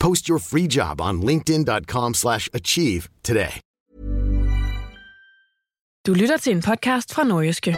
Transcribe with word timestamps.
Post 0.00 0.26
your 0.26 0.38
free 0.38 0.66
job 0.66 1.00
on 1.00 1.22
linkedin.com/achieve 1.22 2.14
slash 2.14 2.48
achieve 2.54 3.02
today. 3.24 3.60
Du 6.06 6.14
lytter 6.14 6.36
til 6.36 6.52
en 6.56 6.62
podcast 6.62 7.14
fra 7.14 7.24
Nordjyske. 7.24 7.76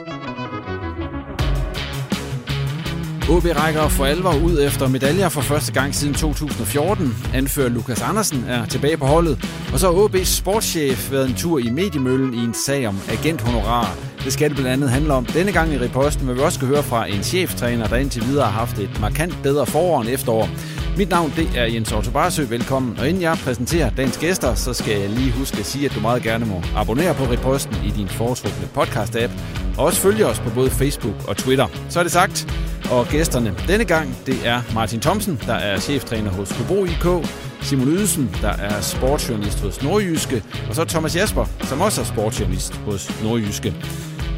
OB 3.31 3.45
rækker 3.45 3.89
for 3.89 4.05
alvor 4.05 4.35
ud 4.45 4.63
efter 4.63 4.89
medaljer 4.89 5.29
for 5.29 5.41
første 5.41 5.73
gang 5.73 5.95
siden 5.95 6.15
2014. 6.15 7.09
Anfører 7.35 7.69
Lukas 7.69 8.03
Andersen 8.03 8.45
er 8.45 8.67
tilbage 8.67 8.97
på 8.97 9.07
holdet. 9.07 9.45
Og 9.73 9.79
så 9.79 9.87
har 9.93 10.09
OB's 10.09 10.25
sportschef 10.25 11.11
været 11.13 11.29
en 11.29 11.35
tur 11.35 11.59
i 11.59 11.71
mediemøllen 11.71 12.35
i 12.35 12.39
en 12.39 12.55
sag 12.55 12.89
om 12.89 12.97
agenthonorar. 13.09 14.10
Det 14.25 14.33
skal 14.33 14.49
det 14.49 14.57
blandt 14.57 14.73
andet 14.73 14.91
handle 14.91 15.13
om 15.13 15.25
denne 15.25 15.53
gang 15.53 15.73
i 15.73 15.79
reposten, 15.79 16.25
hvor 16.25 16.35
vi 16.35 16.41
også 16.41 16.57
skal 16.57 16.69
høre 16.69 16.83
fra 16.83 17.07
en 17.07 17.23
cheftræner, 17.23 17.87
der 17.87 17.97
indtil 17.97 18.23
videre 18.27 18.45
har 18.45 18.53
haft 18.53 18.79
et 18.79 19.01
markant 19.01 19.39
bedre 19.43 19.67
forår 19.67 20.01
end 20.01 20.11
efterår. 20.11 20.49
Mit 20.97 21.11
navn 21.11 21.33
det 21.37 21.49
er 21.57 21.65
Jens 21.65 21.93
Otto 21.93 22.11
Barsø. 22.11 22.45
Velkommen. 22.45 22.99
Og 22.99 23.09
inden 23.09 23.23
jeg 23.23 23.39
præsenterer 23.45 23.91
dagens 23.91 24.19
gæster, 24.19 24.55
så 24.55 24.73
skal 24.73 25.01
jeg 25.01 25.11
lige 25.11 25.33
huske 25.33 25.59
at 25.59 25.67
sige, 25.67 25.87
at 25.87 25.95
du 25.95 26.01
meget 26.01 26.23
gerne 26.23 26.47
må 26.47 26.63
abonnere 26.77 27.15
på 27.15 27.25
reposten 27.25 27.77
i 27.85 27.91
din 27.91 28.09
foretrukne 28.09 28.69
podcast-app. 28.77 29.31
Og 29.79 29.85
også 29.85 30.01
følge 30.01 30.27
os 30.27 30.39
på 30.39 30.51
både 30.51 30.71
Facebook 30.71 31.15
og 31.29 31.37
Twitter. 31.37 31.67
Så 31.89 31.99
er 31.99 32.03
det 32.03 32.13
sagt. 32.13 32.55
Og 32.91 33.07
gæsterne 33.07 33.55
denne 33.69 33.85
gang, 33.85 34.17
det 34.27 34.37
er 34.45 34.61
Martin 34.75 35.01
Thomsen, 35.01 35.41
der 35.47 35.55
er 35.55 35.79
cheftræner 35.79 36.31
hos 36.31 36.51
Hobro 36.51 36.85
IK, 36.85 37.27
Simon 37.63 37.89
Ydelsen, 37.89 38.37
der 38.43 38.53
er 38.53 38.81
sportsjournalist 38.81 39.61
hos 39.61 39.83
Nordjyske, 39.83 40.43
og 40.69 40.75
så 40.75 40.85
Thomas 40.85 41.17
Jasper, 41.17 41.45
som 41.63 41.81
også 41.81 42.01
er 42.01 42.05
sportsjournalist 42.05 42.75
hos 42.75 43.23
Nordjyske. 43.23 43.75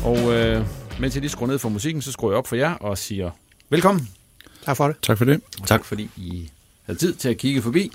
Og 0.05 0.33
øh, 0.33 0.67
mens 1.01 1.15
jeg 1.15 1.21
lige 1.21 1.31
skruer 1.31 1.49
ned 1.49 1.59
for 1.59 1.69
musikken, 1.69 2.03
så 2.03 2.13
skruer 2.13 2.33
jeg 2.33 2.39
op 2.39 2.47
for 2.47 2.57
jer 2.57 2.75
og 2.75 2.99
siger 2.99 3.31
velkommen. 3.71 4.09
Tak 4.65 4.77
for 4.77 4.87
det. 4.87 4.97
Tak 5.03 5.19
for 5.19 5.25
det. 5.25 5.41
Tak 5.67 5.85
fordi 5.85 6.11
I 6.17 6.51
havde 6.83 6.99
tid 6.99 7.15
til 7.15 7.29
at 7.29 7.39
kigge 7.39 7.63
forbi. 7.63 7.93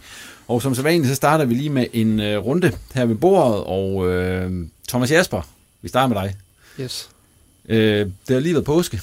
Og 0.47 0.62
som 0.62 0.75
så 0.75 0.81
vanligt, 0.81 1.07
så 1.09 1.16
starter 1.16 1.46
vi 1.46 1.53
lige 1.53 1.69
med 1.69 1.88
en 1.94 2.19
øh, 2.19 2.38
runde 2.46 2.72
her 2.94 3.06
ved 3.06 3.16
bordet. 3.16 3.63
Og 3.63 4.07
øh, 4.07 4.67
Thomas 4.88 5.12
Jasper, 5.12 5.41
vi 5.81 5.90
starter 5.90 6.16
med 6.16 6.23
dig. 6.23 6.35
Yes. 6.79 7.09
Øh, 7.69 8.06
det 8.28 8.34
har 8.34 8.40
lige 8.40 8.53
været 8.53 8.66
påske. 8.66 9.01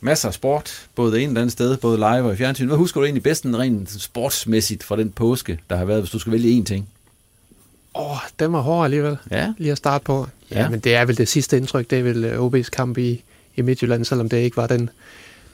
Masser 0.00 0.28
af 0.28 0.34
sport, 0.34 0.88
både 0.94 1.12
det 1.12 1.22
ene 1.22 1.30
og 1.30 1.34
det 1.34 1.40
andet 1.40 1.52
sted, 1.52 1.76
både 1.76 1.96
live 1.96 2.22
og 2.22 2.32
i 2.32 2.36
fjernsyn. 2.36 2.66
Hvad 2.66 2.76
husker 2.76 3.00
du 3.00 3.04
egentlig 3.04 3.22
bedst 3.22 3.44
rent 3.46 3.90
sportsmæssigt 3.90 4.82
fra 4.84 4.96
den 4.96 5.10
påske, 5.10 5.58
der 5.70 5.76
har 5.76 5.84
været, 5.84 6.00
hvis 6.00 6.10
du 6.10 6.18
skal 6.18 6.32
vælge 6.32 6.60
én 6.60 6.64
ting? 6.64 6.88
Åh, 7.94 8.10
oh, 8.10 8.16
den 8.38 8.52
var 8.52 8.60
hård 8.60 8.84
alligevel. 8.84 9.16
Ja. 9.30 9.52
Lige 9.58 9.72
at 9.72 9.78
starte 9.78 10.04
på. 10.04 10.26
Ja, 10.50 10.60
Ja. 10.60 10.68
men 10.68 10.80
det 10.80 10.94
er 10.94 11.04
vel 11.04 11.16
det 11.18 11.28
sidste 11.28 11.56
indtryk, 11.56 11.90
det 11.90 11.98
er 11.98 12.02
vel 12.02 12.24
øh, 12.24 12.46
OB's 12.46 12.68
kamp 12.70 12.98
i, 12.98 13.22
i 13.56 13.62
Midtjylland, 13.62 14.04
selvom 14.04 14.28
det 14.28 14.36
ikke 14.36 14.56
var 14.56 14.66
den, 14.66 14.90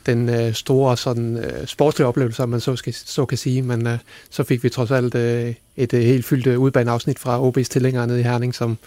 den 0.06 0.28
øh, 0.28 0.54
store 0.54 0.96
sådan, 0.96 1.36
øh, 1.36 1.66
sportslige 1.66 2.06
oplevelse, 2.08 2.42
om 2.42 2.48
man 2.48 2.60
så, 2.60 2.76
skal, 2.76 2.94
så 2.94 3.26
kan 3.26 3.38
sige. 3.38 3.62
Men 3.62 3.86
øh, 3.86 3.98
så 4.30 4.44
fik 4.44 4.62
vi 4.64 4.68
trods 4.68 4.90
alt 4.90 5.14
øh, 5.14 5.54
et 5.76 5.94
øh, 5.94 6.00
helt 6.02 6.24
fyldt 6.24 6.46
øh, 6.46 6.58
udbaneafsnit 6.60 7.18
fra 7.18 7.48
OB's 7.48 7.62
tilhængere 7.62 8.06
nede 8.06 8.20
i 8.20 8.22
Herning, 8.22 8.54
som 8.54 8.78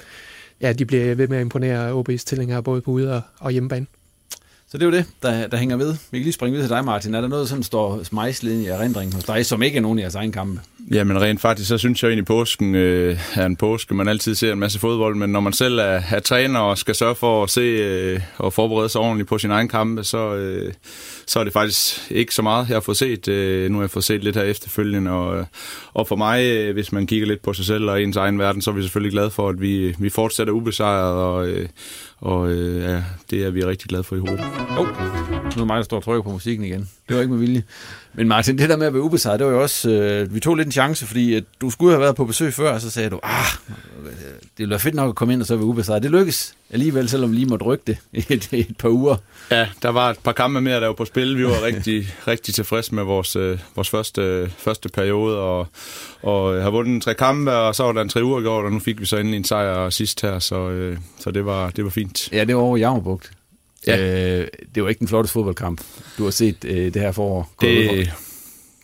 ja, 0.62 0.74
de 0.74 0.86
bliver 0.86 1.16
ved 1.16 1.28
med 1.28 1.38
at 1.38 1.42
imponere 1.42 1.92
OB's 2.02 2.24
tilhængere 2.26 2.64
både 2.64 2.82
på 2.82 2.92
ude- 2.92 3.14
og, 3.16 3.22
og 3.40 3.52
hjemmebane. 3.52 3.86
Så 4.72 4.78
det 4.78 4.84
er 4.84 4.86
jo 4.86 4.92
det, 4.92 5.06
der, 5.24 5.48
der 5.48 5.58
hænger 5.58 5.78
ved. 5.78 5.96
Vi 6.12 6.18
kan 6.18 6.24
lige 6.24 6.34
springe 6.34 6.54
videre 6.54 6.68
til 6.68 6.76
dig, 6.76 6.86
Martin. 6.86 7.16
Er 7.16 7.22
der 7.22 7.28
noget, 7.28 7.50
som 7.50 7.64
står 7.64 8.04
smejslet 8.04 8.62
i 8.62 8.66
erindringen 8.66 9.14
hos 9.14 9.24
dig, 9.24 9.46
som 9.46 9.62
ikke 9.62 9.78
er 9.78 9.82
nogen 9.82 10.00
af 10.00 10.04
jeres 10.04 10.16
egen 10.16 10.32
kampe? 10.32 10.62
Jamen 10.92 11.22
rent 11.22 11.42
faktisk, 11.42 11.68
så 11.70 11.78
synes 11.78 12.04
jeg 12.04 12.10
egentlig, 12.10 12.24
at 12.24 12.28
påsken 12.28 12.76
øh, 12.76 13.20
er 13.36 13.46
en 13.46 13.56
påske. 13.56 13.94
Man 13.94 14.08
altid 14.08 14.36
ser 14.36 14.54
en 14.54 14.60
masse 14.60 14.80
fodbold, 14.80 15.16
men 15.16 15.30
når 15.30 15.40
man 15.40 15.54
selv 15.54 15.80
er, 15.80 16.02
er 16.12 16.20
træner 16.20 16.60
og 16.60 16.78
skal 16.78 16.96
sørge 16.96 17.16
for 17.16 17.44
at 17.44 17.50
se 17.50 17.62
øh, 17.62 18.20
og 18.38 18.54
forberede 18.54 18.90
sig 18.90 19.02
ordentligt 19.02 19.30
på 19.30 19.38
sin 19.38 19.52
egen 19.52 19.68
kampe, 19.68 20.04
så, 20.04 20.36
øh, 20.36 20.74
så 21.28 21.40
er 21.40 21.44
det 21.44 21.54
faktisk 21.54 22.12
ikke 22.12 22.36
så 22.36 22.42
meget, 22.42 22.68
jeg 22.68 22.76
har 22.76 22.82
fået 22.82 22.98
set. 22.98 23.28
Øh, 23.28 23.72
nu 23.72 23.78
har 23.78 23.84
jeg 23.84 23.92
fået 23.92 24.06
set 24.06 24.24
lidt 24.24 24.36
her 24.36 24.44
efterfølgende, 24.44 25.12
og, 25.12 25.38
øh, 25.38 25.46
og 25.94 26.08
for 26.08 26.16
mig, 26.16 26.44
øh, 26.44 26.74
hvis 26.74 26.92
man 26.92 27.08
kigger 27.08 27.28
lidt 27.28 27.42
på 27.42 27.54
sig 27.54 27.66
selv 27.66 27.90
og 27.90 28.02
ens 28.04 28.18
egen 28.18 28.40
verden, 28.40 28.62
så 28.62 28.72
er 28.72 28.76
vi 28.76 28.82
selvfølgelig 28.82 29.12
glade 29.12 29.32
for, 29.32 29.50
at 29.50 29.62
vi, 29.62 29.96
vi 30.00 30.10
fortsætter 30.10 30.54
ubesejret, 30.54 31.14
og, 31.14 31.48
øh, 31.48 31.70
og 32.22 32.52
øh, 32.52 32.84
ja, 32.84 33.04
det 33.30 33.44
er 33.44 33.50
vi 33.50 33.66
rigtig 33.66 33.90
glade 33.90 34.04
for 34.04 34.16
i 34.16 34.20
hovedet. 34.20 34.46
Oh, 34.78 34.88
nu 35.58 35.62
er 35.62 35.66
mig, 35.66 35.78
der 35.78 35.84
står 35.84 35.98
og 35.98 36.04
trykker 36.04 36.24
på 36.24 36.32
musikken 36.32 36.66
igen. 36.66 36.90
Det 37.08 37.16
var 37.16 37.22
ikke 37.22 37.32
med 37.32 37.40
vilje. 37.40 37.64
Men 38.14 38.28
Martin, 38.28 38.58
det 38.58 38.70
der 38.70 38.78
med 38.78 38.88
at 38.88 38.94
være 38.94 39.04
ubesejret, 39.04 39.40
det 39.40 39.48
var 39.48 39.54
jo 39.54 39.62
også... 39.62 39.90
Øh, 39.90 40.34
vi 40.34 40.40
tog 40.40 40.56
lidt 40.56 40.66
en 40.66 40.72
chance, 40.72 41.06
fordi 41.06 41.34
at 41.34 41.44
du 41.62 41.70
skulle 41.70 41.92
have 41.92 42.02
været 42.02 42.16
på 42.16 42.26
besøg 42.26 42.54
før, 42.54 42.74
og 42.74 42.82
så 42.82 42.90
sagde 42.90 43.10
du, 43.10 43.20
ah, 43.24 43.46
det 44.60 44.64
ville 44.64 44.72
være 44.72 44.80
fedt 44.80 44.96
nok 44.96 45.10
at 45.10 45.16
komme 45.16 45.34
ind 45.34 45.42
og 45.42 45.48
så 45.48 45.56
være 45.56 45.66
ubesejret. 45.66 46.04
Det 46.04 46.12
lykkes 46.12 46.54
alligevel, 46.70 47.10
selvom 47.10 47.32
vi 47.32 47.36
lige 47.36 47.46
måtte 47.46 47.66
rykke 47.66 47.84
det 47.88 47.98
i 48.14 48.26
et, 48.30 48.54
et 48.54 48.78
par 48.78 48.90
uger. 48.90 49.16
Ja, 49.52 49.68
der 49.82 49.90
var 49.90 50.10
et 50.10 50.20
par 50.24 50.32
kampe 50.32 50.62
mere, 50.62 50.80
der 50.82 50.88
var 50.88 50.94
på 50.94 51.06
spil. 51.06 51.38
Vi 51.38 51.44
var 51.46 51.64
rigtig, 51.64 52.08
rigtig 52.28 52.54
tilfredse 52.54 52.96
med 52.96 53.04
vores, 53.04 53.36
øh, 53.36 53.60
vores 53.76 53.90
første, 53.90 54.52
første 54.58 54.90
periode, 54.90 55.40
og, 55.40 55.68
og 56.22 56.64
har 56.64 56.70
vundet 56.70 57.04
tre 57.04 57.14
kampe, 57.14 57.52
og 57.52 57.76
så 57.76 57.84
var 57.84 57.92
der 57.92 58.02
en 58.02 58.10
tre 58.10 58.24
uger 58.24 58.42
gjort, 58.42 58.66
og 58.66 58.72
nu 58.72 58.80
fik 58.80 59.02
vi 59.02 59.06
så 59.06 59.18
endelig 59.18 59.38
en 59.38 59.44
sejr 59.44 59.90
sidst 59.90 60.22
her, 60.22 60.40
så, 60.40 60.70
øh, 60.70 60.98
så 61.20 61.32
det, 61.32 61.46
var, 61.46 61.70
det 61.70 61.84
var 61.84 61.90
fint. 61.90 62.32
Ja, 62.32 62.44
det 62.44 62.56
var 62.56 62.62
over 62.62 62.78
i 62.78 62.80
Jammerbugt. 62.80 63.32
Ja. 63.88 64.40
Øh, 64.42 64.48
det 64.76 64.84
var 64.84 64.90
ikke 64.90 65.00
den 65.00 65.08
flotteste 65.08 65.34
fodboldkamp, 65.34 65.82
du 66.18 66.24
har 66.24 66.32
set 66.32 66.66
øh, 66.66 66.94
det 66.94 67.02
her 67.02 67.12
forår. 67.12 67.52
Det, 67.62 68.14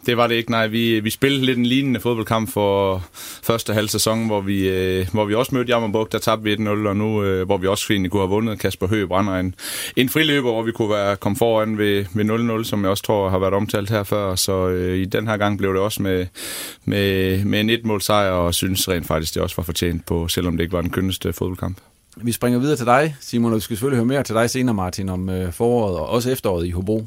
det 0.05 0.17
var 0.17 0.27
det 0.27 0.35
ikke, 0.35 0.51
nej. 0.51 0.67
Vi, 0.67 0.99
vi 0.99 1.09
spillede 1.09 1.45
lidt 1.45 1.57
en 1.57 1.65
lignende 1.65 1.99
fodboldkamp 1.99 2.51
for 2.51 3.03
første 3.43 3.73
halv 3.73 3.87
sæson, 3.87 4.25
hvor 4.25 4.41
vi, 4.41 4.69
øh, 4.69 5.07
hvor 5.13 5.25
vi 5.25 5.33
også 5.33 5.55
mødte 5.55 5.71
Jammerburg, 5.73 6.11
der 6.11 6.19
tabte 6.19 6.43
vi 6.43 6.55
1-0, 6.55 6.69
og 6.69 6.97
nu, 6.97 7.23
øh, 7.23 7.45
hvor 7.45 7.57
vi 7.57 7.67
også 7.67 7.93
egentlig 7.93 8.11
kunne 8.11 8.21
have 8.21 8.29
vundet 8.29 8.59
Kasper 8.59 8.87
Høgh 8.87 9.07
brænder 9.07 9.33
en, 9.33 9.55
en 9.95 10.09
friløber, 10.09 10.51
hvor 10.51 10.63
vi 10.63 10.71
kunne 10.71 10.89
være 10.89 11.15
kom 11.15 11.35
foran 11.35 11.77
ved, 11.77 12.05
ved 12.13 12.59
0-0, 12.61 12.63
som 12.63 12.81
jeg 12.81 12.89
også 12.89 13.03
tror 13.03 13.29
har 13.29 13.39
været 13.39 13.53
omtalt 13.53 13.89
her 13.89 14.03
før. 14.03 14.35
Så 14.35 14.67
øh, 14.67 14.97
i 14.97 15.05
den 15.05 15.27
her 15.27 15.37
gang 15.37 15.57
blev 15.57 15.73
det 15.73 15.81
også 15.81 16.01
med, 16.01 16.27
med, 16.85 17.43
med 17.45 17.59
en 17.59 17.69
et 17.69 17.85
mål 17.85 18.01
sejr, 18.01 18.31
og 18.31 18.53
synes 18.53 18.89
rent 18.89 19.07
faktisk, 19.07 19.33
det 19.33 19.41
også 19.41 19.55
var 19.55 19.63
fortjent 19.63 20.05
på, 20.05 20.27
selvom 20.27 20.57
det 20.57 20.63
ikke 20.63 20.73
var 20.73 20.81
den 20.81 20.91
kønneste 20.91 21.33
fodboldkamp. 21.33 21.77
Vi 22.17 22.31
springer 22.31 22.59
videre 22.59 22.75
til 22.75 22.85
dig, 22.85 23.15
Simon, 23.21 23.51
og 23.51 23.55
vi 23.55 23.61
skal 23.61 23.75
selvfølgelig 23.75 23.97
høre 23.97 24.05
mere 24.05 24.23
til 24.23 24.35
dig 24.35 24.49
senere, 24.49 24.75
Martin, 24.75 25.09
om 25.09 25.29
øh, 25.29 25.53
foråret 25.53 25.97
og 25.97 26.09
også 26.09 26.31
efteråret 26.31 26.67
i 26.67 26.69
Hobro. 26.69 27.05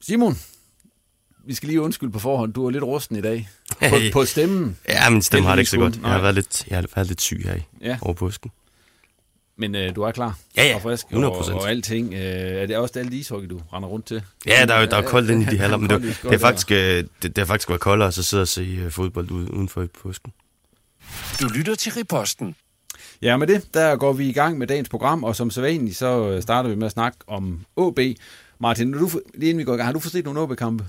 Simon, 0.00 0.38
vi 1.46 1.54
skal 1.54 1.66
lige 1.68 1.80
undskylde 1.80 2.12
på 2.12 2.18
forhånd. 2.18 2.52
Du 2.54 2.66
er 2.66 2.70
lidt 2.70 2.84
rusten 2.84 3.16
i 3.16 3.20
dag. 3.20 3.48
På, 3.78 3.84
Hey. 3.86 4.12
på 4.12 4.24
stemmen. 4.24 4.76
Ja, 4.88 5.10
min 5.10 5.22
stemme 5.22 5.48
har 5.48 5.54
det 5.56 5.60
ikke 5.60 5.70
så 5.70 5.76
godt. 5.78 5.98
Jeg 6.02 6.10
har 6.10 6.20
været 6.20 6.34
lidt, 6.34 6.66
jeg 6.68 6.76
har 6.78 6.86
været 6.94 7.08
lidt 7.08 7.20
syg 7.20 7.42
her 7.44 7.54
i 7.56 7.60
Ja. 7.80 7.98
over 8.02 8.14
påsken. 8.14 8.50
Men 9.56 9.74
øh, 9.74 9.94
du 9.96 10.02
er 10.02 10.10
klar? 10.10 10.38
Ja, 10.56 10.64
ja. 10.66 10.74
Og 10.74 10.82
frisk 10.82 11.06
100%. 11.10 11.14
Og, 11.24 11.60
og 11.60 11.70
alting. 11.70 12.14
Øh, 12.14 12.20
er 12.20 12.66
det 12.66 12.76
også 12.76 12.98
alt 12.98 13.12
ishockey, 13.12 13.48
du 13.50 13.60
render 13.72 13.88
rundt 13.88 14.06
til? 14.06 14.22
Ja, 14.46 14.64
der 14.68 14.74
er, 14.74 14.86
der 14.86 14.96
er 14.96 15.02
koldt 15.02 15.30
inde 15.30 15.42
i 15.42 15.46
de 15.46 15.58
haller, 15.62 15.76
men 15.76 15.90
det, 15.90 16.00
Koldt, 16.00 16.22
det, 16.22 16.32
er 16.32 16.38
faktisk, 16.38 16.70
øh, 16.70 16.76
det, 16.78 17.06
det 17.22 17.38
er 17.38 17.44
faktisk 17.44 17.68
været 17.68 17.80
koldere, 17.80 18.08
at 18.08 18.14
så 18.14 18.22
sidde 18.22 18.40
og 18.40 18.48
se 18.48 18.60
øh, 18.84 18.90
fodbold 18.90 19.30
ude, 19.30 19.54
udenfor 19.54 19.82
i 19.82 19.86
påsken. 19.86 20.32
Du 21.40 21.46
lytter 21.48 21.74
til 21.74 21.92
Riposten. 21.92 22.54
Ja, 23.22 23.36
med 23.36 23.46
det, 23.46 23.74
der 23.74 23.96
går 23.96 24.12
vi 24.12 24.28
i 24.28 24.32
gang 24.32 24.58
med 24.58 24.66
dagens 24.66 24.88
program, 24.88 25.24
og 25.24 25.36
som 25.36 25.50
sædvanligt, 25.50 25.96
så 25.96 26.28
øh, 26.30 26.42
starter 26.42 26.70
vi 26.70 26.74
med 26.76 26.86
at 26.86 26.92
snakke 26.92 27.18
om 27.26 27.60
OB. 27.76 27.98
Martin, 28.60 28.88
når 28.88 28.98
du, 28.98 29.10
lige 29.34 29.50
inden 29.50 29.58
vi 29.58 29.64
går 29.64 29.74
i 29.74 29.76
gang, 29.76 29.86
har 29.86 29.92
du 29.92 29.98
forset 29.98 30.24
nogle 30.24 30.40
OB-kampe? 30.40 30.84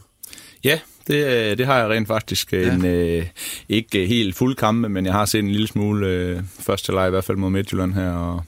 Ja, 0.63 0.79
det, 1.07 1.25
øh, 1.51 1.57
det 1.57 1.65
har 1.65 1.77
jeg 1.79 1.89
rent 1.89 2.07
faktisk. 2.07 2.53
Ja. 2.53 2.73
En, 2.73 2.85
øh, 2.85 3.25
ikke 3.69 4.05
helt 4.07 4.35
fuld 4.35 4.55
kampe, 4.55 4.89
men 4.89 5.05
jeg 5.05 5.13
har 5.13 5.25
set 5.25 5.39
en 5.39 5.51
lille 5.51 5.67
smule 5.67 6.07
øh, 6.07 6.41
første 6.59 6.91
leg, 6.91 7.07
i 7.07 7.09
hvert 7.09 7.23
fald 7.23 7.37
mod 7.37 7.49
Midtjylland 7.49 7.93
her, 7.93 8.11
og, 8.11 8.43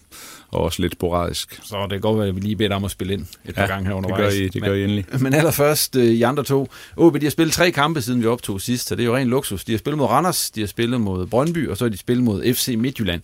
og 0.52 0.62
også 0.62 0.82
lidt 0.82 0.94
sporadisk. 0.94 1.60
Så 1.64 1.82
det 1.82 1.90
kan 1.92 2.02
godt 2.02 2.20
være, 2.20 2.28
at 2.28 2.36
vi 2.36 2.40
lige 2.42 2.56
beder 2.56 2.68
dig 2.68 2.76
om 2.78 2.84
at 2.84 2.92
spille 2.92 3.14
ind 3.14 3.26
et 3.46 3.56
par 3.56 3.62
Ja, 3.62 3.68
gange 3.68 3.84
her 3.86 3.92
det 3.92 3.98
undervejs. 3.98 4.34
gør 4.34 4.40
I- 4.42 4.48
det 4.48 4.64
gør 4.64 4.74
I 4.74 4.84
endelig. 4.84 5.06
Men, 5.12 5.24
men 5.24 5.34
allerførst, 5.34 5.96
øh, 5.96 6.04
I 6.06 6.22
andre 6.22 6.44
to. 6.44 6.70
OB, 6.98 7.16
de 7.20 7.26
har 7.26 7.30
spillet 7.32 7.54
tre 7.54 7.72
kampe, 7.72 8.02
siden 8.02 8.22
vi 8.22 8.28
optog 8.28 8.62
sidst, 8.62 8.88
så 8.88 8.96
det 8.96 9.02
er 9.04 9.06
jo 9.08 9.16
ren 9.16 9.28
luksus. 9.28 9.64
De 9.64 9.72
har 9.72 9.80
spillet 9.80 9.98
mod 9.98 10.08
Randers, 10.08 10.52
de 10.52 10.60
har 10.60 10.68
spillet 10.68 11.02
mod 11.02 11.28
Brøndby, 11.28 11.70
og 11.70 11.78
så 11.78 11.86
har 11.86 11.90
de 11.90 11.98
spillet 11.98 12.24
mod 12.24 12.54
FC 12.54 12.76
Midtjylland. 12.78 13.22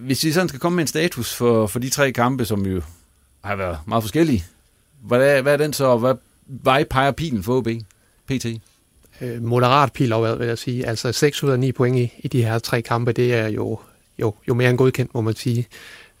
Hvis 0.00 0.24
vi 0.24 0.32
sådan 0.32 0.48
skal 0.48 0.60
komme 0.60 0.76
med 0.76 0.84
en 0.84 0.88
status 0.88 1.34
for, 1.34 1.66
for 1.66 1.78
de 1.78 1.88
tre 1.90 2.12
kampe, 2.12 2.44
som 2.44 2.66
jo 2.66 2.82
har 3.44 3.56
været 3.56 3.78
meget 3.86 4.02
forskellige, 4.04 4.44
hvad 5.02 5.20
er, 5.38 5.42
hvad 5.42 5.52
er 5.52 5.56
den 5.56 5.72
så, 5.72 5.84
og 5.84 5.98
hvad 5.98 6.14
vej 6.46 6.84
peger 6.84 7.10
pilen 7.10 7.42
for 7.42 7.56
OB? 7.56 7.68
PT? 8.28 8.46
øh, 9.20 9.42
moderat 9.42 9.92
pil 9.92 10.12
opad, 10.12 10.36
vil 10.36 10.46
jeg 10.46 10.58
sige. 10.58 10.86
Altså 10.86 11.12
6 11.12 11.42
ud 11.42 11.50
af 11.50 11.60
9 11.60 11.72
point 11.72 11.96
i, 11.96 12.12
i 12.18 12.28
de 12.28 12.44
her 12.44 12.58
tre 12.58 12.82
kampe, 12.82 13.12
det 13.12 13.34
er 13.34 13.48
jo, 13.48 13.78
jo, 14.18 14.34
jo 14.48 14.54
mere 14.54 14.70
end 14.70 14.78
godkendt, 14.78 15.14
må 15.14 15.20
man 15.20 15.36
sige. 15.36 15.66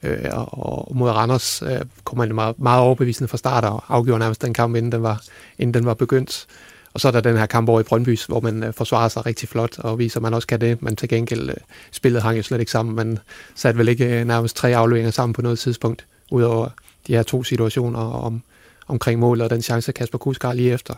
Øh, 0.02 0.18
og, 0.32 0.48
og 0.66 0.96
mod 0.96 1.10
Randers 1.10 1.62
øh, 1.62 1.80
kom 2.04 2.18
man 2.18 2.34
meget, 2.34 2.58
meget 2.58 2.80
overbevisende 2.80 3.28
fra 3.28 3.36
start 3.36 3.64
og 3.64 3.84
afgjorde 3.88 4.18
nærmest 4.18 4.42
den 4.42 4.54
kamp, 4.54 4.76
inden 4.76 4.92
den 4.92 5.02
var, 5.02 5.22
inden 5.58 5.74
den 5.74 5.86
var 5.86 5.94
begyndt. 5.94 6.46
Og 6.94 7.00
så 7.00 7.08
er 7.08 7.12
der 7.12 7.20
den 7.20 7.36
her 7.36 7.46
kamp 7.46 7.68
over 7.68 7.80
i 7.80 7.82
Brøndby, 7.82 8.18
hvor 8.28 8.40
man 8.40 8.62
øh, 8.62 8.72
forsvarer 8.72 9.08
sig 9.08 9.26
rigtig 9.26 9.48
flot 9.48 9.78
og 9.78 9.98
viser, 9.98 10.18
at 10.18 10.22
man 10.22 10.34
også 10.34 10.48
kan 10.48 10.60
det. 10.60 10.82
Men 10.82 10.96
til 10.96 11.08
gengæld, 11.08 11.50
øh, 11.50 11.56
spillet 11.90 12.22
hang 12.22 12.36
jo 12.36 12.42
slet 12.42 12.60
ikke 12.60 12.72
sammen. 12.72 12.94
Man 12.94 13.18
satte 13.54 13.78
vel 13.78 13.88
ikke 13.88 14.20
øh, 14.20 14.26
nærmest 14.26 14.56
tre 14.56 14.76
afleveringer 14.76 15.10
sammen 15.10 15.32
på 15.32 15.42
noget 15.42 15.58
tidspunkt, 15.58 16.06
udover 16.30 16.68
de 17.06 17.14
her 17.14 17.22
to 17.22 17.44
situationer 17.44 18.00
om, 18.00 18.42
omkring 18.86 19.20
målet 19.20 19.44
og 19.44 19.50
den 19.50 19.62
chance, 19.62 19.92
Kasper 19.92 20.18
Kuskar 20.18 20.52
lige 20.52 20.72
efter. 20.72 20.94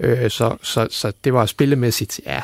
Øh, 0.00 0.30
så, 0.30 0.56
så, 0.62 0.88
så 0.90 1.12
det 1.24 1.32
var 1.32 1.46
spillemæssigt, 1.46 2.20
ja, 2.26 2.42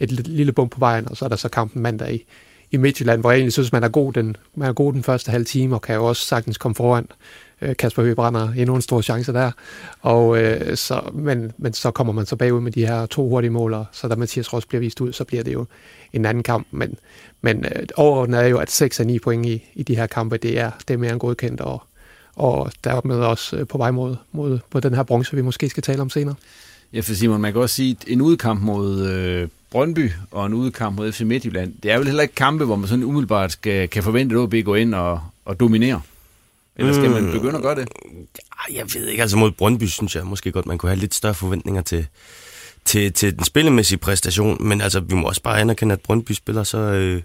et 0.00 0.12
lille, 0.12 0.32
lille 0.32 0.52
bump 0.52 0.70
på 0.70 0.78
vejen, 0.78 1.08
og 1.08 1.16
så 1.16 1.24
er 1.24 1.28
der 1.28 1.36
så 1.36 1.48
kampen 1.48 1.82
mandag 1.82 2.14
i, 2.14 2.24
i 2.70 2.76
Midtjylland, 2.76 3.20
hvor 3.20 3.30
jeg 3.30 3.38
egentlig 3.38 3.52
synes, 3.52 3.72
man 3.72 3.84
er 3.84 3.88
god 3.88 4.12
den, 4.12 4.36
man 4.54 4.68
er 4.68 4.72
god 4.72 4.92
den 4.92 5.02
første 5.02 5.30
halve 5.30 5.44
time, 5.44 5.74
og 5.74 5.82
kan 5.82 5.94
jo 5.94 6.04
også 6.04 6.26
sagtens 6.26 6.58
komme 6.58 6.74
foran. 6.74 7.06
Øh, 7.62 7.76
Kasper 7.76 8.02
Høgh 8.02 8.16
brænder 8.16 8.52
endnu 8.52 8.74
en 8.74 8.82
stor 8.82 9.00
chance 9.00 9.32
der, 9.32 9.50
og, 10.00 10.42
øh, 10.42 10.76
så, 10.76 11.10
men, 11.12 11.52
men 11.58 11.72
så 11.72 11.90
kommer 11.90 12.12
man 12.12 12.26
så 12.26 12.36
bagud 12.36 12.60
med 12.60 12.72
de 12.72 12.86
her 12.86 13.06
to 13.06 13.28
hurtige 13.28 13.50
måler, 13.50 13.84
så 13.92 14.08
da 14.08 14.16
Mathias 14.16 14.52
Ross 14.52 14.66
bliver 14.66 14.80
vist 14.80 15.00
ud, 15.00 15.12
så 15.12 15.24
bliver 15.24 15.42
det 15.42 15.52
jo 15.52 15.66
en 16.12 16.24
anden 16.24 16.42
kamp, 16.42 16.66
men, 16.70 16.94
men 17.40 17.64
øh, 17.64 17.86
overordnet 17.96 18.40
er 18.40 18.46
jo, 18.46 18.58
at 18.58 18.70
6 18.70 19.00
af 19.00 19.06
9 19.06 19.18
point 19.18 19.46
i, 19.46 19.64
i 19.74 19.82
de 19.82 19.96
her 19.96 20.06
kampe, 20.06 20.36
det 20.36 20.58
er, 20.58 20.70
det 20.88 20.94
er 20.94 20.98
mere 20.98 21.12
end 21.12 21.20
godkendt, 21.20 21.60
og, 21.60 21.82
og 22.38 22.72
dermed 22.84 23.16
også 23.16 23.56
øh, 23.56 23.66
på 23.66 23.78
vej 23.78 23.90
mod, 23.90 24.16
mod, 24.32 24.58
mod 24.74 24.80
den 24.82 24.94
her 24.94 25.02
bronze, 25.02 25.36
vi 25.36 25.42
måske 25.42 25.68
skal 25.68 25.82
tale 25.82 26.02
om 26.02 26.10
senere. 26.10 26.34
Ja, 26.92 27.00
for 27.00 27.14
Simon, 27.14 27.40
man 27.40 27.52
kan 27.52 27.62
også 27.62 27.74
sige, 27.74 27.96
at 28.00 28.08
en 28.08 28.20
udkamp 28.20 28.60
mod 28.62 29.06
øh, 29.08 29.48
Brøndby 29.70 30.10
og 30.30 30.46
en 30.46 30.54
udkamp 30.54 30.96
mod 30.96 31.12
FC 31.12 31.20
Midtjylland, 31.20 31.74
det 31.82 31.90
er 31.90 31.96
vel 31.98 32.06
heller 32.06 32.22
ikke 32.22 32.34
kampe, 32.34 32.64
hvor 32.64 32.76
man 32.76 32.88
sådan 32.88 33.04
umiddelbart 33.04 33.52
skal, 33.52 33.88
kan 33.88 34.02
forvente, 34.02 34.34
at 34.34 34.38
OB 34.38 34.54
går 34.64 34.76
ind 34.76 34.94
og, 34.94 35.20
og 35.44 35.60
dominere. 35.60 36.00
Eller 36.76 36.92
skal 36.92 37.10
man 37.10 37.24
Mm. 37.24 37.32
begynde 37.32 37.56
at 37.56 37.62
gøre 37.62 37.74
det? 37.74 37.88
Jeg 38.72 38.84
ved 38.94 39.06
ikke, 39.06 39.22
altså 39.22 39.36
mod 39.36 39.50
Brøndby 39.50 39.84
synes 39.84 40.16
jeg 40.16 40.26
måske 40.26 40.52
godt, 40.52 40.66
man 40.66 40.78
kunne 40.78 40.90
have 40.90 41.00
lidt 41.00 41.14
større 41.14 41.34
forventninger 41.34 41.82
til, 41.82 42.06
til, 42.88 43.12
til 43.12 43.36
den 43.36 43.44
spillemæssige 43.44 43.98
præstation, 43.98 44.68
men 44.68 44.80
altså, 44.80 45.00
vi 45.00 45.14
må 45.14 45.28
også 45.28 45.42
bare 45.42 45.60
anerkende, 45.60 45.92
at 45.92 46.00
Brøndby 46.00 46.32
spiller 46.32 46.62
så, 46.62 46.78
øh, 46.78 47.22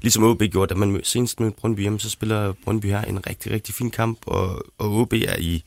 ligesom 0.00 0.24
OB 0.24 0.42
gjorde, 0.42 0.74
da 0.74 0.78
man 0.78 1.00
senest 1.04 1.40
mødte 1.40 1.56
Brøndby 1.60 1.80
hjemme, 1.80 2.00
så 2.00 2.10
spiller 2.10 2.52
Brøndby 2.64 2.86
her 2.86 3.02
en 3.02 3.26
rigtig, 3.26 3.52
rigtig 3.52 3.74
fin 3.74 3.90
kamp, 3.90 4.18
og, 4.26 4.64
og 4.78 4.92
OB 4.92 5.12
er 5.12 5.36
i 5.38 5.64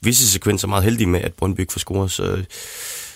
visse 0.00 0.30
sekvenser 0.30 0.68
meget 0.68 0.84
heldige 0.84 1.06
med, 1.06 1.20
at 1.20 1.34
Brøndby 1.34 1.60
ikke 1.60 1.72
får 1.72 1.78
scoret, 1.78 2.10
så, 2.10 2.44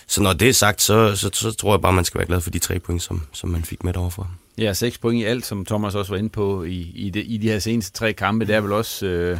så 0.07 0.21
når 0.21 0.33
det 0.33 0.49
er 0.49 0.53
sagt, 0.53 0.81
så, 0.81 1.15
så, 1.15 1.29
så 1.33 1.51
tror 1.51 1.73
jeg 1.73 1.81
bare, 1.81 1.93
man 1.93 2.05
skal 2.05 2.17
være 2.19 2.27
glad 2.27 2.41
for 2.41 2.49
de 2.49 2.59
tre 2.59 2.79
point, 2.79 3.03
som, 3.03 3.21
som 3.31 3.49
man 3.49 3.63
fik 3.63 3.83
med 3.83 3.93
derovre. 3.93 4.27
Ja, 4.57 4.73
seks 4.73 4.97
point 4.97 5.21
i 5.21 5.25
alt, 5.25 5.45
som 5.45 5.65
Thomas 5.65 5.95
også 5.95 6.11
var 6.11 6.17
inde 6.17 6.29
på 6.29 6.63
i, 6.63 6.91
i, 6.95 7.09
de, 7.09 7.21
i 7.23 7.37
de 7.37 7.47
her 7.47 7.59
seneste 7.59 7.91
tre 7.91 8.13
kampe, 8.13 8.45
det 8.45 8.55
er 8.55 8.61
vel 8.61 8.71
også... 8.71 9.05
Øh, 9.05 9.39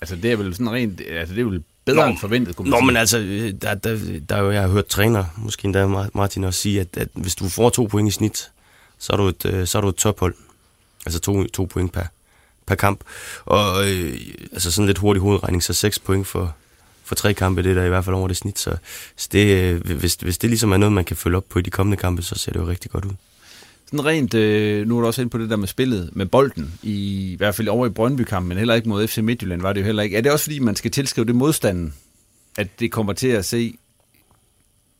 altså, 0.00 0.16
det 0.16 0.32
er 0.32 0.36
vel 0.36 0.54
sådan 0.54 0.72
rent... 0.72 1.00
Altså, 1.00 1.34
det 1.34 1.40
er 1.40 1.44
vel 1.44 1.62
bedre 1.84 2.04
Nå, 2.04 2.10
end 2.10 2.18
forventet, 2.18 2.56
kunne 2.56 2.70
man 2.70 2.70
Nå, 2.70 2.76
sige. 2.78 2.86
men 2.86 2.96
altså, 2.96 3.18
øh, 3.18 3.52
der, 3.62 3.74
der, 3.74 4.20
der 4.28 4.36
er 4.36 4.40
jo, 4.42 4.50
jeg 4.50 4.60
har 4.62 4.68
hørt 4.68 4.86
træner, 4.86 5.24
måske 5.36 5.64
endda 5.64 5.86
Mar- 5.86 6.10
Martin 6.14 6.44
også 6.44 6.60
sige, 6.60 6.80
at, 6.80 6.88
at 6.96 7.08
hvis 7.14 7.34
du 7.34 7.48
får 7.48 7.70
to 7.70 7.84
point 7.84 8.08
i 8.08 8.10
snit, 8.12 8.50
så 8.98 9.12
er 9.12 9.16
du 9.16 9.28
et, 9.28 9.44
øh, 9.44 9.66
så 9.66 9.78
er 9.78 9.82
du 9.82 9.88
et 9.88 9.94
tophold. 9.96 10.34
Altså 11.06 11.20
to, 11.20 11.44
to 11.46 11.64
point 11.64 11.92
per, 11.92 12.02
per 12.66 12.74
kamp. 12.74 13.00
Og 13.44 13.90
øh, 13.90 14.20
altså 14.52 14.70
sådan 14.70 14.86
lidt 14.86 14.98
hurtig 14.98 15.20
hovedregning, 15.22 15.62
så 15.62 15.72
seks 15.72 15.98
point 15.98 16.26
for, 16.26 16.54
for 17.04 17.14
tre 17.14 17.34
kampe, 17.34 17.62
det 17.62 17.70
er 17.70 17.74
der 17.74 17.84
i 17.84 17.88
hvert 17.88 18.04
fald 18.04 18.16
over 18.16 18.28
det 18.28 18.36
snit. 18.36 18.58
Så, 18.58 18.76
så 19.16 19.28
det, 19.32 19.46
øh, 19.46 19.96
hvis, 19.98 20.14
hvis 20.14 20.38
det 20.38 20.50
ligesom 20.50 20.72
er 20.72 20.76
noget, 20.76 20.92
man 20.92 21.04
kan 21.04 21.16
følge 21.16 21.36
op 21.36 21.44
på 21.48 21.58
i 21.58 21.62
de 21.62 21.70
kommende 21.70 21.96
kampe, 21.96 22.22
så 22.22 22.34
ser 22.34 22.52
det 22.52 22.60
jo 22.60 22.68
rigtig 22.68 22.90
godt 22.90 23.04
ud. 23.04 23.12
Sådan 23.92 24.06
rent, 24.06 24.34
øh, 24.34 24.86
nu 24.86 24.96
er 24.96 25.00
du 25.00 25.06
også 25.06 25.20
inde 25.20 25.30
på 25.30 25.38
det 25.38 25.50
der 25.50 25.56
med 25.56 25.68
spillet 25.68 26.10
med 26.12 26.26
bolden, 26.26 26.74
i, 26.82 27.32
i 27.32 27.36
hvert 27.36 27.54
fald 27.54 27.68
over 27.68 27.86
i 27.86 27.90
Brøndby-kampen, 27.90 28.48
men 28.48 28.58
heller 28.58 28.74
ikke 28.74 28.88
mod 28.88 29.06
FC 29.06 29.18
Midtjylland 29.18 29.62
var 29.62 29.72
det 29.72 29.80
jo 29.80 29.84
heller 29.84 30.02
ikke. 30.02 30.16
Er 30.16 30.20
det 30.20 30.32
også 30.32 30.44
fordi, 30.44 30.58
man 30.58 30.76
skal 30.76 30.90
tilskrive 30.90 31.26
det 31.26 31.34
modstanden, 31.34 31.94
at 32.58 32.68
det 32.80 32.92
kommer 32.92 33.12
til 33.12 33.28
at 33.28 33.44
se 33.44 33.74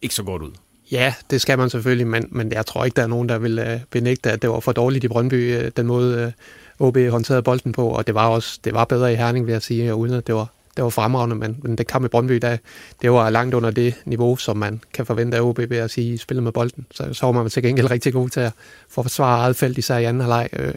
ikke 0.03 0.15
så 0.15 0.23
godt 0.23 0.43
ud? 0.43 0.51
Ja, 0.91 1.15
det 1.31 1.41
skal 1.41 1.59
man 1.59 1.71
selvfølgelig, 1.71 2.07
men, 2.07 2.27
men 2.31 2.53
jeg 2.53 2.67
tror 2.67 2.85
ikke, 2.85 2.97
der 2.97 3.03
er 3.03 3.07
nogen, 3.07 3.29
der 3.29 3.39
vil 3.39 3.59
øh, 3.59 3.81
benægte, 3.91 4.31
at 4.31 4.43
det 4.43 4.51
var 4.51 4.61
for 4.61 4.73
dårligt 4.73 5.05
i 5.05 5.09
Brøndby, 5.09 5.57
øh, 5.57 5.71
den 5.77 5.87
måde 5.87 6.35
øh, 6.81 6.87
OB 6.87 6.97
håndterede 7.11 7.43
bolden 7.43 7.73
på, 7.73 7.89
og 7.89 8.07
det 8.07 8.15
var 8.15 8.29
også 8.29 8.59
det 8.65 8.75
var 8.75 8.85
bedre 8.85 9.13
i 9.13 9.17
Herning, 9.17 9.47
vil 9.47 9.53
jeg 9.53 9.63
sige, 9.63 9.95
uden 9.95 10.15
at 10.15 10.27
det 10.27 10.35
var, 10.35 10.53
det 10.77 10.85
var 10.85 10.91
fremragende, 10.91 11.37
men, 11.37 11.57
men 11.63 11.79
det 11.79 11.87
kamp 11.87 12.05
i 12.05 12.09
Brøndby, 12.09 12.35
der, 12.35 12.57
det 13.03 13.13
var 13.13 13.31
langt 13.31 13.55
under 13.55 13.71
det 13.71 13.95
niveau, 14.05 14.37
som 14.37 14.57
man 14.57 14.81
kan 14.95 15.07
forvente 15.07 15.37
af 15.37 15.41
OB 15.41 15.59
ved 15.59 15.77
at 15.77 15.91
sige, 15.91 16.19
spille 16.19 16.43
med 16.43 16.53
bolden. 16.53 16.87
Så, 16.91 17.15
så 17.15 17.27
var 17.27 17.33
man 17.33 17.51
til 17.51 17.63
gengæld 17.63 17.91
rigtig 17.91 18.13
god 18.13 18.29
til 18.29 18.41
at 18.41 18.53
forsvare 18.89 19.39
eget 19.39 19.57
felt, 19.57 19.79
især 19.79 19.99
i 19.99 20.05
anden 20.05 20.21
halvleg, 20.21 20.49
øh, 20.53 20.75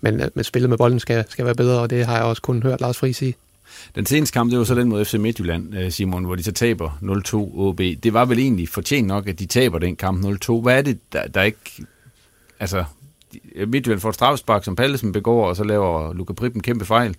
men, 0.00 0.20
øh, 0.20 0.28
men 0.34 0.44
spillet 0.44 0.70
med 0.70 0.78
bolden 0.78 1.00
skal, 1.00 1.24
skal 1.28 1.44
være 1.44 1.54
bedre, 1.54 1.80
og 1.80 1.90
det 1.90 2.06
har 2.06 2.16
jeg 2.16 2.24
også 2.24 2.42
kun 2.42 2.62
hørt 2.62 2.80
Lars 2.80 2.98
Friis 2.98 3.16
sige. 3.16 3.34
Den 3.94 4.06
seneste 4.06 4.32
kamp, 4.32 4.50
det 4.50 4.58
var 4.58 4.64
så 4.64 4.74
den 4.74 4.88
mod 4.88 5.04
FC 5.04 5.14
Midtjylland, 5.14 5.78
øh, 5.78 5.90
Simon, 5.90 6.24
hvor 6.24 6.34
de 6.34 6.42
så 6.42 6.52
taber 6.52 6.98
0-2 7.02 7.58
OB. 7.58 7.78
Det 7.78 8.12
var 8.12 8.24
vel 8.24 8.38
egentlig 8.38 8.68
fortjent 8.68 9.08
nok, 9.08 9.28
at 9.28 9.38
de 9.38 9.46
taber 9.46 9.78
den 9.78 9.96
kamp 9.96 10.24
0-2. 10.24 10.60
Hvad 10.60 10.78
er 10.78 10.82
det, 10.82 10.98
der, 11.12 11.26
der 11.26 11.42
ikke... 11.42 11.60
Altså, 12.60 12.84
Midtjylland 13.66 14.00
får 14.00 14.08
et 14.08 14.14
straffespark, 14.14 14.64
som 14.64 14.76
Pallesen 14.76 15.12
begår, 15.12 15.48
og 15.48 15.56
så 15.56 15.64
laver 15.64 16.12
Luka 16.12 16.32
Prip 16.32 16.54
en 16.54 16.62
kæmpe 16.62 16.84
fejl 16.84 17.16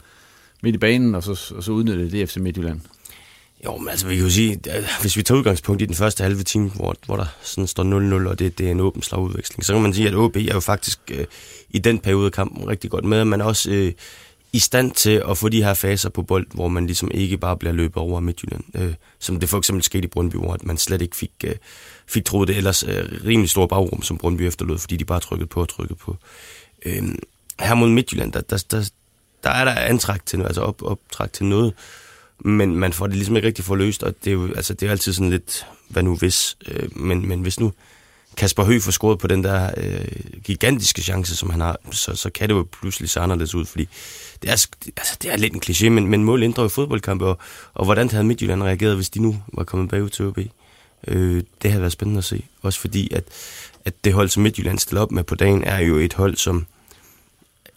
midt 0.63 0.75
i 0.75 0.77
banen, 0.77 1.15
og 1.15 1.23
så, 1.23 1.53
og 1.55 1.63
så 1.63 1.71
udnyttede 1.71 2.11
det 2.11 2.29
FC 2.29 2.37
Midtjylland. 2.37 2.81
Jo, 3.65 3.77
men 3.77 3.89
altså, 3.89 4.07
vi 4.07 4.15
kan 4.15 4.23
jo 4.23 4.29
sige, 4.29 4.59
at 4.69 4.83
hvis 5.01 5.17
vi 5.17 5.23
tager 5.23 5.37
udgangspunkt 5.37 5.81
i 5.81 5.85
den 5.85 5.95
første 5.95 6.23
halve 6.23 6.43
time, 6.43 6.69
hvor, 6.69 6.95
hvor 7.05 7.15
der 7.15 7.25
sådan 7.41 7.67
står 7.67 8.23
0-0, 8.25 8.29
og 8.29 8.39
det, 8.39 8.57
det 8.57 8.67
er 8.67 8.71
en 8.71 8.79
åben 8.79 9.01
slagudveksling, 9.01 9.65
så 9.65 9.73
kan 9.73 9.81
man 9.81 9.93
sige, 9.93 10.07
at 10.07 10.15
OB 10.15 10.35
er 10.35 10.53
jo 10.53 10.59
faktisk 10.59 10.99
øh, 11.11 11.25
i 11.69 11.79
den 11.79 11.99
periode 11.99 12.25
af 12.25 12.31
kampen 12.31 12.67
rigtig 12.67 12.91
godt 12.91 13.05
med, 13.05 13.25
man 13.25 13.41
er 13.41 13.45
også 13.45 13.71
øh, 13.71 13.93
i 14.53 14.59
stand 14.59 14.91
til 14.91 15.23
at 15.29 15.37
få 15.37 15.49
de 15.49 15.63
her 15.63 15.73
faser 15.73 16.09
på 16.09 16.23
bold, 16.23 16.47
hvor 16.53 16.67
man 16.67 16.85
ligesom 16.85 17.11
ikke 17.13 17.37
bare 17.37 17.57
bliver 17.57 17.73
løbet 17.73 17.97
over 17.97 18.19
Midtjylland, 18.19 18.63
øh, 18.75 18.93
som 19.19 19.39
det 19.39 19.49
for 19.49 19.57
eksempel 19.57 19.83
skete 19.83 20.03
i 20.03 20.07
Brøndby, 20.07 20.35
hvor 20.35 20.57
man 20.63 20.77
slet 20.77 21.01
ikke 21.01 21.15
fik, 21.15 21.31
øh, 21.43 21.55
fik 22.07 22.25
troet 22.25 22.47
det 22.47 22.57
ellers 22.57 22.83
øh, 22.83 23.05
rimelig 23.25 23.49
store 23.49 23.67
bagrum, 23.67 24.01
som 24.01 24.17
Brøndby 24.17 24.41
efterlod, 24.41 24.77
fordi 24.77 24.97
de 24.97 25.05
bare 25.05 25.19
trykkede 25.19 25.47
på 25.47 25.61
og 25.61 25.69
trykkede 25.69 25.99
på. 25.99 26.17
Øh, 26.85 27.03
her 27.59 27.75
mod 27.75 27.89
Midtjylland, 27.89 28.31
der, 28.31 28.41
der, 28.41 28.63
der, 28.71 28.89
der 29.45 29.51
er 29.51 29.65
der 29.65 29.71
antræk 29.71 30.25
til, 30.25 30.41
altså 30.41 30.61
op, 30.61 30.83
optræk 30.83 31.33
til 31.33 31.45
noget, 31.45 31.73
men 32.39 32.75
man 32.75 32.93
får 32.93 33.07
det 33.07 33.15
ligesom 33.15 33.35
ikke 33.35 33.47
rigtig 33.47 33.65
forløst, 33.65 34.03
og 34.03 34.13
det 34.23 34.29
er 34.29 34.33
jo, 34.33 34.53
altså, 34.55 34.73
det 34.73 34.87
er 34.87 34.91
altid 34.91 35.13
sådan 35.13 35.29
lidt, 35.29 35.65
hvad 35.89 36.03
nu 36.03 36.15
hvis, 36.15 36.57
øh, 36.67 36.97
men, 36.97 37.27
men 37.27 37.41
hvis 37.41 37.59
nu 37.59 37.71
Kasper 38.37 38.63
Høgh 38.63 38.81
får 38.81 38.91
scoret 38.91 39.19
på 39.19 39.27
den 39.27 39.43
der 39.43 39.71
øh, 39.77 40.05
gigantiske 40.43 41.01
chance, 41.01 41.35
som 41.35 41.49
han 41.49 41.61
har, 41.61 41.77
så, 41.91 42.15
så 42.15 42.29
kan 42.29 42.49
det 42.49 42.55
jo 42.55 42.67
pludselig 42.79 43.09
se 43.09 43.19
anderledes 43.19 43.55
ud, 43.55 43.65
fordi 43.65 43.87
det 44.41 44.47
er, 44.47 44.67
altså, 44.97 45.17
det 45.21 45.31
er 45.31 45.37
lidt 45.37 45.53
en 45.53 45.61
kliché, 45.65 45.89
men, 45.89 46.07
men 46.07 46.23
mål 46.23 46.43
ændrer 46.43 46.63
jo 46.63 46.67
fodboldkampe, 46.67 47.25
og, 47.25 47.37
og 47.73 47.85
hvordan 47.85 48.09
havde 48.09 48.23
Midtjylland 48.23 48.63
reageret, 48.63 48.95
hvis 48.95 49.09
de 49.09 49.19
nu 49.19 49.41
var 49.53 49.63
kommet 49.63 49.89
bagud 49.89 50.09
til 50.09 50.25
OB? 50.25 50.39
Øh, 51.07 51.43
det 51.61 51.71
havde 51.71 51.81
været 51.81 51.93
spændende 51.93 52.17
at 52.17 52.23
se, 52.23 52.45
også 52.61 52.79
fordi, 52.79 53.13
at, 53.13 53.23
at 53.85 53.93
det 54.03 54.13
hold, 54.13 54.29
som 54.29 54.43
Midtjylland 54.43 54.79
stiller 54.79 55.01
op 55.01 55.11
med 55.11 55.23
på 55.23 55.35
dagen, 55.35 55.63
er 55.63 55.79
jo 55.79 55.97
et 55.97 56.13
hold, 56.13 56.35
som 56.35 56.65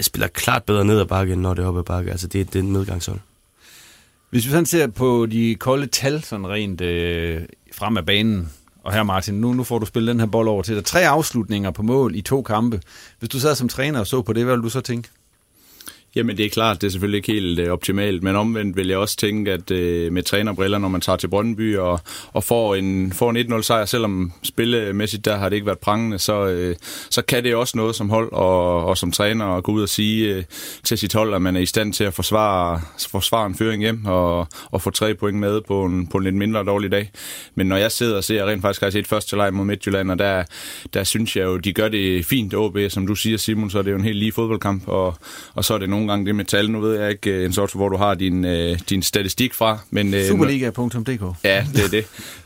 spiller 0.00 0.28
klart 0.28 0.64
bedre 0.64 0.84
ned 0.84 1.00
ad 1.00 1.06
bakke, 1.06 1.32
end 1.32 1.40
når 1.40 1.54
det 1.54 1.62
er 1.62 1.68
op 1.68 1.78
ad 1.78 1.82
bakke. 1.82 2.10
Altså, 2.10 2.26
det, 2.26 2.52
det 2.52 2.58
er 2.58 2.62
en 2.62 2.72
medgangshold. 2.72 3.18
Hvis 4.30 4.46
vi 4.46 4.50
sådan 4.50 4.66
ser 4.66 4.86
på 4.86 5.26
de 5.26 5.54
kolde 5.54 5.86
tal, 5.86 6.22
sådan 6.22 6.48
rent 6.48 6.80
øh, 6.80 7.42
frem 7.74 7.96
af 7.96 8.06
banen, 8.06 8.50
og 8.84 8.92
her 8.92 9.02
Martin, 9.02 9.34
nu, 9.34 9.52
nu 9.52 9.64
får 9.64 9.78
du 9.78 9.86
spillet 9.86 10.12
den 10.12 10.20
her 10.20 10.26
bold 10.26 10.48
over 10.48 10.62
til 10.62 10.76
dig. 10.76 10.84
Tre 10.84 11.08
afslutninger 11.08 11.70
på 11.70 11.82
mål 11.82 12.14
i 12.14 12.20
to 12.20 12.42
kampe. 12.42 12.80
Hvis 13.18 13.30
du 13.30 13.40
sad 13.40 13.54
som 13.54 13.68
træner 13.68 14.00
og 14.00 14.06
så 14.06 14.22
på 14.22 14.32
det, 14.32 14.44
hvad 14.44 14.54
ville 14.54 14.64
du 14.64 14.68
så 14.68 14.80
tænke? 14.80 15.08
Jamen 16.18 16.36
det 16.36 16.46
er 16.46 16.50
klart, 16.50 16.80
det 16.80 16.86
er 16.86 16.90
selvfølgelig 16.90 17.18
ikke 17.18 17.32
helt 17.32 17.58
øh, 17.58 17.72
optimalt, 17.72 18.22
men 18.22 18.36
omvendt 18.36 18.76
vil 18.76 18.88
jeg 18.88 18.98
også 18.98 19.16
tænke, 19.16 19.52
at 19.52 19.70
øh, 19.70 20.12
med 20.12 20.22
trænerbriller, 20.22 20.78
når 20.78 20.88
man 20.88 21.00
tager 21.00 21.16
til 21.16 21.28
Brøndby 21.28 21.76
og, 21.76 22.00
og 22.32 22.44
får 22.44 22.74
en, 22.74 23.12
får 23.12 23.30
en 23.30 23.52
1-0 23.52 23.62
sejr, 23.62 23.84
selvom 23.84 24.32
spillemæssigt 24.42 25.24
der 25.24 25.36
har 25.36 25.48
det 25.48 25.56
ikke 25.56 25.66
været 25.66 25.78
prangende, 25.78 26.18
så, 26.18 26.46
øh, 26.46 26.76
så 27.10 27.22
kan 27.22 27.44
det 27.44 27.54
også 27.54 27.76
noget 27.76 27.94
som 27.94 28.10
hold 28.10 28.32
og, 28.32 28.84
og 28.84 28.98
som 28.98 29.12
træner 29.12 29.46
at 29.46 29.64
gå 29.64 29.72
ud 29.72 29.82
og 29.82 29.88
sige 29.88 30.34
øh, 30.34 30.44
til 30.84 30.98
sit 30.98 31.14
hold, 31.14 31.34
at 31.34 31.42
man 31.42 31.56
er 31.56 31.60
i 31.60 31.66
stand 31.66 31.92
til 31.92 32.04
at 32.04 32.14
forsvare, 32.14 32.80
forsvare 33.10 33.46
en 33.46 33.54
føring 33.54 33.82
hjem 33.82 34.06
og, 34.06 34.48
og 34.70 34.82
få 34.82 34.90
tre 34.90 35.14
point 35.14 35.38
med 35.38 35.60
på 35.60 35.84
en, 35.84 36.06
på 36.06 36.18
en 36.18 36.24
lidt 36.24 36.34
mindre 36.34 36.64
dårlig 36.64 36.90
dag. 36.90 37.10
Men 37.54 37.66
når 37.66 37.76
jeg 37.76 37.92
sidder 37.92 38.16
og 38.16 38.24
ser, 38.24 38.46
rent 38.46 38.62
faktisk 38.62 38.80
har 38.80 38.86
jeg 38.86 38.92
set 38.92 39.06
første 39.06 39.36
leg 39.36 39.54
mod 39.54 39.64
Midtjylland, 39.64 40.10
og 40.10 40.18
der, 40.18 40.44
der 40.94 41.04
synes 41.04 41.36
jeg 41.36 41.44
jo, 41.44 41.56
de 41.56 41.72
gør 41.72 41.88
det 41.88 42.26
fint, 42.26 42.54
OB, 42.54 42.78
som 42.88 43.06
du 43.06 43.14
siger, 43.14 43.36
Simon, 43.36 43.70
så 43.70 43.78
er 43.78 43.82
det 43.82 43.90
jo 43.90 43.96
en 43.96 44.04
helt 44.04 44.18
lige 44.18 44.32
fodboldkamp, 44.32 44.88
og, 44.88 45.14
og 45.54 45.64
så 45.64 45.74
er 45.74 45.78
det 45.78 45.88
nogle 46.08 46.18
gange 46.18 46.26
det 46.26 46.34
med 46.36 46.44
tal. 46.44 46.70
Nu 46.70 46.80
ved 46.80 47.00
jeg 47.00 47.10
ikke, 47.10 47.30
øh, 47.30 47.44
en 47.44 47.52
sort, 47.52 47.72
hvor 47.74 47.88
du 47.88 47.96
har 47.96 48.14
din, 48.14 48.44
øh, 48.44 48.78
din 48.90 49.02
statistik 49.02 49.54
fra. 49.54 49.78
Men, 49.90 50.14
øh, 50.14 50.24
Superliga.dk 50.24 51.44
Ja, 51.44 51.66
det 51.74 51.84
er 51.84 51.88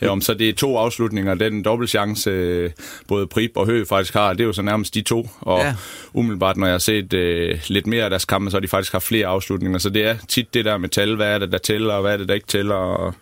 det. 0.01 0.09
Om 0.11 0.21
så 0.21 0.35
det 0.35 0.49
er 0.49 0.53
to 0.53 0.77
afslutninger. 0.77 1.35
Den 1.35 1.65
dobbelt 1.65 1.91
chance, 1.91 2.31
øh, 2.31 2.71
både 3.09 3.27
Prip 3.27 3.51
og 3.55 3.67
Høgh 3.67 3.87
faktisk 3.87 4.15
har, 4.15 4.33
det 4.33 4.41
er 4.41 4.45
jo 4.45 4.53
så 4.53 4.63
nærmest 4.63 4.95
de 4.95 5.03
to. 5.03 5.29
Og 5.41 5.61
ja. 5.61 5.75
umiddelbart, 6.15 6.57
når 6.57 6.67
jeg 6.67 6.75
har 6.75 6.79
set 6.79 7.13
øh, 7.13 7.59
lidt 7.69 7.87
mere 7.87 8.05
af 8.05 8.11
deres 8.11 8.25
kampe, 8.25 8.51
så 8.51 8.57
har 8.57 8.61
de 8.61 8.69
faktisk 8.69 8.93
haft 8.93 9.05
flere 9.05 9.27
afslutninger. 9.27 9.79
Så 9.79 9.91
det 9.91 10.07
er 10.07 10.17
tit 10.29 10.55
det 10.55 10.65
der 10.65 10.79
med 10.79 10.89
tal. 10.89 11.17
Hvad 11.17 11.35
er 11.35 11.39
det, 11.39 11.53
der 11.53 11.59
tæller, 11.59 11.95
og 11.95 12.03
hvad 12.03 12.13
er 12.13 12.17
det, 12.17 12.29
der 12.29 12.35
ikke 12.35 12.47
tæller? 12.47 12.75
Og 12.75 13.15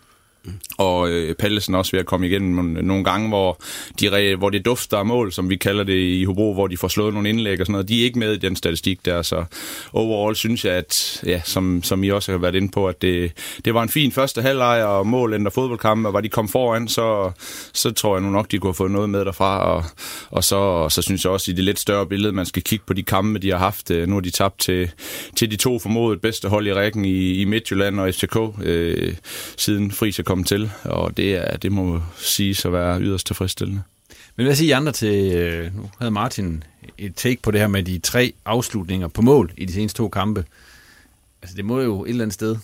og 0.77 1.09
øh, 1.09 1.35
Pallesen 1.35 1.75
også 1.75 1.91
ved 1.91 1.99
at 1.99 2.05
komme 2.05 2.27
igennem 2.27 2.65
nogle 2.65 3.03
gange, 3.03 3.27
hvor, 3.27 3.61
de, 3.99 4.35
hvor 4.35 4.49
det 4.49 4.65
dufter 4.65 4.97
af 4.97 5.05
mål, 5.05 5.31
som 5.31 5.49
vi 5.49 5.55
kalder 5.55 5.83
det 5.83 5.97
i 5.97 6.23
Hobro, 6.23 6.53
hvor 6.53 6.67
de 6.67 6.77
får 6.77 6.87
slået 6.87 7.13
nogle 7.13 7.29
indlæg 7.29 7.59
og 7.59 7.65
sådan 7.65 7.71
noget. 7.71 7.89
De 7.89 8.01
er 8.01 8.03
ikke 8.03 8.19
med 8.19 8.33
i 8.33 8.37
den 8.37 8.55
statistik 8.55 9.05
der, 9.05 9.21
så 9.21 9.45
overall 9.93 10.35
synes 10.35 10.65
jeg, 10.65 10.73
at 10.73 11.23
ja, 11.25 11.41
som, 11.45 11.83
som 11.83 12.03
I 12.03 12.09
også 12.09 12.31
har 12.31 12.39
været 12.39 12.55
inde 12.55 12.71
på, 12.71 12.87
at 12.87 13.01
det, 13.01 13.31
det 13.65 13.73
var 13.73 13.83
en 13.83 13.89
fin 13.89 14.11
første 14.11 14.41
halvleg 14.41 14.85
og 14.85 15.07
mål 15.07 15.33
ændrer 15.33 15.51
fodboldkampe, 15.51 16.09
og 16.09 16.13
var 16.13 16.21
de 16.21 16.29
kom 16.29 16.49
foran, 16.49 16.87
så, 16.87 17.31
så 17.73 17.91
tror 17.91 18.15
jeg 18.15 18.23
nu 18.23 18.29
nok, 18.29 18.51
de 18.51 18.59
kunne 18.59 18.69
have 18.69 18.75
fået 18.75 18.91
noget 18.91 19.09
med 19.09 19.25
derfra, 19.25 19.75
og, 19.75 19.83
og 20.29 20.43
så, 20.43 20.55
og 20.55 20.91
så 20.91 21.01
synes 21.01 21.23
jeg 21.23 21.31
også 21.31 21.51
i 21.51 21.53
det 21.53 21.63
lidt 21.63 21.79
større 21.79 22.07
billede, 22.07 22.33
man 22.33 22.45
skal 22.45 22.63
kigge 22.63 22.85
på 22.87 22.93
de 22.93 23.03
kampe, 23.03 23.39
de 23.39 23.51
har 23.51 23.57
haft. 23.57 23.91
Øh, 23.91 24.07
nu 24.07 24.13
har 24.15 24.21
de 24.21 24.29
tabt 24.29 24.59
til, 24.59 24.91
til 25.35 25.51
de 25.51 25.55
to 25.55 25.79
formodet 25.79 26.21
bedste 26.21 26.47
hold 26.49 26.67
i 26.67 26.73
rækken 26.73 27.05
i, 27.05 27.41
i 27.41 27.45
Midtjylland 27.45 27.99
og 27.99 28.13
FCK, 28.13 28.37
øh, 28.63 29.13
siden 29.57 29.91
Friis 29.91 30.19
kommet 30.31 30.47
til, 30.47 30.71
og 30.83 31.17
det, 31.17 31.35
er, 31.35 31.57
det 31.57 31.71
må 31.71 32.01
sige 32.17 32.55
at 32.65 32.73
være 32.73 33.01
yderst 33.01 33.27
tilfredsstillende. 33.27 33.81
Men 34.35 34.45
hvad 34.45 34.55
siger 34.55 34.69
I 34.69 34.77
andre 34.77 34.91
til, 34.91 35.33
øh, 35.33 35.75
nu 35.75 35.89
havde 35.99 36.11
Martin 36.11 36.63
et 36.97 37.15
take 37.15 37.41
på 37.41 37.51
det 37.51 37.59
her 37.59 37.67
med 37.67 37.83
de 37.83 37.99
tre 37.99 38.33
afslutninger 38.45 39.07
på 39.07 39.21
mål 39.21 39.53
i 39.57 39.65
de 39.65 39.73
seneste 39.73 39.97
to 39.97 40.09
kampe. 40.09 40.45
Altså 41.41 41.57
det 41.57 41.65
må 41.65 41.81
jo 41.81 42.03
et 42.03 42.09
eller 42.09 42.23
andet 42.23 42.33
sted 42.33 42.57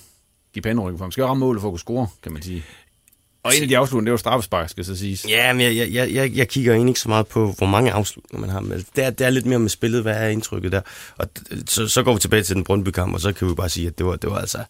give 0.54 0.64
panderyggen 0.64 0.98
for. 0.98 1.06
Man 1.06 1.12
skal 1.12 1.22
jo 1.22 1.28
ramme 1.28 1.40
målet 1.40 1.62
for 1.62 1.68
at 1.68 1.72
kunne 1.72 1.80
score, 1.80 2.08
kan 2.24 2.32
man 2.32 2.42
sige. 2.42 2.64
Og 3.44 3.56
en 3.56 3.64
af 3.64 3.70
de 3.70 3.78
afslutninger, 3.78 4.06
det 4.06 4.12
var 4.12 4.18
straffespark, 4.18 4.70
skal 4.70 4.86
så 4.86 4.96
siges. 4.96 5.26
Ja, 5.30 5.54
men 5.54 5.62
jeg, 5.62 5.92
jeg, 5.92 6.14
jeg, 6.14 6.36
jeg 6.36 6.48
kigger 6.48 6.74
egentlig 6.74 6.92
ikke 6.92 7.00
så 7.00 7.10
meget 7.10 7.28
på, 7.28 7.52
hvor 7.58 7.68
mange 7.68 7.92
afslutninger 7.92 8.48
man 8.48 8.50
har. 8.50 8.60
Men 8.60 8.86
det, 8.96 9.04
er, 9.04 9.10
det 9.10 9.26
er 9.28 9.30
lidt 9.30 9.46
mere 9.46 9.60
med 9.60 9.70
spillet, 9.70 10.02
hvad 10.02 10.16
er 10.16 10.28
indtrykket 10.28 10.72
der. 10.72 10.82
Og 11.18 11.28
så, 11.68 11.88
så 11.88 12.04
går 12.04 12.14
vi 12.14 12.20
tilbage 12.20 12.44
til 12.44 12.56
den 12.56 12.64
Brøndby-kamp, 12.64 13.14
og 13.14 13.22
så 13.22 13.34
kan 13.34 13.50
vi 13.50 13.54
bare 13.54 13.70
sige, 13.70 13.88
at 13.88 13.98
det 13.98 14.06
var, 14.06 14.16
det 14.16 14.30
var 14.30 14.38
altså 14.38 14.64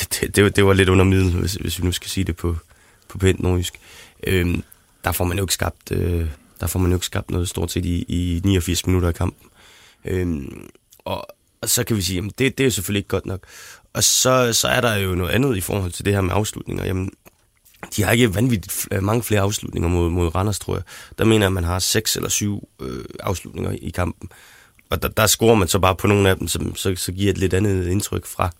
det, 0.00 0.36
det, 0.36 0.56
det 0.56 0.66
var 0.66 0.72
lidt 0.72 0.88
under 0.88 1.04
middel, 1.04 1.32
hvis, 1.32 1.54
hvis 1.54 1.78
vi 1.78 1.84
nu 1.84 1.92
skal 1.92 2.10
sige 2.10 2.24
det 2.24 2.36
på, 2.36 2.56
på 3.08 3.18
pænt 3.18 3.40
nordjysk. 3.40 3.80
Øhm, 4.26 4.62
der 5.04 5.12
får 5.12 5.24
man 5.24 5.38
jo 5.38 5.44
ikke 5.44 5.54
skabt, 5.54 5.92
øh, 5.92 6.26
der 6.60 6.66
får 6.66 6.78
man 6.78 6.90
jo 6.90 6.96
ikke 6.96 7.06
skabt 7.06 7.30
noget 7.30 7.48
stort 7.48 7.70
set 7.70 7.84
i, 7.84 8.02
i 8.08 8.40
89 8.44 8.86
minutter 8.86 9.08
af 9.08 9.14
kampen. 9.14 9.48
Øhm, 10.04 10.68
og, 11.04 11.26
og 11.60 11.68
så 11.68 11.84
kan 11.84 11.96
vi 11.96 12.02
sige, 12.02 12.18
at 12.18 12.38
det, 12.38 12.58
det 12.58 12.64
er 12.64 12.66
jo 12.66 12.70
selvfølgelig 12.70 12.98
ikke 12.98 13.08
godt 13.08 13.26
nok. 13.26 13.40
Og 13.92 14.04
så, 14.04 14.52
så 14.52 14.68
er 14.68 14.80
der 14.80 14.96
jo 14.96 15.14
noget 15.14 15.30
andet 15.30 15.56
i 15.56 15.60
forhold 15.60 15.92
til 15.92 16.04
det 16.04 16.14
her 16.14 16.20
med 16.20 16.34
afslutninger. 16.34 16.84
Jamen, 16.84 17.10
de 17.96 18.02
har 18.02 18.12
ikke 18.12 18.34
vanvittigt 18.34 18.88
øh, 18.90 19.02
mange 19.02 19.22
flere 19.22 19.40
afslutninger 19.40 19.88
mod, 19.88 20.10
mod 20.10 20.34
Randers, 20.34 20.58
tror 20.58 20.74
jeg. 20.74 20.82
Der 21.18 21.24
mener 21.24 21.40
jeg, 21.40 21.46
at 21.46 21.52
man 21.52 21.64
har 21.64 21.78
seks 21.78 22.16
eller 22.16 22.28
syv 22.28 22.68
øh, 22.80 23.04
afslutninger 23.20 23.70
i 23.70 23.90
kampen. 23.90 24.28
Og 24.90 25.02
der, 25.02 25.08
der 25.08 25.26
scorer 25.26 25.54
man 25.54 25.68
så 25.68 25.78
bare 25.78 25.96
på 25.96 26.06
nogle 26.06 26.30
af 26.30 26.36
dem, 26.36 26.48
som 26.48 26.76
så, 26.76 26.94
så 26.96 27.12
giver 27.12 27.30
et 27.30 27.38
lidt 27.38 27.54
andet 27.54 27.86
indtryk 27.86 28.26
fra, 28.26 28.50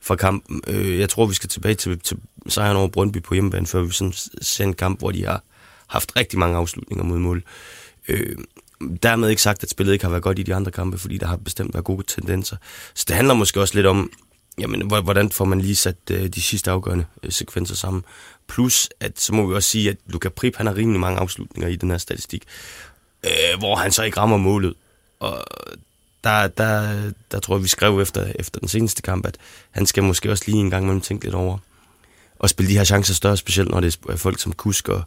fra 0.00 0.16
kampen. 0.16 0.62
Øh, 0.66 0.98
jeg 0.98 1.08
tror, 1.08 1.26
vi 1.26 1.34
skal 1.34 1.48
tilbage 1.48 1.74
til, 1.74 2.00
til 2.00 2.16
sejren 2.48 2.76
over 2.76 2.88
Brøndby 2.88 3.22
på 3.22 3.34
hjemmebane, 3.34 3.66
før 3.66 3.82
vi 3.82 3.92
sådan 3.92 4.14
ser 4.42 4.64
en 4.64 4.74
kamp, 4.74 4.98
hvor 4.98 5.10
de 5.10 5.24
har 5.24 5.42
haft 5.86 6.16
rigtig 6.16 6.38
mange 6.38 6.56
afslutninger 6.56 7.04
mod 7.04 7.18
mål. 7.18 7.44
Øh, 8.08 8.36
dermed 9.02 9.28
ikke 9.28 9.42
sagt, 9.42 9.62
at 9.62 9.70
spillet 9.70 9.92
ikke 9.92 10.04
har 10.04 10.10
været 10.10 10.22
godt 10.22 10.38
i 10.38 10.42
de 10.42 10.54
andre 10.54 10.70
kampe, 10.70 10.98
fordi 10.98 11.18
der 11.18 11.26
har 11.26 11.36
bestemt 11.36 11.74
været 11.74 11.84
gode 11.84 12.02
tendenser. 12.06 12.56
Så 12.94 13.04
det 13.08 13.16
handler 13.16 13.34
måske 13.34 13.60
også 13.60 13.74
lidt 13.74 13.86
om, 13.86 14.10
jamen, 14.58 14.86
hvordan 14.86 15.30
får 15.30 15.44
man 15.44 15.60
lige 15.60 15.76
sat 15.76 15.96
øh, 16.10 16.28
de 16.28 16.42
sidste 16.42 16.70
afgørende 16.70 17.04
øh, 17.22 17.32
sekvenser 17.32 17.74
sammen. 17.74 18.04
Plus, 18.48 18.88
at 19.00 19.20
så 19.20 19.34
må 19.34 19.46
vi 19.46 19.54
også 19.54 19.68
sige, 19.68 19.90
at 19.90 19.96
Luka 20.06 20.28
Prip, 20.28 20.56
han 20.56 20.66
har 20.66 20.76
rimelig 20.76 21.00
mange 21.00 21.20
afslutninger 21.20 21.68
i 21.68 21.76
den 21.76 21.90
her 21.90 21.98
statistik, 21.98 22.44
øh, 23.24 23.58
hvor 23.58 23.76
han 23.76 23.92
så 23.92 24.02
ikke 24.02 24.20
rammer 24.20 24.36
målet. 24.36 24.74
Og 25.20 25.44
der, 26.24 26.48
der, 26.48 27.02
der 27.32 27.40
tror 27.40 27.56
jeg, 27.56 27.62
vi 27.62 27.68
skrev 27.68 28.00
efter, 28.00 28.32
efter 28.38 28.60
den 28.60 28.68
seneste 28.68 29.02
kamp, 29.02 29.26
at 29.26 29.36
han 29.70 29.86
skal 29.86 30.02
måske 30.02 30.30
også 30.30 30.44
lige 30.46 30.58
en 30.58 30.70
gang 30.70 30.84
imellem 30.84 31.00
tænke 31.00 31.24
lidt 31.24 31.34
over 31.34 31.58
og 32.38 32.50
spille 32.50 32.70
de 32.72 32.76
her 32.76 32.84
chancer 32.84 33.14
større, 33.14 33.36
specielt 33.36 33.70
når 33.70 33.80
det 33.80 33.98
er 34.08 34.16
folk 34.16 34.40
som 34.40 34.52
Kusk 34.52 34.88
og, 34.88 35.02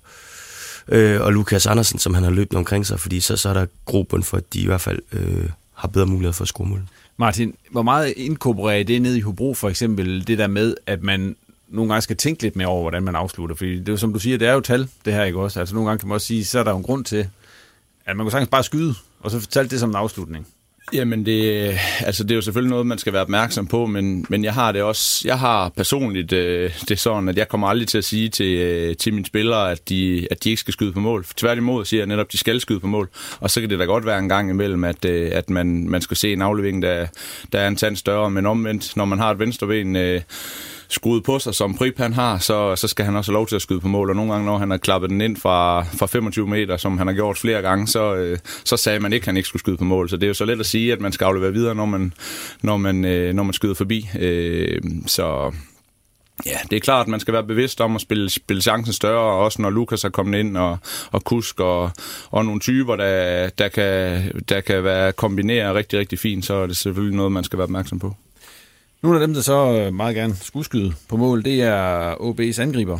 øh, 0.87 1.21
og 1.21 1.33
Lukas 1.33 1.65
Andersen, 1.65 1.99
som 1.99 2.13
han 2.13 2.23
har 2.23 2.31
løbet 2.31 2.57
omkring 2.57 2.85
sig, 2.85 2.99
fordi 2.99 3.19
så, 3.19 3.37
så 3.37 3.49
er 3.49 3.53
der 3.53 3.65
grobund 3.85 4.23
for, 4.23 4.37
at 4.37 4.53
de 4.53 4.59
i 4.59 4.65
hvert 4.65 4.81
fald 4.81 4.99
øh, 5.11 5.49
har 5.73 5.87
bedre 5.87 6.05
mulighed 6.05 6.33
for 6.33 6.41
at 6.41 6.47
score 6.47 6.67
mål. 6.67 6.83
Martin, 7.17 7.55
hvor 7.71 7.81
meget 7.81 8.13
inkorporerer 8.17 8.83
det 8.83 9.01
ned 9.01 9.15
i 9.15 9.19
Hobro 9.19 9.53
for 9.53 9.69
eksempel, 9.69 10.27
det 10.27 10.37
der 10.37 10.47
med, 10.47 10.75
at 10.85 11.03
man 11.03 11.35
nogle 11.67 11.89
gange 11.91 12.01
skal 12.01 12.17
tænke 12.17 12.41
lidt 12.41 12.55
mere 12.55 12.67
over, 12.67 12.81
hvordan 12.81 13.03
man 13.03 13.15
afslutter, 13.15 13.55
fordi 13.55 13.79
det 13.79 13.89
er 13.89 13.95
som 13.95 14.13
du 14.13 14.19
siger, 14.19 14.37
det 14.37 14.47
er 14.47 14.53
jo 14.53 14.59
tal, 14.59 14.89
det 15.05 15.13
her 15.13 15.23
ikke 15.23 15.39
også? 15.39 15.59
Altså 15.59 15.75
nogle 15.75 15.89
gange 15.89 15.99
kan 15.99 16.07
man 16.07 16.15
også 16.15 16.27
sige, 16.27 16.45
så 16.45 16.59
er 16.59 16.63
der 16.63 16.71
jo 16.71 16.77
en 16.77 16.83
grund 16.83 17.05
til, 17.05 17.27
at 18.05 18.17
man 18.17 18.25
kan 18.25 18.31
sagtens 18.31 18.49
bare 18.49 18.63
skyde, 18.63 18.95
og 19.19 19.31
så 19.31 19.39
fortælle 19.39 19.69
det 19.69 19.79
som 19.79 19.89
en 19.89 19.95
afslutning. 19.95 20.47
Jamen, 20.93 21.25
det, 21.25 21.73
altså, 21.99 22.23
det 22.23 22.31
er 22.31 22.35
jo 22.35 22.41
selvfølgelig 22.41 22.69
noget, 22.69 22.87
man 22.87 22.97
skal 22.97 23.13
være 23.13 23.21
opmærksom 23.21 23.67
på, 23.67 23.85
men, 23.85 24.25
men 24.29 24.43
jeg 24.43 24.53
har 24.53 24.71
det 24.71 24.81
også, 24.81 25.21
jeg 25.27 25.39
har 25.39 25.69
personligt 25.69 26.33
øh, 26.33 26.71
det 26.89 26.99
sådan, 26.99 27.29
at 27.29 27.37
jeg 27.37 27.47
kommer 27.47 27.67
aldrig 27.67 27.87
til 27.87 27.97
at 27.97 28.03
sige 28.03 28.29
til, 28.29 28.57
øh, 28.57 28.95
til 28.95 29.13
mine 29.13 29.25
spillere, 29.25 29.71
at 29.71 29.89
de, 29.89 30.27
at 30.31 30.43
de 30.43 30.49
ikke 30.49 30.59
skal 30.59 30.73
skyde 30.73 30.91
på 30.91 30.99
mål. 30.99 31.25
Tværtimod 31.35 31.85
siger 31.85 32.01
jeg 32.01 32.07
netop, 32.07 32.25
at 32.25 32.31
de 32.31 32.37
skal 32.37 32.61
skyde 32.61 32.79
på 32.79 32.87
mål. 32.87 33.09
Og 33.39 33.49
så 33.51 33.61
kan 33.61 33.69
det 33.69 33.79
da 33.79 33.85
godt 33.85 34.05
være 34.05 34.19
en 34.19 34.29
gang 34.29 34.49
imellem, 34.49 34.83
at, 34.83 35.05
øh, 35.05 35.31
at 35.33 35.49
man, 35.49 35.89
man 35.89 36.01
skal 36.01 36.17
se 36.17 36.33
en 36.33 36.41
aflevering, 36.41 36.81
der, 36.81 37.07
der 37.51 37.59
er 37.59 37.67
en 37.67 37.75
tand 37.75 37.95
større, 37.95 38.31
men 38.31 38.45
omvendt, 38.45 38.97
når 38.97 39.05
man 39.05 39.19
har 39.19 39.31
et 39.31 39.39
venstreben, 39.39 39.95
øh, 39.95 40.21
skruet 40.91 41.23
på 41.23 41.39
sig, 41.39 41.55
som 41.55 41.73
Prip 41.73 41.97
han 41.97 42.13
har, 42.13 42.37
så, 42.37 42.75
så 42.75 42.87
skal 42.87 43.05
han 43.05 43.15
også 43.15 43.31
have 43.31 43.37
lov 43.37 43.47
til 43.47 43.55
at 43.55 43.61
skyde 43.61 43.79
på 43.79 43.87
mål. 43.87 44.09
Og 44.09 44.15
nogle 44.15 44.31
gange, 44.31 44.45
når 44.45 44.57
han 44.57 44.71
har 44.71 44.77
klappet 44.77 45.09
den 45.09 45.21
ind 45.21 45.37
fra, 45.37 45.83
fra 45.83 46.05
25 46.05 46.47
meter, 46.47 46.77
som 46.77 46.97
han 46.97 47.07
har 47.07 47.13
gjort 47.13 47.37
flere 47.37 47.61
gange, 47.61 47.87
så, 47.87 48.15
øh, 48.15 48.37
så 48.63 48.77
sagde 48.77 48.99
man 48.99 49.13
ikke, 49.13 49.23
at 49.23 49.25
han 49.25 49.37
ikke 49.37 49.47
skulle 49.47 49.59
skyde 49.59 49.77
på 49.77 49.83
mål. 49.83 50.09
Så 50.09 50.15
det 50.17 50.23
er 50.23 50.27
jo 50.27 50.33
så 50.33 50.45
let 50.45 50.59
at 50.59 50.65
sige, 50.65 50.93
at 50.93 51.01
man 51.01 51.11
skal 51.11 51.25
aflevere 51.25 51.53
videre, 51.53 51.75
når 51.75 51.85
man, 51.85 52.13
når 52.61 52.77
man, 52.77 53.05
øh, 53.05 53.33
når 53.33 53.43
man 53.43 53.53
skyder 53.53 53.73
forbi. 53.73 54.09
Øh, 54.19 54.81
så 55.07 55.51
Ja, 56.45 56.57
det 56.69 56.75
er 56.75 56.79
klart, 56.79 57.01
at 57.01 57.07
man 57.07 57.19
skal 57.19 57.33
være 57.33 57.43
bevidst 57.43 57.81
om 57.81 57.95
at 57.95 58.01
spille, 58.01 58.29
spille 58.29 58.61
chancen 58.61 58.93
større, 58.93 59.43
også 59.45 59.61
når 59.61 59.69
Lukas 59.69 60.03
er 60.03 60.09
kommet 60.09 60.39
ind, 60.39 60.57
og, 60.57 60.77
og 61.11 61.23
Kusk 61.23 61.59
og, 61.59 61.91
og 62.31 62.45
nogle 62.45 62.59
typer, 62.59 62.95
der, 62.95 63.49
der, 63.49 63.67
kan, 63.67 64.21
der 64.49 64.61
kan 64.61 64.83
være 64.83 65.11
kombineret 65.11 65.75
rigtig, 65.75 65.99
rigtig 65.99 66.19
fint, 66.19 66.45
så 66.45 66.53
er 66.53 66.67
det 66.67 66.77
selvfølgelig 66.77 67.17
noget, 67.17 67.31
man 67.31 67.43
skal 67.43 67.57
være 67.57 67.63
opmærksom 67.63 67.99
på. 67.99 68.15
Nogle 69.01 69.21
af 69.21 69.27
dem, 69.27 69.33
der 69.33 69.41
så 69.41 69.71
øh, 69.71 69.93
meget 69.93 70.15
gerne 70.15 70.35
skulle 70.35 70.65
skyde 70.65 70.93
på 71.07 71.17
mål, 71.17 71.43
det 71.43 71.61
er 71.61 72.15
OB's 72.15 72.61
angriber. 72.61 72.99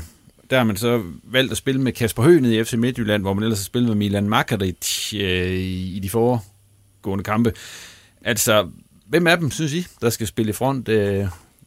Der 0.49 0.57
har 0.57 0.63
man 0.63 0.77
så 0.77 1.03
valgt 1.23 1.51
at 1.51 1.57
spille 1.57 1.81
med 1.81 1.91
Kasper 1.91 2.23
Høgh 2.23 2.41
nede 2.41 2.55
i 2.55 2.63
FC 2.63 2.73
Midtjylland, 2.73 3.23
hvor 3.23 3.33
man 3.33 3.43
ellers 3.43 3.59
har 3.59 3.63
spillet 3.63 3.87
med 3.89 3.95
Milan 3.95 4.29
Makaric 4.29 5.13
øh, 5.13 5.51
i 5.59 5.99
de 6.03 6.09
foregående 6.09 7.23
kampe. 7.23 7.53
Altså, 8.21 8.67
hvem 9.07 9.27
af 9.27 9.37
dem, 9.37 9.51
synes 9.51 9.73
I, 9.73 9.85
der 10.01 10.09
skal 10.09 10.27
spille 10.27 10.49
i 10.49 10.53
front? 10.53 10.89
Øh, 10.89 11.25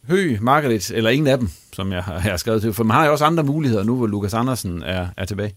Høgh, 0.08 0.42
Makaric, 0.42 0.90
eller 0.90 1.10
ingen 1.10 1.26
af 1.26 1.38
dem, 1.38 1.48
som 1.72 1.92
jeg 1.92 2.02
har 2.04 2.36
skrevet 2.36 2.62
til? 2.62 2.72
For 2.72 2.84
man 2.84 2.96
har 2.96 3.06
jo 3.06 3.12
også 3.12 3.24
andre 3.24 3.42
muligheder 3.42 3.84
nu, 3.84 3.96
hvor 3.96 4.06
Lukas 4.06 4.34
Andersen 4.34 4.82
er, 4.82 5.08
er 5.16 5.24
tilbage. 5.24 5.54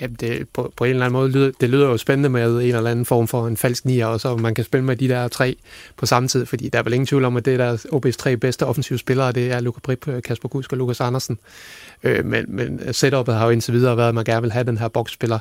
Jamen 0.00 0.16
det, 0.20 0.48
på, 0.48 0.72
på 0.76 0.84
en 0.84 0.90
eller 0.90 1.04
anden 1.04 1.12
måde 1.12 1.30
lyder, 1.30 1.50
det 1.60 1.70
lyder 1.70 1.86
jo 1.86 1.96
spændende 1.96 2.28
med 2.28 2.54
en 2.54 2.60
eller 2.60 2.90
anden 2.90 3.04
form 3.04 3.28
for 3.28 3.46
en 3.46 3.56
falsk 3.56 3.84
nier, 3.84 4.06
og 4.06 4.20
så 4.20 4.36
man 4.36 4.54
kan 4.54 4.64
spille 4.64 4.84
med 4.84 4.96
de 4.96 5.08
der 5.08 5.28
tre 5.28 5.56
på 5.96 6.06
samme 6.06 6.28
tid, 6.28 6.46
fordi 6.46 6.68
der 6.68 6.78
er 6.78 6.82
vel 6.82 6.92
ingen 6.92 7.06
tvivl 7.06 7.24
om, 7.24 7.36
at 7.36 7.44
det 7.44 7.58
der 7.58 7.76
OB's 7.76 8.16
tre 8.16 8.36
bedste 8.36 8.66
offensive 8.66 8.98
spillere, 8.98 9.32
det 9.32 9.52
er 9.52 9.60
Luka 9.60 9.80
Prip, 9.80 10.08
øh, 10.08 10.22
Kasper 10.22 10.48
Kusk 10.48 10.72
og 10.72 10.78
Lukas 10.78 11.00
Andersen. 11.00 11.38
Øh, 12.02 12.24
men, 12.24 12.44
men 12.48 12.92
setupet 12.92 13.34
har 13.34 13.44
jo 13.44 13.50
indtil 13.50 13.74
videre 13.74 13.96
været, 13.96 14.08
at 14.08 14.14
man 14.14 14.24
gerne 14.24 14.42
vil 14.42 14.52
have 14.52 14.64
den 14.64 14.78
her 14.78 14.88
boksspiller. 14.88 15.38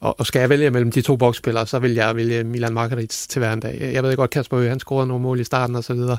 Og, 0.00 0.20
og 0.20 0.26
skal 0.26 0.40
jeg 0.40 0.48
vælge 0.48 0.70
mellem 0.70 0.90
de 0.90 1.02
to 1.02 1.16
boksspillere, 1.16 1.66
så 1.66 1.78
vil 1.78 1.94
jeg 1.94 2.16
vælge 2.16 2.44
Milan 2.44 2.72
Margaric 2.72 3.26
til 3.28 3.38
hver 3.38 3.52
en 3.52 3.60
dag. 3.60 3.90
Jeg 3.94 4.02
ved 4.02 4.16
godt, 4.16 4.30
Kasper 4.30 4.56
Høgh, 4.56 4.68
han 4.68 4.80
scorede 4.80 5.06
nogle 5.06 5.22
mål 5.22 5.40
i 5.40 5.44
starten 5.44 5.76
og 5.76 5.84
så 5.84 5.94
videre, 5.94 6.16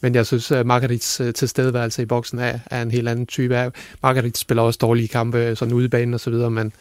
men 0.00 0.14
jeg 0.14 0.26
synes, 0.26 0.50
øh, 0.50 0.58
at 0.58 0.66
Margaric 0.66 1.20
øh, 1.20 1.34
tilstedeværelse 1.34 2.02
i 2.02 2.06
boksen 2.06 2.38
er, 2.38 2.58
er 2.66 2.82
en 2.82 2.90
helt 2.90 3.08
anden 3.08 3.26
type. 3.26 3.72
Margaric 4.02 4.38
spiller 4.38 4.62
også 4.62 4.78
dårlige 4.82 5.08
kampe, 5.08 5.56
sådan 5.56 5.74
ude 5.74 5.84
i 5.84 5.88
banen 5.88 6.14
og 6.14 6.20
så 6.20 6.30
videre, 6.30 6.50
men 6.50 6.72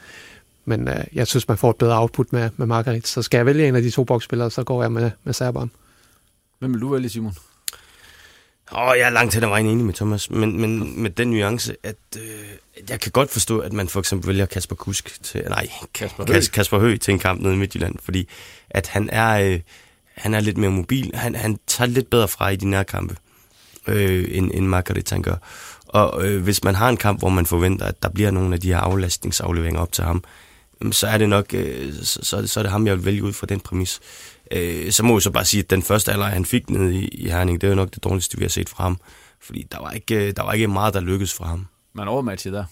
men 0.65 0.87
øh, 0.87 1.03
jeg 1.13 1.27
synes, 1.27 1.47
man 1.47 1.57
får 1.57 1.69
et 1.69 1.75
bedre 1.75 1.99
output 1.99 2.33
med, 2.33 2.49
med 2.57 2.67
Margaret. 2.67 3.07
Så 3.07 3.21
skal 3.21 3.37
jeg 3.37 3.45
vælge 3.45 3.67
en 3.67 3.75
af 3.75 3.81
de 3.81 3.89
to 3.89 4.03
boksspillere, 4.03 4.51
så 4.51 4.63
går 4.63 4.81
jeg 4.81 4.91
med, 4.91 5.11
med 5.23 5.33
Serberen. 5.33 5.71
Hvem 6.59 6.73
vil 6.73 6.81
du 6.81 6.89
vælge, 6.89 7.09
Simon? 7.09 7.35
Åh, 8.71 8.87
oh, 8.87 8.97
jeg 8.97 9.05
er 9.05 9.09
langt 9.09 9.33
hen 9.33 9.43
ad 9.43 9.47
vejen 9.47 9.65
enig 9.65 9.85
med 9.85 9.93
Thomas, 9.93 10.29
men, 10.29 10.61
men 10.61 11.01
med 11.01 11.09
den 11.09 11.29
nuance, 11.29 11.75
at 11.83 11.95
øh, 12.17 12.23
jeg 12.89 12.99
kan 12.99 13.11
godt 13.11 13.31
forstå, 13.31 13.59
at 13.59 13.73
man 13.73 13.87
for 13.87 13.99
eksempel 13.99 14.27
vælger 14.27 14.45
Kasper 14.45 14.75
Kusk 14.75 15.23
til, 15.23 15.43
nej, 15.49 15.67
Kasper 15.93 16.25
Høgh. 16.27 16.43
Kasper 16.53 16.79
Høgh 16.79 16.99
til 16.99 17.11
en 17.11 17.19
kamp 17.19 17.41
nede 17.41 17.53
i 17.53 17.57
Midtjylland, 17.57 17.95
fordi 18.01 18.29
at 18.69 18.87
han 18.87 19.09
er, 19.11 19.39
øh, 19.39 19.59
han 20.15 20.33
er 20.33 20.39
lidt 20.39 20.57
mere 20.57 20.71
mobil, 20.71 21.11
han, 21.15 21.35
han 21.35 21.59
tager 21.67 21.87
lidt 21.87 22.09
bedre 22.09 22.27
fra 22.27 22.49
i 22.49 22.55
de 22.55 22.69
nærkampe, 22.69 23.15
øh, 23.87 24.37
end, 24.37 24.51
end 24.53 24.67
Margaret 24.67 25.09
han 25.09 25.21
gør. 25.21 25.35
Og 25.87 26.25
øh, 26.27 26.43
hvis 26.43 26.63
man 26.63 26.75
har 26.75 26.89
en 26.89 26.97
kamp, 26.97 27.19
hvor 27.19 27.29
man 27.29 27.45
forventer, 27.45 27.85
at 27.85 28.03
der 28.03 28.09
bliver 28.09 28.31
nogle 28.31 28.53
af 28.53 28.61
de 28.61 28.67
her 28.67 28.77
aflastningsafleveringer 28.77 29.81
op 29.81 29.91
til 29.91 30.03
ham, 30.03 30.23
så 30.91 31.07
er 31.07 31.17
det 31.17 31.29
nok, 31.29 31.53
øh, 31.53 31.93
så, 32.03 32.47
så 32.47 32.59
er 32.59 32.63
det 32.63 32.71
ham, 32.71 32.87
jeg 32.87 32.97
vil 32.97 33.05
vælge 33.05 33.23
ud 33.23 33.33
fra 33.33 33.47
den 33.47 33.59
præmis. 33.59 33.99
Øh, 34.51 34.91
så 34.91 35.03
må 35.03 35.15
jeg 35.15 35.21
så 35.21 35.31
bare 35.31 35.45
sige, 35.45 35.63
at 35.63 35.69
den 35.69 35.83
første 35.83 36.11
alder, 36.11 36.25
han 36.25 36.45
fik 36.45 36.69
ned 36.69 36.91
i, 36.91 37.07
i 37.07 37.29
Herning, 37.29 37.61
det 37.61 37.67
er 37.67 37.71
jo 37.71 37.75
nok 37.75 37.93
det 37.93 38.03
dårligste, 38.03 38.37
vi 38.37 38.43
har 38.43 38.49
set 38.49 38.69
fra 38.69 38.83
ham. 38.83 38.97
Fordi 39.41 39.67
der 39.71 39.79
var 39.79 39.91
ikke, 39.91 40.31
der 40.31 40.43
var 40.43 40.53
ikke 40.53 40.67
meget, 40.67 40.93
der 40.93 40.99
lykkedes 40.99 41.33
for 41.33 41.43
ham. 41.45 41.67
Man 41.93 42.07
overmatchet 42.07 42.53
der? 42.53 42.65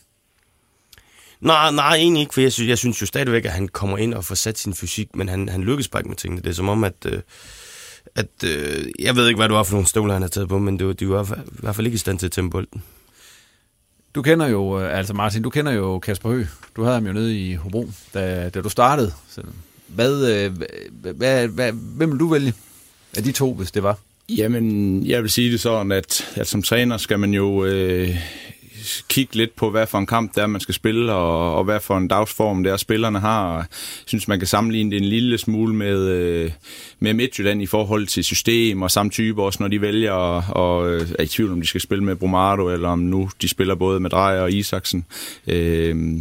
Nej, 1.41 1.71
nej, 1.71 1.95
egentlig 1.95 2.21
ikke, 2.21 2.33
for 2.33 2.41
jeg 2.41 2.51
synes, 2.51 2.69
jeg 2.69 2.77
synes 2.77 3.01
jo 3.01 3.05
stadigvæk, 3.05 3.45
at 3.45 3.51
han 3.51 3.67
kommer 3.67 3.97
ind 3.97 4.13
og 4.13 4.25
får 4.25 4.35
sat 4.35 4.59
sin 4.59 4.73
fysik, 4.73 5.15
men 5.15 5.29
han, 5.29 5.49
han 5.49 5.63
lykkes 5.63 5.87
bare 5.87 5.99
ikke 5.99 6.09
med 6.09 6.17
tingene. 6.17 6.41
Det 6.41 6.49
er 6.49 6.53
som 6.53 6.69
om, 6.69 6.83
at, 6.83 7.05
øh, 7.05 7.21
at 8.15 8.43
øh, 8.45 8.85
jeg 8.99 9.15
ved 9.15 9.27
ikke, 9.27 9.37
hvad 9.37 9.49
det 9.49 9.55
var 9.55 9.63
for 9.63 9.73
nogle 9.73 9.87
støvler, 9.87 10.13
han 10.13 10.21
har 10.21 10.29
taget 10.29 10.49
på, 10.49 10.59
men 10.59 10.79
det, 10.79 10.99
de 10.99 11.09
var 11.09 11.23
i 11.23 11.59
hvert 11.59 11.75
fald 11.75 11.87
ikke 11.87 11.95
i 11.95 11.97
stand 11.97 12.19
til 12.19 12.25
at 12.25 12.31
tæmme 12.31 12.49
bolden. 12.49 12.83
Du 14.15 14.21
kender 14.21 14.47
jo, 14.47 14.81
øh, 14.81 14.97
altså 14.97 15.13
Martin, 15.13 15.41
du 15.41 15.49
kender 15.49 15.71
jo 15.71 15.99
Kasper 15.99 16.29
Høgh. 16.29 16.47
Du 16.75 16.83
havde 16.83 16.93
ham 16.93 17.07
jo 17.07 17.13
nede 17.13 17.39
i 17.39 17.55
Hobro, 17.55 17.89
da, 18.13 18.49
da 18.49 18.61
du 18.61 18.69
startede. 18.69 19.13
Så 19.29 19.41
hvad, 19.87 20.31
øh, 20.31 20.51
hvad, 21.15 21.47
hvad, 21.47 21.71
hvem 21.71 22.11
vil 22.11 22.19
du 22.19 22.27
vælge 22.27 22.53
af 23.17 23.23
de 23.23 23.31
to, 23.31 23.53
hvis 23.53 23.71
det 23.71 23.83
var? 23.83 23.97
Jamen, 24.29 25.05
jeg 25.05 25.21
vil 25.21 25.31
sige 25.31 25.51
det 25.51 25.59
sådan, 25.59 25.91
at, 25.91 26.27
at 26.35 26.47
som 26.47 26.63
træner 26.63 26.97
skal 26.97 27.19
man 27.19 27.33
jo 27.33 27.65
øh, 27.65 28.15
kigge 29.09 29.35
lidt 29.35 29.55
på, 29.55 29.69
hvad 29.69 29.87
for 29.87 29.97
en 29.97 30.05
kamp 30.05 30.35
det 30.35 30.43
er, 30.43 30.47
man 30.47 30.61
skal 30.61 30.75
spille, 30.75 31.13
og, 31.13 31.55
og 31.55 31.63
hvad 31.63 31.79
for 31.79 31.97
en 31.97 32.07
dagsform 32.07 32.63
det 32.63 32.71
er, 32.71 32.77
spillerne 32.77 33.19
har. 33.19 33.55
Jeg 33.57 33.65
synes, 34.05 34.27
man 34.27 34.39
kan 34.39 34.47
sammenligne 34.47 34.91
det 34.91 34.97
en 34.97 35.05
lille 35.05 35.37
smule 35.37 35.75
med, 35.75 36.07
øh, 36.07 36.51
med 36.99 37.13
Midtjylland 37.13 37.61
i 37.61 37.65
forhold 37.65 38.07
til 38.07 38.23
system 38.23 38.81
og 38.81 38.91
samme 38.91 39.09
type, 39.09 39.43
også 39.43 39.63
når 39.63 39.67
de 39.67 39.81
vælger 39.81 40.13
og 40.51 40.93
øh, 40.93 41.07
er 41.19 41.23
i 41.23 41.27
tvivl, 41.27 41.51
om 41.51 41.61
de 41.61 41.67
skal 41.67 41.81
spille 41.81 42.03
med 42.03 42.15
Brumado, 42.15 42.69
eller 42.69 42.89
om 42.89 42.99
nu 42.99 43.29
de 43.41 43.47
spiller 43.47 43.75
både 43.75 43.99
med 43.99 44.09
Drejer 44.09 44.41
og 44.41 44.51
Isaksen. 44.51 45.05
Øh, 45.47 46.19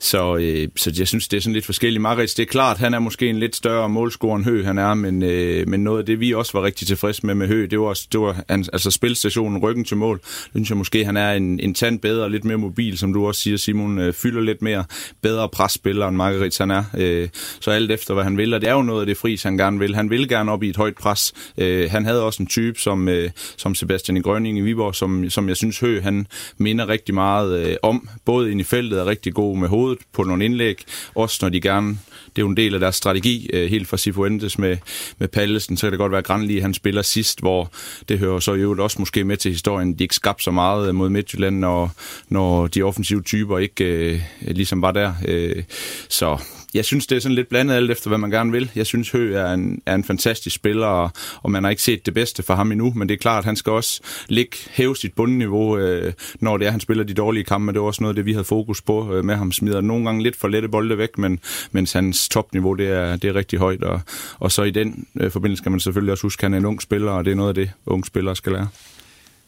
så, 0.00 0.36
øh, 0.36 0.68
så 0.76 0.92
jeg 0.98 1.08
synes, 1.08 1.28
det 1.28 1.36
er 1.36 1.40
sådan 1.40 1.54
lidt 1.54 1.66
forskelligt. 1.66 2.02
Marits, 2.02 2.34
det 2.34 2.42
er 2.42 2.46
klart, 2.46 2.78
han 2.78 2.94
er 2.94 2.98
måske 2.98 3.30
en 3.30 3.38
lidt 3.38 3.56
større 3.56 3.88
målscorer 3.88 4.36
end 4.36 4.44
Hø, 4.44 4.64
han 4.64 4.78
er, 4.78 4.94
men, 4.94 5.22
øh, 5.22 5.68
men 5.68 5.84
noget 5.84 5.98
af 5.98 6.06
det, 6.06 6.20
vi 6.20 6.34
også 6.34 6.52
var 6.54 6.62
rigtig 6.62 6.86
tilfredse 6.88 7.26
med 7.26 7.34
med 7.34 7.48
Hø, 7.48 7.66
det 7.70 7.80
var, 7.80 8.00
det 8.12 8.20
var 8.20 8.44
altså 8.48 8.90
spilstationen, 8.90 9.58
ryggen 9.62 9.84
til 9.84 9.96
mål. 9.96 10.18
Det 10.18 10.50
synes 10.52 10.70
jeg 10.70 10.78
måske, 10.78 11.04
han 11.04 11.16
er 11.16 11.32
en, 11.32 11.60
en 11.60 11.74
tand 11.74 12.00
bedre, 12.00 12.30
lidt 12.30 12.44
mere 12.44 12.58
mobil, 12.58 12.98
som 12.98 13.12
du 13.12 13.26
også 13.26 13.40
siger, 13.40 13.56
Simon, 13.56 13.98
øh, 13.98 14.12
fylder 14.12 14.40
lidt 14.40 14.62
mere 14.62 14.84
bedre 15.22 15.48
presspiller, 15.48 16.08
end 16.08 16.16
Margaret 16.16 16.58
han 16.58 16.70
er. 16.70 16.84
Øh, 16.98 17.28
så 17.60 17.70
alt 17.70 17.90
efter, 17.90 18.14
hvad 18.14 18.24
han 18.24 18.36
vil, 18.36 18.54
og 18.54 18.60
det 18.60 18.68
er 18.68 18.72
jo 18.72 18.82
noget 18.82 19.00
af 19.00 19.06
det 19.06 19.16
fris, 19.16 19.42
han 19.42 19.56
gerne 19.56 19.78
vil. 19.78 19.94
Han 19.94 20.10
vil 20.10 20.28
gerne 20.28 20.52
op 20.52 20.62
i 20.62 20.68
et 20.68 20.76
højt 20.76 20.94
pres. 20.94 21.32
Øh, 21.58 21.90
han 21.90 22.04
havde 22.04 22.22
også 22.22 22.42
en 22.42 22.46
type 22.46 22.80
som, 22.80 23.08
øh, 23.08 23.30
som 23.56 23.74
Sebastian 23.74 24.16
i 24.16 24.20
Grønning 24.20 24.58
i 24.58 24.60
Viborg, 24.60 24.94
som, 24.94 25.30
som 25.30 25.48
jeg 25.48 25.56
synes, 25.56 25.80
Hø, 25.80 26.00
han 26.00 26.26
minder 26.58 26.88
rigtig 26.88 27.14
meget 27.14 27.66
øh, 27.66 27.76
om. 27.82 28.08
Både 28.24 28.50
ind 28.50 28.60
i 28.60 28.64
feltet 28.64 28.98
er 28.98 29.06
rigtig 29.06 29.34
god 29.34 29.58
med 29.58 29.68
hovedet, 29.68 29.85
på 30.12 30.22
nogle 30.22 30.44
indlæg, 30.44 30.84
også 31.14 31.38
når 31.42 31.48
de 31.48 31.60
gerne, 31.60 31.88
det 32.36 32.38
er 32.38 32.42
jo 32.42 32.48
en 32.48 32.56
del 32.56 32.74
af 32.74 32.80
deres 32.80 32.96
strategi, 32.96 33.50
øh, 33.52 33.70
helt 33.70 33.88
fra 33.88 33.96
Sifuentes 33.96 34.58
med, 34.58 34.76
med 35.18 35.28
Pallesen, 35.28 35.76
så 35.76 35.86
kan 35.86 35.92
det 35.92 35.98
godt 35.98 36.12
være 36.12 36.22
Granli, 36.22 36.58
han 36.58 36.74
spiller 36.74 37.02
sidst, 37.02 37.40
hvor 37.40 37.70
det 38.08 38.18
hører 38.18 38.38
så 38.38 38.54
jo 38.54 38.82
også 38.82 38.96
måske 38.98 39.24
med 39.24 39.36
til 39.36 39.50
historien, 39.50 39.94
de 39.98 40.04
ikke 40.04 40.14
skabte 40.14 40.44
så 40.44 40.50
meget 40.50 40.88
øh, 40.88 40.94
mod 40.94 41.08
Midtjylland, 41.08 41.58
når, 41.58 41.90
når 42.28 42.66
de 42.66 42.82
offensive 42.82 43.22
typer 43.22 43.58
ikke 43.58 43.84
øh, 43.84 44.20
ligesom 44.40 44.82
var 44.82 44.92
der. 44.92 45.14
Øh, 45.28 45.62
så 46.08 46.38
jeg 46.76 46.84
synes, 46.84 47.06
det 47.06 47.16
er 47.16 47.20
sådan 47.20 47.34
lidt 47.34 47.48
blandet 47.48 47.74
alt 47.74 47.90
efter, 47.90 48.08
hvad 48.08 48.18
man 48.18 48.30
gerne 48.30 48.52
vil. 48.52 48.70
Jeg 48.74 48.86
synes, 48.86 49.10
Hø 49.10 49.34
er 49.34 49.52
en, 49.52 49.82
er 49.86 49.94
en 49.94 50.04
fantastisk 50.04 50.56
spiller, 50.56 50.86
og, 50.86 51.10
og 51.42 51.50
man 51.50 51.64
har 51.64 51.70
ikke 51.70 51.82
set 51.82 52.06
det 52.06 52.14
bedste 52.14 52.42
for 52.42 52.54
ham 52.54 52.72
endnu, 52.72 52.92
men 52.96 53.08
det 53.08 53.14
er 53.14 53.18
klart, 53.18 53.38
at 53.38 53.44
han 53.44 53.56
skal 53.56 53.72
også 53.72 54.00
ligge, 54.28 54.56
hæve 54.70 54.96
sit 54.96 55.12
bundniveau, 55.14 55.78
øh, 55.78 56.12
når 56.40 56.56
det 56.56 56.66
er, 56.66 56.70
han 56.70 56.80
spiller 56.80 57.04
de 57.04 57.14
dårlige 57.14 57.44
kampe. 57.44 57.72
Det 57.72 57.80
var 57.80 57.86
også 57.86 58.02
noget 58.02 58.12
af 58.12 58.16
det, 58.16 58.26
vi 58.26 58.32
havde 58.32 58.44
fokus 58.44 58.82
på 58.82 59.14
øh, 59.14 59.24
med 59.24 59.36
ham. 59.36 59.52
Smider 59.52 59.80
nogle 59.80 60.04
gange 60.04 60.22
lidt 60.22 60.36
for 60.36 60.48
lette 60.48 60.68
bolde 60.68 60.98
væk, 60.98 61.18
men 61.18 61.40
mens 61.72 61.92
hans 61.92 62.28
topniveau, 62.28 62.74
det 62.74 62.88
er, 62.88 63.16
det 63.16 63.28
er 63.28 63.34
rigtig 63.34 63.58
højt. 63.58 63.84
Og, 63.84 64.00
og 64.38 64.52
så 64.52 64.62
i 64.62 64.70
den 64.70 65.06
øh, 65.20 65.30
forbindelse 65.30 65.60
skal 65.60 65.70
man 65.70 65.80
selvfølgelig 65.80 66.12
også 66.12 66.22
huske, 66.22 66.40
at 66.40 66.44
han 66.44 66.54
er 66.54 66.58
en 66.58 66.66
ung 66.66 66.82
spiller, 66.82 67.12
og 67.12 67.24
det 67.24 67.30
er 67.30 67.34
noget 67.34 67.48
af 67.48 67.54
det, 67.54 67.70
unge 67.86 68.04
spillere 68.06 68.36
skal 68.36 68.52
lære. 68.52 68.68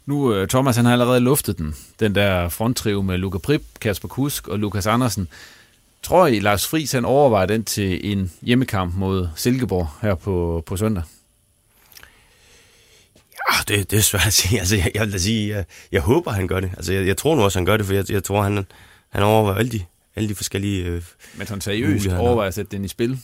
Nu, 0.06 0.34
øh, 0.34 0.48
Thomas, 0.48 0.76
han 0.76 0.84
har 0.84 0.92
allerede 0.92 1.20
luftet 1.20 1.58
den, 1.58 1.74
den 2.00 2.14
der 2.14 2.48
fronttrive 2.48 3.02
med 3.04 3.18
Luka 3.18 3.38
Prip, 3.38 3.62
Kasper 3.80 4.08
Kusk 4.08 4.48
og 4.48 4.58
Lukas 4.58 4.86
Andersen. 4.86 5.28
Tror 6.08 6.26
I, 6.26 6.38
Lars 6.38 6.66
Friis 6.66 6.92
han 6.92 7.04
overvejer 7.04 7.46
den 7.46 7.64
til 7.64 8.12
en 8.12 8.32
hjemmekamp 8.42 8.94
mod 8.94 9.28
Silkeborg 9.36 9.88
her 10.02 10.14
på, 10.14 10.62
på 10.66 10.76
søndag? 10.76 11.02
Ja, 13.50 13.74
det, 13.74 13.90
det 13.90 13.98
er 13.98 14.02
svært 14.02 14.26
at 14.26 14.32
sige. 14.32 14.58
Altså, 14.58 14.76
jeg, 14.76 14.90
jeg 14.94 15.06
vil 15.06 15.20
sige, 15.20 15.56
jeg, 15.56 15.64
jeg 15.92 16.00
håber, 16.00 16.30
han 16.30 16.48
gør 16.48 16.60
det. 16.60 16.70
Altså, 16.76 16.92
jeg, 16.92 17.06
jeg 17.06 17.16
tror 17.16 17.36
nu 17.36 17.42
også, 17.42 17.58
han 17.58 17.66
gør 17.66 17.76
det, 17.76 17.86
for 17.86 17.94
jeg, 17.94 18.10
jeg 18.10 18.24
tror, 18.24 18.42
han, 18.42 18.66
han 19.08 19.22
overvejer 19.22 19.58
alle 19.58 19.72
de, 19.72 19.80
alle 20.16 20.28
de 20.28 20.34
forskellige 20.34 20.84
øh, 20.84 21.02
Men 21.34 21.46
sådan 21.46 21.60
seriøst 21.60 22.06
overvejer 22.08 22.48
at 22.48 22.54
sætte 22.54 22.76
den 22.76 22.84
i 22.84 22.88
spil? 22.88 23.18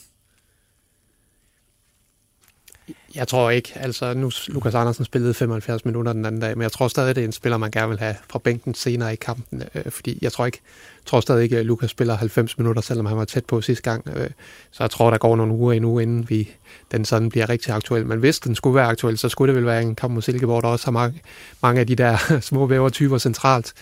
Jeg 3.15 3.27
tror 3.27 3.49
ikke. 3.49 3.71
Altså, 3.75 4.13
nu 4.13 4.31
Lukas 4.47 4.75
Andersen 4.75 5.05
spillede 5.05 5.33
75 5.33 5.85
minutter 5.85 6.13
den 6.13 6.25
anden 6.25 6.41
dag, 6.41 6.57
men 6.57 6.61
jeg 6.61 6.71
tror 6.71 6.87
stadig, 6.87 7.15
det 7.15 7.21
er 7.21 7.25
en 7.25 7.31
spiller, 7.31 7.57
man 7.57 7.71
gerne 7.71 7.89
vil 7.89 7.99
have 7.99 8.15
fra 8.29 8.39
bænken 8.39 8.73
senere 8.73 9.13
i 9.13 9.15
kampen, 9.15 9.63
øh, 9.75 9.91
fordi 9.91 10.19
jeg 10.21 10.31
tror 10.31 10.45
ikke, 10.45 10.61
tror 11.05 11.19
stadig 11.19 11.43
ikke, 11.43 11.57
at 11.57 11.65
Lukas 11.65 11.89
spiller 11.89 12.15
90 12.15 12.57
minutter, 12.57 12.81
selvom 12.81 13.05
han 13.05 13.17
var 13.17 13.25
tæt 13.25 13.45
på 13.45 13.61
sidste 13.61 13.83
gang. 13.83 14.07
Øh, 14.15 14.29
så 14.71 14.83
jeg 14.83 14.91
tror, 14.91 15.09
der 15.09 15.17
går 15.17 15.35
nogle 15.35 15.53
uger 15.53 15.73
endnu, 15.73 15.99
inden 15.99 16.29
vi, 16.29 16.49
den 16.91 17.05
sådan 17.05 17.29
bliver 17.29 17.49
rigtig 17.49 17.73
aktuel. 17.73 18.05
Men 18.05 18.19
hvis 18.19 18.39
den 18.39 18.55
skulle 18.55 18.75
være 18.75 18.87
aktuel, 18.87 19.17
så 19.17 19.29
skulle 19.29 19.53
det 19.53 19.61
vel 19.61 19.65
være 19.65 19.81
en 19.81 19.95
kamp 19.95 20.13
mod 20.13 20.21
Silkeborg, 20.21 20.63
der 20.63 20.69
også 20.69 20.85
har 20.85 20.91
mange, 20.91 21.21
mange 21.61 21.79
af 21.79 21.87
de 21.87 21.95
der 21.95 22.17
små 22.41 22.65
vævertyper 22.65 23.17
centralt, 23.17 23.73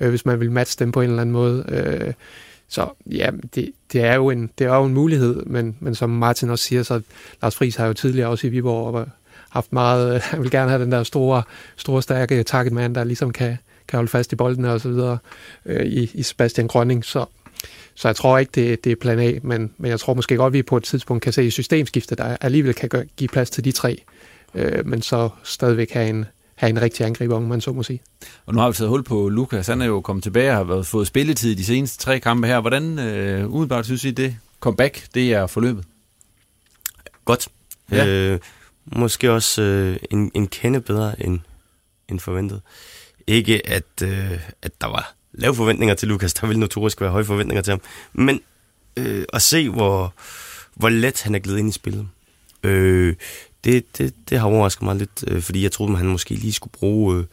øh, 0.00 0.10
hvis 0.10 0.26
man 0.26 0.40
vil 0.40 0.50
matche 0.50 0.84
dem 0.84 0.92
på 0.92 1.00
en 1.00 1.08
eller 1.10 1.22
anden 1.22 1.32
måde. 1.32 1.64
Øh, 1.68 2.12
så 2.72 2.88
ja, 3.06 3.30
det, 3.54 3.72
det, 3.92 4.00
er 4.00 4.14
jo 4.14 4.30
en, 4.30 4.50
det 4.58 4.66
er 4.66 4.76
jo 4.76 4.84
en 4.84 4.94
mulighed, 4.94 5.42
men, 5.46 5.76
men 5.80 5.94
som 5.94 6.10
Martin 6.10 6.50
også 6.50 6.64
siger, 6.64 6.82
så 6.82 7.00
Lars 7.42 7.56
Friis 7.56 7.76
har 7.76 7.86
jo 7.86 7.92
tidligere 7.92 8.28
også 8.28 8.46
i 8.46 8.50
Viborg 8.50 9.06
haft 9.50 9.72
meget, 9.72 10.14
øh, 10.14 10.20
han 10.24 10.42
vil 10.42 10.50
gerne 10.50 10.70
have 10.70 10.82
den 10.82 10.92
der 10.92 11.02
store, 11.02 11.42
store 11.76 12.02
stærke 12.02 12.42
targetman, 12.42 12.94
der 12.94 13.04
ligesom 13.04 13.30
kan, 13.32 13.58
kan 13.88 13.96
holde 13.96 14.08
fast 14.08 14.32
i 14.32 14.36
bolden 14.36 14.64
og 14.64 14.80
så 14.80 14.88
videre 14.88 15.18
øh, 15.66 15.86
i, 15.86 16.10
i 16.14 16.22
Sebastian 16.22 16.68
Grønning, 16.68 17.04
så, 17.04 17.24
så 17.94 18.08
jeg 18.08 18.16
tror 18.16 18.38
ikke, 18.38 18.52
det, 18.54 18.84
det 18.84 18.92
er 18.92 18.96
plan 18.96 19.18
A, 19.18 19.32
men, 19.42 19.72
men 19.78 19.90
jeg 19.90 20.00
tror 20.00 20.14
måske 20.14 20.36
godt, 20.36 20.50
at 20.50 20.52
vi 20.52 20.62
på 20.62 20.76
et 20.76 20.82
tidspunkt 20.82 21.22
kan 21.22 21.32
se 21.32 21.44
i 21.44 21.50
systemskiftet, 21.50 22.18
der 22.18 22.36
alligevel 22.40 22.74
kan 22.74 22.88
gøre, 22.88 23.04
give 23.16 23.28
plads 23.28 23.50
til 23.50 23.64
de 23.64 23.72
tre, 23.72 24.02
øh, 24.54 24.86
men 24.86 25.02
så 25.02 25.28
stadigvæk 25.42 25.90
have 25.90 26.08
en, 26.08 26.26
have 26.62 26.70
en 26.70 26.82
rigtig 26.82 27.06
angriber, 27.06 27.36
om 27.36 27.42
man 27.42 27.60
så 27.60 27.72
må 27.72 27.82
sige. 27.82 28.00
Og 28.46 28.54
nu 28.54 28.60
har 28.60 28.70
vi 28.70 28.74
taget 28.74 28.88
hul 28.88 29.02
på 29.02 29.28
Lukas. 29.28 29.66
Han 29.66 29.82
er 29.82 29.86
jo 29.86 30.00
kommet 30.00 30.22
tilbage 30.22 30.50
og 30.50 30.56
har 30.56 30.64
været, 30.64 30.86
fået 30.86 31.06
spilletid 31.06 31.50
i 31.50 31.54
de 31.54 31.64
seneste 31.64 32.04
tre 32.04 32.20
kampe 32.20 32.46
her. 32.46 32.60
Hvordan 32.60 32.98
øh, 32.98 33.50
umiddelbart 33.50 33.84
synes 33.84 34.04
I, 34.04 34.10
det 34.10 34.36
comeback, 34.60 35.06
det 35.14 35.32
er 35.32 35.46
forløbet? 35.46 35.84
Godt. 37.24 37.48
Ja. 37.90 38.06
Øh, 38.06 38.40
måske 38.86 39.32
også 39.32 39.62
øh, 39.62 39.96
en, 40.10 40.30
en 40.34 40.46
kende 40.48 40.80
bedre 40.80 41.22
end, 41.22 41.40
end 42.08 42.20
forventet. 42.20 42.60
Ikke 43.26 43.68
at, 43.68 44.02
øh, 44.02 44.40
at 44.62 44.72
der 44.80 44.86
var 44.86 45.14
lave 45.32 45.54
forventninger 45.54 45.94
til 45.94 46.08
Lukas. 46.08 46.34
Der 46.34 46.46
vil 46.46 46.58
notorisk 46.58 47.00
være 47.00 47.10
høje 47.10 47.24
forventninger 47.24 47.62
til 47.62 47.70
ham. 47.70 47.80
Men 48.12 48.40
øh, 48.96 49.24
at 49.32 49.42
se, 49.42 49.68
hvor, 49.68 50.14
hvor 50.74 50.88
let 50.88 51.22
han 51.22 51.34
er 51.34 51.38
glædet 51.38 51.58
ind 51.58 51.68
i 51.68 51.72
spillet. 51.72 52.08
Øh, 52.62 53.14
det, 53.64 53.98
det, 53.98 54.14
det 54.30 54.38
har 54.38 54.46
overrasket 54.46 54.82
mig 54.82 54.96
lidt, 54.96 55.24
øh, 55.26 55.42
fordi 55.42 55.62
jeg 55.62 55.72
troede, 55.72 55.92
at 55.92 55.98
han 55.98 56.06
måske 56.06 56.34
lige 56.34 56.52
skulle 56.52 56.72
bruge 56.72 57.18
øh, 57.18 57.24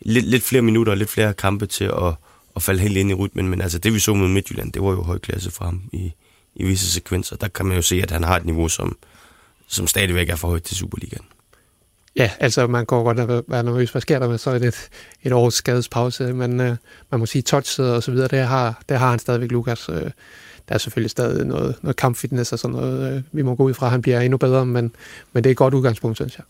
lidt, 0.00 0.26
lidt 0.26 0.42
flere 0.42 0.62
minutter 0.62 0.92
og 0.92 0.96
lidt 0.96 1.10
flere 1.10 1.34
kampe 1.34 1.66
til 1.66 1.84
at, 1.84 2.14
at 2.56 2.62
falde 2.62 2.80
helt 2.80 2.96
ind 2.96 3.10
i 3.10 3.14
rytmen. 3.14 3.48
Men 3.48 3.60
altså, 3.60 3.78
det 3.78 3.94
vi 3.94 3.98
så 3.98 4.14
med 4.14 4.28
Midtjylland, 4.28 4.72
det 4.72 4.82
var 4.82 4.90
jo 4.90 5.02
høj 5.02 5.18
klasse 5.18 5.50
for 5.50 5.64
ham 5.64 5.82
i, 5.92 6.12
i 6.54 6.64
visse 6.64 6.92
sekvenser. 6.92 7.36
Der 7.36 7.48
kan 7.48 7.66
man 7.66 7.76
jo 7.76 7.82
se, 7.82 8.02
at 8.02 8.10
han 8.10 8.24
har 8.24 8.36
et 8.36 8.44
niveau, 8.44 8.68
som, 8.68 8.98
som 9.68 9.86
stadigvæk 9.86 10.28
er 10.28 10.36
for 10.36 10.48
højt 10.48 10.62
til 10.62 10.76
Superligaen. 10.76 11.24
Ja, 12.16 12.30
altså 12.40 12.66
man 12.66 12.84
går 12.84 13.02
godt 13.04 13.44
være 13.48 13.62
nervøs. 13.62 13.90
Hvad 13.90 14.02
sker 14.02 14.18
der 14.18 14.28
med 14.28 14.38
så 14.38 14.50
et, 14.50 14.90
et 15.22 15.32
års 15.32 15.54
skadespause? 15.54 16.32
Men 16.32 16.60
øh, 16.60 16.76
man 17.10 17.20
må 17.20 17.26
sige, 17.26 17.42
touchet 17.42 17.94
og 17.94 18.02
så 18.02 18.10
videre, 18.10 18.28
det 18.28 18.38
har, 18.38 18.82
det 18.88 18.98
har 18.98 19.10
han 19.10 19.18
stadigvæk, 19.18 19.50
Lukas. 19.50 19.88
Øh, 19.88 20.10
der 20.68 20.74
er 20.74 20.78
selvfølgelig 20.78 21.10
stadig 21.10 21.46
noget, 21.46 21.74
noget 21.82 21.96
kampfitness 21.96 22.52
og 22.52 22.58
sådan 22.58 22.76
noget, 22.76 23.16
øh, 23.16 23.22
vi 23.32 23.42
må 23.42 23.54
gå 23.54 23.62
ud 23.62 23.74
fra, 23.74 23.86
at 23.86 23.92
han 23.92 24.02
bliver 24.02 24.20
endnu 24.20 24.36
bedre, 24.36 24.66
men, 24.66 24.92
men 25.32 25.44
det 25.44 25.50
er 25.50 25.52
et 25.52 25.56
godt 25.56 25.74
udgangspunkt, 25.74 26.16
synes 26.16 26.38
jeg. 26.38 26.44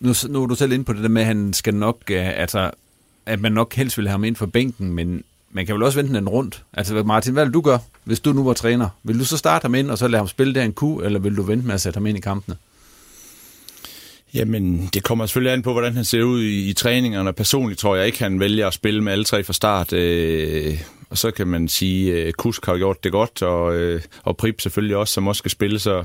Nu, 0.00 0.14
nu 0.28 0.42
er 0.42 0.46
du 0.46 0.54
selv 0.54 0.72
inde 0.72 0.84
på 0.84 0.92
det 0.92 1.02
der 1.02 1.08
med, 1.08 1.22
at 1.22 1.26
han 1.26 1.52
skal 1.52 1.74
nok, 1.74 2.02
øh, 2.10 2.40
altså, 2.40 2.70
at 3.26 3.40
man 3.40 3.52
nok 3.52 3.74
helst 3.74 3.98
vil 3.98 4.06
have 4.06 4.12
ham 4.12 4.24
ind 4.24 4.36
for 4.36 4.46
bænken, 4.46 4.92
men 4.92 5.24
man 5.50 5.66
kan 5.66 5.74
vel 5.74 5.82
også 5.82 5.98
vente 5.98 6.14
den 6.14 6.28
rundt. 6.28 6.62
Altså 6.72 7.02
Martin, 7.02 7.32
hvad 7.32 7.44
vil 7.44 7.54
du 7.54 7.60
gøre, 7.60 7.78
hvis 8.04 8.20
du 8.20 8.32
nu 8.32 8.44
var 8.44 8.52
træner? 8.52 8.88
Vil 9.02 9.18
du 9.18 9.24
så 9.24 9.36
starte 9.36 9.64
ham 9.64 9.74
ind, 9.74 9.90
og 9.90 9.98
så 9.98 10.08
lade 10.08 10.20
ham 10.20 10.28
spille 10.28 10.54
der 10.54 10.62
en 10.62 10.72
ku, 10.72 11.00
eller 11.00 11.18
vil 11.18 11.36
du 11.36 11.42
vente 11.42 11.66
med 11.66 11.74
at 11.74 11.80
sætte 11.80 11.96
ham 11.96 12.06
ind 12.06 12.18
i 12.18 12.20
kampene? 12.20 12.56
Jamen, 14.34 14.90
det 14.94 15.02
kommer 15.02 15.26
selvfølgelig 15.26 15.52
an 15.52 15.62
på, 15.62 15.72
hvordan 15.72 15.94
han 15.94 16.04
ser 16.04 16.22
ud 16.22 16.42
i, 16.42 16.68
i 16.68 16.72
træningerne. 16.72 17.32
Personligt 17.32 17.80
tror 17.80 17.96
jeg 17.96 18.06
ikke, 18.06 18.22
han 18.22 18.40
vælger 18.40 18.66
at 18.66 18.74
spille 18.74 19.04
med 19.04 19.12
alle 19.12 19.24
tre 19.24 19.44
fra 19.44 19.52
start. 19.52 19.92
Øh, 19.92 20.82
og 21.10 21.18
så 21.18 21.30
kan 21.30 21.48
man 21.48 21.68
sige, 21.68 22.26
at 22.26 22.36
Kusk 22.36 22.66
har 22.66 22.76
gjort 22.76 23.04
det 23.04 23.12
godt, 23.12 23.42
og, 23.42 23.76
øh, 23.76 24.00
og 24.22 24.36
Prip 24.36 24.60
selvfølgelig 24.60 24.96
også, 24.96 25.14
som 25.14 25.28
også 25.28 25.38
skal 25.38 25.50
spille. 25.50 25.78
Så 25.78 26.04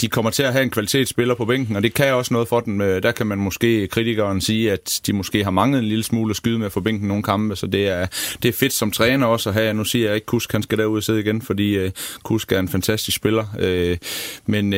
de 0.00 0.08
kommer 0.08 0.30
til 0.30 0.42
at 0.42 0.52
have 0.52 0.62
en 0.62 0.70
kvalitetsspiller 0.70 1.34
på 1.34 1.44
bænken, 1.44 1.76
og 1.76 1.82
det 1.82 1.94
kan 1.94 2.14
også 2.14 2.34
noget 2.34 2.48
for 2.48 2.60
dem. 2.60 2.80
Øh, 2.80 3.02
der 3.02 3.12
kan 3.12 3.26
man 3.26 3.38
måske, 3.38 3.86
kritikeren, 3.86 4.40
sige, 4.40 4.72
at 4.72 5.00
de 5.06 5.12
måske 5.12 5.44
har 5.44 5.50
manglet 5.50 5.78
en 5.78 5.84
lille 5.84 6.04
smule 6.04 6.30
at 6.30 6.36
skyde 6.36 6.58
med 6.58 6.66
at 6.66 6.72
få 6.72 6.80
bænken 6.80 7.08
nogle 7.08 7.22
kampe, 7.22 7.56
så 7.56 7.66
det 7.66 7.88
er, 7.88 8.06
det 8.42 8.48
er 8.48 8.52
fedt 8.52 8.72
som 8.72 8.90
træner 8.90 9.26
også 9.26 9.48
at 9.48 9.54
have. 9.54 9.74
Nu 9.74 9.84
siger 9.84 10.06
jeg 10.06 10.14
ikke, 10.14 10.26
Kusk 10.26 10.52
han 10.52 10.62
skal 10.62 10.78
derud 10.78 10.96
og 10.96 11.02
sidde 11.02 11.20
igen, 11.20 11.42
fordi 11.42 11.90
Kusk 12.22 12.52
er 12.52 12.58
en 12.58 12.68
fantastisk 12.68 13.16
spiller. 13.16 13.44
Men, 14.46 14.70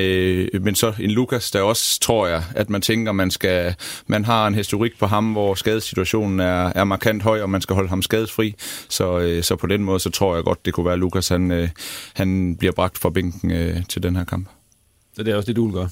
men 0.63 0.75
så 0.75 0.93
en 1.01 1.11
Lukas, 1.11 1.51
der 1.51 1.63
også 1.63 2.01
tror 2.01 2.27
jeg, 2.27 2.43
at 2.55 2.71
man 2.71 2.83
tænker, 2.83 3.13
man 3.13 3.31
skal 3.31 3.75
man 4.07 4.25
har 4.25 4.47
en 4.47 4.55
historik 4.55 4.99
på 4.99 5.07
ham, 5.07 5.33
hvor 5.33 5.55
skadesituationen 5.55 6.41
er, 6.41 6.73
er 6.75 6.85
markant 6.85 7.23
høj, 7.23 7.43
og 7.43 7.51
man 7.51 7.61
skal 7.61 7.75
holde 7.75 7.89
ham 7.89 8.03
skadesfri. 8.03 8.55
Så, 8.89 9.39
så 9.43 9.56
så 9.57 9.61
på 9.61 9.67
den 9.67 9.85
måde, 9.85 10.01
så 10.01 10.11
tror 10.11 10.35
jeg 10.35 10.45
godt, 10.45 10.65
det 10.65 10.75
kunne 10.75 10.87
være, 10.87 10.93
at 10.93 10.99
Lukas 10.99 11.29
han, 11.29 11.51
uh, 11.51 11.69
han 12.15 12.57
bliver 12.57 12.73
bragt 12.73 12.99
fra 12.99 13.11
bænken 13.11 13.51
uh, 13.51 13.85
til 13.89 14.03
den 14.03 14.17
her 14.17 14.25
kamp. 14.25 14.49
Så 15.13 15.23
det 15.23 15.33
er 15.33 15.37
også 15.37 15.47
det, 15.47 15.57
du 15.57 15.65
vil 15.65 15.75
gøre? 15.75 15.89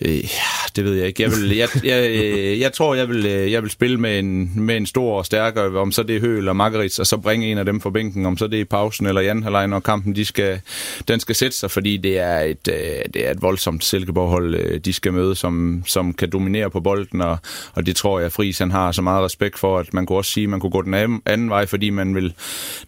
Øh, 0.00 0.24
Ah, 0.70 0.76
det 0.76 0.84
ved 0.84 0.94
jeg 0.94 1.06
ikke. 1.06 1.22
Jeg, 1.22 1.30
vil, 1.30 1.56
jeg, 1.56 1.68
jeg, 1.84 2.10
øh, 2.10 2.60
jeg 2.60 2.72
tror, 2.72 2.94
jeg 2.94 3.08
vil, 3.08 3.26
øh, 3.26 3.52
jeg 3.52 3.62
vil 3.62 3.70
spille 3.70 4.00
med 4.00 4.18
en, 4.18 4.52
med 4.56 4.76
en 4.76 4.86
stor 4.86 5.18
og 5.18 5.26
stærkere, 5.26 5.78
om 5.78 5.92
så 5.92 6.02
det 6.02 6.16
er 6.16 6.20
Hø 6.20 6.38
eller 6.38 6.52
Margarits, 6.52 6.98
og 6.98 7.06
så 7.06 7.16
bringe 7.16 7.50
en 7.50 7.58
af 7.58 7.64
dem 7.64 7.80
fra 7.80 7.90
bænken, 7.90 8.26
om 8.26 8.36
så 8.36 8.46
det 8.46 8.60
er 8.60 8.64
pausen 8.64 9.06
eller 9.06 9.20
Jan 9.20 9.42
Halej, 9.42 9.66
når 9.66 9.80
kampen 9.80 10.16
de 10.16 10.24
skal, 10.24 10.60
den 11.08 11.20
skal 11.20 11.34
sætte 11.34 11.56
sig, 11.56 11.70
fordi 11.70 11.96
det 11.96 12.18
er 12.18 12.40
et, 12.40 12.68
øh, 12.68 12.74
det 13.14 13.26
er 13.26 13.30
et 13.30 13.42
voldsomt 13.42 13.84
Silkeborg-hold, 13.84 14.80
de 14.80 14.92
skal 14.92 15.12
møde, 15.12 15.34
som, 15.34 15.82
som 15.86 16.12
kan 16.14 16.30
dominere 16.30 16.70
på 16.70 16.80
bolden, 16.80 17.20
og, 17.20 17.38
og 17.74 17.86
det 17.86 17.96
tror 17.96 18.20
jeg, 18.20 18.32
Friis 18.32 18.58
han 18.58 18.70
har 18.70 18.92
så 18.92 19.02
meget 19.02 19.24
respekt 19.24 19.58
for, 19.58 19.78
at 19.78 19.94
man 19.94 20.06
kunne 20.06 20.18
også 20.18 20.32
sige, 20.32 20.44
at 20.44 20.50
man 20.50 20.60
kunne 20.60 20.70
gå 20.70 20.82
den 20.82 20.94
anden, 20.94 21.22
anden 21.26 21.50
vej, 21.50 21.66
fordi 21.66 21.90
man 21.90 22.14
vil 22.14 22.34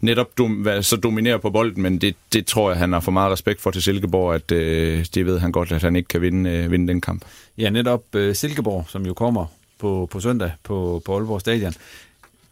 netop 0.01 0.39
dom, 0.39 0.69
så 0.81 0.97
dominere 0.97 1.39
på 1.39 1.51
bolden, 1.51 1.83
men 1.83 1.99
det, 1.99 2.15
det 2.33 2.47
tror 2.47 2.71
jeg, 2.71 2.79
han 2.79 2.93
har 2.93 3.01
for 3.01 3.13
meget 3.13 3.33
respekt 3.33 3.61
for 3.61 3.71
til 3.71 3.83
Silkeborg, 3.83 4.35
at 4.35 4.53
øh, 4.53 5.05
det 5.15 5.27
ved 5.27 5.39
han 5.39 5.53
godt, 5.53 5.73
at 5.73 5.83
han 5.83 5.97
ikke 5.97 6.09
kan 6.09 6.21
vinde, 6.23 6.51
øh, 6.51 6.71
vinde 6.71 6.89
den 6.89 7.01
kamp. 7.01 7.25
Ja, 7.59 7.71
netop 7.71 8.05
uh, 8.17 8.33
Silkeborg, 8.33 8.85
som 8.89 9.07
jo 9.07 9.15
kommer 9.15 9.47
på, 9.79 10.09
på 10.11 10.21
søndag 10.21 10.53
på, 10.63 11.03
på 11.05 11.17
Aalborg 11.17 11.41
Stadion. 11.41 11.75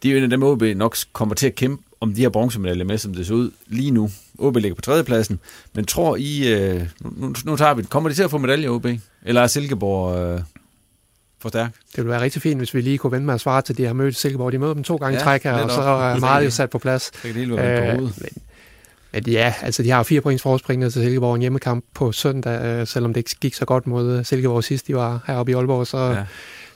De 0.03 0.09
er 0.09 0.11
jo 0.11 0.17
en 0.17 0.23
af 0.23 0.29
dem, 0.29 0.43
OB 0.43 0.61
nok 0.61 0.95
kommer 1.13 1.35
til 1.35 1.47
at 1.47 1.55
kæmpe 1.55 1.83
om 1.99 2.13
de 2.13 2.21
her 2.21 2.29
bronzemedaljer 2.29 2.85
med, 2.85 2.97
som 2.97 3.13
det 3.13 3.27
ser 3.27 3.33
ud 3.33 3.51
lige 3.67 3.91
nu. 3.91 4.09
OB 4.39 4.55
ligger 4.55 4.75
på 4.75 4.81
tredjepladsen, 4.81 5.39
men 5.73 5.85
tror 5.85 6.15
I, 6.19 6.53
uh, 6.55 6.81
nu, 6.99 7.33
nu 7.45 7.55
tager 7.57 7.73
vi 7.73 7.81
det, 7.81 7.89
kommer 7.89 8.09
de 8.09 8.15
til 8.15 8.23
at 8.23 8.31
få 8.31 8.37
medaljer, 8.37 8.69
OB? 8.69 8.85
Eller 9.23 9.41
er 9.41 9.47
Silkeborg 9.47 10.35
uh, 10.35 10.41
for 11.39 11.49
stærk? 11.49 11.73
Det 11.73 11.97
ville 11.97 12.09
være 12.09 12.21
rigtig 12.21 12.41
fint, 12.41 12.59
hvis 12.59 12.73
vi 12.73 12.81
lige 12.81 12.97
kunne 12.97 13.11
vente 13.11 13.25
med 13.25 13.33
at 13.33 13.41
svare 13.41 13.61
til, 13.61 13.77
de 13.77 13.85
har 13.85 13.93
mødt 13.93 14.15
Silkeborg. 14.15 14.51
De 14.51 14.57
møder 14.57 14.73
dem 14.73 14.83
to 14.83 14.95
gange 14.95 15.17
ja, 15.17 15.23
træk 15.23 15.43
her, 15.43 15.53
og 15.53 15.71
så 15.71 15.81
er 15.81 16.19
meget 16.19 16.45
jo 16.45 16.51
sat 16.51 16.69
på 16.69 16.79
plads. 16.79 17.11
Det 17.11 17.21
kan 17.21 17.29
det 17.29 17.39
hele 17.39 17.55
være 17.55 17.97
på 17.97 18.09
men, 19.13 19.17
at 19.17 19.27
ja, 19.27 19.53
altså 19.61 19.83
de 19.83 19.89
har 19.89 20.03
fire 20.03 20.21
points 20.21 20.43
forspring 20.43 20.81
til 20.81 20.91
Silkeborg 20.91 21.35
en 21.35 21.41
hjemmekamp 21.41 21.85
på 21.93 22.11
søndag, 22.11 22.65
øh, 22.65 22.87
selvom 22.87 23.13
det 23.13 23.17
ikke 23.19 23.35
gik 23.41 23.53
så 23.53 23.65
godt 23.65 23.87
mod 23.87 24.17
øh, 24.17 24.25
Silkeborg 24.25 24.63
sidst, 24.63 24.87
de 24.87 24.95
var 24.95 25.23
heroppe 25.27 25.51
i 25.51 25.55
Aalborg, 25.55 25.87
så, 25.87 25.97
ja. 25.97 26.25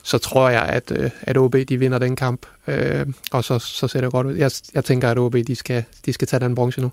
så 0.03 0.17
tror 0.17 0.49
jeg, 0.49 0.63
at, 0.63 0.91
øh, 0.95 1.09
at 1.21 1.37
OB 1.37 1.55
de 1.69 1.77
vinder 1.77 1.99
den 1.99 2.15
kamp, 2.15 2.45
øh, 2.67 3.05
og 3.31 3.43
så, 3.43 3.59
så 3.59 3.87
ser 3.87 4.01
det 4.01 4.11
godt 4.11 4.27
ud. 4.27 4.33
Jeg, 4.33 4.51
jeg 4.73 4.85
tænker, 4.85 5.11
at 5.11 5.17
OB 5.17 5.35
de 5.47 5.55
skal, 5.55 5.83
de 6.05 6.13
skal 6.13 6.27
tage 6.27 6.39
den 6.39 6.55
bronze 6.55 6.81
nu. 6.81 6.91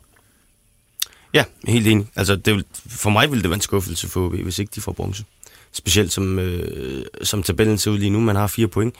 Ja, 1.34 1.44
helt 1.68 1.86
enig. 1.86 2.06
Altså, 2.16 2.36
det 2.36 2.54
vil, 2.54 2.64
for 2.86 3.10
mig 3.10 3.30
ville 3.30 3.42
det 3.42 3.50
være 3.50 3.56
en 3.56 3.60
skuffelse 3.60 4.08
for 4.08 4.26
OB, 4.26 4.34
hvis 4.34 4.58
ikke 4.58 4.72
de 4.74 4.80
får 4.80 4.92
bronze. 4.92 5.24
Specielt 5.72 6.12
som, 6.12 6.38
øh, 6.38 7.04
som 7.22 7.42
tabellen 7.42 7.78
ser 7.78 7.90
ud 7.90 7.98
lige 7.98 8.10
nu. 8.10 8.20
Man 8.20 8.36
har 8.36 8.46
fire 8.46 8.68
point 8.68 8.94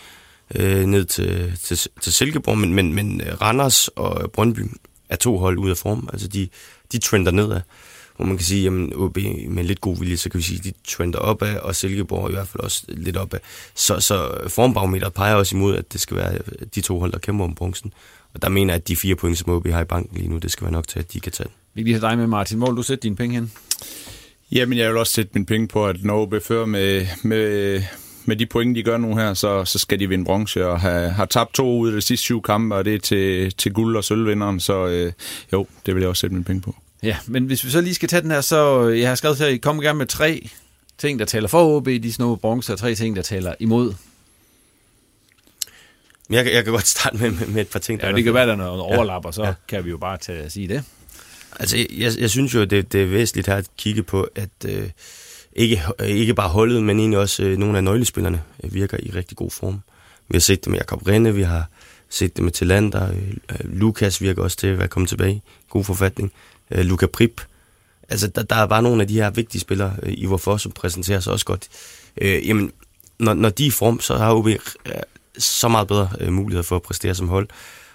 øh, 0.55 0.87
ned 0.87 1.05
til, 1.05 1.59
til, 1.63 1.79
til 2.01 2.13
Silkeborg, 2.13 2.59
men, 2.59 2.75
men, 2.75 2.95
men 2.95 3.23
Randers 3.41 3.89
og 3.89 4.31
Brøndby 4.31 4.61
er 5.13 5.17
to 5.17 5.39
hold 5.39 5.59
ud 5.59 5.71
af 5.71 5.77
form. 5.77 6.09
Altså 6.13 6.29
de, 6.29 6.49
de 6.93 6.99
trender 6.99 7.31
nedad. 7.31 7.61
Hvor 8.17 8.27
man 8.27 8.37
kan 8.37 8.47
sige, 8.47 8.67
at 8.67 8.97
OB 8.97 9.19
med 9.49 9.65
lidt 9.65 9.81
god 9.81 9.99
vilje, 9.99 10.17
så 10.17 10.31
kan 10.31 10.39
vi 10.39 10.43
sige, 10.43 10.59
at 10.59 10.65
de 10.65 10.73
trender 10.89 11.19
opad, 11.19 11.57
og 11.57 11.77
Silkeborg 11.77 12.31
i 12.31 12.33
hvert 12.33 12.49
fald 12.49 12.63
også 12.65 12.85
lidt 12.89 13.17
opad. 13.17 13.39
Så, 13.75 14.01
så 14.01 14.49
formbarometeret 14.49 15.15
peger 15.15 15.35
også 15.35 15.57
imod, 15.57 15.77
at 15.77 15.93
det 15.93 16.01
skal 16.01 16.17
være 16.17 16.39
de 16.75 16.81
to 16.81 16.99
hold, 16.99 17.13
der 17.13 17.19
kæmper 17.19 17.45
om 17.45 17.55
bronzen. 17.55 17.93
Og 18.35 18.43
der 18.43 18.49
mener 18.49 18.75
jeg, 18.75 18.81
at 18.81 18.89
de 18.89 18.97
fire 18.97 19.15
point, 19.15 19.39
som 19.39 19.53
OB 19.53 19.67
har 19.67 19.81
i 19.81 19.85
banken 19.85 20.17
lige 20.17 20.29
nu, 20.29 20.39
det 20.39 20.51
skal 20.51 20.65
være 20.65 20.73
nok 20.73 20.89
til, 20.89 20.99
at 20.99 21.13
de 21.13 21.21
kan 21.21 21.33
tage 21.33 21.49
Vi 21.75 21.83
lige 21.83 21.95
have 21.95 22.11
dig 22.11 22.19
med, 22.19 22.27
Martin. 22.27 22.59
Hvor 22.59 22.67
vil 22.67 22.77
du 22.77 22.83
sætte 22.83 23.03
dine 23.03 23.17
penge 23.17 23.35
hen? 23.35 23.53
Jamen, 24.53 24.79
jeg 24.79 24.89
vil 24.89 24.99
også 24.99 25.13
sætte 25.13 25.31
mine 25.35 25.47
penge 25.47 25.69
på, 25.69 25.87
at 25.87 26.05
når 26.05 26.23
OB 26.23 26.35
fører 26.43 26.67
med, 26.67 27.07
med, 27.23 27.83
med 28.25 28.37
de 28.37 28.47
point, 28.47 28.77
de 28.77 28.83
gør 28.83 28.97
nu 28.97 29.17
her, 29.17 29.35
så, 29.35 29.65
så 29.65 29.79
skal 29.79 30.01
de 30.01 30.09
vinde 30.09 30.25
bronze 30.25 30.67
og 30.67 30.81
have, 30.81 31.11
har 31.11 31.25
tabt 31.25 31.55
to 31.55 31.79
ud 31.79 31.89
af 31.89 31.95
de 31.95 32.01
sidste 32.01 32.25
syv 32.25 32.43
kampe, 32.43 32.75
og 32.75 32.85
det 32.85 32.95
er 32.95 32.99
til, 32.99 33.55
til 33.55 33.73
guld- 33.73 33.97
og 33.97 34.05
sølvvinderen, 34.05 34.61
så 34.61 34.87
øh, 34.87 35.13
jo, 35.53 35.67
det 35.87 35.95
vil 35.95 36.01
jeg 36.01 36.09
også 36.09 36.21
sætte 36.21 36.35
mine 36.35 36.45
penge 36.45 36.61
på. 36.63 36.77
Ja, 37.03 37.17
men 37.27 37.45
hvis 37.45 37.65
vi 37.65 37.71
så 37.71 37.81
lige 37.81 37.95
skal 37.95 38.09
tage 38.09 38.23
den 38.23 38.31
her, 38.31 38.41
så 38.41 38.89
jeg 38.89 39.09
har 39.09 39.15
skrevet 39.15 39.41
at 39.41 39.53
I 39.53 39.57
kommer 39.57 39.83
gerne 39.83 39.99
med 39.99 40.07
tre 40.07 40.51
ting, 40.99 41.19
der 41.19 41.25
taler 41.25 41.49
for 41.49 41.77
OB, 41.77 41.87
de 41.87 42.13
snå 42.13 42.37
bronze, 42.37 42.73
og 42.73 42.79
tre 42.79 42.95
ting, 42.95 43.17
der 43.17 43.23
taler 43.23 43.55
imod. 43.61 43.95
Jeg, 46.31 46.47
jeg 46.53 46.65
kan 46.65 46.73
godt 46.73 46.87
starte 46.87 47.17
med, 47.17 47.31
med, 47.31 47.47
med 47.47 47.63
et 47.63 47.69
par 47.69 47.79
ting. 47.79 48.01
Der 48.01 48.09
ja, 48.09 48.15
det 48.15 48.25
kan 48.25 48.35
være, 48.35 48.47
der 48.47 48.53
er 48.53 48.57
noget 48.57 48.81
overlap, 48.81 49.25
og 49.25 49.35
så 49.35 49.45
ja. 49.45 49.55
kan 49.69 49.85
vi 49.85 49.91
jo 49.91 49.97
bare 49.97 50.19
tage, 50.19 50.51
sige 50.51 50.69
det. 50.69 50.85
Altså, 51.61 51.77
jeg, 51.77 52.13
jeg 52.19 52.31
synes 52.31 52.55
jo, 52.55 52.65
det, 52.65 52.93
det 52.93 53.03
er 53.03 53.07
væsentligt 53.07 53.47
her 53.47 53.57
at 53.57 53.67
kigge 53.77 54.03
på, 54.03 54.29
at 54.35 54.49
øh, 54.69 54.91
ikke, 55.53 55.83
ikke 56.05 56.35
bare 56.35 56.49
holdet, 56.49 56.83
men 56.83 56.99
egentlig 56.99 57.19
også 57.19 57.43
øh, 57.43 57.59
nogle 57.59 57.77
af 57.77 57.85
nøglespillerne 57.85 58.43
øh, 58.65 58.75
virker 58.75 58.97
i 59.03 59.11
rigtig 59.11 59.37
god 59.37 59.51
form. 59.51 59.81
Vi 60.29 60.37
har 60.37 60.41
set 60.41 60.65
det 60.65 60.71
med 60.71 60.79
Jakob 60.79 61.07
Rinde, 61.07 61.35
vi 61.35 61.43
har 61.43 61.69
set 62.09 62.37
det 62.37 62.45
med 62.45 62.53
Tillander, 62.53 63.11
øh, 63.11 63.17
øh 63.51 63.59
Lukas 63.65 64.21
virker 64.21 64.43
også 64.43 64.57
til 64.57 64.67
at 64.67 64.79
være 64.79 64.89
kommet 64.89 65.09
tilbage, 65.09 65.43
god 65.71 65.85
forfatning, 65.85 66.33
øh, 66.71 66.85
Luka 66.85 67.07
Prip. 67.07 67.43
Altså, 68.09 68.29
der, 68.29 68.43
der 68.43 68.57
er 68.57 68.67
bare 68.67 68.83
nogle 68.83 69.03
af 69.03 69.09
de 69.09 69.15
her 69.15 69.31
vigtige 69.31 69.61
spillere 69.61 69.97
øh, 70.03 70.13
i 70.17 70.27
hvorfor, 70.27 70.57
som 70.57 70.73
præsenterer 70.73 71.21
sig 71.21 71.33
også 71.33 71.47
godt. 71.47 71.69
Øh, 72.17 72.49
jamen, 72.49 72.73
når, 73.19 73.35
når 73.35 73.49
de 73.49 73.63
er 73.63 73.69
i 73.69 73.71
form, 73.71 74.01
så 74.01 74.17
har 74.17 74.35
OB 74.35 74.47
øh, 74.47 74.59
så 75.39 75.69
meget 75.69 75.89
bedre 75.89 76.09
øh, 76.21 76.33
muligheder 76.33 76.63
for 76.63 76.77
at 76.77 76.83
præstere 76.83 77.15
som 77.15 77.29
hold. 77.29 77.49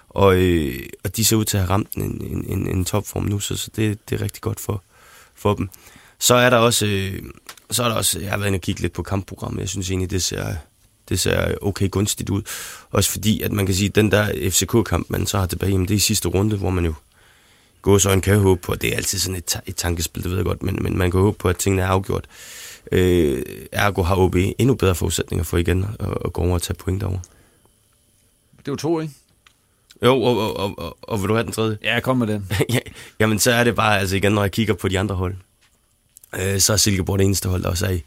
Og, 0.08 0.36
øh, 0.36 0.86
og 1.04 1.16
de 1.16 1.24
ser 1.24 1.36
ud 1.36 1.44
til 1.44 1.56
at 1.56 1.62
have 1.62 1.70
ramt 1.70 1.92
en, 1.96 2.02
en, 2.02 2.44
en, 2.48 2.66
en 2.66 2.84
topform 2.84 3.24
nu, 3.24 3.38
så, 3.38 3.56
så 3.56 3.70
det, 3.76 3.98
det 4.10 4.20
er 4.20 4.24
rigtig 4.24 4.42
godt 4.42 4.60
for, 4.60 4.82
for 5.34 5.54
dem. 5.54 5.68
Så 6.18 6.34
er 6.34 6.50
der 6.50 6.56
også, 6.56 6.86
øh, 6.86 7.22
så 7.70 7.82
er 7.82 7.88
der 7.88 7.94
også, 7.94 8.20
jeg 8.20 8.30
har 8.30 8.36
været 8.36 8.46
inde 8.46 8.56
og 8.56 8.60
kigge 8.60 8.80
lidt 8.80 8.92
på 8.92 9.02
kampprogrammet. 9.02 9.60
Jeg 9.60 9.68
synes 9.68 9.90
egentlig, 9.90 10.10
det 10.10 10.22
ser, 10.22 10.54
det 11.08 11.20
ser 11.20 11.54
okay 11.62 11.90
gunstigt 11.90 12.30
ud. 12.30 12.42
Også 12.90 13.10
fordi, 13.10 13.40
at 13.40 13.52
man 13.52 13.66
kan 13.66 13.74
sige, 13.74 13.88
at 13.88 13.94
den 13.94 14.10
der 14.10 14.50
FCK-kamp, 14.50 15.10
man 15.10 15.26
så 15.26 15.38
har 15.38 15.46
tilbage, 15.46 15.72
jamen 15.72 15.88
det 15.88 15.94
er 15.94 15.96
i 15.96 16.00
sidste 16.00 16.28
runde, 16.28 16.56
hvor 16.56 16.70
man 16.70 16.84
jo 16.84 16.94
går 17.82 17.98
så 17.98 18.10
en 18.10 18.20
kan 18.20 18.38
håbe 18.38 18.60
på, 18.60 18.74
det 18.74 18.92
er 18.92 18.96
altid 18.96 19.18
sådan 19.18 19.36
et, 19.36 19.60
et 19.66 19.76
tankespil, 19.76 20.22
det 20.22 20.30
ved 20.30 20.38
jeg 20.38 20.44
godt, 20.46 20.62
men, 20.62 20.78
men 20.82 20.98
man 20.98 21.10
kan 21.10 21.20
håbe 21.20 21.38
på, 21.38 21.48
at 21.48 21.56
tingene 21.56 21.82
er 21.82 21.86
afgjort. 21.86 22.24
Øh, 22.92 23.42
ergo 23.72 24.02
har 24.02 24.16
OB 24.16 24.36
endnu 24.58 24.74
bedre 24.74 24.94
forudsætninger 24.94 25.44
for 25.44 25.56
igen 25.56 25.86
at, 26.00 26.08
at 26.24 26.32
gå 26.32 26.42
over 26.42 26.54
og 26.54 26.62
tage 26.62 26.74
point 26.74 27.00
derovre. 27.00 27.20
Det 28.64 28.70
var 28.70 28.76
to, 28.76 29.00
ikke? 29.00 29.14
Jo, 30.02 30.22
og, 30.22 30.38
og, 30.38 30.56
og, 30.56 30.78
og, 30.78 30.98
og 31.02 31.20
vil 31.20 31.28
du 31.28 31.34
have 31.34 31.44
den 31.44 31.52
tredje? 31.52 31.78
Ja, 31.82 32.00
kom 32.00 32.16
med 32.16 32.26
den. 32.26 32.52
Jamen, 33.20 33.38
så 33.38 33.50
er 33.50 33.64
det 33.64 33.74
bare, 33.74 34.00
altså 34.00 34.16
igen, 34.16 34.32
når 34.32 34.42
jeg 34.42 34.52
kigger 34.52 34.74
på 34.74 34.88
de 34.88 34.98
andre 34.98 35.14
hold, 35.14 35.34
øh, 36.36 36.60
så 36.60 36.72
er 36.72 36.76
Silkeborg 36.76 37.18
det 37.18 37.24
eneste 37.24 37.48
hold, 37.48 37.62
der 37.62 37.68
også 37.68 37.86
er 37.86 37.90
i, 37.90 38.02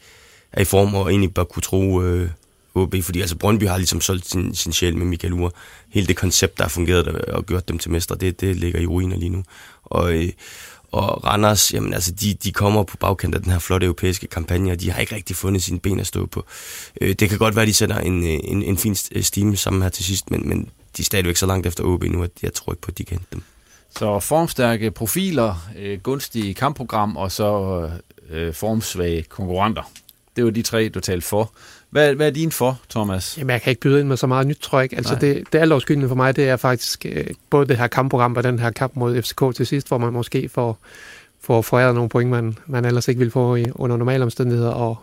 er 0.51 0.61
i 0.61 0.65
form, 0.65 0.95
og 0.95 1.09
egentlig 1.09 1.33
bør 1.33 1.43
kunne 1.43 1.63
tro 1.63 2.01
øh, 2.01 2.29
OB, 2.75 2.95
fordi 3.01 3.21
altså 3.21 3.35
Brøndby 3.35 3.67
har 3.67 3.77
ligesom 3.77 4.01
solgt 4.01 4.29
sin, 4.29 4.55
sin 4.55 4.73
sjæl 4.73 4.97
med 4.97 5.05
Michael 5.05 5.33
Ure. 5.33 5.51
Hele 5.89 6.07
det 6.07 6.15
koncept, 6.15 6.57
der 6.57 6.63
har 6.63 6.69
fungeret 6.69 7.07
og 7.07 7.45
gjort 7.45 7.67
dem 7.67 7.77
til 7.77 7.91
mestre, 7.91 8.15
det, 8.15 8.41
det 8.41 8.55
ligger 8.55 8.79
i 8.79 8.85
ruiner 8.85 9.17
lige 9.17 9.29
nu. 9.29 9.43
Og, 9.83 10.13
øh, 10.13 10.29
og 10.91 11.25
Randers, 11.25 11.73
jamen 11.73 11.93
altså, 11.93 12.11
de, 12.11 12.33
de 12.33 12.51
kommer 12.51 12.83
på 12.83 12.97
bagkant 12.97 13.35
af 13.35 13.41
den 13.41 13.51
her 13.51 13.59
flotte 13.59 13.85
europæiske 13.85 14.27
kampagne, 14.27 14.71
og 14.71 14.79
de 14.79 14.91
har 14.91 15.01
ikke 15.01 15.15
rigtig 15.15 15.35
fundet 15.35 15.63
sine 15.63 15.79
ben 15.79 15.99
at 15.99 16.07
stå 16.07 16.25
på. 16.25 16.45
Øh, 17.01 17.13
det 17.13 17.29
kan 17.29 17.37
godt 17.37 17.55
være, 17.55 17.63
at 17.63 17.67
de 17.67 17.73
sætter 17.73 17.97
en, 17.97 18.23
øh, 18.23 18.39
en, 18.43 18.63
en 18.63 18.77
fin 18.77 18.95
stime 18.95 19.57
sammen 19.57 19.81
her 19.81 19.89
til 19.89 20.05
sidst, 20.05 20.31
men, 20.31 20.49
men 20.49 20.69
de 20.97 21.01
er 21.01 21.03
stadigvæk 21.03 21.35
så 21.35 21.45
langt 21.45 21.67
efter 21.67 21.83
OB 21.83 22.03
nu, 22.03 22.23
at 22.23 22.31
jeg 22.41 22.53
tror 22.53 22.73
ikke 22.73 22.81
på, 22.81 22.91
at 22.91 22.97
de 22.97 23.03
kan 23.03 23.17
hente 23.17 23.27
dem. 23.33 23.43
Så 23.97 24.19
formstærke 24.19 24.91
profiler, 24.91 25.69
øh, 25.77 25.99
gunstige 25.99 26.53
kampprogram 26.53 27.17
og 27.17 27.31
så 27.31 27.89
øh, 28.29 28.53
formsvage 28.53 29.23
konkurrenter. 29.23 29.91
Det 30.35 30.45
var 30.45 30.51
de 30.51 30.61
tre, 30.61 30.89
du 30.89 30.99
talte 30.99 31.27
for. 31.27 31.51
Hvad, 31.89 32.15
hvad 32.15 32.27
er 32.27 32.31
din 32.31 32.51
for, 32.51 32.79
Thomas? 32.89 33.37
Jamen, 33.37 33.49
jeg 33.49 33.61
kan 33.61 33.71
ikke 33.71 33.81
byde 33.81 33.99
ind 33.99 34.07
med 34.07 34.17
så 34.17 34.27
meget 34.27 34.47
nyt, 34.47 34.57
tror 34.61 34.79
jeg 34.79 34.83
ikke. 34.83 34.97
Altså, 34.97 35.15
det, 35.15 35.43
det 35.51 35.57
er 35.57 35.61
altårskyldende 35.61 36.07
for 36.07 36.15
mig, 36.15 36.35
det 36.35 36.49
er 36.49 36.55
faktisk 36.55 37.05
øh, 37.05 37.27
både 37.49 37.67
det 37.67 37.77
her 37.77 37.87
kampprogram 37.87 38.35
og 38.35 38.43
den 38.43 38.59
her 38.59 38.71
kamp 38.71 38.95
mod 38.95 39.21
FCK 39.21 39.55
til 39.55 39.67
sidst, 39.67 39.87
hvor 39.87 39.97
man 39.97 40.13
måske 40.13 40.49
får, 40.49 40.77
får 41.41 41.61
foræret 41.61 41.95
nogle 41.95 42.09
point, 42.09 42.29
man, 42.29 42.57
man 42.65 42.85
ellers 42.85 43.07
ikke 43.07 43.19
vil 43.19 43.31
få 43.31 43.55
i, 43.55 43.65
under 43.75 43.97
normale 43.97 44.23
omstændigheder. 44.23 44.71
Og 44.71 44.97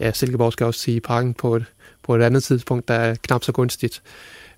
ja, 0.00 0.12
Silkeborg 0.12 0.52
skal 0.52 0.66
også 0.66 0.80
sige 0.80 1.00
parken 1.00 1.34
på 1.34 1.56
et, 1.56 1.64
på 2.02 2.16
et 2.16 2.22
andet 2.22 2.44
tidspunkt, 2.44 2.88
der 2.88 2.94
er 2.94 3.14
knap 3.22 3.44
så 3.44 3.52
gunstigt. 3.52 4.02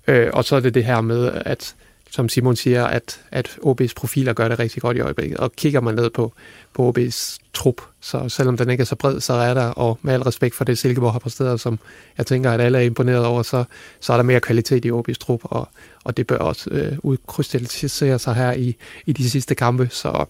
Øh, 0.07 0.31
og 0.33 0.44
så 0.44 0.57
er 0.57 0.61
det 0.61 0.75
det 0.75 0.85
her 0.85 1.01
med, 1.01 1.33
at 1.35 1.75
som 2.16 2.29
Simon 2.29 2.57
siger, 2.57 2.85
at, 2.85 3.20
at 3.31 3.59
OB's 3.62 3.92
profiler 3.96 4.33
gør 4.33 4.48
det 4.48 4.59
rigtig 4.59 4.83
godt 4.83 4.96
i 4.96 5.00
øjeblikket. 5.00 5.38
Og 5.38 5.52
kigger 5.52 5.81
man 5.81 5.94
ned 5.94 6.11
på, 6.11 6.33
på 6.74 6.94
OB's 6.98 7.38
trup, 7.52 7.81
så 8.00 8.29
selvom 8.29 8.57
den 8.57 8.70
ikke 8.70 8.81
er 8.81 8.85
så 8.85 8.96
bred, 8.96 9.20
så 9.20 9.33
er 9.33 9.55
der, 9.55 9.64
og 9.64 9.98
med 10.02 10.14
al 10.14 10.22
respekt 10.22 10.55
for 10.55 10.64
det, 10.64 10.79
Silkeborg 10.79 11.12
har 11.12 11.18
præsteret, 11.18 11.61
som 11.61 11.79
jeg 12.18 12.26
tænker, 12.26 12.50
at 12.50 12.61
alle 12.61 12.79
er 12.79 12.83
imponeret 12.83 13.24
over, 13.24 13.42
så, 13.42 13.64
så 14.00 14.12
er 14.12 14.16
der 14.16 14.24
mere 14.24 14.40
kvalitet 14.40 14.85
i 14.85 14.90
OB's 14.90 15.18
trup, 15.20 15.40
og, 15.42 15.68
og 16.05 16.16
det 16.16 16.26
bør 16.26 16.38
også 16.38 16.70
øh, 16.70 16.98
udkrystallisere 17.02 18.18
sig 18.18 18.35
her 18.35 18.52
i, 18.52 18.76
i 19.07 19.12
de 19.12 19.31
sidste 19.31 19.55
kampe. 19.55 19.88
Så, 19.90 20.24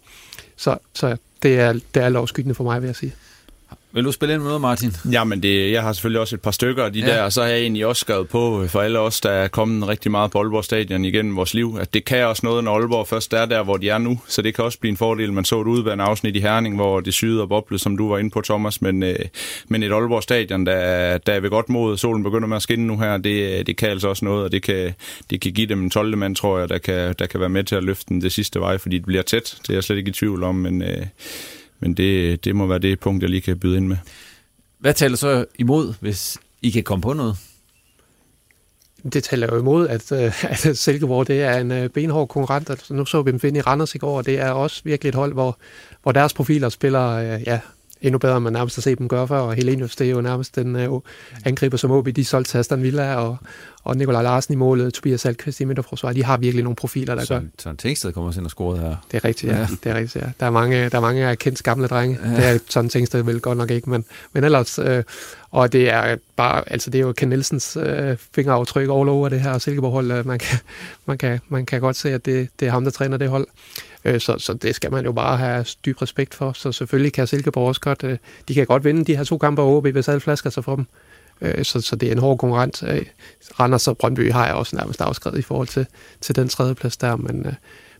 så, 0.56 0.78
så 0.94 1.16
det 1.42 1.60
er, 1.60 1.72
det 1.72 2.02
er 2.02 2.08
lovskyttende 2.08 2.54
for 2.54 2.64
mig, 2.64 2.82
vil 2.82 2.88
jeg 2.88 2.96
sige. 2.96 3.14
Vil 3.96 4.04
du 4.04 4.12
spille 4.12 4.34
ind 4.34 4.42
med 4.42 4.48
noget, 4.48 4.60
Martin? 4.60 4.92
Jamen, 5.12 5.42
det, 5.42 5.72
jeg 5.72 5.82
har 5.82 5.92
selvfølgelig 5.92 6.20
også 6.20 6.36
et 6.36 6.40
par 6.40 6.50
stykker 6.50 6.84
af 6.84 6.92
de 6.92 7.00
ja. 7.00 7.06
der, 7.06 7.22
og 7.22 7.32
så 7.32 7.42
har 7.42 7.48
jeg 7.48 7.58
egentlig 7.58 7.86
også 7.86 8.00
skrevet 8.00 8.28
på 8.28 8.66
for 8.68 8.80
alle 8.80 8.98
os, 8.98 9.20
der 9.20 9.30
er 9.30 9.48
kommet 9.48 9.88
rigtig 9.88 10.10
meget 10.10 10.30
på 10.30 10.38
Aalborg 10.38 10.64
Stadion 10.64 11.04
igennem 11.04 11.36
vores 11.36 11.54
liv, 11.54 11.78
at 11.80 11.94
det 11.94 12.04
kan 12.04 12.26
også 12.26 12.40
noget, 12.46 12.64
når 12.64 12.78
Aalborg 12.78 13.08
først 13.08 13.32
er 13.32 13.46
der, 13.46 13.62
hvor 13.62 13.76
de 13.76 13.88
er 13.88 13.98
nu. 13.98 14.20
Så 14.28 14.42
det 14.42 14.54
kan 14.54 14.64
også 14.64 14.78
blive 14.78 14.90
en 14.90 14.96
fordel. 14.96 15.32
Man 15.32 15.44
så 15.44 15.60
et 15.60 15.66
udværende 15.66 16.04
afsnit 16.04 16.36
i 16.36 16.40
Herning, 16.40 16.76
hvor 16.76 17.00
det 17.00 17.14
syede 17.14 17.42
og 17.42 17.48
boblede, 17.48 17.82
som 17.82 17.96
du 17.96 18.08
var 18.08 18.18
inde 18.18 18.30
på, 18.30 18.40
Thomas. 18.40 18.82
Men, 18.82 19.02
øh, 19.02 19.18
men 19.68 19.82
et 19.82 19.92
Aalborg 19.92 20.22
Stadion, 20.22 20.66
der, 20.66 21.18
der 21.18 21.32
er 21.32 21.40
ved 21.40 21.50
godt 21.50 21.68
mod, 21.68 21.96
solen 21.96 22.22
begynder 22.22 22.48
med 22.48 22.56
at 22.56 22.62
skinne 22.62 22.86
nu 22.86 22.98
her, 22.98 23.16
det, 23.16 23.66
det 23.66 23.76
kan 23.76 23.88
altså 23.88 24.08
også 24.08 24.24
noget, 24.24 24.44
og 24.44 24.52
det 24.52 24.62
kan, 24.62 24.94
det 25.30 25.40
kan 25.40 25.52
give 25.52 25.66
dem 25.66 25.82
en 25.82 25.90
12. 25.90 26.18
mand, 26.18 26.36
tror 26.36 26.58
jeg, 26.58 26.68
der 26.68 26.78
kan, 26.78 27.14
der 27.18 27.26
kan 27.26 27.40
være 27.40 27.48
med 27.48 27.64
til 27.64 27.74
at 27.74 27.84
løfte 27.84 28.04
den 28.08 28.20
det 28.20 28.32
sidste 28.32 28.60
vej, 28.60 28.78
fordi 28.78 28.96
det 28.98 29.06
bliver 29.06 29.22
tæt. 29.22 29.58
Det 29.62 29.70
er 29.70 29.74
jeg 29.74 29.84
slet 29.84 29.96
ikke 29.96 30.08
i 30.08 30.12
tvivl 30.12 30.42
om, 30.42 30.54
men... 30.54 30.82
Øh, 30.82 31.06
men 31.80 31.94
det, 31.94 32.44
det 32.44 32.56
må 32.56 32.66
være 32.66 32.78
det 32.78 33.00
punkt, 33.00 33.22
jeg 33.22 33.30
lige 33.30 33.40
kan 33.40 33.58
byde 33.58 33.76
ind 33.76 33.86
med. 33.86 33.96
Hvad 34.78 34.94
taler 34.94 35.16
så 35.16 35.44
imod, 35.58 35.94
hvis 36.00 36.38
I 36.62 36.70
kan 36.70 36.82
komme 36.82 37.02
på 37.02 37.12
noget? 37.12 37.36
Det 39.12 39.24
taler 39.24 39.48
jo 39.52 39.58
imod, 39.58 39.88
at, 39.88 40.12
øh, 40.12 40.44
at 40.66 40.78
Silkeborg 40.78 41.28
det 41.28 41.42
er 41.42 41.58
en 41.58 41.72
øh, 41.72 41.90
benhård 41.90 42.28
konkurrent. 42.28 42.70
Altså, 42.70 42.94
nu 42.94 43.04
så 43.04 43.22
vi 43.22 43.30
dem 43.30 43.40
finde 43.40 43.58
i 43.58 43.62
Randers 43.62 43.94
i 43.94 43.98
går, 43.98 44.16
og 44.16 44.26
det 44.26 44.38
er 44.38 44.50
også 44.50 44.80
virkelig 44.84 45.08
et 45.08 45.14
hold, 45.14 45.32
hvor, 45.32 45.58
hvor 46.02 46.12
deres 46.12 46.34
profiler 46.34 46.68
spiller 46.68 47.08
øh, 47.08 47.42
ja, 47.46 47.60
endnu 48.02 48.18
bedre, 48.18 48.36
end 48.36 48.44
man 48.44 48.52
nærmest 48.52 48.76
har 48.76 48.80
set 48.80 48.98
dem 48.98 49.08
gøre 49.08 49.28
før. 49.28 49.38
Og 49.38 49.54
Helenius, 49.54 49.96
det 49.96 50.06
er 50.06 50.10
jo 50.10 50.20
nærmest 50.20 50.56
den 50.56 50.76
uh, 50.86 51.00
angriber, 51.44 51.76
som 51.76 51.90
OB 51.90 52.08
de 52.16 52.24
solgte 52.24 52.50
til 52.50 52.58
Aston 52.58 52.82
Villa, 52.82 53.14
og, 53.14 53.36
og 53.84 53.96
Nikolaj 53.96 54.22
Larsen 54.22 54.54
i 54.54 54.56
målet, 54.56 54.94
Tobias 54.94 55.20
Salkvist 55.20 55.60
i 55.60 55.64
midterforsvaret. 55.64 56.16
De 56.16 56.24
har 56.24 56.36
virkelig 56.36 56.64
nogle 56.64 56.76
profiler, 56.76 57.14
der 57.14 57.24
så, 57.24 57.34
gør... 57.34 57.40
Søren 57.58 57.76
Tengsted 57.76 58.12
kommer 58.12 58.28
også 58.28 58.40
ind 58.40 58.46
og 58.46 58.50
scoret 58.50 58.80
her. 58.80 58.96
Det 59.10 59.16
er 59.16 59.24
rigtigt, 59.24 59.52
ja. 59.52 59.58
ja. 59.58 59.66
Det 59.84 59.92
er 59.92 59.94
rigtigt, 59.94 60.24
ja. 60.24 60.30
Der 60.40 60.46
er 60.46 60.50
mange, 60.50 60.88
der 60.88 60.96
er 60.96 61.00
mange 61.00 61.26
af 61.26 61.38
kendt 61.38 61.62
gamle 61.62 61.86
drenge. 61.86 62.18
Ja. 62.24 62.36
Det 62.36 62.44
er 62.44 62.58
sådan 62.68 62.90
Tengsted 62.90 63.22
vel 63.22 63.40
godt 63.40 63.58
nok 63.58 63.70
ikke, 63.70 63.90
men, 63.90 64.04
men 64.32 64.44
ellers... 64.44 64.78
Øh, 64.78 65.02
og 65.50 65.72
det 65.72 65.90
er 65.90 66.16
bare, 66.36 66.72
altså 66.72 66.90
det 66.90 66.98
er 66.98 67.02
jo 67.02 67.12
Ken 67.12 67.28
Nielsens 67.28 67.76
øh, 67.76 68.16
fingeraftryk 68.34 68.82
all 68.82 68.90
over 68.90 69.28
det 69.28 69.40
her 69.40 69.58
Silkeborg-hold. 69.58 70.24
Man 70.24 70.38
kan, 70.38 70.58
man, 71.06 71.18
kan, 71.18 71.40
man 71.48 71.66
kan 71.66 71.80
godt 71.80 71.96
se, 71.96 72.10
at 72.10 72.26
det, 72.26 72.48
det 72.60 72.68
er 72.68 72.72
ham, 72.72 72.84
der 72.84 72.90
træner 72.90 73.16
det 73.16 73.28
hold. 73.28 73.46
Øh, 74.06 74.20
så, 74.20 74.38
så 74.38 74.54
det 74.54 74.74
skal 74.74 74.92
man 74.92 75.04
jo 75.04 75.12
bare 75.12 75.36
have 75.36 75.66
dyb 75.86 76.02
respekt 76.02 76.34
for. 76.34 76.52
Så 76.52 76.72
selvfølgelig 76.72 77.12
kan 77.12 77.26
Silkeborg 77.26 77.68
også 77.68 77.80
godt, 77.80 78.04
øh, 78.04 78.18
de 78.48 78.54
kan 78.54 78.66
godt 78.66 78.84
vinde 78.84 79.04
de 79.04 79.16
her 79.16 79.24
to 79.24 79.38
kampe 79.38 79.62
over 79.62 79.76
OB, 79.76 79.86
hvis 79.86 80.08
alle 80.08 80.20
flasker 80.20 80.50
sig 80.50 80.64
for 80.64 80.76
dem. 80.76 80.86
Øh, 81.40 81.64
så, 81.64 81.80
så 81.80 81.96
det 81.96 82.08
er 82.08 82.12
en 82.12 82.18
hård 82.18 82.38
konkurrent. 82.38 82.82
Øh, 82.82 83.06
Randers 83.60 83.88
og 83.88 83.98
Brøndby 83.98 84.32
har 84.32 84.46
jeg 84.46 84.54
også 84.54 84.76
nærmest 84.76 85.00
afskrevet 85.00 85.38
i 85.38 85.42
forhold 85.42 85.68
til, 85.68 85.86
til 86.20 86.36
den 86.36 86.48
tredje 86.48 86.74
plads 86.74 86.96
der, 86.96 87.16
men, 87.16 87.46
øh, 87.46 87.52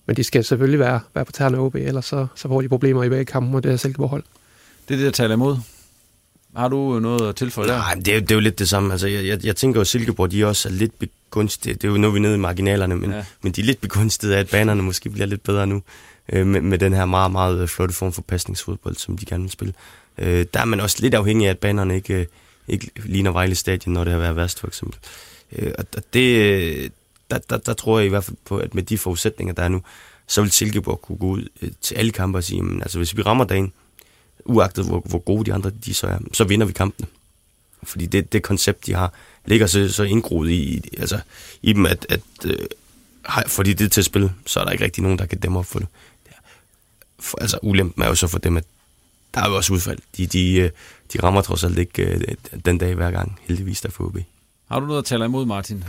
men 0.07 0.17
de 0.17 0.25
skal 0.25 0.45
selvfølgelig 0.45 0.81
være, 0.81 1.01
være 1.15 1.25
på 1.25 1.33
tærne 1.33 1.59
OB, 1.59 1.75
ellers 1.75 2.07
så, 2.07 2.27
så 2.35 2.49
får 2.49 2.61
de 2.61 2.69
problemer 2.69 3.05
i 3.05 3.09
begge 3.09 3.25
kampe 3.25 3.51
mod 3.51 3.63
det 3.63 3.71
her 3.71 3.77
Silkeborg 3.77 4.11
hold. 4.11 4.23
Det 4.89 4.95
er 4.95 4.99
det, 4.99 5.07
der 5.07 5.13
taler 5.13 5.35
imod. 5.35 5.57
Har 6.57 6.69
du 6.69 7.01
noget 7.01 7.29
at 7.29 7.37
tilføje 7.37 7.69
der? 7.69 7.77
Nej, 7.77 7.95
det 7.95 8.09
er, 8.09 8.21
det 8.21 8.31
er 8.31 8.35
jo 8.35 8.41
lidt 8.41 8.59
det 8.59 8.69
samme. 8.69 8.93
Altså, 8.93 9.07
jeg, 9.07 9.27
jeg, 9.27 9.45
jeg 9.45 9.57
tænker 9.57 9.79
jo, 9.79 9.81
at 9.81 9.87
Silkeborg 9.87 10.31
de 10.31 10.47
også 10.47 10.69
er 10.69 10.73
lidt 10.73 10.93
begunstiget. 10.99 11.83
Det 11.83 11.89
er 11.89 11.93
jo 11.93 11.99
nu, 11.99 12.11
vi 12.11 12.19
er 12.19 12.23
nede 12.23 12.35
i 12.35 12.39
marginalerne, 12.39 12.97
men, 12.97 13.11
ja. 13.11 13.25
men 13.43 13.53
de 13.53 13.61
er 13.61 13.65
lidt 13.65 13.81
begunstiget 13.81 14.33
af, 14.33 14.41
at 14.41 14.49
banerne 14.51 14.83
måske 14.83 15.11
bliver 15.11 15.27
lidt 15.27 15.43
bedre 15.43 15.67
nu 15.67 15.83
øh, 16.33 16.47
med, 16.47 16.61
med 16.61 16.79
den 16.79 16.93
her 16.93 17.05
meget, 17.05 17.33
meget 17.33 17.71
flotte 17.71 17.95
form 17.95 18.13
for 18.13 18.23
pasningsfodbold, 18.23 18.97
som 18.97 19.19
de 19.19 19.27
gerne 19.27 19.43
vil 19.43 19.51
spille. 19.51 19.75
Øh, 20.19 20.47
der 20.55 20.61
er 20.61 20.65
man 20.65 20.81
også 20.81 20.97
lidt 21.01 21.15
afhængig 21.15 21.47
af, 21.47 21.51
at 21.51 21.59
banerne 21.59 21.95
ikke, 21.95 22.15
øh, 22.15 22.27
ikke 22.69 22.91
ligner 23.05 23.31
Vejle 23.31 23.55
Stadion, 23.55 23.93
når 23.93 24.05
det 24.05 24.13
har 24.13 24.21
været 24.21 24.37
værst, 24.37 24.61
for 24.61 24.67
eksempel. 24.67 24.99
Øh, 25.53 25.73
og 25.79 25.85
det, 26.13 26.93
der, 27.31 27.39
der, 27.51 27.57
der 27.57 27.73
tror 27.73 27.99
jeg 27.99 28.07
i 28.07 28.11
hvert 28.11 28.25
fald 28.25 28.37
på, 28.45 28.59
at 28.59 28.75
med 28.75 28.83
de 28.83 28.99
forudsætninger, 28.99 29.55
der 29.55 29.63
er 29.63 29.69
nu, 29.69 29.83
så 30.27 30.43
vil 30.43 30.51
Silkeborg 30.51 31.03
kunne 31.03 31.19
gå 31.19 31.27
ud 31.27 31.49
øh, 31.63 31.71
til 31.81 31.95
alle 31.95 32.13
kampe 32.13 32.39
og 32.39 32.45
sige, 32.45 32.63
men, 32.63 32.83
altså 32.83 32.99
hvis 32.99 33.17
vi 33.17 33.23
rammer 33.23 33.45
dagen, 33.45 33.73
uagtet 34.47 34.85
hvor, 34.85 35.01
hvor 35.01 35.19
gode 35.19 35.45
de 35.45 35.55
andre 35.55 35.71
de 35.71 35.95
så 35.95 36.07
er, 36.07 36.19
så 36.33 36.45
vinder 36.45 36.67
vi 36.67 36.73
kampene. 36.73 37.09
Fordi 37.83 38.07
det, 38.07 38.33
det 38.33 38.43
koncept, 38.43 38.87
de 38.87 38.95
har, 38.95 39.13
ligger 39.45 39.67
så, 39.67 39.89
så 39.93 40.03
indgroet 40.03 40.51
i, 40.51 40.83
altså, 40.99 41.21
i 41.63 41.73
dem, 41.73 41.87
at, 41.87 42.07
at 42.09 42.21
øh, 42.45 42.67
fordi 43.47 43.73
det 43.73 43.85
er 43.85 43.89
til 43.89 44.01
at 44.01 44.05
spille, 44.05 44.33
så 44.47 44.61
er 44.61 44.65
der 44.65 44.73
ikke 44.73 44.85
rigtig 44.85 45.03
nogen, 45.03 45.19
der 45.19 45.27
kan 45.27 45.39
dæmme 45.39 45.59
op 45.59 45.67
for 45.67 45.79
det 45.79 45.89
for, 47.19 47.39
altså 47.41 47.59
ulempen 47.63 48.03
er 48.03 48.09
jo 48.09 48.15
så 48.15 48.27
for 48.27 48.39
dem, 48.39 48.57
at 48.57 48.65
der 49.35 49.41
er 49.41 49.49
jo 49.49 49.57
også 49.57 49.73
udfald. 49.73 49.99
De, 50.17 50.27
de, 50.27 50.55
øh, 50.55 50.71
de 51.13 51.23
rammer 51.23 51.41
trods 51.41 51.65
alt 51.65 51.79
ikke 51.79 52.03
øh, 52.03 52.21
den 52.65 52.79
dag 52.79 52.95
hver 52.95 53.11
gang, 53.11 53.41
heldigvis 53.43 53.81
der 53.81 53.91
for 53.91 54.05
OB. 54.05 54.19
Har 54.69 54.81
du 54.81 54.87
noget 54.87 54.99
at 54.99 55.05
tale 55.05 55.25
imod, 55.25 55.47
Martin? 55.47 55.85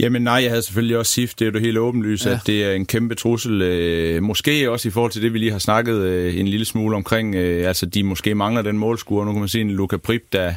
Jamen 0.00 0.22
nej, 0.22 0.34
jeg 0.34 0.50
havde 0.50 0.62
selvfølgelig 0.62 0.96
også 0.98 1.12
SIF. 1.12 1.34
Det 1.34 1.48
er 1.48 1.52
jo 1.52 1.58
helt 1.58 1.78
åbenlyst, 1.78 2.26
ja. 2.26 2.30
at 2.30 2.40
det 2.46 2.64
er 2.64 2.72
en 2.72 2.86
kæmpe 2.86 3.14
trussel. 3.14 3.62
Øh, 3.62 4.22
måske 4.22 4.70
også 4.70 4.88
i 4.88 4.90
forhold 4.90 5.12
til 5.12 5.22
det, 5.22 5.32
vi 5.32 5.38
lige 5.38 5.52
har 5.52 5.58
snakket 5.58 5.96
øh, 5.96 6.40
en 6.40 6.48
lille 6.48 6.66
smule 6.66 6.96
omkring. 6.96 7.34
Øh, 7.34 7.68
altså, 7.68 7.86
de 7.86 8.02
måske 8.02 8.34
mangler 8.34 8.62
den 8.62 8.78
målscore. 8.78 9.26
Nu 9.26 9.32
kan 9.32 9.40
man 9.40 9.48
se 9.48 9.60
en 9.60 9.70
Luca 9.70 9.96
Prip, 9.96 10.22
der 10.32 10.54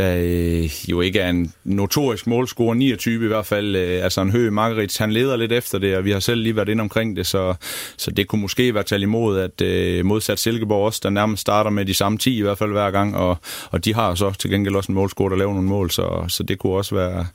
der 0.00 0.16
øh, 0.18 0.90
jo 0.90 1.00
ikke 1.00 1.18
er 1.18 1.30
en 1.30 1.52
notorisk 1.64 2.26
målscorer, 2.26 2.74
29 2.74 3.24
i 3.24 3.28
hvert 3.28 3.46
fald, 3.46 3.76
øh, 3.76 4.04
altså 4.04 4.20
en 4.20 4.30
høj 4.30 4.50
Margarits, 4.50 4.96
han 4.96 5.12
leder 5.12 5.36
lidt 5.36 5.52
efter 5.52 5.78
det, 5.78 5.96
og 5.96 6.04
vi 6.04 6.10
har 6.10 6.20
selv 6.20 6.42
lige 6.42 6.56
været 6.56 6.68
inde 6.68 6.80
omkring 6.80 7.16
det, 7.16 7.26
så, 7.26 7.54
så 7.96 8.10
det 8.10 8.28
kunne 8.28 8.40
måske 8.40 8.74
være 8.74 8.82
talt 8.82 9.02
imod, 9.02 9.38
at 9.38 9.60
øh, 9.60 10.04
modsat 10.04 10.38
Silkeborg 10.38 10.86
også, 10.86 11.00
der 11.02 11.10
nærmest 11.10 11.40
starter 11.40 11.70
med 11.70 11.84
de 11.84 11.94
samme 11.94 12.18
10 12.18 12.38
i 12.38 12.42
hvert 12.42 12.58
fald 12.58 12.70
hver 12.70 12.90
gang, 12.90 13.16
og, 13.16 13.36
og 13.70 13.84
de 13.84 13.94
har 13.94 14.14
så 14.14 14.30
til 14.30 14.50
gengæld 14.50 14.74
også 14.74 14.92
en 14.92 14.94
målscorer, 14.94 15.28
der 15.28 15.36
laver 15.36 15.52
nogle 15.52 15.68
mål, 15.68 15.90
så, 15.90 16.24
så 16.28 16.42
det 16.42 16.58
kunne 16.58 16.72
også 16.72 16.94
være, 16.94 17.26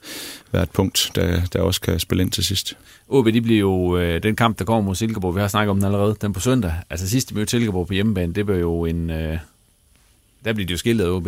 være 0.51 0.63
et 0.63 0.71
punkt, 0.71 1.11
der, 1.15 1.41
der 1.53 1.61
også 1.61 1.81
kan 1.81 1.99
spille 1.99 2.23
ind 2.23 2.31
til 2.31 2.43
sidst. 2.43 2.77
OB, 3.07 3.25
de 3.25 3.41
bliver 3.41 3.59
jo 3.59 3.97
øh, 3.97 4.23
den 4.23 4.35
kamp, 4.35 4.59
der 4.59 4.65
kommer 4.65 4.81
mod 4.81 4.95
Silkeborg, 4.95 5.35
vi 5.35 5.41
har 5.41 5.47
snakket 5.47 5.69
om 5.69 5.77
den 5.77 5.85
allerede, 5.85 6.15
den 6.21 6.33
på 6.33 6.39
søndag, 6.39 6.73
altså 6.89 7.09
sidste 7.09 7.35
møde 7.35 7.49
Silkeborg 7.49 7.87
på 7.87 7.93
hjemmebane, 7.93 8.33
det 8.33 8.45
bliver 8.45 8.59
jo 8.59 8.85
en... 8.85 9.09
Øh, 9.09 9.37
der 10.45 10.53
bliver 10.53 10.67
de 10.67 10.71
jo 10.71 10.77
skilt 10.77 11.01
af 11.01 11.09
OB. 11.09 11.27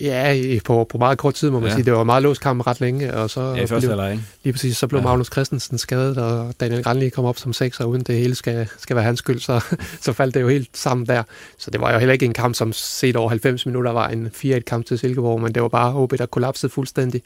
Ja, 0.00 0.58
på, 0.64 0.84
på 0.84 0.98
meget 0.98 1.18
kort 1.18 1.34
tid, 1.34 1.50
må 1.50 1.60
man 1.60 1.68
ja. 1.68 1.74
sige. 1.74 1.84
Det 1.84 1.92
var 1.92 2.04
meget 2.04 2.22
låst 2.22 2.40
kamp 2.40 2.66
ret 2.66 2.80
længe, 2.80 3.14
og 3.14 3.30
så 3.30 3.40
ja, 3.40 3.66
blev, 3.66 3.90
eller, 3.90 4.08
ikke? 4.08 4.22
lige 4.44 4.52
præcis, 4.52 4.76
så 4.76 4.86
blev 4.86 5.00
ja. 5.00 5.04
Magnus 5.04 5.26
Christensen 5.32 5.78
skadet, 5.78 6.18
og 6.18 6.54
Daniel 6.60 6.82
Granli 6.82 7.08
kom 7.08 7.24
op 7.24 7.38
som 7.38 7.52
sekser, 7.52 7.84
uden 7.84 8.02
det 8.02 8.16
hele 8.16 8.34
skal, 8.34 8.68
skal 8.78 8.96
være 8.96 9.04
hans 9.04 9.18
skyld, 9.18 9.40
så, 9.40 9.64
så 10.00 10.12
faldt 10.12 10.34
det 10.34 10.40
jo 10.40 10.48
helt 10.48 10.68
sammen 10.72 11.06
der. 11.06 11.22
Så 11.58 11.70
det 11.70 11.80
var 11.80 11.92
jo 11.92 11.98
heller 11.98 12.12
ikke 12.12 12.26
en 12.26 12.32
kamp, 12.32 12.54
som 12.54 12.72
set 12.72 13.16
over 13.16 13.28
90 13.28 13.66
minutter 13.66 13.92
var 13.92 14.08
en 14.08 14.30
4-1-kamp 14.44 14.86
til 14.86 14.98
Silkeborg, 14.98 15.40
men 15.40 15.54
det 15.54 15.62
var 15.62 15.68
bare 15.68 15.94
OB, 15.94 16.18
der 16.18 16.26
kollapsede 16.26 16.72
fuldstændig. 16.72 17.22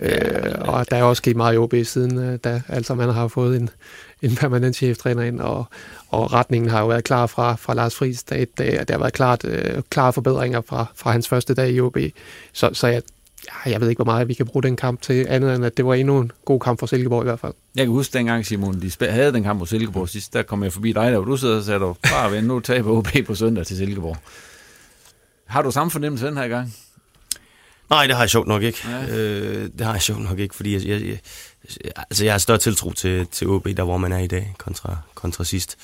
Øh, 0.00 0.54
og 0.58 0.90
der 0.90 0.96
er 0.96 1.02
også 1.02 1.20
sket 1.20 1.36
meget 1.36 1.54
i 1.54 1.56
OB 1.56 1.74
siden, 1.84 2.18
øh, 2.18 2.38
da 2.44 2.62
altså 2.68 2.94
man 2.94 3.08
har 3.08 3.28
fået 3.28 3.56
en, 3.56 3.70
en 4.22 4.34
permanent 4.34 4.76
cheftræner 4.76 5.22
ind, 5.22 5.40
og, 5.40 5.64
og 6.08 6.32
retningen 6.32 6.70
har 6.70 6.80
jo 6.80 6.86
været 6.86 7.04
klar 7.04 7.26
fra, 7.26 7.54
fra 7.54 7.74
Lars 7.74 7.94
Friis. 7.94 8.22
Der, 8.22 8.44
der, 8.58 8.84
der 8.84 8.94
har 8.94 8.98
været 8.98 9.12
klart, 9.12 9.44
øh, 9.44 9.82
klare 9.90 10.12
forbedringer 10.12 10.60
fra, 10.60 10.86
fra 10.94 11.12
hans 11.12 11.28
første 11.28 11.54
dag 11.54 11.70
i 11.70 11.80
OB. 11.80 11.96
Så, 12.52 12.70
så 12.72 12.86
jeg, 12.86 13.02
jeg 13.66 13.80
ved 13.80 13.88
ikke, 13.88 13.98
hvor 13.98 14.12
meget 14.12 14.28
vi 14.28 14.34
kan 14.34 14.46
bruge 14.46 14.62
den 14.62 14.76
kamp 14.76 15.02
til, 15.02 15.26
andet 15.28 15.54
end 15.54 15.64
at 15.64 15.76
det 15.76 15.86
var 15.86 15.94
endnu 15.94 16.20
en 16.20 16.32
god 16.44 16.60
kamp 16.60 16.78
for 16.80 16.86
Silkeborg 16.86 17.22
i 17.22 17.24
hvert 17.24 17.40
fald. 17.40 17.52
Jeg 17.74 17.84
kan 17.84 17.92
huske 17.92 18.18
dengang, 18.18 18.46
Simon, 18.46 18.82
de 18.82 19.06
havde 19.06 19.32
den 19.32 19.42
kamp 19.42 19.58
mod 19.58 19.66
Silkeborg 19.66 20.08
sidst, 20.08 20.32
der 20.32 20.42
kom 20.42 20.62
jeg 20.62 20.72
forbi 20.72 20.92
dig, 20.92 21.12
der 21.12 21.20
du 21.20 21.36
sidder 21.36 21.56
og 21.56 21.64
sagde, 21.64 21.80
bare 22.02 22.32
vent, 22.32 22.46
nu 22.46 22.60
taber 22.60 22.90
OB 22.90 23.08
på 23.26 23.34
søndag 23.34 23.66
til 23.66 23.76
Silkeborg. 23.76 24.16
Har 25.46 25.62
du 25.62 25.70
samme 25.70 25.90
fornemmelse 25.90 26.26
den 26.26 26.36
her 26.36 26.48
gang? 26.48 26.74
Nej, 27.90 28.06
det 28.06 28.16
har 28.16 28.22
jeg 28.22 28.30
sjovt 28.30 28.48
nok 28.48 28.62
ikke. 28.62 28.78
Ja. 28.88 29.16
Øh, 29.16 29.68
det 29.78 29.86
har 29.86 29.92
jeg 29.92 30.02
sjovt 30.02 30.22
nok 30.22 30.38
ikke, 30.38 30.54
fordi 30.54 30.88
jeg, 30.88 31.00
jeg, 31.06 31.18
altså 31.94 32.24
jeg 32.24 32.32
har 32.32 32.38
større 32.38 32.58
tiltro 32.58 32.92
til, 32.92 33.26
til 33.26 33.48
OB, 33.48 33.68
der 33.76 33.82
hvor 33.82 33.96
man 33.96 34.12
er 34.12 34.18
i 34.18 34.26
dag, 34.26 34.54
kontra, 34.58 34.96
kontra 35.14 35.44
sidst. 35.44 35.76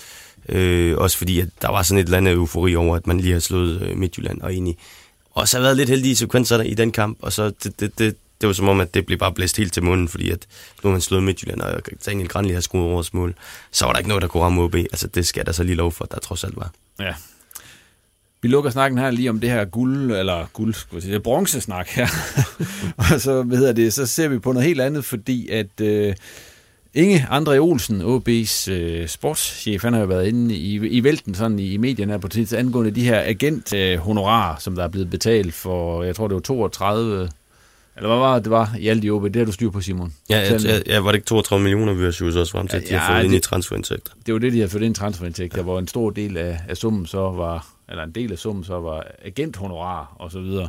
Øh, 0.48 0.98
også 0.98 1.18
fordi, 1.18 1.40
at 1.40 1.48
der 1.62 1.68
var 1.68 1.82
sådan 1.82 1.98
et 1.98 2.04
eller 2.04 2.18
andet 2.18 2.34
eufori 2.34 2.76
over, 2.76 2.96
at 2.96 3.06
man 3.06 3.20
lige 3.20 3.32
har 3.32 3.40
slået 3.40 3.82
øh, 3.82 3.96
Midtjylland, 3.96 4.40
og 4.40 4.52
egentlig 4.52 4.76
også 5.34 5.56
har 5.56 5.62
været 5.62 5.76
lidt 5.76 5.88
heldige 5.88 6.16
sekvenser 6.16 6.60
i 6.62 6.74
den 6.74 6.92
kamp, 6.92 7.18
og 7.22 7.32
så 7.32 7.50
det, 7.64 7.80
det, 7.80 7.98
det, 7.98 8.16
det 8.40 8.46
var 8.46 8.52
som 8.52 8.68
om, 8.68 8.80
at 8.80 8.94
det 8.94 9.06
blev 9.06 9.18
bare 9.18 9.32
blæst 9.32 9.56
helt 9.56 9.72
til 9.72 9.82
munden, 9.82 10.08
fordi 10.08 10.30
at 10.30 10.46
nu 10.84 10.90
man 10.90 11.00
slået 11.00 11.22
Midtjylland, 11.22 11.60
og 11.60 11.82
Daniel 12.06 12.28
Granli 12.28 12.52
har 12.52 12.60
skudt 12.60 12.82
vores 12.82 13.14
mål, 13.14 13.34
så 13.70 13.84
var 13.84 13.92
der 13.92 13.98
ikke 13.98 14.08
noget, 14.08 14.22
der 14.22 14.28
kunne 14.28 14.42
ramme 14.42 14.62
OB. 14.62 14.74
Altså 14.74 15.06
det 15.06 15.26
skal 15.26 15.46
der 15.46 15.52
så 15.52 15.62
lige 15.62 15.76
lov 15.76 15.92
for, 15.92 16.04
at 16.04 16.10
der 16.10 16.18
trods 16.18 16.44
alt 16.44 16.56
var. 16.56 16.70
Ja, 17.00 17.14
vi 18.42 18.48
lukker 18.48 18.70
snakken 18.70 18.98
her 18.98 19.10
lige 19.10 19.30
om 19.30 19.40
det 19.40 19.50
her 19.50 19.64
guld, 19.64 20.12
eller 20.12 20.46
guld, 20.52 20.74
skulle 20.74 20.96
jeg 20.96 21.02
sige, 21.02 21.20
bronzesnak 21.20 21.88
her. 21.88 22.06
og 23.12 23.20
så, 23.20 23.42
hvad 23.42 23.58
hedder 23.58 23.72
det, 23.72 23.92
så 23.92 24.06
ser 24.06 24.28
vi 24.28 24.38
på 24.38 24.52
noget 24.52 24.66
helt 24.66 24.80
andet, 24.80 25.04
fordi 25.04 25.48
at 25.48 25.80
øh, 25.80 26.14
Inge 26.96 27.26
André 27.30 27.58
Olsen, 27.58 28.00
OB's 28.00 28.70
øh, 28.70 29.08
sportschef, 29.08 29.82
han 29.82 29.92
har 29.92 30.00
jo 30.00 30.06
været 30.06 30.26
inde 30.26 30.54
i, 30.54 30.74
i 30.74 31.04
vælten 31.04 31.34
sådan 31.34 31.58
i, 31.58 31.72
i 31.72 31.76
medierne 31.76 32.12
her 32.12 32.18
på 32.18 32.28
tid 32.28 32.52
angående 32.52 32.90
de 32.90 33.04
her 33.04 33.20
agent-honorarer, 33.20 34.52
øh, 34.52 34.60
som 34.60 34.74
der 34.74 34.84
er 34.84 34.88
blevet 34.88 35.10
betalt 35.10 35.54
for, 35.54 36.02
jeg 36.02 36.16
tror 36.16 36.28
det 36.28 36.34
var 36.34 36.40
32 36.40 37.28
Eller 37.96 38.08
hvad 38.08 38.18
var 38.18 38.34
det, 38.34 38.44
det 38.44 38.50
var 38.50 38.74
i 38.78 38.88
alt 38.88 39.04
i 39.04 39.10
OB? 39.10 39.24
Det 39.24 39.36
har 39.36 39.44
du 39.44 39.52
styr 39.52 39.70
på, 39.70 39.80
Simon. 39.80 40.14
Ja, 40.30 40.38
jeg, 40.38 40.82
jeg, 40.86 41.04
var 41.04 41.10
det 41.10 41.16
ikke 41.16 41.26
32 41.26 41.62
millioner, 41.62 41.92
vi 41.92 42.04
har 42.04 42.10
syvet 42.10 42.36
os 42.36 42.50
frem 42.50 42.68
til, 42.68 42.76
at 42.76 42.88
de 42.88 42.94
har 42.94 43.14
fået 43.14 43.24
ind 43.24 43.34
i 43.34 43.40
transferindtægter? 43.40 44.12
Det 44.26 44.34
var 44.34 44.40
det, 44.40 44.52
de 44.52 44.60
har 44.60 44.68
fået 44.68 44.82
ind 44.82 44.96
i 44.96 44.98
transferindtægter, 44.98 45.62
hvor 45.62 45.78
en 45.78 45.88
stor 45.88 46.10
del 46.10 46.36
af, 46.36 46.60
af 46.68 46.76
summen 46.76 47.06
så 47.06 47.18
var, 47.18 47.75
eller 47.88 48.04
en 48.04 48.12
del 48.12 48.32
af 48.32 48.38
summen 48.38 48.64
så 48.64 48.80
var 48.80 49.06
agenthonorar 49.24 50.16
og 50.18 50.32
så 50.32 50.40
videre. 50.40 50.68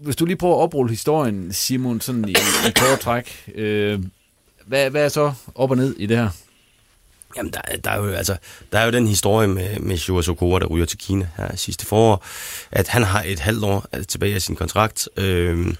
Hvis 0.00 0.16
du 0.16 0.24
lige 0.24 0.36
prøver 0.36 0.56
at 0.56 0.62
oprulle 0.62 0.90
historien, 0.90 1.52
Simon, 1.52 2.00
sådan 2.00 2.28
i, 2.28 2.32
i 2.68 2.70
kort 2.76 3.00
træk, 3.00 3.52
øh, 3.54 4.02
hvad, 4.66 4.90
hvad 4.90 5.04
er 5.04 5.08
så 5.08 5.32
op 5.54 5.70
og 5.70 5.76
ned 5.76 5.96
i 5.96 6.06
det 6.06 6.16
her? 6.16 6.30
Jamen, 7.36 7.52
der, 7.52 7.60
der, 7.84 7.90
er 7.90 7.96
jo, 7.96 8.10
altså, 8.10 8.36
der 8.72 8.78
er 8.78 8.84
jo 8.84 8.90
den 8.90 9.06
historie 9.06 9.48
med, 9.48 9.78
med 9.78 9.96
Shua 9.96 10.22
Sokora, 10.22 10.58
der 10.60 10.66
ryger 10.66 10.86
til 10.86 10.98
Kina 10.98 11.28
her 11.36 11.56
sidste 11.56 11.86
forår, 11.86 12.24
at 12.70 12.88
han 12.88 13.02
har 13.02 13.22
et 13.22 13.40
halvt 13.40 13.64
år 13.64 13.86
øh, 13.94 14.04
tilbage 14.04 14.34
af 14.34 14.42
sin 14.42 14.56
kontrakt, 14.56 15.08
øh, 15.16 15.74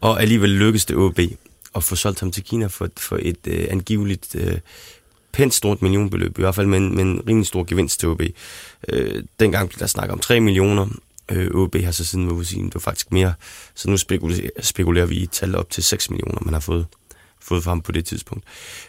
og 0.00 0.22
alligevel 0.22 0.50
lykkes 0.50 0.84
det 0.84 0.96
OB 0.96 1.18
at 1.74 1.82
få 1.84 1.96
solgt 1.96 2.20
ham 2.20 2.30
til 2.30 2.44
Kina 2.44 2.66
for, 2.66 2.88
for 2.96 3.18
et 3.22 3.46
øh, 3.46 3.66
angiveligt 3.70 4.34
øh, 4.34 4.58
pænt 5.34 5.54
stort 5.54 5.82
millionbeløb, 5.82 6.38
i 6.38 6.42
hvert 6.42 6.54
fald 6.54 6.66
med 6.66 6.78
en, 6.78 6.94
med 6.94 7.02
en 7.02 7.22
rimelig 7.28 7.46
stor 7.46 7.64
gevinst 7.64 8.00
til 8.00 8.08
OB. 8.08 8.22
Øh, 8.88 9.22
dengang 9.40 9.68
blev 9.68 9.78
der 9.78 9.86
snakket 9.86 10.12
om 10.12 10.18
3 10.18 10.40
millioner, 10.40 10.86
øh, 11.28 11.50
OB 11.54 11.76
har 11.76 11.92
så 11.92 12.04
siden 12.04 12.30
været 12.30 12.46
sige, 12.46 12.64
det 12.64 12.74
var 12.74 12.80
faktisk 12.80 13.12
mere, 13.12 13.34
så 13.74 13.90
nu 13.90 13.96
spekulerer, 13.96 14.48
spekulerer 14.60 15.06
vi 15.06 15.16
i 15.16 15.22
et 15.22 15.30
tal 15.30 15.56
op 15.56 15.70
til 15.70 15.84
6 15.84 16.10
millioner, 16.10 16.38
man 16.40 16.52
har 16.52 16.60
fået 16.60 16.86
fået 17.44 17.64
fra 17.64 17.70
ham 17.70 17.80
på 17.80 17.92
det 17.92 18.04
tidspunkt. 18.04 18.44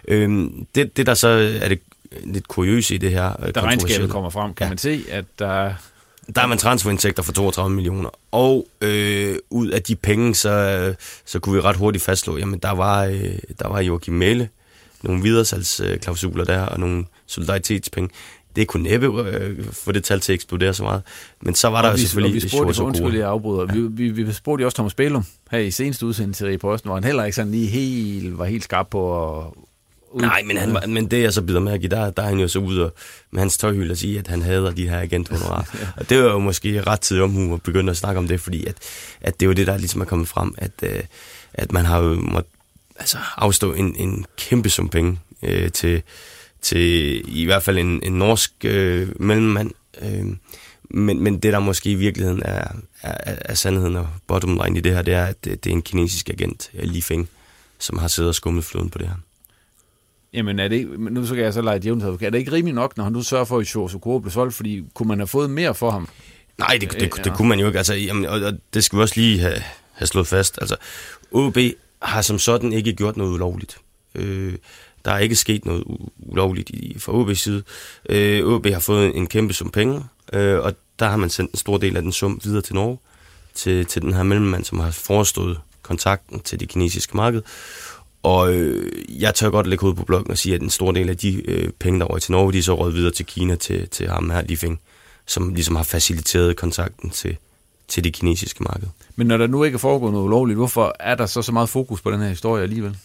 Øhm, 0.08 0.66
det, 0.76 0.98
det, 0.98 1.06
der 1.06 1.14
så 1.14 1.28
er 1.62 1.70
det 1.70 1.80
lidt 2.24 2.48
kuriøse 2.48 2.96
i 2.96 2.98
det 2.98 3.12
her... 3.12 3.52
Da 3.56 3.62
regnskabet 3.62 4.10
kommer 4.10 4.30
frem, 4.30 4.54
kan 4.54 4.66
ja. 4.66 4.70
man 4.70 4.78
se, 4.78 5.04
at 5.10 5.26
der... 5.40 5.74
Der 6.36 6.42
er 6.42 6.48
man 6.48 6.58
transferindtægter 6.58 7.24
for 7.24 7.34
32 7.34 7.76
millioner. 7.76 8.10
Og 8.32 8.68
øh, 8.82 9.36
ud 9.50 9.68
af 9.68 9.84
de 9.84 9.96
penge, 9.96 10.36
så, 10.36 10.96
så 11.26 11.40
kunne 11.40 11.56
vi 11.56 11.62
ret 11.62 11.76
hurtigt 11.76 12.04
fastslå, 12.04 12.38
jamen 12.38 12.60
der 12.60 12.72
var, 12.72 13.04
øh, 13.06 13.38
der 13.60 13.68
var 13.68 13.80
Joachim 13.80 14.14
Mæle, 14.14 14.50
nogle 15.06 15.24
videresalgsklausuler 15.24 16.46
der, 16.46 16.62
og 16.62 16.80
nogle 16.80 17.06
solidaritetspenge. 17.28 18.10
Det 18.56 18.68
kunne 18.68 18.84
næppe 18.84 19.08
øh, 19.08 19.66
få 19.72 19.92
det 19.92 20.04
tal 20.04 20.20
til 20.20 20.32
at 20.32 20.36
eksplodere 20.36 20.74
så 20.74 20.84
meget. 20.84 21.02
Men 21.42 21.56
så 21.56 21.68
var 21.68 21.82
der 21.82 21.94
vi, 21.94 22.00
selvfølgelig... 22.00 22.40
Og 22.40 22.44
vi 22.44 22.50
spurgte, 22.50 22.84
undskyld, 22.84 23.18
jeg 23.18 23.30
afbryder. 23.30 23.66
Ja. 23.70 23.74
Vi, 23.74 24.10
vi, 24.10 24.24
vi 24.24 24.34
spurgte 24.34 24.66
også 24.66 24.76
Thomas 24.76 24.94
Bælum 24.94 25.26
her 25.52 25.60
i 25.60 25.72
seneste 25.72 26.06
udsendelse 26.06 26.54
i 26.54 26.58
Posten, 26.58 26.88
hvor 26.88 26.96
han 26.96 27.04
heller 27.04 27.24
ikke 27.24 27.36
sådan 27.36 27.52
lige 27.52 27.68
helt, 27.68 28.38
var 28.38 28.46
helt 28.46 28.64
skarp 28.64 28.88
på 28.90 29.38
at 29.40 29.46
ud. 30.16 30.22
Nej, 30.22 30.44
men, 30.46 30.58
han, 30.58 30.78
men 30.88 31.12
det 31.12 31.22
jeg 31.22 31.34
så 31.34 31.42
bider 31.42 31.60
mærke 31.60 31.84
i, 31.84 31.88
der, 31.88 32.10
der 32.10 32.24
er 32.24 32.28
han 32.28 32.40
jo 32.40 32.48
så 32.48 32.60
ude 32.60 32.86
og, 32.86 32.94
med 33.32 33.40
hans 33.40 33.58
tøjhylde 33.58 33.92
og 33.92 33.98
sige, 33.98 34.20
at 34.20 34.28
han 34.28 34.42
hader 34.42 34.72
de 34.72 34.90
her 34.90 35.00
agenthonorarer. 35.00 35.64
ja. 35.82 35.88
Og 35.98 36.10
det 36.10 36.24
var 36.24 36.32
jo 36.32 36.40
måske 36.40 36.82
ret 36.82 37.00
tid 37.00 37.22
om 37.22 37.54
at 37.54 37.62
begynde 37.62 37.92
at 37.92 37.98
snakke 37.98 38.18
om 38.18 38.28
det, 38.28 38.42
fordi 38.42 38.66
at, 38.66 38.76
at 39.22 39.40
det 39.40 39.46
er 39.46 39.48
jo 39.48 39.54
det, 39.54 39.68
der 39.68 39.78
ligesom 39.78 40.02
er 40.02 40.06
kommet 40.06 40.28
frem, 40.28 40.56
at, 40.58 40.72
øh, 40.84 41.04
at 41.54 41.72
man 41.72 41.86
har 41.86 42.00
jo 42.00 42.14
måtte 42.14 42.50
altså, 42.96 43.18
afstå 43.38 43.74
en, 43.74 43.96
en 43.96 44.26
kæmpe 44.38 44.70
sum 44.70 44.90
penge 44.90 45.20
øh, 45.44 45.72
til, 45.72 46.02
til 46.62 47.22
i 47.40 47.46
hvert 47.46 47.64
fald 47.64 47.78
en, 47.78 48.04
en 48.04 48.14
norsk 48.14 48.54
øh, 48.64 49.10
mellemmand. 49.22 49.72
Øh, 50.02 50.26
men, 50.90 51.24
men 51.24 51.40
det, 51.40 51.54
der 51.54 51.60
måske 51.60 51.92
i 51.92 51.96
virkeligheden 51.96 52.42
er, 52.46 52.68
er, 53.02 53.36
er 53.42 53.54
sandheden 53.54 53.96
og 53.96 54.08
bottom 54.28 54.60
line 54.64 54.78
i 54.78 54.82
det 54.82 54.94
her, 54.94 55.02
det 55.02 55.14
er, 55.14 55.26
at 55.26 55.46
det, 55.46 55.64
det 55.64 55.70
er 55.70 55.74
en 55.74 55.82
kinesisk 55.82 56.30
agent, 56.30 56.70
Li 56.74 57.02
Feng, 57.02 57.30
som 57.80 57.98
har 57.98 58.08
siddet 58.08 58.30
og 58.30 58.36
skummet 58.36 58.64
floden 58.64 58.90
på 58.90 58.98
det 58.98 59.08
her. 59.08 59.16
Jamen, 60.34 60.60
er 60.60 60.68
det 60.68 60.76
ikke, 60.76 60.98
nu 60.98 61.26
så 61.26 61.36
kan 61.36 61.44
jeg 61.44 61.54
så 61.54 61.62
lege 61.62 61.80
djævnens 61.80 62.22
Er 62.22 62.30
det 62.30 62.40
ikke 62.40 62.52
rimeligt 62.52 62.76
nok, 62.76 62.98
når 62.98 63.04
han 63.04 63.14
nu 63.14 63.22
sørger 63.22 63.46
for, 63.46 63.60
at 63.60 63.68
Shosokoro 63.68 64.20
blev 64.20 64.32
solgt? 64.32 64.56
Fordi 64.56 64.84
kunne 64.94 65.08
man 65.08 65.20
have 65.20 65.28
fået 65.28 65.50
mere 65.50 65.76
for 65.76 65.92
ham? 65.92 66.08
Nej, 66.58 66.78
det, 66.82 66.92
det, 66.92 67.02
det, 67.02 67.26
det 67.26 67.34
kunne 67.34 67.50
man 67.50 67.60
jo 67.60 67.68
ikke. 67.68 67.78
Altså, 67.78 67.94
jamen, 67.94 68.26
og, 68.26 68.42
og 68.42 68.54
det 68.74 68.84
skal 68.84 68.98
vi 68.98 69.02
også 69.02 69.16
lige 69.18 69.40
have, 69.40 69.62
have 69.94 70.08
slået 70.08 70.28
fast. 70.28 70.58
Altså, 70.62 70.76
OB 71.32 71.58
har 72.06 72.22
som 72.22 72.40
sådan 72.40 72.74
ikke 72.74 72.94
gjort 72.94 73.18
noget 73.18 73.32
ulovligt. 73.32 73.78
Øh, 74.16 74.54
der 75.06 75.12
er 75.12 75.20
ikke 75.20 75.36
sket 75.36 75.66
noget 75.66 75.84
ulovligt 76.18 76.70
i, 76.70 77.00
fra 77.00 77.14
OB's 77.14 77.34
side. 77.34 77.64
Øh, 78.10 78.46
OB 78.46 78.68
har 78.68 78.80
fået 78.80 79.18
en, 79.18 79.28
kæmpe 79.28 79.54
sum 79.54 79.70
penge, 79.70 80.04
øh, 80.34 80.60
og 80.60 80.76
der 81.00 81.08
har 81.08 81.18
man 81.18 81.30
sendt 81.30 81.52
en 81.52 81.58
stor 81.58 81.78
del 81.78 81.96
af 81.96 82.02
den 82.02 82.12
sum 82.12 82.40
videre 82.44 82.62
til 82.62 82.76
Norge, 82.76 82.98
til, 83.54 83.86
til 83.86 84.02
den 84.02 84.14
her 84.14 84.24
mellemmand, 84.24 84.64
som 84.66 84.80
har 84.80 84.92
forestået 84.92 85.60
kontakten 85.82 86.40
til 86.40 86.60
det 86.60 86.70
kinesiske 86.70 87.18
marked. 87.18 87.42
Og 88.24 88.54
øh, 88.54 88.92
jeg 89.22 89.36
tør 89.36 89.50
godt 89.50 89.68
lægge 89.68 89.82
hovedet 89.82 90.00
på 90.00 90.06
blokken 90.06 90.32
og 90.32 90.38
sige, 90.38 90.56
at 90.56 90.62
en 90.62 90.70
stor 90.70 90.92
del 90.92 91.10
af 91.10 91.18
de 91.18 91.50
øh, 91.50 91.70
penge, 91.80 92.00
der 92.00 92.06
røg 92.06 92.22
til 92.22 92.32
Norge, 92.32 92.54
de 92.54 92.58
er 92.58 92.64
så 92.64 92.76
røget 92.76 92.96
videre 92.96 93.12
til 93.12 93.26
Kina, 93.26 93.56
til, 93.56 93.90
til 93.90 94.10
ham 94.10 94.30
her, 94.30 94.42
Li 94.42 94.56
Feng, 94.56 94.80
som 95.26 95.54
ligesom 95.54 95.76
har 95.76 95.84
faciliteret 95.84 96.56
kontakten 96.56 97.10
til, 97.10 97.38
til 97.88 98.04
det 98.04 98.14
kinesiske 98.14 98.64
marked. 98.64 98.88
Men 99.16 99.28
når 99.28 99.38
der 99.38 99.48
nu 99.48 99.64
ikke 99.64 99.76
er 99.76 99.80
foregået 99.80 100.14
noget 100.14 100.26
ulovligt, 100.26 100.58
hvorfor 100.58 100.96
er 101.00 101.16
der 101.16 101.26
så 101.26 101.42
så 101.42 101.52
meget 101.52 101.70
fokus 101.70 102.02
på 102.02 102.12
den 102.12 102.22
her 102.22 102.30
historie 102.30 102.64
alligevel? 102.64 102.98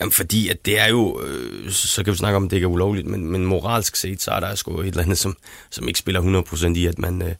Jamen 0.00 0.12
fordi, 0.12 0.48
at 0.48 0.66
det 0.66 0.80
er 0.80 0.88
jo, 0.88 1.20
øh, 1.26 1.70
så 1.70 2.04
kan 2.04 2.12
vi 2.12 2.18
snakke 2.18 2.36
om, 2.36 2.44
at 2.44 2.50
det 2.50 2.56
ikke 2.56 2.64
er 2.64 2.70
ulovligt, 2.70 3.06
men, 3.06 3.26
men 3.26 3.46
moralsk 3.46 3.96
set, 3.96 4.22
så 4.22 4.30
er 4.30 4.40
der 4.40 4.54
sgu 4.54 4.80
et 4.80 4.86
eller 4.86 5.02
andet, 5.02 5.18
som, 5.18 5.36
som 5.70 5.88
ikke 5.88 5.98
spiller 5.98 6.42
100% 6.42 6.66
i, 6.66 6.86
at 6.86 6.98
man, 6.98 7.22
øh, 7.22 7.34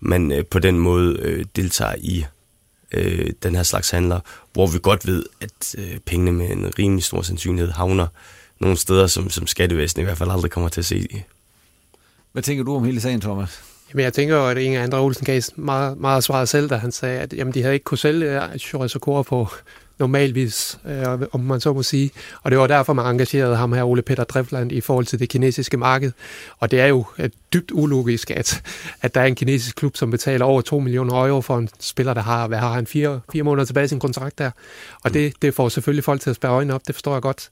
man 0.00 0.32
øh, 0.32 0.44
på 0.44 0.58
den 0.58 0.78
måde 0.78 1.18
øh, 1.20 1.44
deltager 1.56 1.94
i 1.98 2.24
øh, 2.92 3.30
den 3.42 3.54
her 3.54 3.62
slags 3.62 3.90
handler, 3.90 4.20
hvor 4.52 4.66
vi 4.66 4.78
godt 4.82 5.06
ved, 5.06 5.24
at 5.40 5.74
øh, 5.78 5.98
pengene 5.98 6.32
med 6.32 6.50
en 6.50 6.72
rimelig 6.78 7.04
stor 7.04 7.22
sandsynlighed 7.22 7.72
havner 7.72 8.06
nogle 8.60 8.76
steder, 8.76 9.06
som, 9.06 9.30
som 9.30 9.46
skattevæsenet 9.46 10.02
i 10.02 10.04
hvert 10.04 10.18
fald 10.18 10.30
aldrig 10.30 10.50
kommer 10.50 10.68
til 10.68 10.80
at 10.80 10.84
se. 10.84 11.24
Hvad 12.32 12.42
tænker 12.42 12.64
du 12.64 12.76
om 12.76 12.84
hele 12.84 13.00
sagen, 13.00 13.20
Thomas? 13.20 13.62
Jamen, 13.90 14.04
jeg 14.04 14.12
tænker 14.12 14.36
jo, 14.36 14.48
at 14.48 14.58
Inger 14.58 14.82
Andre 14.82 15.00
Olsen 15.00 15.24
gav 15.24 15.42
meget, 15.56 15.98
meget 15.98 16.24
svaret 16.24 16.48
selv, 16.48 16.70
da 16.70 16.76
han 16.76 16.92
sagde, 16.92 17.20
at 17.20 17.32
jamen, 17.32 17.54
de 17.54 17.62
havde 17.62 17.74
ikke 17.74 17.84
kunne 17.84 17.98
sælge 17.98 18.40
Chorisokora 18.58 19.22
på 19.22 19.48
normalvis, 19.98 20.78
øh, 20.86 21.04
om 21.32 21.40
man 21.40 21.60
så 21.60 21.72
må 21.72 21.82
sige. 21.82 22.10
Og 22.42 22.50
det 22.50 22.58
var 22.58 22.66
derfor, 22.66 22.92
man 22.92 23.06
engagerede 23.06 23.56
ham 23.56 23.72
her, 23.72 23.84
Ole 23.84 24.02
Peter 24.02 24.24
Drevland, 24.24 24.72
i 24.72 24.80
forhold 24.80 25.06
til 25.06 25.18
det 25.18 25.28
kinesiske 25.28 25.76
marked. 25.76 26.12
Og 26.58 26.70
det 26.70 26.80
er 26.80 26.86
jo 26.86 27.04
et 27.18 27.32
dybt 27.52 27.70
ulogisk, 27.74 28.30
at, 28.30 28.62
at 29.02 29.14
der 29.14 29.20
er 29.20 29.24
en 29.24 29.34
kinesisk 29.34 29.76
klub, 29.76 29.96
som 29.96 30.10
betaler 30.10 30.44
over 30.44 30.60
2 30.60 30.80
millioner 30.80 31.26
euro 31.26 31.40
for 31.40 31.58
en 31.58 31.68
spiller, 31.80 32.14
der 32.14 32.22
har, 32.22 32.48
hvad 32.48 32.58
har 32.58 32.72
han, 32.72 32.86
fire, 32.86 33.20
fire 33.32 33.42
måneder 33.42 33.64
tilbage 33.66 33.84
i 33.84 33.88
sin 33.88 34.00
kontrakt 34.00 34.38
der. 34.38 34.50
Og 35.04 35.14
det, 35.14 35.32
det 35.42 35.54
får 35.54 35.68
selvfølgelig 35.68 36.04
folk 36.04 36.20
til 36.20 36.30
at 36.30 36.36
spære 36.36 36.52
øjnene 36.52 36.74
op, 36.74 36.86
det 36.86 36.94
forstår 36.94 37.12
jeg 37.12 37.22
godt. 37.22 37.50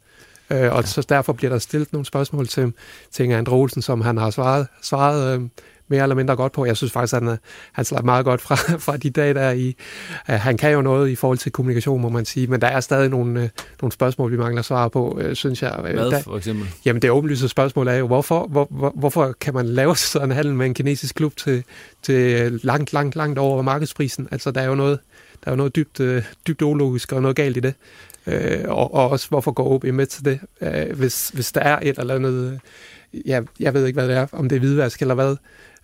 Øh, 0.50 0.72
og 0.72 0.88
så 0.88 1.06
derfor 1.08 1.32
bliver 1.32 1.50
der 1.50 1.58
stillet 1.58 1.92
nogle 1.92 2.06
spørgsmål 2.06 2.48
til, 2.48 2.72
til 3.12 3.22
Inger 3.24 3.38
Andre 3.38 3.52
Olsen, 3.52 3.82
som 3.82 4.00
han 4.00 4.16
har 4.16 4.30
svaret, 4.30 4.66
svaret 4.82 5.40
øh, 5.40 5.48
mere 5.88 6.02
eller 6.02 6.16
mindre 6.16 6.36
godt 6.36 6.52
på. 6.52 6.64
Jeg 6.64 6.76
synes 6.76 6.92
faktisk, 6.92 7.14
at 7.14 7.22
han, 7.22 7.38
han 7.72 7.84
slap 7.84 8.04
meget 8.04 8.24
godt 8.24 8.40
fra, 8.40 8.54
fra 8.86 8.96
de 8.96 9.10
dage, 9.10 9.34
der 9.34 9.40
er 9.40 9.52
i. 9.52 9.76
Uh, 10.28 10.34
han 10.34 10.56
kan 10.56 10.72
jo 10.72 10.82
noget 10.82 11.10
i 11.10 11.14
forhold 11.14 11.38
til 11.38 11.52
kommunikation, 11.52 12.00
må 12.00 12.08
man 12.08 12.24
sige, 12.24 12.46
men 12.46 12.60
der 12.60 12.66
er 12.66 12.80
stadig 12.80 13.08
nogle, 13.08 13.42
uh, 13.42 13.48
nogle 13.82 13.92
spørgsmål, 13.92 14.32
vi 14.32 14.36
mangler 14.36 14.62
svar 14.62 14.88
på, 14.88 15.20
uh, 15.24 15.34
synes 15.34 15.62
jeg. 15.62 15.72
Hvad 15.80 16.10
der, 16.10 16.22
for 16.22 16.36
eksempel? 16.36 16.66
Jamen 16.84 17.02
det 17.02 17.10
åbenlyse 17.10 17.48
spørgsmål 17.48 17.88
er 17.88 17.94
jo, 17.94 18.06
hvorfor, 18.06 18.46
hvor, 18.46 18.66
hvor, 18.70 18.92
hvorfor 18.94 19.34
kan 19.40 19.54
man 19.54 19.66
lave 19.66 19.96
sådan 20.12 20.30
en 20.30 20.36
handel 20.36 20.54
med 20.54 20.66
en 20.66 20.74
kinesisk 20.74 21.14
klub 21.14 21.36
til, 21.36 21.64
til 22.02 22.52
langt, 22.62 22.92
langt, 22.92 23.16
langt 23.16 23.38
over 23.38 23.62
markedsprisen? 23.62 24.28
Altså 24.30 24.50
der 24.50 24.60
er 24.60 24.66
jo 24.66 24.74
noget, 24.74 24.98
der 25.44 25.50
er 25.50 25.52
jo 25.52 25.56
noget 25.56 25.76
dybt, 25.76 26.00
uh, 26.00 26.22
dybt 26.46 26.62
ologisk 26.62 27.12
og 27.12 27.22
noget 27.22 27.36
galt 27.36 27.56
i 27.56 27.60
det. 27.60 27.74
Uh, 28.26 28.68
og, 28.68 28.94
og 28.94 29.10
også 29.10 29.28
hvorfor 29.28 29.52
går 29.52 29.74
OB 29.74 29.84
med 29.84 30.06
til 30.06 30.24
det, 30.24 30.40
uh, 30.60 30.98
hvis, 30.98 31.28
hvis 31.28 31.52
der 31.52 31.60
er 31.60 31.78
et 31.82 31.98
eller 31.98 32.14
andet, 32.14 32.52
uh, 32.52 32.58
ja, 33.26 33.40
jeg 33.60 33.74
ved 33.74 33.86
ikke, 33.86 33.96
hvad 33.96 34.08
det 34.08 34.16
er, 34.16 34.26
om 34.32 34.48
det 34.48 34.56
er 34.56 34.60
hvidvask 34.60 35.00
eller 35.00 35.14
hvad, 35.14 35.36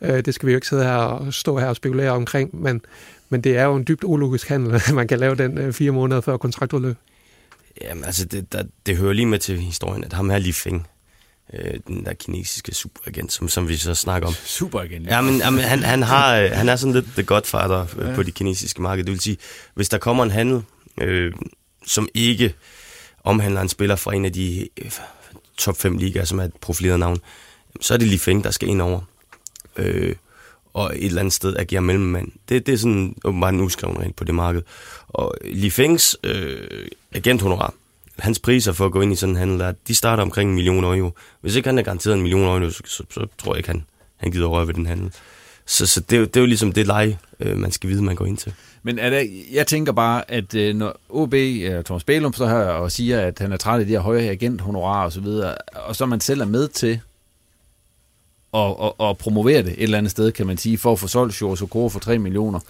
Øh, 0.03 0.25
det 0.25 0.35
skal 0.35 0.47
vi 0.47 0.53
jo 0.53 0.57
ikke 0.57 0.69
sidde 0.69 0.85
her 0.85 0.97
og 0.97 1.35
stå 1.35 1.59
her 1.59 1.67
og 1.67 1.77
spekulere 1.77 2.11
omkring, 2.11 2.63
men, 2.63 2.81
men 3.29 3.41
det 3.41 3.57
er 3.57 3.65
jo 3.65 3.77
en 3.77 3.85
dybt 3.89 4.05
ulogisk 4.05 4.49
handel, 4.49 4.75
at 4.87 4.93
man 4.95 5.09
kan 5.09 5.19
lave 5.19 5.35
den 5.35 5.59
øh, 5.59 5.73
fire 5.73 5.91
måneder 5.91 6.21
før 6.21 6.37
kontraktudløb. 6.37 6.97
Jamen 7.83 8.05
altså, 8.05 8.25
det, 8.25 8.53
der, 8.53 8.63
det 8.87 8.97
hører 8.97 9.13
lige 9.13 9.27
med 9.27 9.39
til 9.39 9.59
historien, 9.59 10.05
at 10.05 10.13
ham 10.13 10.31
her 10.31 10.39
Li 10.39 10.53
Feng, 10.53 10.87
øh, 11.53 11.81
den 11.87 12.05
der 12.05 12.15
kinesiske 12.15 12.75
superagent, 12.75 13.33
som, 13.33 13.49
som 13.49 13.69
vi 13.69 13.77
så 13.77 13.95
snakker 13.95 14.29
om. 14.29 14.35
Superagent? 14.35 15.07
Ja, 15.07 15.21
men 15.21 15.37
jamen, 15.39 15.61
han, 15.61 15.83
han, 15.83 16.03
har, 16.03 16.37
øh, 16.41 16.51
han 16.51 16.69
er 16.69 16.77
sådan 16.77 16.95
lidt 16.95 17.07
the 17.07 17.23
godfather 17.23 17.87
øh, 17.99 18.09
ja. 18.09 18.15
på 18.15 18.23
det 18.23 18.35
kinesiske 18.35 18.83
marked. 18.83 19.05
Det 19.05 19.13
vil 19.13 19.21
sige, 19.21 19.37
hvis 19.75 19.89
der 19.89 19.99
kommer 19.99 20.25
en 20.25 20.31
handel, 20.31 20.63
øh, 21.01 21.33
som 21.87 22.09
ikke 22.15 22.55
omhandler 23.25 23.61
en 23.61 23.69
spiller 23.69 23.97
fra 23.97 24.15
en 24.15 24.25
af 24.25 24.33
de 24.33 24.69
øh, 24.77 24.91
top 25.57 25.77
5 25.77 25.97
ligaer, 25.97 26.25
som 26.25 26.39
er 26.39 26.45
et 26.45 26.55
profileret 26.61 26.99
navn, 26.99 27.19
så 27.81 27.95
er 27.95 27.99
det 27.99 28.09
Li 28.09 28.19
Feng, 28.19 28.45
der 28.45 28.51
skal 28.51 28.69
ind 28.69 28.83
over 28.83 29.01
øh, 29.81 30.15
og 30.75 30.93
et 30.97 31.07
eller 31.07 31.21
andet 31.21 31.35
sted 31.35 31.57
agere 31.57 31.81
mellemmand. 31.81 32.29
Det, 32.49 32.67
det 32.67 32.73
er 32.73 32.79
sådan 32.79 33.15
åbenbart 33.25 33.55
en 33.55 33.61
uskreven 33.61 33.99
regel 33.99 34.13
på 34.13 34.25
det 34.25 34.35
marked. 34.35 34.63
Og 35.09 35.35
Li 35.45 35.71
Fengs 35.71 36.17
øh, 36.25 36.87
agenthonorar, 37.13 37.75
hans 38.19 38.39
priser 38.39 38.73
for 38.73 38.87
at 38.87 38.93
gå 38.93 39.01
ind 39.01 39.13
i 39.13 39.17
sådan 39.17 39.35
en 39.35 39.39
handel, 39.39 39.59
der, 39.59 39.73
de 39.89 39.95
starter 39.95 40.23
omkring 40.23 40.51
en 40.51 40.55
million 40.55 40.85
euro. 40.85 41.11
Hvis 41.41 41.57
ikke 41.57 41.69
han 41.69 41.79
er 41.79 41.83
garanteret 41.83 42.15
en 42.15 42.23
million 42.23 42.63
euro, 42.63 42.71
så, 42.71 42.83
så, 42.85 43.05
så 43.11 43.27
tror 43.39 43.53
jeg 43.55 43.59
ikke, 43.59 43.69
han, 43.69 43.85
han 44.17 44.31
gider 44.31 44.47
røre 44.47 44.67
ved 44.67 44.75
den 44.75 44.87
handel. 44.87 45.13
Så, 45.67 45.87
så 45.87 46.01
det, 46.01 46.11
det 46.11 46.37
er 46.37 46.41
jo 46.41 46.47
ligesom 46.47 46.73
det 46.73 46.87
leje, 46.87 47.19
øh, 47.41 47.59
man 47.59 47.73
skal 47.73 47.91
vide, 47.91 48.03
man 48.03 48.17
går 48.17 48.27
ind 48.27 48.37
til. 48.37 48.55
Men 48.83 48.99
er 48.99 49.11
det, 49.11 49.31
jeg 49.53 49.67
tænker 49.67 49.93
bare, 49.93 50.31
at 50.31 50.55
øh, 50.55 50.75
når 50.75 51.01
OB, 51.09 51.35
øh, 51.35 51.85
Thomas 51.85 52.05
Bælum, 52.05 52.33
står 52.33 52.47
her 52.47 52.57
og 52.57 52.93
siger, 52.93 53.21
at 53.21 53.39
han 53.39 53.53
er 53.53 53.57
træt 53.57 53.81
af 53.81 53.87
de 53.87 53.93
her 53.93 54.01
høje 54.01 54.29
agenthonorarer 54.29 55.05
og 55.05 55.13
så 55.13 55.21
videre, 55.21 55.55
og 55.75 55.97
så 55.97 56.07
man 56.07 56.21
selv 56.21 56.41
er 56.41 56.45
med 56.45 56.69
til 56.69 57.01
og, 58.53 58.81
og, 58.81 59.01
og 59.01 59.19
promovere 59.19 59.63
det 59.63 59.73
et 59.73 59.83
eller 59.83 59.99
andet 59.99 60.11
sted, 60.11 60.33
kan 60.33 60.47
man 60.47 60.59
sige, 60.59 60.79
for 60.79 60.93
at 60.93 60.99
få 60.99 61.07
solgt 61.07 61.35
Shores 61.35 61.63
Okoro 61.63 61.89
for 61.89 62.01
3 62.01 62.19
millioner. 62.19 62.61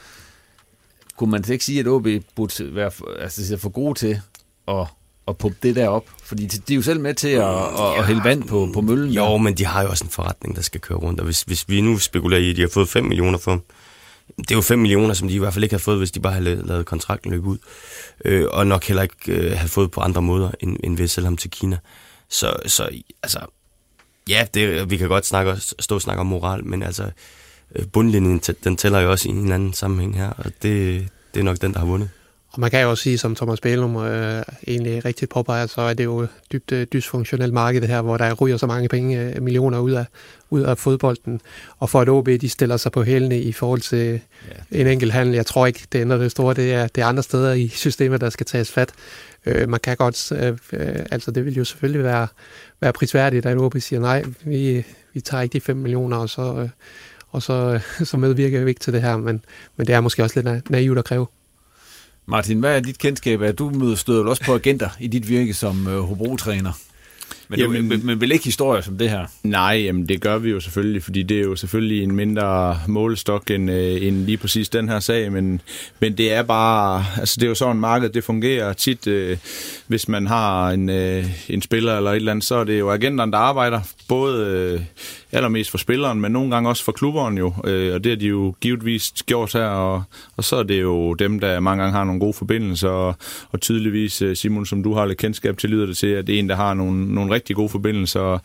kunne 1.16 1.30
man 1.30 1.44
ikke 1.50 1.64
sige, 1.64 1.80
at 1.80 1.86
OB 1.88 2.06
burde 2.36 2.74
være 2.74 2.90
for, 2.90 3.08
altså, 3.20 3.56
for 3.56 3.68
gode 3.68 3.98
til 3.98 4.20
at, 4.68 4.86
at 5.28 5.36
pumpe 5.38 5.58
det 5.62 5.76
der 5.76 5.88
op? 5.88 6.04
Fordi 6.22 6.46
de 6.46 6.72
er 6.72 6.76
jo 6.76 6.82
selv 6.82 7.00
med 7.00 7.14
til 7.14 7.28
at, 7.28 7.44
at, 7.44 7.98
at 7.98 8.06
hælde 8.06 8.24
vand 8.24 8.44
på, 8.44 8.70
på 8.74 8.80
møllen. 8.80 9.10
Jo, 9.10 9.36
men 9.36 9.54
de 9.54 9.64
har 9.64 9.82
jo 9.82 9.88
også 9.88 10.04
en 10.04 10.10
forretning, 10.10 10.56
der 10.56 10.62
skal 10.62 10.80
køre 10.80 10.98
rundt. 10.98 11.20
Og 11.20 11.24
hvis, 11.24 11.42
hvis 11.42 11.68
vi 11.68 11.80
nu 11.80 11.98
spekulerer 11.98 12.40
i, 12.40 12.50
at 12.50 12.56
de 12.56 12.60
har 12.60 12.68
fået 12.68 12.88
5 12.88 13.04
millioner 13.04 13.38
for 13.38 13.50
dem, 13.50 13.60
det 14.38 14.50
er 14.50 14.54
jo 14.54 14.60
5 14.60 14.78
millioner, 14.78 15.14
som 15.14 15.28
de 15.28 15.34
i 15.34 15.38
hvert 15.38 15.54
fald 15.54 15.64
ikke 15.64 15.74
har 15.74 15.78
fået, 15.78 15.98
hvis 15.98 16.10
de 16.10 16.20
bare 16.20 16.40
lavet, 16.40 16.66
lavet 16.66 16.86
kontrakten 16.86 17.30
løbe 17.30 17.46
ud. 17.46 17.58
Øh, 18.24 18.46
og 18.50 18.66
nok 18.66 18.84
heller 18.84 19.02
ikke 19.02 19.32
øh, 19.32 19.52
have 19.52 19.68
fået 19.68 19.90
på 19.90 20.00
andre 20.00 20.22
måder, 20.22 20.50
end, 20.60 20.76
end 20.84 20.96
ved 20.96 21.04
at 21.04 21.10
sælge 21.10 21.26
ham 21.26 21.36
til 21.36 21.50
Kina. 21.50 21.78
Så, 22.28 22.56
så 22.66 22.88
altså, 23.22 23.38
ja, 24.30 24.46
det, 24.54 24.90
vi 24.90 24.96
kan 24.96 25.08
godt 25.08 25.26
snakke, 25.26 25.56
stå 25.58 25.94
og 25.94 26.02
snakke 26.02 26.20
om 26.20 26.26
moral, 26.26 26.64
men 26.64 26.82
altså, 26.82 27.10
øh, 27.74 27.86
bundlinjen, 27.92 28.38
den 28.64 28.76
tæller 28.76 29.00
jo 29.00 29.10
også 29.10 29.28
i 29.28 29.32
en 29.32 29.42
eller 29.42 29.54
anden 29.54 29.72
sammenhæng 29.72 30.16
her, 30.16 30.30
og 30.30 30.44
det, 30.62 31.08
det 31.34 31.40
er 31.40 31.44
nok 31.44 31.60
den, 31.60 31.72
der 31.72 31.78
har 31.78 31.86
vundet. 31.86 32.10
Og 32.52 32.60
man 32.60 32.70
kan 32.70 32.82
jo 32.82 32.90
også 32.90 33.02
sige, 33.02 33.18
som 33.18 33.34
Thomas 33.34 33.60
Bælum 33.60 33.96
øh, 33.96 34.42
egentlig 34.68 35.04
rigtig 35.04 35.28
påpeger, 35.28 35.66
så 35.66 35.80
er 35.80 35.94
det 35.94 36.04
jo 36.04 36.26
dybt 36.52 36.72
øh, 36.72 36.86
dysfunktionelt 36.92 37.52
marked 37.52 37.80
det 37.80 37.88
her, 37.88 38.02
hvor 38.02 38.16
der 38.16 38.34
ryger 38.34 38.56
så 38.56 38.66
mange 38.66 38.88
penge, 38.88 39.20
øh, 39.20 39.42
millioner 39.42 39.78
ud 39.78 39.90
af, 39.90 40.04
ud 40.50 40.60
af 40.60 40.78
fodbolden. 40.78 41.40
Og 41.78 41.90
for 41.90 42.00
at 42.00 42.08
OB, 42.08 42.26
de 42.26 42.48
stiller 42.48 42.76
sig 42.76 42.92
på 42.92 43.02
hælene 43.02 43.40
i 43.40 43.52
forhold 43.52 43.80
til 43.80 44.20
ja. 44.72 44.80
en 44.80 44.86
enkelt 44.86 45.12
handel. 45.12 45.34
Jeg 45.34 45.46
tror 45.46 45.66
ikke, 45.66 45.86
det 45.92 46.02
ender 46.02 46.18
det 46.18 46.30
store. 46.30 46.54
Det 46.54 46.72
er, 46.72 46.86
det 46.86 47.02
er 47.02 47.06
andre 47.06 47.22
steder 47.22 47.52
i 47.52 47.68
systemet, 47.68 48.20
der 48.20 48.30
skal 48.30 48.46
tages 48.46 48.72
fat. 48.72 48.92
Øh, 49.46 49.68
man 49.68 49.80
kan 49.80 49.96
godt, 49.96 50.32
øh, 50.32 50.58
øh, 50.72 51.06
altså 51.10 51.30
det 51.30 51.44
vil 51.44 51.54
jo 51.54 51.64
selvfølgelig 51.64 52.04
være, 52.04 52.26
være 52.80 52.92
prisværdigt, 52.92 53.46
at 53.46 53.58
OB 53.58 53.76
siger, 53.78 54.00
nej, 54.00 54.24
vi, 54.44 54.84
vi 55.12 55.20
tager 55.20 55.42
ikke 55.42 55.52
de 55.52 55.60
5 55.60 55.76
millioner, 55.76 56.16
og 56.16 56.28
så, 56.28 56.54
øh, 56.62 56.68
og 57.28 57.42
så, 57.42 57.80
så 58.10 58.16
medvirker 58.16 58.64
vi 58.64 58.70
ikke 58.70 58.80
til 58.80 58.92
det 58.92 59.02
her. 59.02 59.16
Men, 59.16 59.44
men 59.76 59.86
det 59.86 59.94
er 59.94 60.00
måske 60.00 60.22
også 60.22 60.42
lidt 60.42 60.70
naivt 60.70 60.98
at 60.98 61.04
kræve. 61.04 61.26
Martin, 62.30 62.60
hvad 62.60 62.76
er 62.76 62.80
dit 62.80 62.98
kendskab 62.98 63.40
Er 63.40 63.52
Du 63.52 63.70
møder 63.70 63.94
støder 63.94 64.24
også 64.24 64.44
på 64.44 64.54
agenter 64.54 64.88
i 65.00 65.06
dit 65.06 65.28
virke 65.28 65.54
som 65.54 65.86
øh, 65.86 66.00
Hobro-træner. 66.00 66.72
Men, 67.50 67.58
jamen, 67.58 67.88
men, 67.88 68.06
men 68.06 68.20
vel 68.20 68.32
ikke 68.32 68.44
historier 68.44 68.80
som 68.80 68.98
det 68.98 69.10
her? 69.10 69.26
Nej, 69.42 69.82
jamen 69.84 70.08
det 70.08 70.20
gør 70.20 70.38
vi 70.38 70.50
jo 70.50 70.60
selvfølgelig, 70.60 71.02
fordi 71.02 71.22
det 71.22 71.36
er 71.36 71.42
jo 71.42 71.56
selvfølgelig 71.56 72.02
en 72.02 72.14
mindre 72.14 72.78
målestok 72.88 73.50
end, 73.50 73.70
øh, 73.70 74.06
end 74.06 74.16
lige 74.16 74.36
præcis 74.36 74.68
den 74.68 74.88
her 74.88 75.00
sag, 75.00 75.32
men, 75.32 75.60
men 76.00 76.18
det 76.18 76.32
er 76.32 76.42
bare, 76.42 77.04
altså 77.18 77.36
det 77.40 77.46
er 77.46 77.48
jo 77.48 77.54
sådan, 77.54 77.76
markedet 77.76 78.14
det 78.14 78.24
fungerer 78.24 78.72
tit, 78.72 79.06
øh, 79.06 79.38
hvis 79.86 80.08
man 80.08 80.26
har 80.26 80.70
en, 80.70 80.88
øh, 80.88 81.24
en 81.48 81.62
spiller 81.62 81.96
eller 81.96 82.10
et 82.10 82.16
eller 82.16 82.32
andet, 82.32 82.44
så 82.44 82.54
er 82.54 82.64
det 82.64 82.78
jo 82.78 82.90
agenterne, 82.90 83.32
der 83.32 83.38
arbejder, 83.38 83.80
både 84.08 84.46
øh, 84.46 84.80
allermest 85.32 85.70
for 85.70 85.78
spilleren, 85.78 86.20
men 86.20 86.32
nogle 86.32 86.50
gange 86.50 86.68
også 86.68 86.84
for 86.84 86.92
klubberen 86.92 87.38
jo, 87.38 87.52
øh, 87.64 87.94
og 87.94 88.04
det 88.04 88.12
har 88.12 88.16
de 88.16 88.26
jo 88.26 88.54
givetvis 88.60 89.12
gjort 89.26 89.52
her, 89.52 89.66
og, 89.66 90.02
og 90.36 90.44
så 90.44 90.56
er 90.56 90.62
det 90.62 90.80
jo 90.80 91.14
dem, 91.14 91.40
der 91.40 91.60
mange 91.60 91.82
gange 91.82 91.96
har 91.96 92.04
nogle 92.04 92.20
gode 92.20 92.32
forbindelser, 92.32 92.88
og, 92.88 93.14
og 93.52 93.60
tydeligvis, 93.60 94.22
øh, 94.22 94.36
Simon, 94.36 94.66
som 94.66 94.82
du 94.82 94.94
har 94.94 95.06
lidt 95.06 95.18
kendskab 95.18 95.58
til, 95.58 95.70
lyder 95.70 95.86
det 95.86 95.96
til, 95.96 96.06
at 96.06 96.26
det 96.26 96.34
er 96.34 96.38
en, 96.38 96.48
der 96.48 96.56
har 96.56 96.74
nogle, 96.74 97.14
nogle 97.14 97.34
rigtig 97.40 97.56
gode 97.56 97.68
forbindelser. 97.68 98.38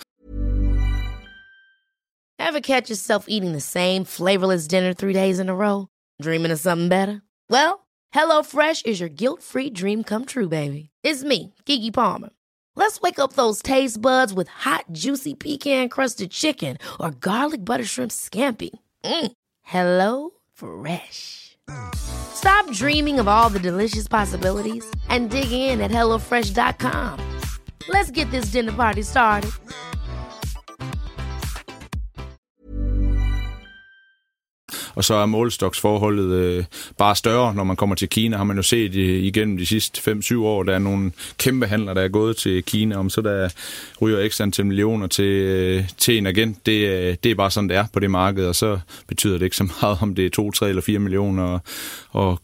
Ever 2.40 2.62
catch 2.62 2.90
yourself 2.90 3.26
eating 3.28 3.54
the 3.54 3.62
same 3.62 4.06
flavorless 4.06 4.68
dinner 4.68 4.94
three 4.94 5.14
days 5.14 5.40
in 5.40 5.50
a 5.50 5.56
row? 5.56 5.88
Dreaming 6.22 6.52
of 6.52 6.60
something 6.60 6.90
better? 6.90 7.22
Well, 7.50 7.88
HelloFresh 8.14 8.86
is 8.86 9.00
your 9.00 9.10
guilt-free 9.10 9.72
dream 9.72 10.04
come 10.04 10.26
true, 10.26 10.48
baby. 10.48 10.90
It's 11.04 11.24
me, 11.24 11.54
Kiki 11.66 11.92
Palmer. 11.92 12.30
Let's 12.76 13.02
wake 13.02 13.20
up 13.20 13.34
those 13.34 13.62
taste 13.62 14.02
buds 14.02 14.34
with 14.34 14.48
hot, 14.48 14.86
juicy 14.92 15.34
pecan 15.34 15.90
crusted 15.90 16.32
chicken 16.32 16.78
or 17.00 17.12
garlic 17.12 17.64
butter 17.66 17.86
shrimp 17.86 18.12
scampi. 18.12 18.72
Mm. 19.04 19.32
Hello 19.64 20.32
Fresh. 20.54 21.58
Stop 21.96 22.70
dreaming 22.72 23.20
of 23.20 23.28
all 23.28 23.50
the 23.50 23.60
delicious 23.60 24.08
possibilities 24.08 24.86
and 25.10 25.30
dig 25.30 25.52
in 25.52 25.82
at 25.82 25.92
HelloFresh.com. 25.92 27.35
Let's 27.88 28.12
get 28.12 28.28
this 28.32 28.52
dinner 28.52 28.74
party 28.74 29.02
started. 29.02 29.52
og 34.96 35.04
så 35.04 35.14
er 35.14 35.26
målstoksforholdet 35.26 36.32
øh, 36.32 36.66
bare 36.98 37.16
større, 37.16 37.54
når 37.56 37.64
man 37.64 37.76
kommer 37.76 37.96
til 37.96 38.10
Kina, 38.10 38.38
har 38.38 38.44
man 38.44 38.58
jo 38.58 38.64
set 38.64 38.96
øh, 38.96 39.24
igennem 39.24 39.58
de 39.58 39.66
sidste 39.66 40.12
5-7 40.12 40.38
år, 40.38 40.64
der 40.64 40.74
er 40.76 40.80
nogle 40.80 41.12
kæmpe 41.38 41.68
handler, 41.68 41.94
der 41.94 42.02
er 42.02 42.08
gået 42.08 42.38
til 42.38 42.64
Kina, 42.64 42.96
om 42.96 43.10
så 43.10 43.22
der 43.22 43.50
ryger 44.02 44.20
ekstra 44.20 44.44
antal 44.44 44.66
millioner 44.66 45.08
til, 45.08 45.26
øh, 45.26 45.84
til 45.98 46.18
en 46.18 46.28
agent, 46.28 46.66
det, 46.66 46.88
øh, 46.88 47.16
det 47.24 47.32
er 47.32 47.36
bare 47.36 47.52
sådan, 47.52 47.70
det 47.70 47.78
er 47.78 47.86
på 47.94 48.00
det 48.00 48.12
marked, 48.12 48.46
og 48.46 48.56
så 48.56 48.80
betyder 49.08 49.38
det 49.38 49.46
ikke 49.46 49.58
så 49.58 49.70
meget, 49.82 49.98
om 50.02 50.16
det 50.16 50.26
er 50.26 50.30
2, 50.30 50.52
3 50.52 50.70
eller 50.70 50.82
4 50.82 51.00
millioner, 51.00 51.44
og, 51.44 51.60
og 52.12 52.40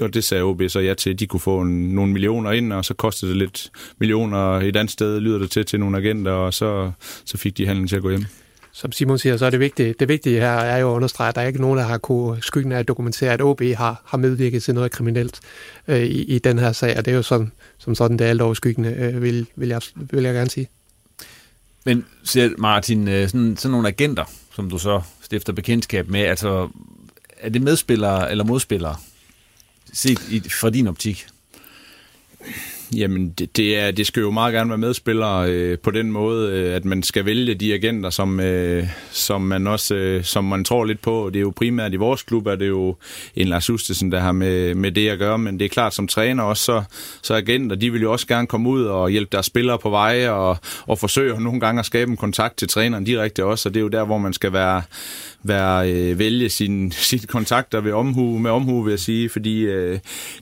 og 0.00 0.14
det 0.14 0.24
sagde 0.24 0.42
OB 0.42 0.62
så 0.68 0.80
ja 0.80 0.94
til, 0.94 1.10
at 1.10 1.20
de 1.20 1.26
kunne 1.26 1.40
få 1.40 1.60
en, 1.60 1.88
nogle 1.88 2.12
millioner 2.12 2.52
ind, 2.52 2.72
og 2.72 2.84
så 2.84 2.94
kostede 2.94 3.30
det 3.30 3.38
lidt 3.38 3.70
millioner. 3.98 4.60
Et 4.60 4.76
andet 4.76 4.90
sted, 4.90 5.20
lyder 5.20 5.38
det 5.38 5.50
til, 5.50 5.64
til 5.66 5.80
nogle 5.80 5.98
agenter, 5.98 6.32
og 6.32 6.54
så, 6.54 6.90
så 7.24 7.38
fik 7.38 7.56
de 7.56 7.66
handlen 7.66 7.88
til 7.88 7.96
at 7.96 8.02
gå 8.02 8.10
hjem. 8.10 8.24
Som 8.72 8.92
Simon 8.92 9.18
siger, 9.18 9.36
så 9.36 9.46
er 9.46 9.50
det 9.50 9.60
vigtige, 9.60 9.94
det 10.00 10.08
vigtige 10.08 10.40
her 10.40 10.48
er 10.52 10.78
jo 10.78 10.90
at 10.90 10.94
understrege, 10.94 11.28
at 11.28 11.34
der 11.34 11.40
er 11.40 11.46
ikke 11.46 11.60
nogen, 11.60 11.78
der 11.78 11.84
har 11.84 11.98
kunne 11.98 12.42
skyggen 12.42 12.72
af 12.72 12.78
at 12.78 12.88
dokumentere, 12.88 13.32
at 13.32 13.42
OB 13.42 13.62
har, 13.62 14.02
har 14.04 14.18
medvirket 14.18 14.62
til 14.62 14.74
noget 14.74 14.92
kriminelt 14.92 15.40
øh, 15.88 16.02
i, 16.02 16.22
i 16.22 16.38
den 16.38 16.58
her 16.58 16.72
sag, 16.72 16.98
og 16.98 17.04
det 17.04 17.12
er 17.12 17.16
jo 17.16 17.22
sådan, 17.22 17.52
som 17.78 17.94
sådan 17.94 18.18
det 18.18 18.24
er 18.24 18.30
alt 18.30 18.40
over 18.40 18.54
skyggende, 18.54 18.94
øh, 18.94 19.22
vil, 19.22 19.46
vil, 19.56 19.68
jeg, 19.68 19.80
vil 19.94 20.24
jeg 20.24 20.34
gerne 20.34 20.50
sige. 20.50 20.68
Men 21.84 22.04
siger 22.24 22.50
Martin, 22.58 23.08
øh, 23.08 23.28
sådan, 23.28 23.56
sådan 23.56 23.70
nogle 23.70 23.88
agenter, 23.88 24.24
som 24.54 24.70
du 24.70 24.78
så 24.78 25.00
stifter 25.22 25.52
bekendtskab 25.52 26.08
med, 26.08 26.20
altså 26.20 26.68
er 27.40 27.48
det 27.48 27.62
medspillere 27.62 28.30
eller 28.30 28.44
modspillere, 28.44 28.96
set 29.92 30.20
i, 30.30 30.40
fra 30.40 30.70
din 30.70 30.86
optik? 30.86 31.26
Jamen, 32.94 33.30
det, 33.30 33.56
det, 33.56 33.78
er, 33.78 33.90
det 33.90 34.06
skal 34.06 34.20
jo 34.20 34.30
meget 34.30 34.54
gerne 34.54 34.70
være 34.70 34.78
medspillere 34.78 35.50
øh, 35.50 35.78
på 35.78 35.90
den 35.90 36.12
måde, 36.12 36.52
øh, 36.52 36.74
at 36.74 36.84
man 36.84 37.02
skal 37.02 37.24
vælge 37.24 37.54
de 37.54 37.74
agenter, 37.74 38.10
som, 38.10 38.40
øh, 38.40 38.88
som 39.10 39.40
man 39.40 39.66
også 39.66 39.94
øh, 39.94 40.24
som 40.24 40.44
man 40.44 40.64
tror 40.64 40.84
lidt 40.84 41.02
på. 41.02 41.30
Det 41.32 41.38
er 41.38 41.42
jo 41.42 41.52
primært 41.56 41.92
i 41.92 41.96
vores 41.96 42.22
klub, 42.22 42.46
er 42.46 42.56
det 42.56 42.68
jo 42.68 42.96
en 43.36 43.48
Lars 43.48 43.70
Ustesen, 43.70 44.12
der 44.12 44.20
har 44.20 44.32
med, 44.32 44.74
med 44.74 44.92
det 44.92 45.08
at 45.08 45.18
gøre, 45.18 45.38
men 45.38 45.58
det 45.58 45.64
er 45.64 45.68
klart, 45.68 45.94
som 45.94 46.08
træner 46.08 46.42
også, 46.42 46.64
så, 46.64 46.82
så 47.22 47.34
agenter, 47.34 47.76
de 47.76 47.92
vil 47.92 48.02
jo 48.02 48.12
også 48.12 48.26
gerne 48.26 48.46
komme 48.46 48.68
ud 48.68 48.84
og 48.84 49.10
hjælpe 49.10 49.28
deres 49.32 49.46
spillere 49.46 49.78
på 49.78 49.90
vej, 49.90 50.28
og, 50.28 50.56
og 50.86 50.98
forsøge 50.98 51.40
nogle 51.40 51.60
gange 51.60 51.78
at 51.78 51.86
skabe 51.86 52.10
en 52.10 52.16
kontakt 52.16 52.56
til 52.56 52.68
træneren 52.68 53.04
direkte 53.04 53.44
også, 53.44 53.68
og 53.68 53.74
det 53.74 53.80
er 53.80 53.82
jo 53.82 53.88
der, 53.88 54.04
hvor 54.04 54.18
man 54.18 54.32
skal 54.32 54.52
være, 54.52 54.82
være 55.42 55.92
øh, 55.92 56.18
vælge 56.18 56.48
sine 56.48 56.92
sin 56.92 57.20
kontakter 57.36 57.80
ved 57.80 57.92
omhu, 57.92 58.38
med 58.38 58.50
omhu, 58.50 58.82
vil 58.82 58.90
jeg 58.90 59.00
sige, 59.00 59.28
fordi 59.28 59.60
øh, 59.60 59.98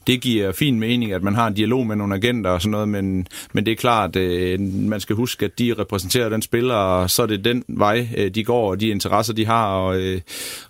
det 0.07 0.21
giver 0.21 0.53
fin 0.53 0.81
mening, 0.81 1.13
at 1.13 1.23
man 1.23 1.35
har 1.35 1.47
en 1.47 1.55
dialog 1.55 1.87
med 1.87 1.97
nogle 1.97 2.15
agenter 2.15 2.34
og 2.43 2.62
sådan 2.62 2.70
noget, 2.70 2.89
men, 2.89 3.26
men 3.53 3.66
det 3.66 3.72
er 3.72 3.76
klart, 3.76 4.16
øh, 4.16 4.61
man 4.61 5.01
skal 5.01 5.16
huske, 5.16 5.45
at 5.45 5.59
de 5.59 5.74
repræsenterer 5.78 6.28
den 6.28 6.43
spiller, 6.43 6.74
og 6.74 7.11
så 7.11 7.22
er 7.22 7.26
det 7.26 7.45
den 7.45 7.64
vej, 7.68 8.09
øh, 8.16 8.30
de 8.30 8.45
går, 8.45 8.70
og 8.70 8.80
de 8.80 8.89
interesser, 8.89 9.32
de 9.32 9.47
har, 9.47 9.66
og, 9.66 10.01
øh, 10.01 10.20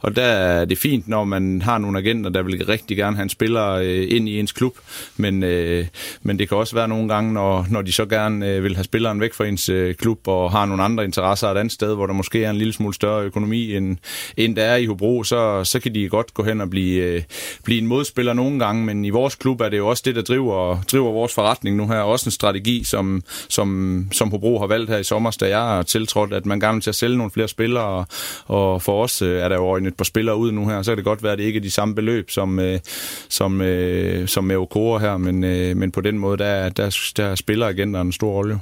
og 0.01 0.17
der 0.17 0.23
er 0.23 0.65
det 0.65 0.79
fint, 0.79 1.09
når 1.09 1.25
man 1.25 1.63
har 1.63 1.79
nogle 1.79 1.99
agenter, 1.99 2.31
der 2.31 2.43
vil 2.43 2.67
rigtig 2.67 2.97
gerne 2.97 3.17
have 3.17 3.23
en 3.23 3.29
spiller 3.29 3.71
øh, 3.71 4.07
ind 4.09 4.29
i 4.29 4.39
ens 4.39 4.53
klub, 4.53 4.75
men, 5.17 5.43
øh, 5.43 5.87
men 6.23 6.39
det 6.39 6.49
kan 6.49 6.59
også 6.59 6.75
være 6.75 6.89
nogle 6.89 7.09
gange, 7.09 7.33
når, 7.33 7.67
når 7.71 7.83
de 7.83 7.93
så 7.93 8.07
gerne 8.07 8.49
øh, 8.49 8.63
vil 8.65 8.75
have 8.75 8.85
spilleren 8.85 9.21
væk 9.21 9.35
fra 9.35 9.47
ens 9.47 9.69
øh, 9.69 9.95
klub, 9.95 10.29
og 10.29 10.51
har 10.51 10.67
nogle 10.67 10.83
andre 10.83 11.05
interesser 11.05 11.49
et 11.49 11.59
andet 11.59 11.73
sted, 11.73 11.95
hvor 11.95 12.07
der 12.07 12.15
måske 12.15 12.45
er 12.45 12.51
en 12.51 12.57
lille 12.57 12.73
smule 12.73 12.95
større 12.95 13.25
økonomi, 13.25 13.77
end, 13.77 13.97
end 14.37 14.57
der 14.57 14.63
er 14.63 14.77
i 14.77 14.87
Hobro, 14.87 15.23
så, 15.23 15.65
så 15.65 15.81
kan 15.81 15.95
de 15.95 16.09
godt 16.09 16.35
gå 16.35 16.43
hen 16.43 16.61
og 16.61 16.71
blive, 16.71 17.03
øh, 17.03 17.23
blive 17.65 17.79
en 17.79 17.87
modspiller 17.87 18.33
nogle 18.33 18.59
gange, 18.59 18.85
men 18.85 19.05
i 19.05 19.11
vores 19.11 19.35
klub 19.35 19.61
er 19.61 19.69
det 19.69 19.77
jo 19.77 19.89
også 19.89 20.03
det, 20.07 20.15
der 20.15 20.23
driver, 20.23 20.83
driver 20.83 21.13
vores 21.13 21.35
forretning 21.35 21.54
nu 21.63 21.89
her. 21.89 21.97
Også 21.97 22.27
en 22.27 22.31
strategi, 22.31 22.85
som, 22.85 23.23
som, 23.49 24.09
som 24.13 24.31
Hobro 24.31 24.59
har 24.59 24.67
valgt 24.67 24.91
her 24.91 24.99
i 24.99 25.05
sommer, 25.05 25.37
da 25.41 25.49
jeg 25.49 25.79
er 25.79 25.83
tiltrådt, 25.83 26.33
at 26.33 26.47
man 26.47 26.61
gerne 26.61 26.75
vil 26.75 26.83
til 26.83 26.91
at 26.91 26.95
sælge 26.95 27.17
nogle 27.17 27.31
flere 27.31 27.49
spillere, 27.49 27.85
og, 27.85 28.07
og 28.47 28.83
for 28.83 29.03
os 29.03 29.23
øh, 29.23 29.39
er 29.39 29.49
der 29.49 29.57
jo 29.57 29.77
et 29.77 29.97
par 29.97 30.05
spillere 30.05 30.37
ud 30.37 30.53
nu 30.53 30.69
her, 30.69 30.83
så 30.83 30.91
kan 30.91 30.97
det 30.97 31.05
godt 31.05 31.23
være, 31.23 31.33
at 31.33 31.39
det 31.39 31.45
ikke 31.45 31.57
er 31.57 31.63
de 31.63 31.71
samme 31.71 31.95
beløb 31.95 32.31
som, 32.31 32.59
øh, 32.59 32.81
som, 33.29 33.61
øh, 33.61 34.29
som 34.29 34.45
med 34.45 34.57
Okora 34.57 34.99
her, 34.99 35.17
men, 35.17 35.45
øh, 35.45 35.77
men 35.77 35.91
på 35.91 36.01
den 36.01 36.19
måde, 36.19 36.39
der, 36.39 36.69
der, 36.69 37.11
der 37.17 37.35
spiller 37.35 37.67
agenterne 37.67 38.07
en 38.07 38.13
stor 38.13 38.33
rolle. 38.33 38.61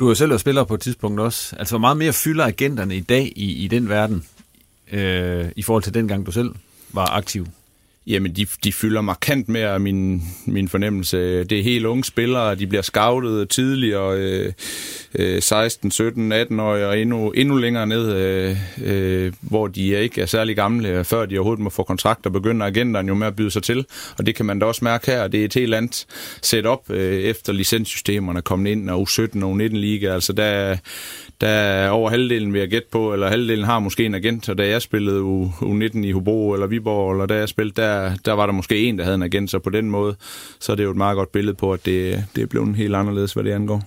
Du 0.00 0.06
har 0.06 0.14
selv 0.14 0.30
været 0.30 0.40
spiller 0.40 0.64
på 0.64 0.74
et 0.74 0.80
tidspunkt 0.80 1.20
også. 1.20 1.56
Altså, 1.58 1.72
hvor 1.72 1.80
meget 1.80 1.96
mere 1.96 2.12
fylder 2.12 2.44
agenterne 2.44 2.96
i 2.96 3.00
dag 3.00 3.32
i, 3.36 3.64
i 3.64 3.68
den 3.68 3.88
verden? 3.88 4.24
øh, 4.92 5.48
i 5.56 5.62
forhold 5.62 5.82
til 5.82 5.94
dengang 5.94 6.26
du 6.26 6.32
selv 6.32 6.54
var 6.92 7.06
aktiv? 7.06 7.46
Jamen, 8.10 8.32
de, 8.32 8.46
de 8.64 8.72
fylder 8.72 9.00
markant 9.00 9.48
mere 9.48 9.78
min, 9.78 10.22
min 10.46 10.68
fornemmelse. 10.68 11.44
Det 11.44 11.58
er 11.58 11.62
helt 11.62 11.86
unge 11.86 12.04
spillere, 12.04 12.54
de 12.54 12.66
bliver 12.66 12.82
scoutet 12.82 13.48
tidligere, 13.48 14.18
øh, 14.18 14.52
øh, 15.14 15.42
16, 15.42 15.90
17, 15.90 16.32
18 16.32 16.60
år 16.60 16.76
og 16.76 16.98
endnu, 16.98 17.30
endnu 17.30 17.56
længere 17.56 17.86
ned, 17.86 18.14
øh, 18.16 18.56
øh, 18.82 19.32
hvor 19.40 19.66
de 19.66 20.02
ikke 20.02 20.20
er 20.20 20.26
særlig 20.26 20.56
gamle, 20.56 20.88
øh, 20.88 21.04
før 21.04 21.26
de 21.26 21.38
overhovedet 21.38 21.62
må 21.62 21.70
få 21.70 21.82
kontrakt, 21.82 22.26
og 22.26 22.32
begynder 22.32 22.66
agenterne 22.66 23.08
jo 23.08 23.14
med 23.14 23.26
at 23.26 23.36
byde 23.36 23.50
sig 23.50 23.62
til. 23.62 23.86
Og 24.18 24.26
det 24.26 24.34
kan 24.34 24.46
man 24.46 24.58
da 24.58 24.66
også 24.66 24.84
mærke 24.84 25.06
her. 25.06 25.28
Det 25.28 25.40
er 25.40 25.44
et 25.44 25.54
helt 25.54 25.74
andet 25.74 26.06
setup 26.42 26.90
øh, 26.90 27.20
efter 27.20 27.52
licenssystemerne 27.52 28.38
er 28.38 28.42
kommet 28.42 28.70
ind, 28.70 28.90
og 28.90 29.08
U17 29.08 29.44
og 29.44 29.56
U19 29.56 29.76
liga. 29.76 30.14
Altså, 30.14 30.32
der, 30.32 30.76
der 31.40 31.48
er 31.48 31.90
over 31.90 32.10
halvdelen 32.10 32.52
vil 32.52 32.58
jeg 32.58 32.68
gætte 32.68 32.88
på, 32.92 33.12
eller 33.12 33.28
halvdelen 33.28 33.64
har 33.64 33.78
måske 33.78 34.06
en 34.06 34.14
agent, 34.14 34.48
og 34.48 34.58
da 34.58 34.68
jeg 34.68 34.82
spillede 34.82 35.22
U, 35.22 35.48
U19 35.48 35.98
i 35.98 36.12
Hobro 36.12 36.52
eller 36.52 36.66
Viborg, 36.66 37.12
eller 37.12 37.26
da 37.26 37.34
jeg 37.34 37.48
spillede, 37.48 37.82
der, 37.82 38.16
der 38.24 38.32
var 38.32 38.46
der 38.46 38.52
måske 38.52 38.78
en, 38.78 38.98
der 38.98 39.04
havde 39.04 39.14
en 39.14 39.22
agent, 39.22 39.50
så 39.50 39.58
på 39.58 39.70
den 39.70 39.90
måde, 39.90 40.16
så 40.60 40.72
er 40.72 40.76
det 40.76 40.84
jo 40.84 40.90
et 40.90 40.96
meget 40.96 41.16
godt 41.16 41.32
billede 41.32 41.54
på, 41.54 41.72
at 41.72 41.86
det, 41.86 42.24
det 42.36 42.42
er 42.42 42.46
blevet 42.46 42.76
helt 42.76 42.94
anderledes, 42.94 43.32
hvad 43.32 43.44
det 43.44 43.52
angår. 43.52 43.82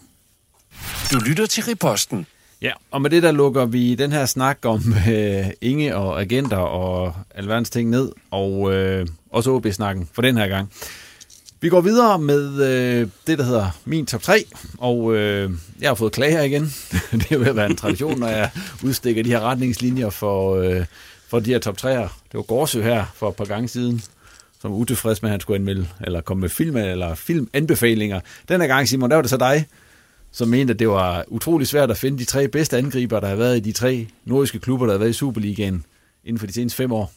Du 1.12 1.20
lytter 1.28 1.45
til 1.45 1.64
Riposten. 1.64 2.26
Ja, 2.62 2.72
og 2.91 3.01
med 3.01 3.10
det 3.10 3.24
der 3.24 3.32
lukker 3.32 3.66
vi 3.66 3.95
den 3.95 4.12
her 4.12 4.26
snak 4.26 4.58
om 4.66 4.82
øh, 5.10 5.45
Inge 5.62 5.95
og 5.95 6.22
agenter 6.22 6.58
og 6.58 7.14
alverdens 7.36 7.70
ting 7.70 7.89
ned, 7.89 8.12
og 8.32 8.74
øh, 8.74 9.08
også 9.30 9.51
OB-snakken 9.51 10.10
for 10.14 10.22
den 10.22 10.38
her 10.38 10.47
gang. 10.47 10.72
Vi 11.64 11.70
går 11.70 11.82
videre 11.82 12.20
med 12.20 12.64
øh, 12.64 13.07
det, 13.28 13.38
der 13.38 13.43
hedder 13.43 13.70
min 13.86 14.05
top 14.05 14.22
3, 14.22 14.45
og 14.78 15.16
øh, 15.16 15.51
jeg 15.82 15.89
har 15.89 15.95
fået 15.95 16.11
klager 16.11 16.41
igen. 16.41 16.64
det 17.11 17.32
er 17.32 17.36
jo 17.36 17.53
være 17.53 17.66
en 17.66 17.76
tradition, 17.76 18.20
når 18.20 18.28
jeg 18.28 18.49
udstikker 18.84 19.24
de 19.24 19.30
her 19.30 19.39
retningslinjer 19.39 20.09
for, 20.09 20.55
øh, 20.55 20.86
for 21.28 21.39
de 21.39 21.51
her 21.51 21.59
top 21.59 21.78
3'er. 21.82 21.88
Det 21.88 22.34
var 22.34 22.41
Gårdsø 22.41 22.82
her 22.82 23.05
for 23.16 23.30
et 23.30 23.36
par 23.36 23.45
gange 23.45 23.68
siden, 23.68 24.03
som 24.61 24.72
var 24.72 24.78
utilfreds 24.78 25.22
med, 25.22 25.30
at 25.30 25.32
han 25.32 25.39
skulle 25.39 25.55
anmelde, 25.55 25.88
eller 26.01 26.22
komme 26.22 26.41
med 26.41 26.49
film 26.49 26.78
eller 26.78 27.16
filmanbefalinger. 27.16 28.20
Den 28.49 28.61
her 28.61 28.68
gang, 28.68 28.88
Simon, 28.88 29.09
der 29.09 29.16
var 29.16 29.22
det 29.22 29.30
så 29.30 29.38
dig, 29.38 29.68
som 30.32 30.47
mente, 30.47 30.74
at 30.74 30.80
det 30.80 30.89
var 30.89 31.26
utrolig 31.28 31.68
svært 31.68 31.91
at 31.91 31.97
finde 31.97 32.20
de 32.20 32.26
tre 32.26 32.47
bedste 32.47 32.78
angriber, 32.78 33.20
der 33.20 33.28
har 33.28 33.36
været 33.36 33.57
i 33.57 33.59
de 33.59 33.72
tre 33.72 34.07
nordiske 34.26 34.59
klubber, 34.59 34.86
der 34.86 34.93
har 34.93 34.99
været 34.99 35.09
i 35.09 35.14
Superligaen 35.14 35.86
inden 36.24 36.39
for 36.39 36.47
de 36.47 36.53
seneste 36.53 36.78
fem 36.78 36.91
år. 36.91 37.11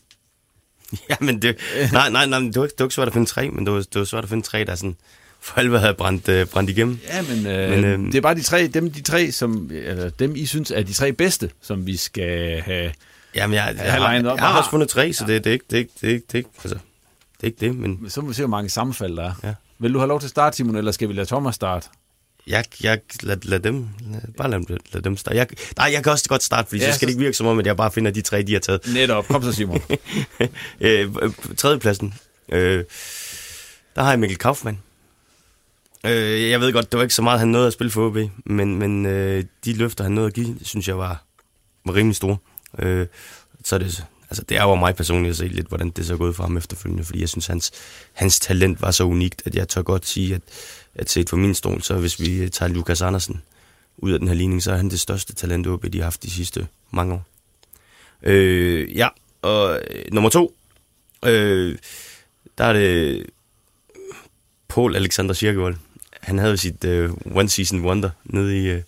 Ja, 1.11 1.17
men 1.21 1.43
det, 1.43 1.57
nej, 1.93 2.11
nej, 2.11 2.27
nej, 2.27 2.39
det 2.39 2.61
var, 2.61 2.67
det 2.67 2.79
var 2.79 2.85
ikke 2.85 2.95
svært 2.95 3.09
at 3.09 3.13
finde 3.13 3.27
tre, 3.27 3.51
men 3.51 3.67
det 3.67 3.75
var, 3.75 3.79
det 3.79 3.99
var 3.99 4.05
svært 4.05 4.25
at 4.25 4.31
finde 4.31 4.47
tre, 4.47 4.65
der 4.65 4.75
sådan 4.75 4.97
for 5.41 5.59
alvor 5.61 5.79
havde 5.79 5.95
brændt, 5.95 6.29
øh, 6.29 6.47
brændt 6.47 6.71
igennem. 6.71 6.99
Ja, 7.09 7.23
men, 7.23 7.47
øh, 7.47 7.71
men 7.71 7.85
øh, 7.85 7.99
det 7.99 8.15
er 8.15 8.21
bare 8.21 8.35
de 8.35 8.43
tre, 8.43 8.67
dem, 8.67 8.91
de 8.91 9.03
tre 9.03 9.33
som, 9.33 9.71
eller 9.73 10.11
dem 10.11 10.37
I 10.37 10.47
synes 10.47 10.71
er 10.71 10.83
de 10.83 10.93
tre 10.93 11.13
bedste, 11.13 11.51
som 11.63 11.87
vi 11.87 11.97
skal 11.97 12.61
have 12.61 12.93
Jamen, 13.35 13.55
jeg, 13.55 13.75
jeg, 13.77 13.85
jeg, 13.85 13.93
har, 13.93 14.13
jeg, 14.13 14.25
jeg 14.25 14.37
har 14.39 14.59
også 14.59 14.71
fundet 14.71 14.89
tre, 14.89 15.13
så 15.13 15.27
det, 15.27 15.45
det, 15.45 15.51
er 15.51 15.55
ikke, 15.55 15.65
det, 15.71 15.77
er 15.77 15.81
ikke, 15.81 15.93
det, 16.01 16.09
er 16.09 16.13
ikke, 16.15 16.27
det, 16.27 16.35
er 16.35 16.39
ikke, 16.39 16.51
altså, 16.65 16.79
det 17.41 17.43
er 17.43 17.47
ikke 17.47 17.61
det, 17.61 17.77
men... 17.77 18.11
Så 18.11 18.21
må 18.21 18.29
vi 18.29 18.35
se, 18.35 18.43
hvor 18.43 18.49
mange 18.49 18.71
sammenfald 18.71 19.17
der 19.17 19.25
er. 19.25 19.33
Ja. 19.45 19.55
Vil 19.79 19.95
du 19.95 19.99
have 19.99 20.09
lov 20.09 20.21
til 20.21 20.27
at 20.27 20.31
starte, 20.31 20.57
Simon, 20.57 20.77
eller 20.77 20.93
skal 20.93 21.09
vi 21.09 21.15
lade 21.15 21.27
Thomas 21.27 21.55
starte? 21.55 21.89
Jeg, 22.47 22.65
jeg 22.83 23.01
lad, 23.23 23.37
lad 23.43 23.61
dem, 23.61 23.89
lad, 24.01 24.21
bare 24.37 24.51
lad, 24.51 24.79
lad 24.93 25.03
dem 25.03 25.17
starte. 25.17 25.37
Jeg, 25.37 25.47
nej, 25.77 25.91
jeg 25.93 26.03
kan 26.03 26.13
også 26.13 26.29
godt 26.29 26.43
starte, 26.43 26.69
fordi 26.69 26.83
ja, 26.83 26.91
så 26.91 26.97
skal 26.97 27.07
så... 27.07 27.07
det 27.07 27.13
ikke 27.13 27.23
virke 27.23 27.37
som 27.37 27.47
om, 27.47 27.59
at 27.59 27.67
jeg 27.67 27.77
bare 27.77 27.91
finder 27.91 28.11
de 28.11 28.21
tre, 28.21 28.43
de 28.43 28.53
har 28.53 28.61
taget. 28.61 28.81
Netop, 28.95 29.29
kom 29.29 29.43
så 29.43 29.53
Simon. 29.53 29.83
øh, 30.81 31.13
tredjepladsen, 31.57 32.15
øh, 32.49 32.85
der 33.97 34.03
har 34.03 34.11
jeg 34.11 34.19
Mikkel 34.19 34.39
Kaufmann. 34.39 34.79
Øh, 36.07 36.51
jeg 36.51 36.61
ved 36.61 36.73
godt, 36.73 36.93
det 36.93 36.99
var 36.99 37.03
ikke 37.03 37.15
så 37.15 37.23
meget, 37.23 37.39
han 37.39 37.49
nåede 37.49 37.67
at 37.67 37.73
spille 37.73 37.91
for 37.91 38.07
OB, 38.07 38.17
men, 38.45 38.77
men 38.77 39.07
øh, 39.07 39.45
de 39.65 39.73
løfter, 39.73 40.05
han 40.05 40.13
nåede 40.13 40.27
at 40.27 40.35
give, 40.35 40.57
synes 40.63 40.89
jeg 40.89 40.99
var, 40.99 41.25
var 41.85 41.95
rimelig 41.95 42.17
store. 42.17 42.37
Øh, 42.79 43.07
så 43.65 43.75
er 43.75 43.79
det, 43.79 44.05
altså, 44.31 44.43
det 44.49 44.57
er 44.57 44.63
jo 44.63 44.75
mig 44.75 44.97
personligt 44.97 45.31
at 45.31 45.37
se 45.37 45.49
lidt, 45.49 45.69
hvordan 45.69 45.91
det 45.91 46.07
så 46.07 46.13
er 46.13 46.19
gået 46.19 46.37
for 46.37 46.43
ham 46.43 46.57
efterfølgende, 46.57 47.05
fordi 47.05 47.21
jeg 47.21 47.29
synes, 47.29 47.47
hans, 47.47 47.73
hans 48.13 48.41
talent 48.41 48.83
var 48.83 48.91
så 48.91 49.05
unikt, 49.05 49.43
at 49.45 49.55
jeg 49.55 49.69
tør 49.69 49.83
godt 49.83 50.07
sige, 50.07 50.35
at 50.35 50.43
at 50.99 51.11
set 51.11 51.31
fra 51.31 51.37
min 51.37 51.55
stol, 51.55 51.83
så 51.83 51.95
hvis 51.95 52.21
vi 52.21 52.43
eh, 52.43 52.51
tager 52.51 52.73
Lukas 52.73 53.03
Andersen 53.03 53.43
ud 53.97 54.13
af 54.13 54.19
den 54.19 54.29
her 54.29 54.35
ligning, 54.35 54.63
så 54.63 54.73
er 54.73 54.77
han 54.77 54.91
det 54.91 55.01
største 55.01 55.35
talent, 55.35 55.67
OB 55.67 55.85
de 55.93 55.99
har 55.99 56.05
haft 56.05 56.23
de 56.23 56.31
sidste 56.31 56.67
mange 56.91 57.15
år. 57.15 57.27
Øh, 58.23 58.97
ja, 58.97 59.09
og 59.43 59.81
øh, 59.91 60.05
nummer 60.13 60.31
to, 60.31 60.57
øh, 61.25 61.79
der 62.59 62.65
er 62.65 62.73
det 62.73 63.27
Paul 64.69 64.97
Alexander 64.97 65.35
Kirkevold. 65.35 65.77
Han 66.21 66.39
havde 66.39 66.57
sit 66.57 66.85
øh, 66.85 67.11
One 67.35 67.49
Season 67.49 67.85
Wonder 67.85 68.11
nede 68.25 68.63
i, 68.63 68.69
øh, 68.69 68.83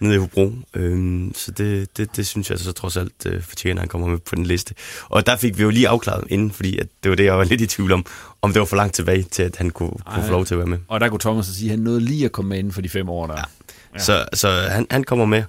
nede 0.00 0.14
i 0.14 0.18
Hobro. 0.18 0.52
øh, 0.74 1.30
så 1.34 1.50
det, 1.50 1.96
det, 1.96 2.16
det 2.16 2.26
synes 2.26 2.50
jeg 2.50 2.58
så 2.58 2.72
trods 2.72 2.96
alt 2.96 3.26
øh, 3.26 3.42
fortjener, 3.42 3.80
at 3.80 3.82
han 3.82 3.88
kommer 3.88 4.06
med 4.06 4.18
på 4.18 4.34
den 4.34 4.46
liste. 4.46 4.74
Og 5.08 5.26
der 5.26 5.36
fik 5.36 5.58
vi 5.58 5.62
jo 5.62 5.70
lige 5.70 5.88
afklaret 5.88 6.24
inden, 6.28 6.50
fordi 6.50 6.78
at 6.78 6.86
det 7.02 7.10
var 7.10 7.16
det, 7.16 7.24
jeg 7.24 7.38
var 7.38 7.44
lidt 7.44 7.60
i 7.60 7.66
tvivl 7.66 7.92
om, 7.92 8.06
om 8.46 8.52
det 8.52 8.60
var 8.60 8.66
for 8.66 8.76
langt 8.76 8.94
tilbage 8.94 9.22
til, 9.22 9.42
at 9.42 9.56
han 9.56 9.70
kunne, 9.70 9.90
Ej, 10.06 10.14
kunne 10.14 10.24
få 10.24 10.30
lov 10.30 10.44
til 10.46 10.54
at 10.54 10.58
være 10.58 10.66
med. 10.66 10.78
Og 10.88 11.00
der 11.00 11.08
kunne 11.08 11.20
Thomas 11.20 11.46
sige, 11.46 11.68
at 11.68 11.70
han 11.70 11.78
nåede 11.78 12.00
lige 12.00 12.24
at 12.24 12.32
komme 12.32 12.48
med 12.48 12.58
inden 12.58 12.72
for 12.72 12.80
de 12.80 12.88
fem 12.88 13.08
år. 13.08 13.26
Der. 13.26 13.34
Ja. 13.36 13.42
Ja. 13.94 13.98
Så, 13.98 14.26
så 14.32 14.48
han, 14.48 14.86
han 14.90 15.04
kommer 15.04 15.24
med. 15.24 15.42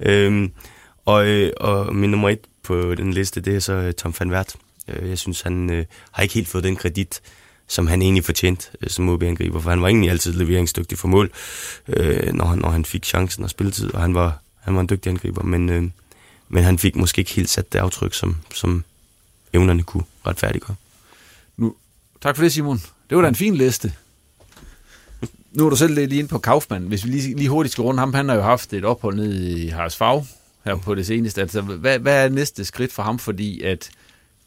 Øhm, 0.00 0.50
og, 1.04 1.26
øh, 1.26 1.52
og 1.56 1.94
min 1.94 2.10
nummer 2.10 2.28
et 2.28 2.40
på 2.62 2.94
den 2.94 3.12
liste, 3.12 3.40
det 3.40 3.56
er 3.56 3.60
så 3.60 3.72
øh, 3.72 3.92
Tom 3.92 4.14
van 4.20 4.30
Wert. 4.30 4.54
Øh, 4.88 5.08
jeg 5.08 5.18
synes, 5.18 5.40
han 5.40 5.70
øh, 5.70 5.84
har 6.12 6.22
ikke 6.22 6.34
helt 6.34 6.48
fået 6.48 6.64
den 6.64 6.76
kredit, 6.76 7.20
som 7.66 7.86
han 7.86 8.02
egentlig 8.02 8.24
fortjent 8.24 8.70
øh, 8.82 8.90
som 8.90 9.08
OB-angriber, 9.08 9.60
for 9.60 9.70
han 9.70 9.82
var 9.82 9.88
egentlig 9.88 10.10
altid 10.10 10.32
leveringsdygtig 10.32 10.98
for 10.98 11.08
mål, 11.08 11.30
øh, 11.88 12.32
når, 12.32 12.44
han, 12.44 12.58
når 12.58 12.70
han 12.70 12.84
fik 12.84 13.04
chancen 13.04 13.44
og 13.44 13.50
spilletid, 13.50 13.94
og 13.94 14.00
han 14.00 14.14
var, 14.14 14.38
han 14.60 14.74
var 14.74 14.80
en 14.80 14.88
dygtig 14.88 15.10
angriber, 15.10 15.42
men, 15.42 15.68
øh, 15.68 15.82
men 16.48 16.64
han 16.64 16.78
fik 16.78 16.96
måske 16.96 17.18
ikke 17.18 17.32
helt 17.32 17.50
sat 17.50 17.72
det 17.72 17.78
aftryk, 17.78 18.14
som, 18.14 18.36
som 18.54 18.84
evnerne 19.52 19.82
kunne 19.82 20.04
retfærdiggøre. 20.26 20.76
Tak 22.20 22.36
for 22.36 22.42
det, 22.42 22.52
Simon. 22.52 22.78
Det 23.10 23.16
var 23.16 23.22
da 23.22 23.28
en 23.28 23.34
fin 23.34 23.54
liste. 23.54 23.92
Nu 25.52 25.66
er 25.66 25.70
du 25.70 25.76
selv 25.76 25.94
lige 25.94 26.18
inde 26.18 26.28
på 26.28 26.38
Kaufmann. 26.38 26.86
Hvis 26.86 27.04
vi 27.04 27.10
lige, 27.10 27.36
lige 27.36 27.48
hurtigt 27.48 27.72
skal 27.72 27.82
runde 27.82 28.00
ham, 28.00 28.14
han 28.14 28.28
har 28.28 28.36
jo 28.36 28.42
haft 28.42 28.72
et 28.72 28.84
ophold 28.84 29.16
nede 29.16 29.58
i 29.64 29.68
Harsfag 29.68 30.26
her 30.64 30.76
på 30.76 30.94
det 30.94 31.06
seneste. 31.06 31.40
Altså, 31.40 31.60
hvad, 31.60 31.98
hvad 31.98 32.24
er 32.24 32.28
næste 32.28 32.64
skridt 32.64 32.92
for 32.92 33.02
ham? 33.02 33.18
Fordi 33.18 33.62
at 33.62 33.90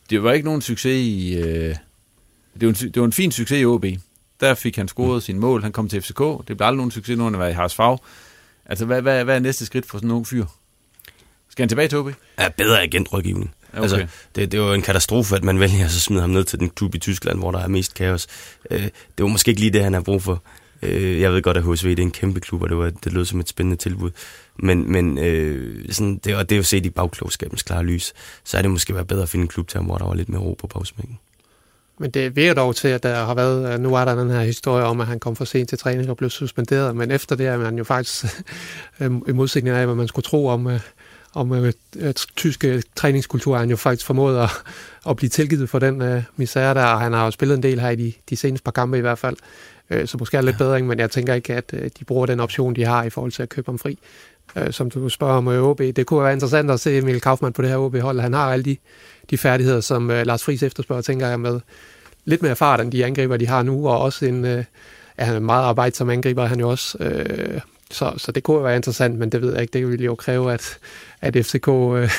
det 0.09 0.23
var 0.23 0.31
ikke 0.31 0.45
nogen 0.45 0.61
succes 0.61 1.07
i... 1.07 1.33
Øh, 1.37 1.75
det 2.53 2.67
var, 2.67 2.69
en, 2.69 2.73
det 2.73 2.99
var 2.99 3.05
en 3.05 3.13
fin 3.13 3.31
succes 3.31 3.61
i 3.61 3.65
OB. 3.65 3.85
Der 4.39 4.53
fik 4.53 4.75
han 4.75 4.87
scoret 4.87 5.15
mm. 5.15 5.21
sin 5.21 5.39
mål. 5.39 5.61
Han 5.61 5.71
kom 5.71 5.89
til 5.89 6.01
FCK. 6.01 6.19
Det 6.19 6.57
blev 6.57 6.61
aldrig 6.61 6.77
nogen 6.77 6.91
succes, 6.91 7.17
når 7.17 7.23
han 7.23 7.39
var 7.39 7.47
i 7.47 7.53
Harsfag. 7.53 7.97
Altså, 8.65 8.85
hvad, 8.85 9.01
hvad, 9.01 9.23
hvad 9.23 9.35
er 9.35 9.39
næste 9.39 9.65
skridt 9.65 9.85
for 9.85 9.97
sådan 9.97 10.09
en 10.09 10.15
ung 10.15 10.27
fyr? 10.27 10.45
Skal 11.49 11.63
han 11.63 11.69
tilbage 11.69 11.87
til 11.87 11.97
OB? 11.97 12.11
Ja, 12.39 12.49
bedre 12.49 12.81
agentrådgivning. 12.81 13.53
Okay. 13.73 13.81
Altså, 13.81 14.07
det, 14.35 14.51
det 14.51 14.61
var 14.61 14.73
en 14.73 14.81
katastrofe, 14.81 15.35
at 15.35 15.43
man 15.43 15.59
vælger 15.59 15.85
at 15.85 15.91
smide 15.91 16.21
ham 16.21 16.29
ned 16.29 16.43
til 16.43 16.59
den 16.59 16.69
klub 16.69 16.95
i 16.95 16.99
Tyskland, 16.99 17.39
hvor 17.39 17.51
der 17.51 17.59
er 17.59 17.67
mest 17.67 17.93
kaos. 17.93 18.27
Øh, 18.71 18.83
det 18.83 18.91
var 19.19 19.27
måske 19.27 19.49
ikke 19.49 19.61
lige 19.61 19.73
det, 19.73 19.83
han 19.83 19.93
har 19.93 20.01
brug 20.01 20.23
for. 20.23 20.43
Øh, 20.81 21.21
jeg 21.21 21.33
ved 21.33 21.41
godt, 21.41 21.57
at 21.57 21.63
HSV 21.63 21.89
det 21.89 21.99
er 21.99 22.03
en 22.03 22.11
kæmpe 22.11 22.39
klub, 22.39 22.61
og 22.61 22.69
det, 22.69 22.77
var, 22.77 22.89
det 22.89 23.13
lød 23.13 23.25
som 23.25 23.39
et 23.39 23.49
spændende 23.49 23.77
tilbud. 23.77 24.11
Men, 24.59 24.91
men 24.91 25.17
øh, 25.17 25.85
sådan, 25.89 26.17
det, 26.17 26.35
og 26.35 26.49
det 26.49 26.55
er 26.55 26.57
jo 26.57 26.63
set 26.63 26.85
i 26.85 26.89
bagklogskabens 26.89 27.63
klare 27.63 27.83
lys, 27.83 28.13
så 28.43 28.57
er 28.57 28.61
det 28.61 28.71
måske 28.71 28.93
været 28.93 29.07
bedre 29.07 29.23
at 29.23 29.29
finde 29.29 29.43
en 29.43 29.47
klub 29.47 29.67
til 29.67 29.77
ham, 29.77 29.85
hvor 29.85 29.97
der 29.97 30.05
var 30.05 30.13
lidt 30.13 30.29
mere 30.29 30.41
ro 30.41 30.53
på 30.59 30.67
pausmængden. 30.67 31.19
Men 31.99 32.11
det 32.11 32.35
virker 32.35 32.53
dog 32.53 32.75
til, 32.75 32.87
at 32.87 33.03
der 33.03 33.25
har 33.25 33.33
været, 33.33 33.81
nu 33.81 33.95
er 33.95 34.05
der 34.05 34.15
den 34.15 34.29
her 34.29 34.41
historie 34.41 34.83
om, 34.83 35.01
at 35.01 35.07
han 35.07 35.19
kom 35.19 35.35
for 35.35 35.45
sent 35.45 35.69
til 35.69 35.77
træning 35.77 36.09
og 36.09 36.17
blev 36.17 36.29
suspenderet, 36.29 36.95
men 36.95 37.11
efter 37.11 37.35
det 37.35 37.47
er 37.47 37.57
man 37.57 37.77
jo 37.77 37.83
faktisk, 37.83 38.25
i 39.27 39.31
modsætning 39.31 39.75
af, 39.75 39.85
hvad 39.85 39.95
man 39.95 40.07
skulle 40.07 40.23
tro 40.23 40.47
om, 40.47 40.69
om 41.33 41.51
at 41.51 42.27
tyske 42.35 42.83
træningskultur, 42.95 43.57
han 43.57 43.69
jo 43.69 43.75
faktisk 43.75 44.05
formået 44.05 44.43
at, 44.43 44.49
at 45.09 45.15
blive 45.15 45.29
tilgivet 45.29 45.69
for 45.69 45.79
den 45.79 46.01
uh, 46.01 46.23
misære 46.35 46.73
der, 46.73 46.85
og 46.85 47.01
han 47.01 47.13
har 47.13 47.25
jo 47.25 47.31
spillet 47.31 47.55
en 47.55 47.63
del 47.63 47.79
her 47.79 47.89
i 47.89 47.95
de, 47.95 48.13
de 48.29 48.35
seneste 48.35 48.63
par 48.63 48.71
kampe 48.71 48.97
i 48.97 49.01
hvert 49.01 49.19
fald, 49.19 49.37
uh, 49.89 50.05
så 50.05 50.17
måske 50.17 50.37
er 50.37 50.41
lidt 50.41 50.57
bedre, 50.57 50.81
men 50.81 50.99
jeg 50.99 51.11
tænker 51.11 51.33
ikke, 51.33 51.53
at 51.53 51.73
uh, 51.73 51.79
de 51.99 52.05
bruger 52.05 52.25
den 52.25 52.39
option, 52.39 52.75
de 52.75 52.85
har 52.85 53.03
i 53.03 53.09
forhold 53.09 53.31
til 53.31 53.43
at 53.43 53.49
købe 53.49 53.67
ham 53.67 53.79
fri. 53.79 53.99
Uh, 54.55 54.71
som 54.71 54.91
du 54.91 55.09
spørger 55.09 55.33
om 55.33 55.47
OB, 55.47 55.79
det 55.79 56.05
kunne 56.05 56.23
være 56.23 56.33
interessant 56.33 56.71
at 56.71 56.79
se 56.79 56.97
Emil 56.97 57.21
Kaufmann 57.21 57.53
på 57.53 57.61
det 57.61 57.69
her 57.69 57.77
OB-hold. 57.77 58.19
Han 58.19 58.33
har 58.33 58.53
alle 58.53 58.65
de, 58.65 58.77
de 59.29 59.37
færdigheder, 59.37 59.81
som 59.81 60.09
uh, 60.09 60.21
Lars 60.21 60.43
Friis 60.43 60.63
efterspørger, 60.63 61.01
tænker 61.01 61.27
jeg, 61.27 61.39
med 61.39 61.59
lidt 62.25 62.41
mere 62.41 62.55
fart 62.55 62.81
end 62.81 62.91
de 62.91 63.05
angriber, 63.05 63.37
de 63.37 63.47
har 63.47 63.63
nu, 63.63 63.87
og 63.87 63.99
også 63.99 64.25
en, 64.25 64.45
øh, 64.45 64.63
er 65.17 65.25
han 65.25 65.43
meget 65.43 65.63
arbejdsom 65.63 66.09
angriber, 66.09 66.45
han 66.45 66.59
jo 66.59 66.69
også. 66.69 66.97
Øh, 66.99 67.61
så, 67.91 68.13
så 68.17 68.31
det 68.31 68.43
kunne 68.43 68.63
være 68.63 68.75
interessant, 68.75 69.19
men 69.19 69.29
det 69.29 69.41
ved 69.41 69.53
jeg 69.53 69.61
ikke. 69.61 69.73
Det 69.73 69.87
ville 69.87 70.05
jo 70.05 70.15
kræve, 70.15 70.53
at, 70.53 70.77
at 71.21 71.45
FCK 71.45 71.67
øh, 71.67 72.09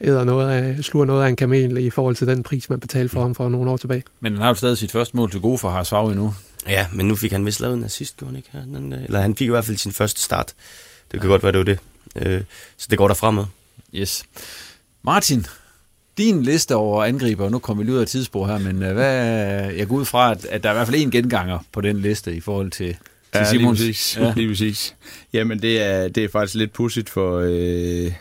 æder 0.00 0.24
noget 0.24 0.50
af, 0.50 0.84
sluger 0.84 1.06
noget 1.06 1.24
af 1.24 1.28
en 1.28 1.36
kamel 1.36 1.76
i 1.78 1.90
forhold 1.90 2.16
til 2.16 2.26
den 2.26 2.42
pris, 2.42 2.70
man 2.70 2.80
betalte 2.80 3.08
for 3.08 3.22
ham 3.22 3.34
for 3.34 3.48
nogle 3.48 3.70
år 3.70 3.76
tilbage. 3.76 4.02
Men 4.20 4.32
han 4.32 4.42
har 4.42 4.48
jo 4.48 4.54
stadig 4.54 4.78
sit 4.78 4.92
første 4.92 5.16
mål 5.16 5.30
til 5.30 5.40
gode 5.40 5.58
for 5.58 5.70
Harsvag 5.70 6.08
endnu. 6.08 6.34
Ja, 6.68 6.86
men 6.92 7.08
nu 7.08 7.16
fik 7.16 7.32
han 7.32 7.46
vist 7.46 7.60
lavet 7.60 7.76
en 7.76 7.84
assist, 7.84 8.16
gjorde 8.16 8.30
han 8.30 8.36
ikke? 8.36 8.48
Han, 8.52 8.92
øh, 8.92 9.04
eller 9.04 9.20
han 9.20 9.36
fik 9.36 9.46
i 9.46 9.50
hvert 9.50 9.64
fald 9.64 9.76
sin 9.76 9.92
første 9.92 10.22
start. 10.22 10.54
Det 11.12 11.20
kan 11.20 11.28
ja. 11.28 11.32
godt 11.32 11.42
være, 11.42 11.52
det 11.52 11.58
var 11.58 11.64
det. 11.64 11.78
Øh, 12.16 12.42
så 12.76 12.86
det 12.90 12.98
går 12.98 13.08
der 13.08 13.14
fremad. 13.14 13.44
Yes. 13.94 14.24
Martin, 15.02 15.46
din 16.18 16.42
liste 16.42 16.76
over 16.76 17.04
angriber, 17.04 17.48
nu 17.48 17.58
kommer 17.58 17.82
vi 17.82 17.86
lige 17.86 17.96
ud 17.96 18.00
af 18.00 18.06
tidsspor 18.06 18.46
her, 18.46 18.58
men 18.58 18.76
uh, 18.82 18.92
hvad, 18.92 19.14
jeg 19.72 19.88
går 19.88 19.96
ud 19.96 20.04
fra, 20.04 20.30
at, 20.30 20.44
at 20.44 20.62
der 20.62 20.68
er 20.68 20.72
i 20.72 20.76
hvert 20.76 20.86
fald 20.86 21.02
en 21.02 21.10
genganger 21.10 21.58
på 21.72 21.80
den 21.80 22.00
liste 22.00 22.34
i 22.34 22.40
forhold 22.40 22.70
til, 22.70 22.96
til 23.32 23.38
ja, 23.38 23.44
Simons. 23.44 23.78
Lige 23.78 23.88
præcis. 23.88 24.18
Ja. 24.20 24.32
lige 24.36 24.48
præcis. 24.48 24.94
Jamen, 25.32 25.62
det 25.62 25.82
er, 25.82 26.08
det 26.08 26.24
er 26.24 26.28
faktisk 26.28 26.54
lidt 26.54 26.72
pudsigt 26.72 27.10
for... 27.10 27.38
Øh, 27.44 28.12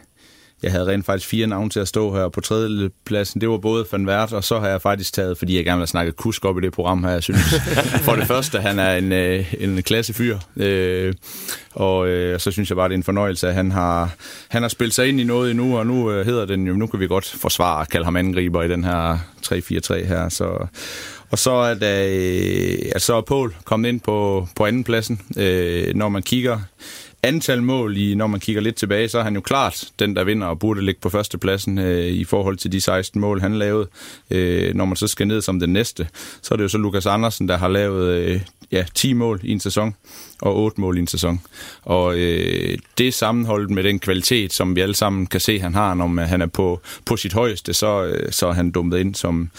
jeg 0.63 0.71
havde 0.71 0.85
rent 0.85 1.05
faktisk 1.05 1.29
fire 1.29 1.47
navne 1.47 1.69
til 1.69 1.79
at 1.79 1.87
stå 1.87 2.15
her 2.15 2.29
på 2.29 2.41
tredje 2.41 2.89
pladsen. 3.05 3.41
Det 3.41 3.49
var 3.49 3.57
både 3.57 3.85
Van 3.91 4.07
Wert, 4.07 4.33
og 4.33 4.43
så 4.43 4.59
har 4.59 4.67
jeg 4.67 4.81
faktisk 4.81 5.13
taget, 5.13 5.37
fordi 5.37 5.55
jeg 5.55 5.65
gerne 5.65 5.77
vil 5.77 5.81
have 5.81 5.87
snakket 5.87 6.15
kusk 6.15 6.45
op 6.45 6.57
i 6.57 6.61
det 6.61 6.73
program 6.73 7.03
her, 7.03 7.11
jeg 7.11 7.23
synes. 7.23 7.41
For 8.05 8.15
det 8.15 8.27
første, 8.27 8.59
han 8.59 8.79
er 8.79 8.95
en, 8.95 9.11
øh, 9.11 9.53
en 9.59 9.83
klasse 9.83 10.13
fyr. 10.13 10.37
Øh, 10.57 11.13
og 11.71 12.07
øh, 12.07 12.39
så 12.39 12.51
synes 12.51 12.69
jeg 12.69 12.75
bare, 12.75 12.89
det 12.89 12.93
er 12.93 12.97
en 12.97 13.03
fornøjelse, 13.03 13.47
at 13.47 13.53
han 13.53 13.71
har, 13.71 14.15
han 14.47 14.61
har 14.61 14.69
spillet 14.69 14.95
sig 14.95 15.07
ind 15.09 15.19
i 15.19 15.23
noget 15.23 15.51
endnu, 15.51 15.77
og 15.77 15.87
nu 15.87 16.11
øh, 16.11 16.25
hedder 16.25 16.45
den 16.45 16.67
jo, 16.67 16.73
nu 16.73 16.87
kan 16.87 16.99
vi 16.99 17.07
godt 17.07 17.25
forsvare 17.25 17.81
at 17.81 17.89
kalde 17.89 18.05
ham 18.05 18.15
angriber 18.15 18.63
i 18.63 18.67
den 18.67 18.83
her 18.83 19.17
3-4-3 19.45 20.05
her. 20.05 20.29
Så, 20.29 20.67
og 21.31 21.39
så 21.39 21.51
er 21.51 21.73
der, 21.73 22.05
øh, 22.07 22.91
altså, 22.93 23.15
er 23.15 23.21
Paul 23.21 23.53
kommet 23.63 23.89
ind 23.89 23.99
på, 23.99 24.47
på 24.55 24.65
anden 24.65 24.83
pladsen. 24.83 25.21
Øh, 25.37 25.95
når 25.95 26.09
man 26.09 26.23
kigger 26.23 26.59
antal 27.23 27.63
mål, 27.63 27.97
i, 27.97 28.15
når 28.15 28.27
man 28.27 28.39
kigger 28.39 28.61
lidt 28.61 28.75
tilbage, 28.75 29.09
så 29.09 29.19
er 29.19 29.23
han 29.23 29.35
jo 29.35 29.41
klart 29.41 29.85
den, 29.99 30.15
der 30.15 30.23
vinder 30.23 30.47
og 30.47 30.59
burde 30.59 30.85
ligge 30.85 31.01
på 31.01 31.09
førstepladsen 31.09 31.77
øh, 31.77 32.05
i 32.05 32.23
forhold 32.23 32.57
til 32.57 32.71
de 32.71 32.81
16 32.81 33.21
mål, 33.21 33.41
han 33.41 33.55
lavede. 33.55 33.87
Øh, 34.31 34.75
når 34.75 34.85
man 34.85 34.95
så 34.95 35.07
skal 35.07 35.27
ned 35.27 35.41
som 35.41 35.59
den 35.59 35.73
næste, 35.73 36.07
så 36.41 36.53
er 36.53 36.55
det 36.55 36.63
jo 36.63 36.69
så 36.69 36.77
Lukas 36.77 37.05
Andersen, 37.05 37.49
der 37.49 37.57
har 37.57 37.67
lavet 37.67 38.13
øh, 38.13 38.41
ja, 38.71 38.85
10 38.95 39.13
mål 39.13 39.39
i 39.43 39.51
en 39.51 39.59
sæson 39.59 39.95
og 40.41 40.55
8 40.55 40.81
mål 40.81 40.97
i 40.97 40.99
en 40.99 41.07
sæson. 41.07 41.41
Og 41.81 42.17
øh, 42.17 42.77
det 42.97 43.13
sammenholdt 43.13 43.69
med 43.69 43.83
den 43.83 43.99
kvalitet, 43.99 44.53
som 44.53 44.75
vi 44.75 44.81
alle 44.81 44.95
sammen 44.95 45.27
kan 45.27 45.39
se, 45.39 45.59
han 45.59 45.73
har, 45.73 45.93
når 45.93 46.21
han 46.21 46.41
er 46.41 46.47
på, 46.47 46.81
på 47.05 47.17
sit 47.17 47.33
højeste, 47.33 47.73
så, 47.73 48.03
øh, 48.03 48.31
så 48.31 48.47
er 48.47 48.53
han 48.53 48.71
dummet 48.71 48.99
ind 48.99 49.15
som, 49.15 49.49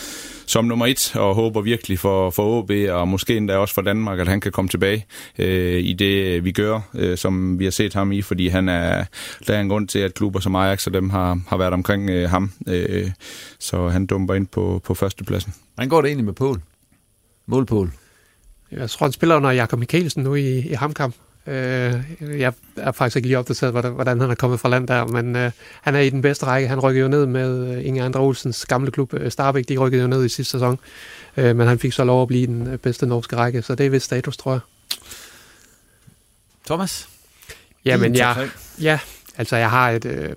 som 0.50 0.64
nummer 0.64 0.86
et, 0.86 1.16
og 1.16 1.34
håber 1.34 1.60
virkelig 1.60 1.98
for, 1.98 2.30
for 2.30 2.58
OB, 2.58 2.70
og 2.90 3.08
måske 3.08 3.36
endda 3.36 3.56
også 3.56 3.74
for 3.74 3.82
Danmark, 3.82 4.18
at 4.18 4.28
han 4.28 4.40
kan 4.40 4.52
komme 4.52 4.68
tilbage 4.68 5.06
øh, 5.38 5.80
i 5.80 5.92
det, 5.92 6.44
vi 6.44 6.52
gør, 6.52 6.80
øh, 6.94 7.18
som 7.18 7.58
vi 7.58 7.64
har 7.64 7.70
set 7.70 7.94
ham 7.94 8.12
i, 8.12 8.22
fordi 8.22 8.48
han 8.48 8.68
er, 8.68 9.04
der 9.46 9.54
er 9.54 9.60
en 9.60 9.68
grund 9.68 9.88
til, 9.88 9.98
at 9.98 10.14
klubber 10.14 10.40
som 10.40 10.56
Ajax 10.56 10.86
og 10.86 10.92
dem 10.92 11.10
har, 11.10 11.40
har 11.48 11.56
været 11.56 11.72
omkring 11.72 12.10
øh, 12.10 12.30
ham. 12.30 12.52
Øh, 12.66 13.10
så 13.58 13.88
han 13.88 14.06
dumper 14.06 14.34
ind 14.34 14.46
på, 14.46 14.80
på 14.84 14.94
førstepladsen. 14.94 15.54
Hvordan 15.74 15.88
går 15.88 16.00
det 16.00 16.08
egentlig 16.08 16.24
med 16.24 16.34
Pål? 16.34 16.62
Målpål? 17.46 17.92
Jeg 18.72 18.90
tror, 18.90 19.06
han 19.06 19.12
spiller 19.12 19.36
under 19.36 19.50
Jakob 19.50 19.78
Mikkelsen 19.78 20.22
nu 20.22 20.34
i, 20.34 20.58
i 20.58 20.72
Hamkamp. 20.72 21.14
Øh, 21.46 22.02
jeg 22.40 22.52
er 22.76 22.92
faktisk 22.92 23.16
ikke 23.16 23.28
lige 23.28 23.38
opdateret, 23.38 23.72
hvordan, 23.72 24.20
han 24.20 24.30
er 24.30 24.34
kommet 24.34 24.60
fra 24.60 24.68
land 24.68 24.88
der, 24.88 25.06
men 25.06 25.36
øh, 25.36 25.50
han 25.82 25.94
er 25.94 26.00
i 26.00 26.10
den 26.10 26.22
bedste 26.22 26.46
række. 26.46 26.68
Han 26.68 26.80
rykkede 26.80 27.02
jo 27.02 27.08
ned 27.08 27.26
med 27.26 27.76
øh, 27.76 27.86
Inge 27.86 28.02
Andre 28.02 28.20
Olsens 28.20 28.66
gamle 28.66 28.90
klub, 28.90 29.14
øh, 29.14 29.30
Starbæk. 29.30 29.68
De 29.68 29.76
rykkede 29.76 30.02
jo 30.02 30.08
ned 30.08 30.24
i 30.24 30.28
sidste 30.28 30.50
sæson, 30.50 30.78
øh, 31.36 31.56
men 31.56 31.68
han 31.68 31.78
fik 31.78 31.92
så 31.92 32.04
lov 32.04 32.22
at 32.22 32.28
blive 32.28 32.46
den 32.46 32.66
øh, 32.66 32.78
bedste 32.78 33.06
norske 33.06 33.36
række, 33.36 33.62
så 33.62 33.74
det 33.74 33.86
er 33.86 33.90
vist 33.90 34.04
status, 34.04 34.36
tror 34.36 34.52
jeg. 34.52 34.60
Thomas? 36.66 37.08
Jamen, 37.84 38.14
jeg, 38.14 38.48
ja, 38.80 38.98
altså 39.38 39.56
jeg 39.56 39.70
har 39.70 39.90
et, 39.90 40.04
øh, 40.04 40.30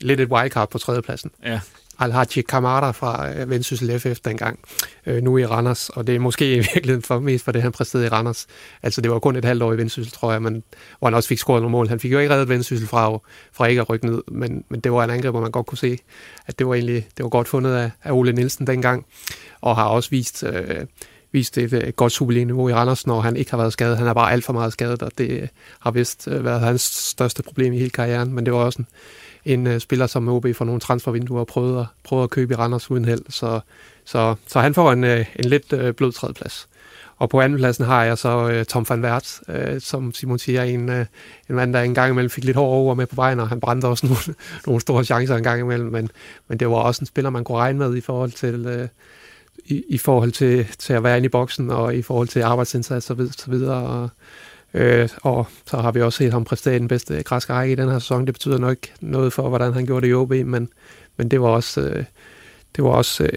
lidt 0.00 0.20
et 0.20 0.28
wildcard 0.28 0.70
på 0.70 0.78
tredjepladsen. 0.78 1.30
Ja. 1.44 1.60
Alhaji 2.02 2.42
Kamara 2.42 2.90
fra 2.90 3.30
øh, 3.30 3.50
Vendsyssel 3.50 4.00
FF 4.00 4.20
dengang, 4.24 4.58
øh, 5.06 5.22
nu 5.22 5.38
i 5.38 5.46
Randers, 5.46 5.88
og 5.88 6.06
det 6.06 6.14
er 6.14 6.18
måske 6.18 6.52
i 6.56 6.58
virkeligheden 6.58 7.02
for 7.02 7.18
mest 7.18 7.44
for 7.44 7.52
det, 7.52 7.62
han 7.62 7.72
præsterede 7.72 8.06
i 8.06 8.08
Randers. 8.08 8.46
Altså 8.82 9.00
det 9.00 9.10
var 9.10 9.18
kun 9.18 9.36
et 9.36 9.44
halvt 9.44 9.62
år 9.62 9.72
i 9.72 9.76
Vendsyssel, 9.76 10.12
tror 10.12 10.32
jeg, 10.32 10.42
men, 10.42 10.62
hvor 10.98 11.08
han 11.08 11.14
også 11.14 11.28
fik 11.28 11.38
scoret 11.38 11.62
nogle 11.62 11.72
mål. 11.72 11.88
Han 11.88 12.00
fik 12.00 12.12
jo 12.12 12.18
ikke 12.18 12.34
reddet 12.34 12.48
Vendsyssel 12.48 12.88
fra, 12.88 13.18
fra 13.52 13.66
ikke 13.66 13.80
at 13.80 13.90
rykke 13.90 14.06
ned, 14.06 14.22
men, 14.28 14.64
men 14.68 14.80
det 14.80 14.92
var 14.92 15.04
en 15.04 15.10
angreb, 15.10 15.32
hvor 15.32 15.40
man 15.40 15.50
godt 15.50 15.66
kunne 15.66 15.78
se, 15.78 15.98
at 16.46 16.58
det 16.58 16.66
var 16.66 16.74
egentlig 16.74 17.08
det 17.16 17.22
var 17.22 17.28
godt 17.28 17.48
fundet 17.48 17.74
af, 17.74 17.90
af 18.02 18.12
Ole 18.12 18.32
Nielsen 18.32 18.66
dengang, 18.66 19.06
og 19.60 19.76
har 19.76 19.84
også 19.84 20.10
vist... 20.10 20.44
Øh, 20.44 20.86
vist 21.32 21.58
et, 21.58 21.72
et 21.72 21.96
godt 21.96 22.12
Superliga-niveau 22.12 22.68
i 22.68 22.74
Randers, 22.74 23.06
når 23.06 23.20
han 23.20 23.36
ikke 23.36 23.50
har 23.50 23.58
været 23.58 23.72
skadet. 23.72 23.98
Han 23.98 24.06
er 24.06 24.14
bare 24.14 24.32
alt 24.32 24.44
for 24.44 24.52
meget 24.52 24.72
skadet, 24.72 25.02
og 25.02 25.10
det 25.18 25.48
har 25.80 25.90
vist 25.90 26.28
øh, 26.28 26.44
været 26.44 26.60
hans 26.60 26.82
største 26.82 27.42
problem 27.42 27.72
i 27.72 27.78
hele 27.78 27.90
karrieren, 27.90 28.32
men 28.32 28.46
det 28.46 28.54
var 28.54 28.60
også 28.60 28.78
en, 28.78 28.86
en 29.44 29.66
uh, 29.66 29.78
spiller, 29.78 30.06
som 30.06 30.28
OB 30.28 30.46
for 30.54 30.64
nogle 30.64 30.80
transfervinduer 30.80 31.40
og 31.40 31.46
prøvede 31.46 31.80
at, 31.80 31.86
prøvede 32.04 32.24
at 32.24 32.30
købe 32.30 32.54
i 32.54 32.56
Randers 32.56 32.90
uden 32.90 33.04
held. 33.04 33.22
Så, 33.28 33.60
så, 34.04 34.34
så 34.46 34.60
han 34.60 34.74
får 34.74 34.92
en, 34.92 35.04
uh, 35.04 35.10
en 35.10 35.44
lidt 35.44 35.72
uh, 35.72 35.90
blød 35.90 36.12
tredjeplads. 36.12 36.68
Og 37.16 37.28
på 37.30 37.40
andenpladsen 37.40 37.84
har 37.84 38.04
jeg 38.04 38.18
så 38.18 38.58
uh, 38.58 38.64
Tom 38.64 38.86
van 38.88 39.04
Wert, 39.04 39.40
uh, 39.48 39.78
som 39.78 40.14
Simon 40.14 40.38
siger, 40.38 40.62
en, 40.62 40.88
uh, 40.88 40.96
en 41.48 41.56
mand, 41.56 41.74
der 41.74 41.80
engang 41.80 42.10
imellem 42.10 42.30
fik 42.30 42.44
lidt 42.44 42.56
hård 42.56 42.72
over 42.72 42.94
med 42.94 43.06
på 43.06 43.16
vejen, 43.16 43.40
og 43.40 43.48
han 43.48 43.60
brændte 43.60 43.86
også 43.86 44.06
nogle, 44.10 44.38
nogle 44.66 44.80
store 44.80 45.04
chancer 45.04 45.36
engang 45.36 45.60
imellem, 45.60 45.92
men, 45.92 46.10
men 46.48 46.58
det 46.58 46.68
var 46.68 46.76
også 46.76 47.02
en 47.02 47.06
spiller, 47.06 47.30
man 47.30 47.44
kunne 47.44 47.58
regne 47.58 47.78
med 47.78 47.96
i 47.96 48.00
forhold 48.00 48.30
til... 48.30 48.80
Uh, 48.80 48.88
i, 49.64 49.84
i 49.88 49.98
forhold 49.98 50.32
til, 50.32 50.66
til 50.78 50.92
at 50.92 51.02
være 51.02 51.16
inde 51.16 51.26
i 51.26 51.28
boksen, 51.28 51.70
og 51.70 51.94
i 51.94 52.02
forhold 52.02 52.28
til 52.28 52.40
arbejdsindsats 52.40 53.10
og 53.10 53.16
så 53.38 53.50
videre. 53.50 53.86
Og, 53.86 54.08
Øh, 54.74 55.08
og 55.22 55.46
så 55.66 55.76
har 55.76 55.92
vi 55.92 56.00
også 56.00 56.16
set 56.16 56.32
ham 56.32 56.44
præstere 56.44 56.78
den 56.78 56.88
bedste 56.88 57.22
græske 57.22 57.52
række 57.52 57.72
i 57.72 57.76
den 57.76 57.88
her 57.88 57.98
sæson. 57.98 58.26
Det 58.26 58.34
betyder 58.34 58.58
nok 58.58 58.78
noget 59.00 59.32
for, 59.32 59.48
hvordan 59.48 59.72
han 59.72 59.86
gjorde 59.86 60.06
det 60.06 60.12
i 60.12 60.14
OB, 60.14 60.30
men, 60.30 60.68
men 61.16 61.28
det 61.28 61.40
var 61.40 61.48
også, 61.48 61.80
øh, 61.80 62.04
det 62.76 62.84
var 62.84 62.90
også 62.90 63.24
øh, 63.24 63.30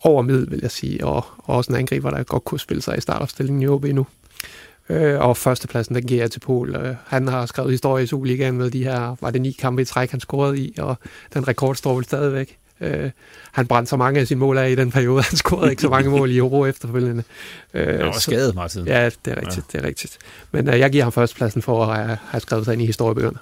over 0.00 0.22
middel, 0.22 0.50
vil 0.50 0.58
jeg 0.62 0.70
sige, 0.70 1.06
og, 1.06 1.24
og 1.38 1.56
også 1.56 1.72
en 1.72 1.78
angriber, 1.78 2.10
der 2.10 2.22
godt 2.22 2.44
kunne 2.44 2.60
spille 2.60 2.82
sig 2.82 2.98
i 2.98 3.00
startopstillingen 3.00 3.62
i 3.62 3.66
OB 3.66 3.84
nu. 3.84 4.06
Øh, 4.88 5.20
og 5.20 5.36
førstepladsen, 5.36 5.94
den 5.94 6.06
giver 6.06 6.20
jeg 6.20 6.30
til 6.30 6.40
Pol. 6.40 6.76
Øh, 6.76 6.94
han 7.06 7.28
har 7.28 7.46
skrevet 7.46 7.70
historie 7.70 8.04
i 8.04 8.06
Superligaen 8.06 8.58
med 8.58 8.70
de 8.70 8.84
her, 8.84 9.16
var 9.20 9.30
det 9.30 9.40
ni 9.40 9.52
kampe 9.52 9.82
i 9.82 9.84
træk, 9.84 10.10
han 10.10 10.20
scorede 10.20 10.58
i, 10.58 10.74
og 10.78 10.96
den 11.34 11.48
rekord 11.48 11.74
står 11.74 11.94
vel 11.94 12.04
stadigvæk. 12.04 12.58
Øh, 12.80 13.10
han 13.52 13.66
brændte 13.66 13.90
så 13.90 13.96
mange 13.96 14.20
af 14.20 14.26
sine 14.26 14.40
mål 14.40 14.58
af 14.58 14.70
i 14.70 14.74
den 14.74 14.90
periode. 14.90 15.22
Han 15.22 15.36
scorede 15.36 15.70
ikke 15.70 15.82
så 15.82 15.88
mange 15.88 16.10
mål 16.10 16.30
i 16.30 16.36
Euro 16.36 16.66
efterfølgende. 16.66 17.22
Øh, 17.74 17.98
han 17.98 18.06
var 18.06 18.12
skadet 18.12 18.54
meget 18.54 18.70
tid. 18.70 18.82
Ja, 18.82 19.04
det 19.04 19.32
er 19.32 19.36
rigtigt. 19.36 19.66
Ja. 19.72 19.78
Det 19.78 19.84
er 19.84 19.88
rigtigt. 19.88 20.18
Men 20.52 20.68
øh, 20.68 20.78
jeg 20.78 20.90
giver 20.90 21.04
ham 21.04 21.12
førstepladsen 21.12 21.62
for 21.62 21.86
at 21.86 21.96
have, 21.96 22.18
have 22.28 22.40
skrevet 22.40 22.64
sig 22.64 22.72
ind 22.72 22.82
i 22.82 22.86
historiebøgerne. 22.86 23.38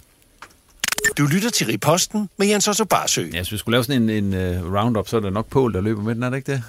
Du 1.19 1.27
lytter 1.27 1.51
til 1.51 1.67
Riposten 1.67 2.29
med 2.37 2.47
Jens 2.47 2.69
Otto 2.69 2.85
Barsø. 2.85 3.23
Ja, 3.33 3.39
hvis 3.39 3.53
vi 3.53 3.57
skulle 3.57 3.73
lave 3.73 3.85
sådan 3.85 4.11
en, 4.11 4.35
en 4.35 4.65
uh, 4.65 4.75
roundup, 4.75 5.09
så 5.09 5.17
er 5.17 5.21
det 5.21 5.33
nok 5.33 5.47
Pål, 5.47 5.73
der 5.73 5.81
løber 5.81 6.03
med 6.03 6.15
den, 6.15 6.23
er 6.23 6.31
det 6.31 6.37
ikke 6.37 6.53
det? 6.53 6.63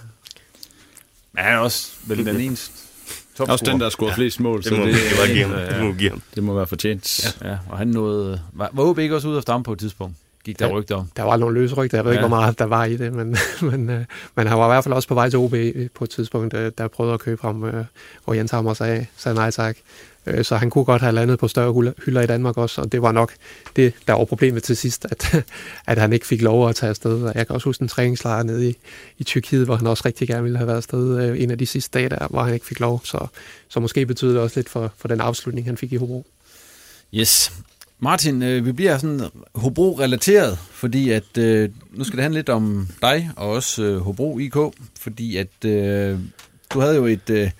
Men 1.34 1.44
han 1.44 1.54
er 1.54 1.58
også 1.58 1.90
vel 2.08 2.26
den 2.26 2.40
eneste 2.40 2.84
Top 3.38 3.50
også 3.50 3.66
den, 3.66 3.80
der 3.80 3.86
har 3.86 3.90
scoret 3.90 4.16
flest 4.16 4.40
mål. 4.40 4.64
Det 4.64 4.72
må, 4.72 4.78
så 4.78 4.84
det, 4.84 4.94
det, 4.94 5.28
det, 5.28 5.34
give 5.34 5.46
ham. 5.46 5.76
det 5.76 5.84
må 5.84 5.94
give 5.94 6.10
ham. 6.10 6.22
Det 6.36 6.44
må 6.44 6.54
være 6.54 6.68
fortjent. 6.68 7.36
Ja, 7.42 7.50
ja 7.50 7.58
og 7.70 7.78
han 7.78 7.88
nåede... 7.88 8.42
Var, 8.54 8.70
var 8.74 8.84
OB 8.84 9.00
ikke 9.00 9.16
også 9.16 9.28
ude 9.28 9.38
efter 9.38 9.54
ham 9.54 9.64
på 9.64 9.74
et 9.74 9.80
tidspunkt? 9.80 10.16
Gik 10.44 10.60
der, 10.60 10.68
der 10.68 10.76
rygter 10.76 10.96
om. 10.96 11.10
Der 11.18 11.24
var 11.24 11.38
nogle 11.38 11.60
løse 11.60 11.76
rygter, 11.76 11.98
jeg 11.98 12.06
ved 12.06 12.12
ja. 12.12 12.18
ikke, 12.18 12.28
hvor 12.28 12.38
meget 12.38 12.60
der 12.60 12.66
var 12.66 12.86
i 12.86 12.98
det, 12.98 13.14
men, 13.14 13.38
men, 13.72 13.90
øh, 13.90 14.06
men 14.36 14.48
han 14.48 14.58
var 14.58 14.66
i 14.66 14.70
hvert 14.70 14.84
fald 14.84 14.94
også 14.94 15.08
på 15.08 15.14
vej 15.14 15.30
til 15.30 15.40
OB 15.40 15.56
på 15.96 16.04
et 16.04 16.10
tidspunkt, 16.10 16.54
øh, 16.54 16.72
der 16.78 16.88
prøvede 16.88 17.14
at 17.14 17.20
købe 17.20 17.42
ham, 17.42 17.64
øh, 17.64 17.86
hvor 18.24 18.34
Jens 18.34 18.52
Hammer 18.52 18.74
sagde, 18.74 19.06
sagde 19.18 19.36
nej 19.36 19.52
tak. 19.52 19.78
Øh, 20.26 20.46
så 20.46 20.56
han 20.56 20.70
kunne 20.70 20.86
godt 20.86 21.02
have 21.02 21.12
landet 21.12 21.40
på 21.40 21.48
større 21.48 21.94
hylder 22.06 22.22
i 22.22 22.28
Danmark 22.28 22.58
også, 22.58 22.82
og 22.82 22.92
det 22.92 23.02
var 23.02 23.12
nok 23.12 23.34
det, 23.76 23.94
der 24.08 24.14
var 24.14 24.26
problemet 24.26 24.64
til 24.64 24.78
sidst, 24.78 25.06
at, 25.12 25.46
at 25.88 25.98
han 25.98 26.14
ikke 26.14 26.28
fik 26.28 26.42
lov 26.42 26.70
at 26.70 26.76
tage 26.76 26.90
afsted. 26.90 27.32
Jeg 27.36 27.48
kan 27.48 27.54
også 27.54 27.66
huske 27.66 27.82
en 27.82 27.88
træningslejr 27.88 28.44
nede 28.44 28.70
i, 28.70 28.78
i 29.18 29.24
Tyrkiet, 29.24 29.66
hvor 29.66 29.76
han 29.76 29.88
også 29.88 30.04
rigtig 30.06 30.28
gerne 30.28 30.44
ville 30.44 30.58
have 30.58 30.68
været 30.68 30.78
afsted 30.78 31.30
øh, 31.30 31.42
en 31.42 31.52
af 31.52 31.58
de 31.58 31.66
sidste 31.66 32.00
dage 32.00 32.10
der, 32.10 32.28
hvor 32.30 32.44
han 32.44 32.54
ikke 32.54 32.66
fik 32.66 32.80
lov. 32.80 33.02
Så, 33.04 33.28
så 33.70 33.80
måske 33.80 34.06
betyder 34.06 34.32
det 34.32 34.42
også 34.42 34.60
lidt 34.60 34.70
for, 34.70 34.92
for 34.98 35.08
den 35.08 35.22
afslutning, 35.22 35.68
han 35.68 35.78
fik 35.78 35.94
i 35.94 35.96
Hobro. 35.96 36.26
Yes, 37.14 37.52
Martin, 38.04 38.44
øh, 38.44 38.66
vi 38.66 38.72
bliver 38.72 38.98
sådan 38.98 39.30
Hobro-relateret, 39.56 40.58
fordi 40.72 41.10
at 41.10 41.38
øh, 41.38 41.70
nu 41.92 42.04
skal 42.04 42.18
det 42.18 42.24
handle 42.24 42.38
lidt 42.38 42.50
om 42.50 42.88
dig 43.02 43.32
og 43.36 43.50
også 43.50 43.84
øh, 43.84 43.98
Hobro 43.98 44.40
IK, 44.40 44.56
fordi 45.00 45.38
at 45.38 45.66
øh, 45.66 46.20
du 46.74 46.80
havde 46.80 46.96
jo 46.96 47.06
et, 47.06 47.30
øh, 47.30 47.52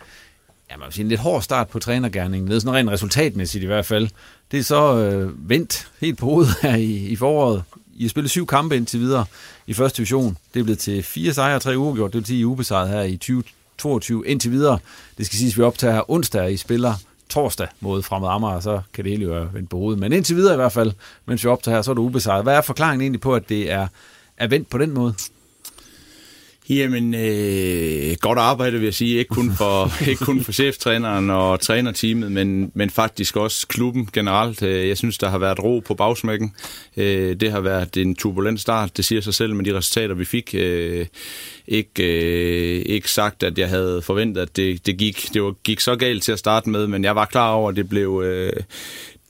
ja, 0.72 0.78
man 0.78 0.86
vil 0.86 0.94
sige, 0.94 1.04
en 1.04 1.10
lidt 1.10 1.20
hård 1.20 1.42
start 1.42 1.68
på 1.68 1.80
trænergærningen, 1.80 2.50
det 2.50 2.56
er 2.56 2.60
sådan 2.60 2.74
rent 2.74 2.90
resultatmæssigt 2.90 3.64
i 3.64 3.68
hvert 3.68 3.86
fald. 3.86 4.10
Det 4.52 4.60
er 4.60 4.64
så 4.64 4.98
øh, 4.98 5.50
vendt 5.50 5.88
helt 6.02 6.18
på 6.18 6.26
hovedet 6.26 6.54
her 6.62 6.76
i, 6.76 7.08
i 7.08 7.16
foråret. 7.16 7.64
I 7.96 8.04
har 8.04 8.10
spillet 8.10 8.32
syv 8.32 8.48
kampe 8.48 8.76
indtil 8.78 9.00
videre 9.00 9.26
i 9.68 9.74
første 9.74 9.98
division. 9.98 10.38
Det 10.54 10.60
er 10.60 10.64
blevet 10.64 10.80
til 10.80 11.04
fire 11.04 11.34
sejre 11.34 11.56
og 11.56 11.62
tre 11.62 11.78
uafgjort. 11.78 12.14
Det 12.14 12.20
vil 12.20 12.26
sige, 12.26 12.40
I 12.40 12.46
ubesejret 12.46 12.90
her 12.90 13.02
i 13.02 13.18
2022 13.18 14.28
indtil 14.28 14.52
videre. 14.52 14.80
Det 15.18 15.26
skal 15.26 15.38
siges, 15.38 15.54
at 15.54 15.58
vi 15.58 15.64
optager 15.64 16.12
onsdag, 16.12 16.52
I 16.52 16.58
spiller 16.58 16.94
torsdag 17.34 17.68
mod 17.80 18.04
Fremad 18.04 18.30
Amager, 18.30 18.60
så 18.60 18.82
kan 18.94 19.04
det 19.04 19.12
hele 19.12 19.26
jo 19.26 19.48
vendt 19.54 19.70
på 19.70 19.78
hovedet. 19.78 20.00
Men 20.00 20.14
indtil 20.14 20.36
videre 20.36 20.54
i 20.54 20.62
hvert 20.62 20.72
fald, 20.72 20.92
mens 21.26 21.44
vi 21.44 21.50
optager 21.50 21.76
her, 21.76 21.82
så 21.82 21.92
er 21.92 21.96
du 21.96 22.02
ubesejret. 22.02 22.44
Hvad 22.44 22.56
er 22.56 22.62
forklaringen 22.62 23.02
egentlig 23.02 23.22
på, 23.22 23.36
at 23.36 23.50
det 23.50 23.72
er, 23.72 23.88
er 24.38 24.48
vendt 24.48 24.70
på 24.70 24.78
den 24.78 24.94
måde? 24.94 25.14
Jamen, 26.70 27.14
øh, 27.14 28.16
godt 28.20 28.40
arbejde 28.40 28.78
vil 28.78 28.84
jeg 28.84 28.94
sige. 28.94 29.18
Ikke 29.18 29.30
kun 29.30 29.52
for, 29.58 29.92
ikke 30.10 30.26
kun 30.26 30.44
for 30.44 30.52
cheftræneren 30.52 31.30
og 31.30 31.60
trænerteamet, 31.60 32.32
men, 32.32 32.72
men 32.74 32.90
faktisk 32.90 33.38
også 33.38 33.68
klubben 33.68 34.10
generelt. 34.14 34.64
Øh, 34.64 34.88
jeg 34.88 34.98
synes, 34.98 35.18
der 35.18 35.30
har 35.30 35.38
været 35.38 35.64
ro 35.64 35.80
på 35.80 35.94
bagsmækken. 35.94 36.56
Øh, 36.98 37.36
det 37.36 37.52
har 37.52 37.60
været 37.60 37.98
en 37.98 38.16
turbulent 38.16 38.62
start, 38.62 38.98
det 38.98 39.06
siger 39.06 39.22
sig 39.22 39.34
selv 39.34 39.56
med 39.56 39.66
de 39.66 39.78
resultater, 39.78 40.16
vi 40.16 40.26
fik. 40.26 40.56
Øh, 40.58 41.06
ikke, 41.68 42.04
ikke 42.84 43.12
sagt, 43.12 43.44
at 43.44 43.58
jeg 43.58 43.70
havde 43.70 44.02
forventet, 44.02 44.42
at 44.42 44.56
det, 44.56 44.86
det, 44.86 44.98
gik, 44.98 45.34
det 45.34 45.44
var, 45.44 45.54
gik 45.64 45.80
så 45.80 45.96
galt 45.96 46.24
til 46.24 46.32
at 46.32 46.40
starte 46.40 46.70
med, 46.70 46.88
men 46.88 47.04
jeg 47.04 47.16
var 47.16 47.26
klar 47.26 47.52
over, 47.54 47.70
at 47.70 47.76
det 47.76 47.90
blev, 47.90 48.24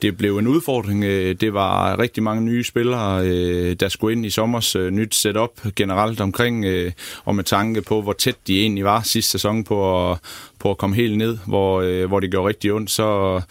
det 0.03 0.17
blev 0.17 0.37
en 0.37 0.47
udfordring. 0.47 1.03
Øh, 1.03 1.35
det 1.41 1.53
var 1.53 1.99
rigtig 1.99 2.23
mange 2.23 2.41
nye 2.41 2.63
spillere, 2.63 3.25
øh, 3.25 3.75
der 3.79 3.89
skulle 3.89 4.15
ind 4.15 4.25
i 4.25 4.29
sommers 4.29 4.75
øh, 4.75 4.91
nyt 4.91 5.15
setup 5.15 5.61
generelt 5.75 6.21
omkring, 6.21 6.65
og 7.25 7.35
med 7.35 7.43
tanke 7.43 7.81
på, 7.81 8.01
hvor 8.01 8.13
tæt 8.13 8.35
de 8.47 8.61
egentlig 8.61 8.83
var 8.83 9.01
sidste 9.01 9.31
sæson 9.31 9.63
på 9.63 10.11
at, 10.11 10.17
på 10.63 10.71
at 10.71 10.77
komme 10.77 10.95
helt 10.95 11.17
ned, 11.17 11.37
hvor, 11.47 11.81
øh, 11.81 12.05
hvor 12.05 12.19
det 12.19 12.31
gjorde 12.31 12.47
rigtig 12.47 12.73
ondt, 12.73 12.91
så 12.91 13.41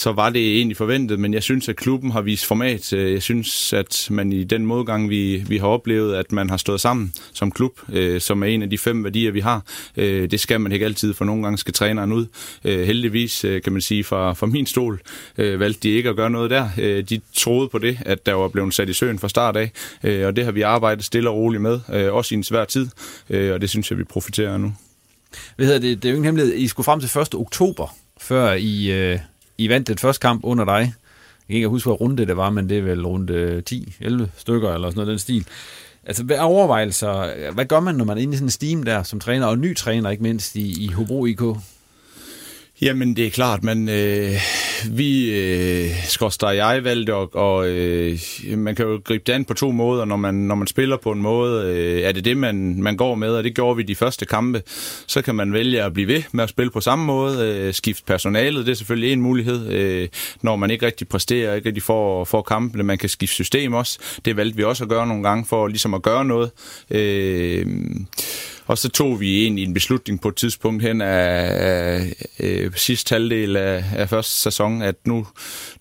så 0.00 0.12
var 0.12 0.30
det 0.30 0.56
egentlig 0.56 0.76
forventet, 0.76 1.20
men 1.20 1.34
jeg 1.34 1.42
synes, 1.42 1.68
at 1.68 1.76
klubben 1.76 2.10
har 2.10 2.20
vist 2.20 2.46
format. 2.46 2.92
Øh, 2.92 3.12
jeg 3.12 3.22
synes, 3.22 3.72
at 3.72 4.08
man 4.10 4.32
i 4.32 4.44
den 4.44 4.66
modgang, 4.66 5.10
vi, 5.10 5.44
vi 5.48 5.58
har 5.58 5.66
oplevet, 5.66 6.14
at 6.14 6.32
man 6.32 6.50
har 6.50 6.56
stået 6.56 6.80
sammen 6.80 7.12
som 7.32 7.50
klub, 7.50 7.80
øh, 7.92 8.20
som 8.20 8.42
er 8.42 8.46
en 8.46 8.62
af 8.62 8.70
de 8.70 8.78
fem 8.78 9.04
værdier, 9.04 9.30
vi 9.30 9.40
har. 9.40 9.62
Øh, 9.96 10.30
det 10.30 10.40
skal 10.40 10.60
man 10.60 10.72
ikke 10.72 10.84
altid, 10.84 11.14
for 11.14 11.24
nogle 11.24 11.42
gange 11.42 11.58
skal 11.58 11.74
træneren 11.74 12.12
ud. 12.12 12.26
Øh, 12.64 12.86
heldigvis, 12.86 13.44
øh, 13.44 13.62
kan 13.62 13.72
man 13.72 13.82
sige, 13.82 14.04
fra, 14.04 14.32
fra 14.32 14.46
min 14.46 14.66
stol, 14.66 15.00
øh, 15.38 15.60
valgte 15.60 15.80
de 15.88 15.94
ikke 15.94 16.08
at 16.08 16.16
gøre 16.16 16.30
noget 16.30 16.50
der. 16.50 16.68
Øh, 16.78 17.04
de 17.04 17.20
troede 17.34 17.68
på 17.68 17.78
det, 17.78 17.98
at 18.06 18.26
der 18.26 18.34
var 18.34 18.48
blevet 18.48 18.74
sat 18.74 18.88
i 18.88 18.92
søen 18.92 19.18
fra 19.18 19.28
start 19.28 19.56
af, 19.56 19.70
øh, 20.04 20.26
og 20.26 20.36
det 20.36 20.44
har 20.44 20.52
vi 20.52 20.62
arbejdet 20.62 21.04
stille 21.04 21.30
og 21.30 21.36
roligt 21.36 21.62
med, 21.62 21.80
øh, 21.92 22.14
også 22.14 22.34
i 22.34 22.36
en 22.38 22.44
svær 22.44 22.64
tid, 22.64 22.88
øh, 23.30 23.52
og 23.52 23.60
det 23.60 23.70
synes 23.70 23.90
jeg, 23.90 23.98
vi 23.98 24.04
profiterer 24.04 24.58
nu. 24.58 24.72
Hvad 25.56 25.66
hedder 25.66 25.80
det? 25.80 26.02
Det 26.02 26.08
er 26.08 26.12
jo 26.12 26.16
ingen 26.16 26.24
hemmelighed. 26.24 26.54
I 26.54 26.68
skulle 26.68 26.84
frem 26.84 27.00
til 27.00 27.20
1. 27.20 27.34
oktober, 27.34 27.96
før 28.20 28.52
I, 28.52 28.90
øh, 28.90 29.18
i 29.58 29.68
vandt 29.68 29.88
den 29.88 29.98
første 29.98 30.20
kamp 30.20 30.44
under 30.44 30.64
dig. 30.64 30.78
Jeg 30.78 31.54
kan 31.54 31.56
ikke 31.56 31.68
huske, 31.68 31.88
hvad 31.90 32.00
runde 32.00 32.26
det 32.26 32.36
var, 32.36 32.50
men 32.50 32.68
det 32.68 32.78
er 32.78 32.82
vel 32.82 33.06
runde 33.06 33.62
10-11 33.70 34.26
stykker 34.36 34.74
eller 34.74 34.88
sådan 34.88 34.96
noget 34.96 35.08
den 35.08 35.18
stil. 35.18 35.46
Altså, 36.06 36.24
hvad 36.24 36.38
overvejelser, 36.38 37.50
hvad 37.52 37.64
gør 37.64 37.80
man, 37.80 37.94
når 37.94 38.04
man 38.04 38.18
er 38.18 38.22
inde 38.22 38.34
i 38.34 38.36
sådan 38.36 38.46
en 38.46 38.50
steam 38.50 38.82
der 38.82 39.02
som 39.02 39.20
træner, 39.20 39.46
og 39.46 39.58
ny 39.58 39.76
træner 39.76 40.10
ikke 40.10 40.22
mindst 40.22 40.56
i, 40.56 40.84
i 40.84 40.86
Hobro 40.86 41.26
IK? 41.26 41.42
Jamen, 42.82 43.16
det 43.16 43.26
er 43.26 43.30
klart, 43.30 43.64
men 43.64 43.88
øh, 43.88 44.34
vi, 44.90 45.34
øh, 45.38 45.90
Skorstad 46.04 46.50
jeg 46.50 46.84
valgte, 46.84 47.14
og, 47.14 47.34
og 47.34 47.68
øh, 47.68 48.18
man 48.56 48.74
kan 48.74 48.86
jo 48.86 49.00
gribe 49.04 49.24
det 49.26 49.32
an 49.32 49.44
på 49.44 49.54
to 49.54 49.70
måder. 49.70 50.04
Når 50.04 50.16
man, 50.16 50.34
når 50.34 50.54
man 50.54 50.66
spiller 50.66 50.96
på 50.96 51.12
en 51.12 51.22
måde, 51.22 51.66
øh, 51.66 52.02
er 52.02 52.12
det 52.12 52.24
det, 52.24 52.36
man, 52.36 52.82
man 52.82 52.96
går 52.96 53.14
med, 53.14 53.30
og 53.30 53.44
det 53.44 53.54
gjorde 53.54 53.76
vi 53.76 53.82
de 53.82 53.94
første 53.94 54.26
kampe. 54.26 54.62
Så 55.06 55.22
kan 55.22 55.34
man 55.34 55.52
vælge 55.52 55.82
at 55.82 55.92
blive 55.92 56.08
ved 56.08 56.22
med 56.32 56.44
at 56.44 56.50
spille 56.50 56.70
på 56.70 56.80
samme 56.80 57.04
måde, 57.04 57.46
øh, 57.48 57.74
skifte 57.74 58.04
personalet, 58.06 58.66
det 58.66 58.72
er 58.72 58.76
selvfølgelig 58.76 59.12
en 59.12 59.22
mulighed, 59.22 59.68
øh, 59.72 60.08
når 60.42 60.56
man 60.56 60.70
ikke 60.70 60.86
rigtig 60.86 61.08
præsterer, 61.08 61.54
ikke 61.54 61.68
rigtig 61.68 61.82
får, 61.82 62.24
får 62.24 62.42
kampene. 62.42 62.82
Man 62.82 62.98
kan 62.98 63.08
skifte 63.08 63.34
system 63.34 63.72
også. 63.72 63.98
Det 64.24 64.36
valgte 64.36 64.56
vi 64.56 64.64
også 64.64 64.84
at 64.84 64.90
gøre 64.90 65.06
nogle 65.06 65.22
gange, 65.22 65.46
for 65.48 65.66
ligesom 65.66 65.94
at 65.94 66.02
gøre 66.02 66.24
noget. 66.24 66.50
Øh, 66.90 67.66
og 68.70 68.78
så 68.78 68.88
tog 68.88 69.20
vi 69.20 69.42
egentlig 69.42 69.64
en 69.64 69.74
beslutning 69.74 70.20
på 70.20 70.28
et 70.28 70.36
tidspunkt 70.36 70.82
hen 70.82 71.00
af, 71.00 71.48
af, 71.60 72.14
af 72.38 72.70
sidste 72.74 73.12
halvdel 73.12 73.56
af, 73.56 73.84
af 73.96 74.08
første 74.08 74.32
sæson, 74.36 74.82
at 74.82 74.94
nu, 75.06 75.26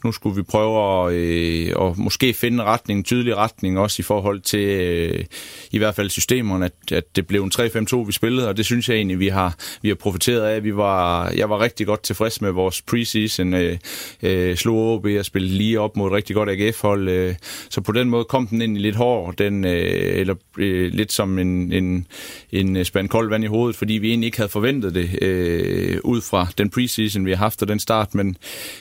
nu 0.04 0.12
skulle 0.12 0.36
vi 0.36 0.42
prøve 0.42 1.08
at, 1.08 1.14
øh, 1.14 1.74
at 1.82 1.98
måske 1.98 2.34
finde 2.34 2.56
en 2.56 2.64
retning, 2.64 2.98
en 2.98 3.04
tydelig 3.04 3.38
retning, 3.38 3.80
også 3.80 3.96
i 4.00 4.04
forhold 4.04 4.42
til 4.42 4.60
øh, 4.60 5.26
i 5.72 5.78
hvert 5.78 5.96
fald 5.96 6.10
systemerne, 6.10 6.66
at, 6.66 6.92
at 6.92 7.16
det 7.16 7.28
blev 7.28 7.44
en 7.44 7.52
3-5-2, 7.56 7.96
vi 7.96 8.12
spillede, 8.12 8.48
og 8.48 8.58
det 8.58 8.66
synes 8.66 8.90
jeg 8.90 8.96
egentlig, 8.96 9.20
vi 9.20 9.28
har, 9.28 9.56
vi 9.82 9.88
har 9.88 9.96
profiteret 9.96 10.42
af. 10.42 10.64
Vi 10.64 10.76
var, 10.76 11.30
jeg 11.30 11.50
var 11.50 11.60
rigtig 11.60 11.88
godt 11.88 12.04
tilfreds 12.04 12.42
med 12.42 12.52
vores 12.52 12.82
preseason, 12.82 13.54
øh, 13.54 13.78
øh, 14.24 14.56
slog 14.56 14.78
OB 14.78 15.06
og 15.20 15.26
spillede 15.26 15.54
lige 15.54 15.80
op 15.80 15.98
mod 15.98 16.08
et 16.08 16.14
rigtig 16.14 16.36
godt 16.36 16.50
AGF-hold, 16.50 17.10
øh, 17.10 17.36
så 17.70 17.82
på 17.82 17.92
den 17.92 18.10
måde 18.10 18.24
kom 18.24 18.48
den 18.48 18.62
ind 18.62 18.78
i 18.78 18.80
lidt 18.80 18.96
hård, 18.96 19.36
den, 19.36 19.66
øh, 19.66 20.20
eller 20.20 20.36
øh, 20.58 20.94
lidt 20.94 21.12
som 21.12 21.40
en, 21.40 21.72
en, 21.72 22.08
en 22.52 22.79
øh, 22.80 22.86
spand 22.86 23.10
koldt 23.10 23.32
vand 23.32 23.44
i 23.44 23.48
hovedet, 23.48 23.76
fordi 23.76 23.94
vi 23.94 24.10
egentlig 24.10 24.26
ikke 24.26 24.38
havde 24.38 24.50
forventet 24.50 24.96
det 24.96 25.24
øh, 25.24 26.00
ud 26.04 26.22
fra 26.22 26.48
den 26.58 26.70
preseason, 26.70 27.26
vi 27.26 27.32
har 27.32 27.38
haft 27.38 27.62
og 27.62 27.68
den 27.68 27.80
start, 27.80 28.16
men, 28.16 28.38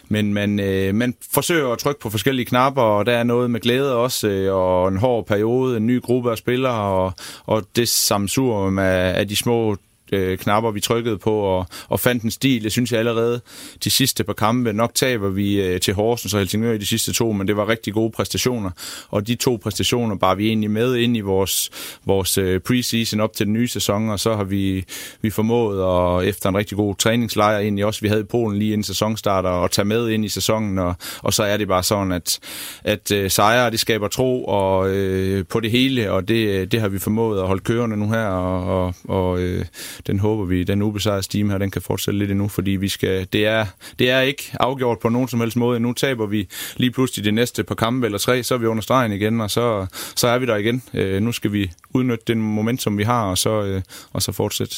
men 0.09 0.35
man, 0.35 0.61
øh, 0.61 0.95
man 0.95 1.15
forsøger 1.33 1.69
at 1.69 1.79
trykke 1.79 2.01
på 2.01 2.11
forskellige 2.11 2.47
knapper, 2.47 2.83
og 2.83 3.07
der 3.07 3.13
er 3.13 3.23
noget 3.23 3.51
med 3.51 3.61
glæde 3.61 3.97
også, 3.97 4.29
øh, 4.29 4.55
og 4.55 4.89
en 4.89 4.97
hård 4.97 5.27
periode, 5.27 5.77
en 5.77 5.87
ny 5.87 6.03
gruppe 6.03 6.31
af 6.31 6.39
spillere, 6.39 6.81
og, 6.81 7.13
og 7.47 7.63
det 7.77 7.89
samsur 7.89 8.81
af, 8.81 9.19
af 9.19 9.29
de 9.29 9.37
små 9.37 9.77
øh, 10.13 10.39
knapper, 10.39 10.71
vi 10.71 10.81
trykkede 10.81 11.19
på, 11.19 11.39
og, 11.39 11.67
og 11.89 12.01
fandt 12.01 12.23
en 12.23 12.31
stil. 12.31 12.63
Jeg 12.63 12.73
synes 12.73 12.93
jeg 12.93 12.99
allerede, 12.99 13.41
de 13.85 13.91
sidste 13.91 14.25
par 14.25 14.33
kampe, 14.33 14.73
nok 14.73 14.95
taber 14.95 15.29
vi 15.29 15.61
øh, 15.61 15.81
til 15.81 15.95
Horsens 15.95 16.35
og 16.35 16.41
Helsingør 16.41 16.73
i 16.73 16.79
de 16.79 16.87
sidste 16.87 17.13
to, 17.13 17.33
men 17.33 17.49
det 17.49 17.57
var 17.57 17.69
rigtig 17.69 17.95
gode 17.95 18.11
præstationer. 18.11 18.71
Og 19.09 19.27
de 19.27 19.35
to 19.35 19.59
præstationer 19.63 20.17
bar 20.17 20.35
vi 20.35 20.49
egentlig 20.49 20.71
med 20.71 20.97
ind 20.97 21.17
i 21.17 21.21
vores, 21.21 21.71
vores 22.05 22.39
øh, 22.39 22.61
preseason 22.61 23.21
op 23.21 23.33
til 23.33 23.47
den 23.47 23.53
nye 23.53 23.69
sæson, 23.69 24.11
og 24.11 24.21
så 24.21 24.37
har 24.37 24.45
vi, 24.45 24.85
vi 25.23 25.31
formået, 25.31 25.83
og 25.83 26.27
efter 26.27 26.49
en 26.49 26.57
rigtig 26.57 26.77
god 26.77 26.95
træningslejr 26.97 27.59
egentlig 27.59 27.85
også, 27.85 28.01
vi 28.01 28.09
havde 28.09 28.21
i 28.21 28.25
Polen 28.25 28.59
lige 28.59 28.73
inden 28.73 28.85
sæsonstarter, 28.85 29.51
og 29.51 29.71
tage 29.71 29.85
med 29.85 30.09
ind 30.09 30.25
i 30.25 30.29
sæsonen, 30.29 30.79
og, 30.79 30.95
og 31.23 31.35
så 31.35 31.43
er 31.43 31.57
det 31.57 31.69
bare 31.69 31.83
sådan, 31.83 32.13
at, 32.13 32.39
at 32.85 33.13
øh, 33.13 33.31
sejre, 33.31 33.71
det 33.71 33.81
skaber 33.81 34.09
tro 34.09 34.45
og, 34.45 34.91
øh, 34.91 35.45
på 35.47 35.61
det 35.61 35.71
hele, 35.71 36.13
og 36.13 36.29
det, 36.29 36.73
det 36.73 36.81
har 36.81 36.89
vi 36.89 36.99
formået 36.99 37.41
at 37.41 37.47
holde 37.47 37.63
kørende 37.63 37.97
nu 37.97 38.11
her, 38.11 38.27
og, 38.27 38.85
og, 38.85 38.95
og 39.09 39.41
øh, 39.41 39.65
den 40.07 40.19
håber 40.19 40.45
vi, 40.45 40.65
den 40.65 40.83
ubesejrede 40.83 41.23
stime 41.23 41.51
her, 41.51 41.59
den 41.59 41.71
kan 41.71 41.83
fortsætte 41.83 42.19
lidt 42.19 42.31
endnu, 42.31 42.49
fordi 42.49 42.71
vi 42.71 42.89
skal, 42.89 43.29
det, 43.33 43.47
er, 43.47 43.67
det 43.99 44.11
er 44.11 44.21
ikke 44.21 44.51
afgjort 44.61 44.99
på 44.99 45.09
nogen 45.09 45.29
som 45.29 45.41
helst 45.41 45.57
måde. 45.57 45.81
Nu 45.81 45.93
taber 45.93 46.27
vi 46.27 46.49
lige 46.77 46.91
pludselig 46.91 47.25
de 47.25 47.31
næste 47.31 47.65
par 47.65 47.75
kampe 47.75 48.07
eller 48.07 48.19
tre, 48.19 48.43
så 48.43 48.55
er 48.55 48.59
vi 48.59 48.67
under 48.67 48.83
stregen 48.83 49.13
igen, 49.13 49.41
og 49.41 49.51
så, 49.51 49.87
så 50.17 50.29
er 50.29 50.39
vi 50.39 50.47
der 50.47 50.57
igen. 50.57 50.83
Øh, 50.95 51.23
nu 51.23 51.33
skal 51.33 51.53
vi 51.53 51.71
udnytte 51.91 52.25
den 52.27 52.43
momentum, 52.43 52.99
vi 52.99 53.03
har, 53.03 53.25
og 53.25 53.39
så, 53.39 53.63
øh, 53.63 53.83
og 54.13 54.23
så 54.23 54.33
fortsætte. 54.33 54.77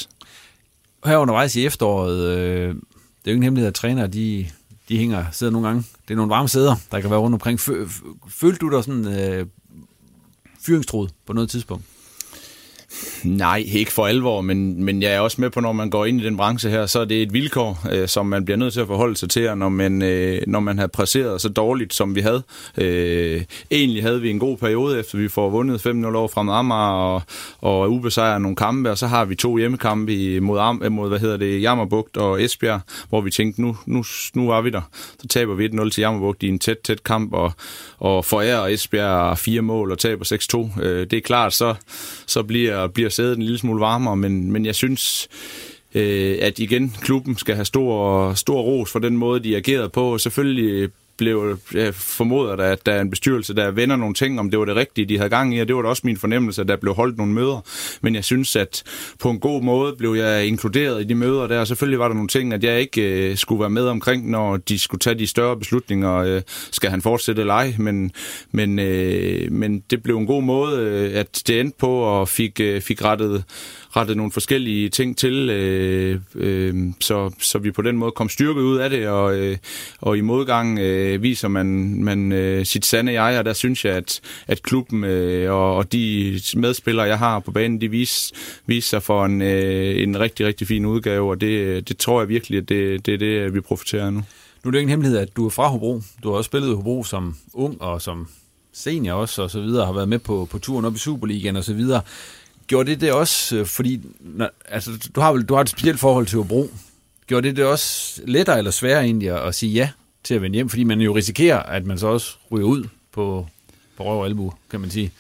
Her 1.05 1.17
undervejs 1.17 1.57
i 1.57 1.67
efteråret, 1.67 2.39
øh, 2.39 2.69
det 2.69 3.31
er 3.31 3.31
jo 3.31 3.31
ingen 3.31 3.43
hemmelighed, 3.43 3.69
at 3.69 3.75
trænere, 3.75 4.07
de, 4.07 4.47
de 4.89 4.99
hænger, 4.99 5.25
sidder 5.33 5.53
nogle 5.53 5.67
gange. 5.69 5.85
Det 6.09 6.15
er 6.15 6.17
nogle 6.17 6.31
varme 6.31 6.49
sæder, 6.49 6.77
der 6.93 7.01
kan 7.01 7.11
være 7.11 7.19
rundt 7.19 7.35
omkring. 7.35 7.61
Følte 8.29 8.59
du 8.59 8.71
dig 8.71 8.85
sådan 8.85 9.21
øh, 9.21 9.47
fyringstrud 10.67 11.09
på 11.27 11.33
noget 11.33 11.51
tidspunkt? 11.51 11.85
Nej, 13.25 13.65
ikke 13.67 13.93
for 13.93 14.07
alvor, 14.07 14.41
men, 14.41 14.85
men 14.85 15.03
jeg 15.03 15.13
er 15.13 15.21
også 15.21 15.41
med 15.41 15.51
på, 15.51 15.61
når 15.61 15.73
man 15.73 15.91
går 15.91 16.05
ind 16.05 16.21
i 16.21 16.25
den 16.25 16.37
branche 16.37 16.71
her, 16.71 16.87
så 16.87 17.01
er 17.01 17.05
det 17.05 17.23
et 17.23 17.33
vilkår, 17.33 17.87
øh, 17.93 18.09
som 18.09 18.27
man 18.27 18.45
bliver 18.45 18.59
nødt 18.59 18.73
til 18.73 18.81
at 18.81 18.87
forholde 18.87 19.17
sig 19.17 19.31
til, 19.31 19.57
når 19.57 19.69
man, 19.69 20.03
øh, 20.03 20.43
når 20.47 20.61
man 20.61 20.79
har 20.79 20.87
præsteret 20.87 21.41
så 21.41 21.49
dårligt, 21.49 21.95
som 21.95 22.15
vi 22.15 22.21
havde. 22.21 22.43
Øh, 22.79 23.43
egentlig 23.71 24.03
havde 24.03 24.21
vi 24.21 24.31
en 24.31 24.39
god 24.39 24.57
periode, 24.57 24.99
efter 24.99 25.19
vi 25.19 25.29
får 25.29 25.51
vundet 25.51 25.87
5-0 25.87 26.17
over 26.17 26.29
fra 26.29 26.59
Amager 26.59 26.93
og, 26.93 27.23
og 27.61 27.93
ubesejret 27.93 28.43
nogle 28.43 28.57
kampe, 28.57 28.91
og 28.91 28.99
så 28.99 29.07
har 29.07 29.25
vi 29.25 29.35
to 29.35 29.57
hjemmekampe 29.57 30.41
mod, 30.41 30.59
Am, 30.59 30.83
øh, 30.85 30.93
mod 30.93 31.09
hvad 31.09 31.19
hedder 31.19 31.37
det, 31.37 31.63
Jammerbugt 31.63 32.17
og 32.17 32.43
Esbjerg, 32.43 32.81
hvor 33.09 33.21
vi 33.21 33.31
tænkte, 33.31 33.63
nu, 33.63 33.77
nu, 33.87 34.05
nu 34.35 34.47
var 34.47 34.61
vi 34.61 34.71
der. 34.71 34.83
Så 35.23 35.29
taber 35.29 35.55
vi 35.55 35.69
1-0 35.69 35.91
til 35.91 36.01
Jammerbugt 36.01 36.43
i 36.43 36.49
en 36.49 36.59
tæt, 36.59 36.79
tæt 36.79 37.03
kamp, 37.03 37.33
og, 37.33 37.53
og 37.99 38.25
forærer 38.25 38.67
Esbjerg 38.67 39.39
fire 39.39 39.63
mål 39.63 39.93
og 39.93 39.99
taber 39.99 40.25
6-2. 40.79 40.83
Øh, 40.83 41.07
det 41.11 41.13
er 41.13 41.21
klart, 41.21 41.55
så, 41.55 41.75
så 42.27 42.43
bliver, 42.43 42.87
bliver 42.87 43.10
sædet 43.11 43.37
en 43.37 43.43
lille 43.43 43.59
smule 43.59 43.81
varmere, 43.81 44.17
men, 44.17 44.53
men 44.53 44.67
jeg 44.67 44.75
synes, 44.75 45.29
øh, 45.95 46.39
at 46.41 46.59
igen, 46.59 46.95
klubben 47.01 47.37
skal 47.37 47.55
have 47.55 47.65
stor, 47.65 48.35
stor 48.35 48.63
ros 48.63 48.93
for 48.93 48.99
den 48.99 49.17
måde, 49.17 49.41
de 49.41 49.57
agerede 49.57 49.89
på. 49.89 50.19
Selvfølgelig 50.19 50.91
blev 51.21 51.59
jeg 51.75 51.95
formoder, 51.95 52.57
der, 52.57 52.65
at 52.65 52.87
der 52.87 52.93
er 52.93 53.01
en 53.01 53.11
bestyrelse, 53.11 53.55
der 53.55 53.71
vender 53.71 53.97
nogle 53.97 54.15
ting, 54.15 54.41
om 54.41 54.51
det 54.51 54.59
var 54.59 54.65
det 54.65 54.77
rigtige, 54.77 55.07
de 55.07 55.17
havde 55.17 55.31
gang 55.31 55.57
i, 55.57 55.61
og 55.61 55.69
det 55.69 55.77
var 55.77 55.83
da 55.83 55.89
også 55.89 56.03
min 56.05 56.17
fornemmelse, 56.17 56.61
at 56.61 56.69
der 56.69 56.77
blev 56.77 56.95
holdt 56.95 57.19
nogle 57.19 57.33
møder. 57.33 57.61
Men 58.01 58.15
jeg 58.15 58.25
synes, 58.25 58.57
at 58.57 58.83
på 59.19 59.31
en 59.31 59.41
god 59.41 59.63
måde 59.63 59.97
blev 59.99 60.15
jeg 60.15 60.47
inkluderet 60.47 61.01
i 61.01 61.05
de 61.05 61.15
møder 61.15 61.47
der, 61.47 61.61
og 61.61 61.67
selvfølgelig 61.67 61.99
var 61.99 62.09
der 62.09 62.15
nogle 62.15 62.29
ting, 62.29 62.53
at 62.53 62.65
jeg 62.65 62.81
ikke 62.81 63.31
øh, 63.31 63.37
skulle 63.37 63.61
være 63.61 63.71
med 63.71 63.87
omkring, 63.87 64.31
når 64.31 64.57
de 64.57 64.79
skulle 64.79 64.99
tage 64.99 65.19
de 65.19 65.27
større 65.27 65.57
beslutninger, 65.57 66.15
øh, 66.15 66.43
skal 66.71 66.91
han 66.91 67.03
fortsætte 67.03 67.41
eller 67.41 67.55
ej, 67.55 67.75
men, 67.79 68.13
men, 68.53 68.79
øh, 68.79 69.53
men 69.53 69.83
det 69.91 70.03
blev 70.03 70.17
en 70.17 70.27
god 70.27 70.43
måde, 70.43 70.81
øh, 70.81 71.19
at 71.21 71.43
det 71.47 71.61
endte 71.61 71.79
på, 71.79 71.99
og 71.99 72.29
fik, 72.29 72.61
øh, 72.61 72.81
fik 72.81 73.05
rettet 73.05 73.45
rettet 73.97 74.17
nogle 74.17 74.33
forskellige 74.33 74.89
ting 74.89 75.17
til, 75.17 75.51
øh, 75.51 76.21
øh, 76.35 76.75
så, 77.01 77.31
så 77.41 77.59
vi 77.59 77.71
på 77.71 77.83
den 77.83 77.97
måde 77.97 78.13
kom 78.13 78.29
styrket 78.29 78.61
ud 78.61 78.77
af 78.77 78.91
det, 78.91 79.09
og, 79.09 79.39
øh, 79.39 79.57
og 80.01 80.19
i 80.19 80.21
modgang 80.21 80.79
øh, 80.79 81.23
viser 81.23 81.49
man, 81.49 81.67
man 82.05 82.33
øh, 82.33 82.67
sit 82.67 82.87
sande 82.87 83.23
jeg, 83.23 83.39
og 83.39 83.45
der 83.45 83.53
synes 83.53 83.85
jeg, 83.85 83.95
at, 83.95 84.21
at 84.47 84.63
klubben 84.63 85.05
øh, 85.05 85.53
og, 85.53 85.77
og 85.77 85.93
de 85.93 86.41
medspillere, 86.57 87.07
jeg 87.07 87.19
har 87.19 87.39
på 87.39 87.51
banen, 87.51 87.81
de 87.81 87.91
viser, 87.91 88.35
viser 88.67 88.89
sig 88.89 89.03
for 89.03 89.25
en, 89.25 89.43
øh, 89.43 90.03
en 90.03 90.21
rigtig, 90.21 90.47
rigtig 90.47 90.67
fin 90.67 90.87
udgave, 90.87 91.31
og 91.31 91.41
det, 91.41 91.89
det 91.89 91.99
tror 91.99 92.21
jeg 92.21 92.29
virkelig, 92.29 92.59
at 92.59 92.69
det, 92.69 93.07
det 93.07 93.15
er 93.15 93.19
det, 93.19 93.55
vi 93.55 93.61
profiterer 93.61 94.07
af 94.07 94.13
nu. 94.13 94.23
Nu 94.65 94.69
er 94.69 94.71
det 94.71 94.79
ingen 94.79 94.91
hemmelighed, 94.91 95.19
at 95.19 95.37
du 95.37 95.47
er 95.47 95.51
fra 95.51 95.69
Hobro. 95.69 96.01
Du 96.23 96.31
har 96.31 96.37
også 96.37 96.49
spillet 96.49 96.69
i 96.71 96.75
Hobro 96.75 97.05
som 97.05 97.37
ung 97.53 97.83
og 97.83 98.03
som 98.03 98.29
senior 98.73 99.15
også, 99.15 99.43
og 99.43 99.51
så 99.51 99.61
videre, 99.61 99.87
har 99.87 99.93
været 99.93 100.09
med 100.09 100.19
på, 100.19 100.49
på 100.51 100.59
turen 100.59 100.85
op 100.85 100.95
i 100.95 100.99
Superligaen 100.99 101.57
og 101.57 101.65
så 101.65 101.75
videre. 101.75 102.03
Gjorde 102.71 102.91
det 102.91 103.01
det 103.01 103.13
også, 103.13 103.57
øh, 103.57 103.67
fordi 103.67 104.01
når, 104.21 104.51
altså, 104.69 105.11
du 105.15 105.21
har 105.21 105.33
vel 105.33 105.43
du 105.43 105.55
har 105.55 105.61
et 105.61 105.69
specielt 105.69 106.01
forhold 106.01 106.27
til 106.27 106.39
Hobro. 106.39 106.71
Gjorde 107.27 107.49
det 107.49 107.57
det 107.57 107.65
også 107.65 108.21
lettere 108.25 108.59
eller 108.59 108.71
sværere 108.71 109.05
egentlig 109.05 109.31
at, 109.31 109.49
at 109.49 109.55
sige 109.55 109.73
ja 109.73 109.91
til 110.25 110.35
at 110.35 110.43
vende 110.43 110.55
hjem? 110.55 110.69
Fordi 110.69 110.85
man 110.85 111.01
jo 111.01 111.17
risikerer, 111.17 111.59
at 111.63 111.87
man 111.87 111.99
så 111.99 112.07
også 112.07 112.37
ryger 112.53 112.67
ud 112.67 112.85
på, 113.13 113.47
på 113.97 114.05
røv 114.05 114.19
og 114.19 114.27
albu, 114.27 114.53
kan 114.71 114.81
man 114.81 114.91
sige. 114.91 115.13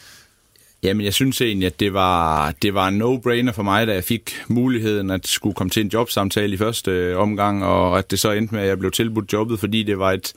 Jamen, 0.82 1.04
jeg 1.04 1.14
synes 1.14 1.40
egentlig, 1.40 1.66
at 1.66 1.80
det 1.80 1.92
var, 1.92 2.50
det 2.62 2.74
var 2.74 2.88
en 2.88 3.02
no-brainer 3.02 3.52
for 3.52 3.62
mig, 3.62 3.86
da 3.86 3.94
jeg 3.94 4.04
fik 4.04 4.36
muligheden 4.48 5.10
at 5.10 5.26
skulle 5.26 5.54
komme 5.54 5.70
til 5.70 5.84
en 5.84 5.90
jobsamtale 5.92 6.54
i 6.54 6.56
første 6.56 6.90
øh, 6.90 7.18
omgang, 7.18 7.64
og 7.64 7.98
at 7.98 8.10
det 8.10 8.20
så 8.20 8.30
endte 8.30 8.54
med, 8.54 8.62
at 8.62 8.68
jeg 8.68 8.78
blev 8.78 8.90
tilbudt 8.90 9.32
jobbet, 9.32 9.60
fordi 9.60 9.82
det 9.82 9.98
var 9.98 10.12
et, 10.12 10.32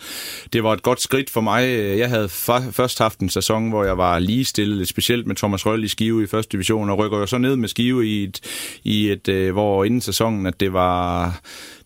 det 0.53 0.63
var 0.63 0.73
et 0.73 0.83
godt 0.83 1.01
skridt 1.01 1.29
for 1.29 1.41
mig. 1.41 1.63
Jeg 1.97 2.09
havde 2.09 2.29
først 2.29 2.99
haft 2.99 3.19
en 3.19 3.29
sæson, 3.29 3.69
hvor 3.69 3.83
jeg 3.83 3.97
var 3.97 4.19
lige 4.19 4.45
stillet, 4.45 4.77
lidt 4.77 4.89
specielt 4.89 5.27
med 5.27 5.35
Thomas 5.35 5.65
Røll 5.65 5.83
i 5.83 5.87
Skive 5.87 6.23
i 6.23 6.27
første 6.27 6.51
division, 6.51 6.89
og 6.89 6.97
rykker 6.97 7.17
jo 7.17 7.25
så 7.25 7.37
ned 7.37 7.55
med 7.55 7.69
Skive 7.69 8.07
i 8.07 8.23
et, 8.23 8.39
i 8.83 9.11
et 9.11 9.27
øh, 9.27 9.51
hvor 9.53 9.83
inden 9.83 10.01
sæsonen, 10.01 10.45
at 10.45 10.59
det 10.59 10.73
var 10.73 11.41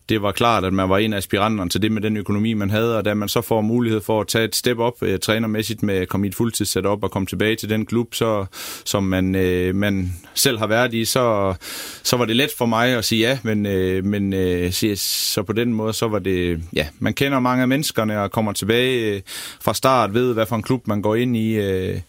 det 0.08 0.22
var 0.22 0.32
klart, 0.32 0.64
at 0.64 0.72
man 0.72 0.88
var 0.88 0.98
en 0.98 1.12
af 1.12 1.16
aspiranterne 1.16 1.70
til 1.70 1.82
det 1.82 1.92
med 1.92 2.02
den 2.02 2.16
økonomi, 2.16 2.52
man 2.52 2.70
havde, 2.70 2.98
og 2.98 3.04
da 3.04 3.14
man 3.14 3.28
så 3.28 3.40
får 3.40 3.60
mulighed 3.60 4.00
for 4.00 4.20
at 4.20 4.26
tage 4.26 4.44
et 4.44 4.56
step 4.56 4.78
op 4.78 5.02
øh, 5.02 5.18
trænermæssigt 5.18 5.82
med 5.82 5.94
at 5.94 6.08
komme 6.08 6.26
i 6.26 6.28
et 6.28 6.34
fuldtidssetup 6.34 7.04
og 7.04 7.10
komme 7.10 7.26
tilbage 7.26 7.56
til 7.56 7.68
den 7.68 7.86
klub, 7.86 8.14
så, 8.14 8.46
som 8.84 9.04
man, 9.04 9.34
øh, 9.34 9.74
man 9.74 10.12
selv 10.34 10.58
har 10.58 10.66
været 10.66 10.94
i, 10.94 11.04
så, 11.04 11.54
så 12.02 12.16
var 12.16 12.24
det 12.24 12.36
let 12.36 12.50
for 12.58 12.66
mig 12.66 12.88
at 12.88 13.04
sige 13.04 13.28
ja, 13.28 13.38
men, 13.42 13.66
øh, 13.66 14.04
men 14.04 14.32
øh, 14.32 14.72
så 14.72 15.42
på 15.46 15.52
den 15.52 15.72
måde, 15.72 15.92
så 15.92 16.08
var 16.08 16.18
det, 16.18 16.60
ja, 16.72 16.86
man 16.98 17.14
kender 17.14 17.40
mange 17.40 17.62
af 17.62 17.68
menneskerne 17.68 18.20
og 18.20 18.30
kommer 18.30 18.52
tilbage 18.52 19.14
øh, 19.14 19.20
fra 19.60 19.74
start, 19.74 20.14
ved 20.14 20.34
hvad 20.34 20.46
for 20.46 20.56
en 20.56 20.62
klub 20.62 20.86
man 20.86 21.02
går 21.02 21.14
ind 21.14 21.36
i, 21.36 21.54
øh, 21.54 22.00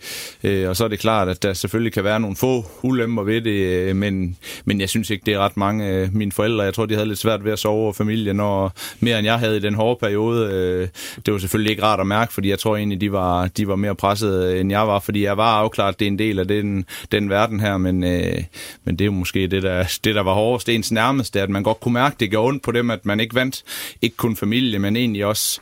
øh, 0.43 0.69
og 0.69 0.75
så 0.75 0.83
er 0.83 0.87
det 0.87 0.99
klart, 0.99 1.29
at 1.29 1.43
der 1.43 1.53
selvfølgelig 1.53 1.93
kan 1.93 2.03
være 2.03 2.19
nogle 2.19 2.35
få 2.35 2.65
ulemper 2.83 3.23
ved 3.23 3.41
det, 3.41 3.89
øh, 3.89 3.95
men, 3.95 4.37
men 4.65 4.81
jeg 4.81 4.89
synes 4.89 5.09
ikke, 5.09 5.25
det 5.25 5.33
er 5.33 5.39
ret 5.39 5.57
mange 5.57 5.85
af 5.85 6.09
mine 6.11 6.31
forældre, 6.31 6.63
jeg 6.63 6.73
tror, 6.73 6.85
de 6.85 6.93
havde 6.93 7.07
lidt 7.07 7.19
svært 7.19 7.45
ved 7.45 7.51
at 7.51 7.59
sove 7.59 7.88
stor 7.93 8.03
familie, 8.03 8.33
når 8.33 8.73
mere 8.99 9.19
end 9.19 9.25
jeg 9.25 9.39
havde 9.39 9.57
i 9.57 9.59
den 9.59 9.75
hårde 9.75 9.99
periode. 9.99 10.51
Øh, 10.53 10.87
det 11.25 11.33
var 11.33 11.39
selvfølgelig 11.39 11.71
ikke 11.71 11.83
rart 11.83 11.99
at 11.99 12.07
mærke, 12.07 12.33
fordi 12.33 12.49
jeg 12.49 12.59
tror 12.59 12.77
egentlig, 12.77 13.01
de 13.01 13.11
var, 13.11 13.47
de 13.47 13.67
var 13.67 13.75
mere 13.75 13.95
presset, 13.95 14.43
øh, 14.43 14.59
end 14.59 14.71
jeg 14.71 14.87
var, 14.87 14.99
fordi 14.99 15.23
jeg 15.23 15.37
var 15.37 15.53
afklaret, 15.53 15.93
at 15.93 15.99
det 15.99 16.05
er 16.05 16.11
en 16.11 16.19
del 16.19 16.39
af 16.39 16.47
den, 16.47 16.85
den 17.11 17.29
verden 17.29 17.59
her, 17.59 17.77
men, 17.77 18.03
øh, 18.03 18.43
men 18.83 18.95
det 18.95 19.01
er 19.01 19.05
jo 19.05 19.11
måske 19.11 19.47
det 19.47 19.63
der, 19.63 19.99
det, 20.03 20.15
der 20.15 20.23
var 20.23 20.33
hårdest. 20.33 20.69
Ens 20.69 20.91
nærmeste, 20.91 21.41
at 21.41 21.49
man 21.49 21.63
godt 21.63 21.79
kunne 21.79 21.93
mærke, 21.93 22.15
det 22.19 22.29
gjorde 22.29 22.47
ondt 22.47 22.63
på 22.63 22.71
dem, 22.71 22.91
at 22.91 23.05
man 23.05 23.19
ikke 23.19 23.35
vandt. 23.35 23.63
Ikke 24.01 24.15
kun 24.15 24.35
familie, 24.35 24.79
men 24.79 24.95
egentlig 24.95 25.25
også 25.25 25.59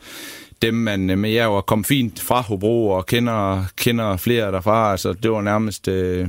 dem, 0.61 0.73
man 0.73 1.09
øh, 1.09 1.17
med 1.17 1.29
jer 1.29 1.45
var 1.45 1.61
kom 1.61 1.83
fint 1.83 2.19
fra 2.19 2.41
Hobro 2.41 2.89
og 2.89 3.05
kender, 3.05 3.63
kender 3.77 4.17
flere 4.17 4.51
derfra. 4.51 4.91
Altså, 4.91 5.13
det 5.13 5.31
var 5.31 5.41
nærmest... 5.41 5.87
Øh, 5.87 6.27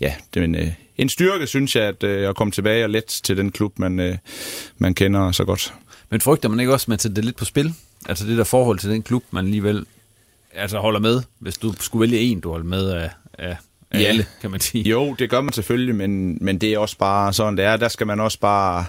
ja, 0.00 0.14
det 0.34 0.42
men, 0.42 0.54
øh, 0.54 0.85
en 0.98 1.08
styrke, 1.08 1.46
synes 1.46 1.76
jeg, 1.76 1.84
at, 1.84 2.02
øh, 2.02 2.28
at 2.28 2.36
komme 2.36 2.50
tilbage 2.50 2.84
og 2.84 2.90
let 2.90 3.04
til 3.04 3.36
den 3.36 3.52
klub, 3.52 3.78
man, 3.78 4.00
øh, 4.00 4.16
man 4.78 4.94
kender 4.94 5.32
så 5.32 5.44
godt. 5.44 5.74
Men 6.10 6.20
frygter 6.20 6.48
man 6.48 6.60
ikke 6.60 6.72
også, 6.72 6.84
at 6.84 6.88
man 6.88 6.98
sætter 6.98 7.14
det 7.14 7.24
lidt 7.24 7.36
på 7.36 7.44
spil? 7.44 7.74
Altså 8.08 8.26
det 8.26 8.38
der 8.38 8.44
forhold 8.44 8.78
til 8.78 8.90
den 8.90 9.02
klub, 9.02 9.24
man 9.30 9.44
alligevel 9.44 9.86
altså 10.54 10.78
holder 10.78 11.00
med, 11.00 11.22
hvis 11.38 11.58
du 11.58 11.74
skulle 11.80 12.00
vælge 12.00 12.18
en, 12.18 12.40
du 12.40 12.50
holder 12.50 12.66
med 12.66 12.90
af, 12.90 13.10
af, 13.38 13.56
af 13.90 14.00
ja. 14.00 14.04
alle, 14.04 14.26
kan 14.40 14.50
man 14.50 14.60
sige. 14.60 14.88
Jo, 14.88 15.14
det 15.18 15.30
gør 15.30 15.40
man 15.40 15.52
selvfølgelig, 15.52 15.94
men, 15.94 16.38
men 16.40 16.58
det 16.58 16.72
er 16.72 16.78
også 16.78 16.98
bare 16.98 17.32
sådan, 17.32 17.56
det 17.56 17.64
er. 17.64 17.76
Der 17.76 17.88
skal 17.88 18.06
man 18.06 18.20
også 18.20 18.38
bare 18.38 18.84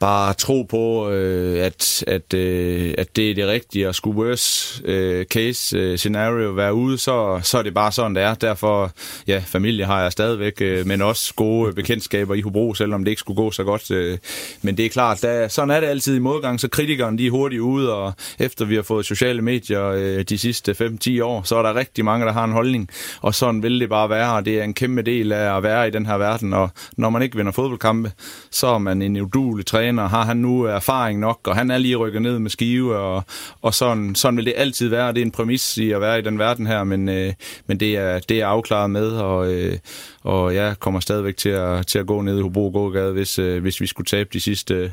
bare 0.00 0.34
tro 0.34 0.62
på, 0.62 1.10
øh, 1.10 1.64
at, 1.64 2.04
at, 2.06 2.34
øh, 2.34 2.94
at 2.98 3.16
det 3.16 3.30
er 3.30 3.34
det 3.34 3.46
rigtige, 3.46 3.88
at 3.88 3.94
skulle 3.94 4.18
worst 4.18 4.82
øh, 4.84 5.24
case 5.24 5.78
øh, 5.78 5.98
scenario 5.98 6.50
være 6.50 6.74
ude, 6.74 6.98
så, 6.98 7.40
så 7.42 7.58
er 7.58 7.62
det 7.62 7.74
bare 7.74 7.92
sådan, 7.92 8.14
det 8.14 8.22
er. 8.22 8.34
Derfor, 8.34 8.92
ja, 9.26 9.42
familie 9.46 9.84
har 9.84 10.02
jeg 10.02 10.12
stadigvæk, 10.12 10.60
øh, 10.60 10.86
men 10.86 11.02
også 11.02 11.34
gode 11.34 11.72
bekendtskaber 11.72 12.34
i 12.34 12.40
Hobro, 12.40 12.74
selvom 12.74 13.04
det 13.04 13.10
ikke 13.10 13.20
skulle 13.20 13.36
gå 13.36 13.50
så 13.50 13.64
godt. 13.64 13.90
Øh, 13.90 14.18
men 14.62 14.76
det 14.76 14.84
er 14.84 14.90
klart, 14.90 15.22
der, 15.22 15.48
sådan 15.48 15.70
er 15.70 15.80
det 15.80 15.86
altid 15.86 16.16
i 16.16 16.18
modgang, 16.18 16.60
så 16.60 16.68
kritikerne 16.68 17.18
de 17.18 17.26
er 17.26 17.30
hurtigt 17.30 17.60
ude, 17.60 17.94
og 17.94 18.12
efter 18.38 18.64
vi 18.64 18.74
har 18.74 18.82
fået 18.82 19.06
sociale 19.06 19.42
medier 19.42 19.84
øh, 19.84 20.22
de 20.22 20.38
sidste 20.38 20.72
5-10 21.08 21.22
år, 21.22 21.42
så 21.42 21.56
er 21.56 21.62
der 21.62 21.74
rigtig 21.74 22.04
mange, 22.04 22.26
der 22.26 22.32
har 22.32 22.44
en 22.44 22.52
holdning, 22.52 22.88
og 23.20 23.34
sådan 23.34 23.62
vil 23.62 23.80
det 23.80 23.88
bare 23.88 24.10
være, 24.10 24.32
og 24.32 24.44
det 24.44 24.58
er 24.58 24.64
en 24.64 24.74
kæmpe 24.74 25.02
del 25.02 25.32
af 25.32 25.56
at 25.56 25.62
være 25.62 25.88
i 25.88 25.90
den 25.90 26.06
her 26.06 26.18
verden, 26.18 26.52
og 26.52 26.70
når 26.96 27.10
man 27.10 27.22
ikke 27.22 27.36
vinder 27.36 27.52
fodboldkampe, 27.52 28.12
så 28.50 28.66
er 28.66 28.78
man 28.78 29.02
en 29.02 29.16
udulig 29.20 29.66
træner, 29.66 29.85
træner, 29.86 30.08
har 30.08 30.24
han 30.24 30.36
nu 30.36 30.62
erfaring 30.62 31.20
nok, 31.20 31.40
og 31.44 31.56
han 31.56 31.70
er 31.70 31.78
lige 31.78 31.96
rykket 31.96 32.22
ned 32.22 32.38
med 32.38 32.50
skive, 32.50 32.96
og, 32.96 33.24
og 33.62 33.74
sådan, 33.74 34.14
sådan 34.14 34.36
vil 34.36 34.46
det 34.46 34.54
altid 34.56 34.88
være. 34.88 35.12
Det 35.12 35.18
er 35.18 35.24
en 35.24 35.30
præmis 35.30 35.78
i 35.78 35.90
at 35.90 36.00
være 36.00 36.18
i 36.18 36.22
den 36.22 36.38
verden 36.38 36.66
her, 36.66 36.84
men, 36.84 37.08
øh, 37.08 37.32
men 37.66 37.80
det, 37.80 37.96
er, 37.96 38.18
det 38.18 38.40
er 38.40 38.46
afklaret 38.46 38.90
med, 38.90 39.10
og, 39.10 39.52
øh, 39.52 39.78
og 40.22 40.54
jeg 40.54 40.74
kommer 40.78 41.00
stadigvæk 41.00 41.36
til 41.36 41.48
at, 41.48 41.86
til 41.86 41.98
at 41.98 42.06
gå 42.06 42.22
ned 42.22 42.38
i 42.38 42.42
Hobro 42.42 42.70
Gågade, 42.70 43.12
hvis, 43.12 43.38
øh, 43.38 43.62
hvis 43.62 43.80
vi 43.80 43.86
skulle 43.86 44.06
tabe 44.06 44.28
de 44.32 44.40
sidste, 44.40 44.92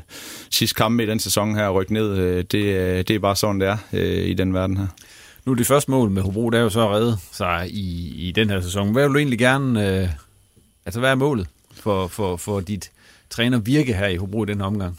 sidste 0.50 0.74
kampe 0.74 1.02
i 1.02 1.06
den 1.06 1.18
sæson 1.18 1.54
her 1.54 1.66
og 1.66 1.74
rykke 1.74 1.92
ned. 1.92 2.18
Øh, 2.18 2.44
det, 2.52 2.64
øh, 2.64 2.98
det 2.98 3.10
er 3.10 3.18
bare 3.18 3.36
sådan, 3.36 3.60
det 3.60 3.68
er 3.68 3.76
øh, 3.92 4.26
i 4.26 4.34
den 4.34 4.54
verden 4.54 4.76
her. 4.76 4.86
Nu 5.44 5.52
er 5.52 5.56
det 5.56 5.66
første 5.66 5.90
mål 5.90 6.10
med 6.10 6.22
Hobro, 6.22 6.50
det 6.50 6.58
er 6.58 6.62
jo 6.62 6.70
så 6.70 6.92
reddet 6.94 7.18
sig 7.32 7.68
i, 7.70 8.14
i 8.28 8.32
den 8.32 8.50
her 8.50 8.60
sæson. 8.60 8.92
Hvad 8.92 9.02
vil 9.02 9.14
du 9.14 9.18
egentlig 9.18 9.38
gerne... 9.38 10.00
Øh, 10.02 10.08
altså, 10.86 11.00
hvad 11.00 11.10
er 11.10 11.14
målet 11.14 11.46
for, 11.74 12.06
for, 12.06 12.36
for 12.36 12.60
dit 12.60 12.90
træner 13.34 13.58
virke 13.58 13.94
her 13.94 14.06
i 14.06 14.16
Hobro 14.16 14.44
i 14.44 14.46
den 14.46 14.60
omgang? 14.60 14.98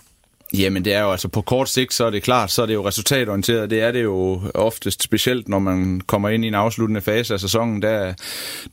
Jamen 0.54 0.86
det 0.86 0.94
er 0.94 1.02
jo 1.02 1.12
altså 1.12 1.28
på 1.28 1.42
kort 1.42 1.70
sigt, 1.70 1.94
så 1.94 2.06
er 2.06 2.10
det 2.10 2.24
klart, 2.24 2.52
så 2.52 2.62
er 2.62 2.66
det 2.66 2.74
jo 2.74 2.88
resultatorienteret. 2.88 3.70
Det 3.70 3.82
er 3.82 3.92
det 3.92 4.04
jo 4.04 4.42
oftest 4.54 5.04
specielt, 5.04 5.50
når 5.50 5.60
man 5.60 6.02
kommer 6.08 6.30
ind 6.30 6.46
i 6.46 6.48
en 6.48 6.54
afsluttende 6.54 7.02
fase 7.02 7.34
af 7.34 7.40
sæsonen. 7.40 7.82
Der, 7.82 8.14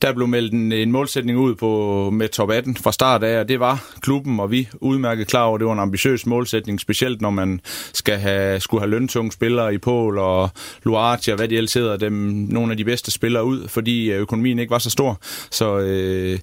der 0.01 0.13
blev 0.13 0.27
meldt 0.27 0.53
en, 0.53 0.71
en 0.71 0.91
målsætning 0.91 1.37
ud 1.37 1.55
på, 1.55 2.09
med 2.13 2.29
top 2.29 2.51
18 2.51 2.77
fra 2.77 2.91
start 2.91 3.23
af, 3.23 3.39
og 3.39 3.49
det 3.49 3.59
var 3.59 3.93
klubben, 4.01 4.39
og 4.39 4.51
vi 4.51 4.69
udmærket 4.81 5.27
klar 5.27 5.43
over, 5.43 5.55
at 5.55 5.59
det 5.59 5.67
var 5.67 5.73
en 5.73 5.79
ambitiøs 5.79 6.25
målsætning, 6.25 6.79
specielt 6.79 7.21
når 7.21 7.29
man 7.29 7.61
skal 7.93 8.17
have, 8.17 8.59
skulle 8.59 8.81
have 8.81 8.91
løntunge 8.91 9.31
spillere 9.31 9.73
i 9.73 9.77
Pol 9.77 10.17
og 10.17 10.49
Luarti 10.83 11.31
og 11.31 11.37
hvad 11.37 11.47
de 11.47 11.55
ellers 11.57 11.73
hedder, 11.73 11.97
dem, 11.97 12.13
nogle 12.49 12.71
af 12.71 12.77
de 12.77 12.85
bedste 12.85 13.11
spillere 13.11 13.45
ud, 13.45 13.67
fordi 13.67 14.11
øh, 14.11 14.19
økonomien 14.19 14.59
ikke 14.59 14.71
var 14.71 14.79
så 14.79 14.89
stor. 14.89 15.19
Så... 15.51 15.79
Øh, 15.79 16.39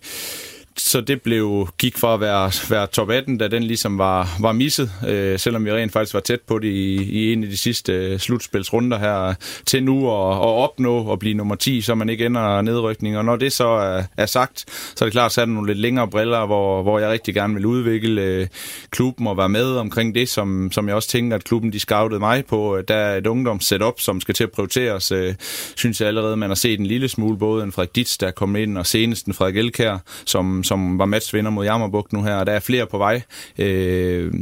så 0.80 1.00
det 1.00 1.22
blev 1.22 1.68
gik 1.78 1.98
fra 1.98 2.14
at 2.14 2.20
være, 2.20 2.52
være 2.70 2.86
top 2.86 3.10
18, 3.10 3.38
da 3.38 3.48
den 3.48 3.62
ligesom 3.62 3.98
var, 3.98 4.36
var 4.40 4.52
misset, 4.52 4.90
øh, 5.08 5.38
selvom 5.38 5.64
vi 5.64 5.72
rent 5.72 5.92
faktisk 5.92 6.14
var 6.14 6.20
tæt 6.20 6.40
på 6.40 6.58
det 6.58 6.68
i, 6.68 7.02
i 7.02 7.32
en 7.32 7.44
af 7.44 7.50
de 7.50 7.56
sidste 7.56 7.92
øh, 7.92 8.18
slutspilsrunder 8.18 8.98
her, 8.98 9.34
til 9.66 9.84
nu 9.84 10.10
at, 10.10 10.32
at 10.32 10.48
opnå 10.64 11.12
at 11.12 11.18
blive 11.18 11.34
nummer 11.34 11.54
10, 11.54 11.80
så 11.80 11.94
man 11.94 12.08
ikke 12.08 12.26
ender 12.26 12.60
nedrykning. 12.62 13.18
Og 13.18 13.24
når 13.24 13.36
det 13.36 13.52
så 13.52 13.68
er, 13.68 14.02
er 14.16 14.26
sagt, 14.26 14.64
så 14.96 15.04
er 15.04 15.06
det 15.06 15.12
klart, 15.12 15.38
at 15.38 15.48
nogle 15.48 15.66
lidt 15.66 15.78
længere 15.78 16.08
briller, 16.08 16.46
hvor, 16.46 16.82
hvor 16.82 16.98
jeg 16.98 17.10
rigtig 17.10 17.34
gerne 17.34 17.54
vil 17.54 17.66
udvikle 17.66 18.22
øh, 18.22 18.46
klubben 18.90 19.26
og 19.26 19.36
være 19.36 19.48
med 19.48 19.76
omkring 19.76 20.14
det, 20.14 20.28
som, 20.28 20.72
som 20.72 20.88
jeg 20.88 20.96
også 20.96 21.08
tænker, 21.08 21.36
at 21.36 21.44
klubben 21.44 21.72
de 21.72 21.80
scoutede 21.80 22.20
mig 22.20 22.46
på. 22.46 22.80
Der 22.88 22.94
er 22.94 23.16
et 23.16 23.26
ungdomssetup, 23.26 24.00
som 24.00 24.20
skal 24.20 24.34
til 24.34 24.44
at 24.44 24.50
prioriteres. 24.50 25.12
Øh, 25.12 25.34
synes 25.76 26.00
jeg 26.00 26.08
allerede, 26.08 26.36
man 26.36 26.50
har 26.50 26.54
set 26.54 26.80
en 26.80 26.86
lille 26.86 27.08
smule, 27.08 27.38
både 27.38 27.64
en 27.64 27.72
Frederik 27.72 27.96
Ditz, 27.96 28.16
der 28.18 28.30
kom 28.30 28.56
ind, 28.56 28.78
og 28.78 28.86
senest 28.86 29.26
en 29.26 29.34
Frederik 29.34 29.56
Elkær, 29.56 29.98
som, 30.26 30.64
som 30.70 30.98
var 30.98 31.04
matchvinder 31.04 31.50
mod 31.50 31.64
Jammerbugt 31.64 32.12
nu 32.12 32.22
her, 32.22 32.34
og 32.34 32.46
der 32.46 32.52
er 32.52 32.60
flere 32.60 32.86
på 32.86 32.98
vej. 32.98 33.22
Øh, 33.58 34.34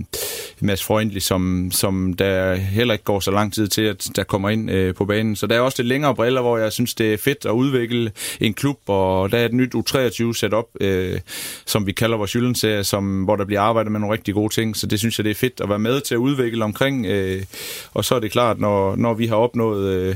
Mads 0.61 0.85
Freundli, 0.85 1.21
som, 1.21 1.71
som 1.73 2.15
der 2.15 2.55
heller 2.55 2.95
ikke 2.95 3.05
går 3.05 3.21
så 3.21 3.31
lang 3.31 3.55
tid 3.55 3.69
til, 3.69 3.83
at 3.83 4.09
der 4.17 4.23
kommer 4.23 4.49
ind 4.49 4.71
øh, 4.71 4.95
på 4.95 5.05
banen. 5.05 5.37
Så 5.37 5.47
der 5.47 5.57
er 5.57 5.61
også 5.61 5.83
lidt 5.83 5.89
længere 5.89 6.15
briller, 6.15 6.41
hvor 6.41 6.59
jeg 6.59 6.73
synes, 6.73 6.95
det 6.95 7.13
er 7.13 7.17
fedt 7.17 7.47
at 7.47 7.51
udvikle 7.51 8.13
en 8.41 8.55
klub, 8.55 8.79
og 8.87 9.33
der 9.33 9.39
er 9.39 9.45
et 9.45 9.53
nyt 9.53 9.75
U23 9.75 10.33
setup, 10.33 10.65
øh, 10.81 11.21
som 11.67 11.87
vi 11.87 11.93
kalder 11.93 12.17
vores 12.17 12.35
Jyllandserie, 12.35 12.85
som 12.85 13.25
hvor 13.25 13.37
der 13.37 13.45
bliver 13.45 13.61
arbejdet 13.61 13.93
med 13.93 14.01
nogle 14.01 14.15
rigtig 14.15 14.35
gode 14.35 14.55
ting. 14.55 14.77
Så 14.77 14.87
det 14.87 14.99
synes 14.99 15.19
jeg, 15.19 15.25
det 15.25 15.31
er 15.31 15.35
fedt 15.35 15.61
at 15.61 15.69
være 15.69 15.79
med 15.79 16.01
til 16.01 16.15
at 16.15 16.19
udvikle 16.19 16.65
omkring. 16.65 17.07
Øh, 17.07 17.43
og 17.95 18.05
så 18.05 18.15
er 18.15 18.21
det 18.21 18.33
klart, 18.33 18.61
når, 18.61 18.97
når 18.97 19.15
vi 19.15 19.27
har 19.27 19.37
opnået 19.37 19.93
øh, 19.93 20.15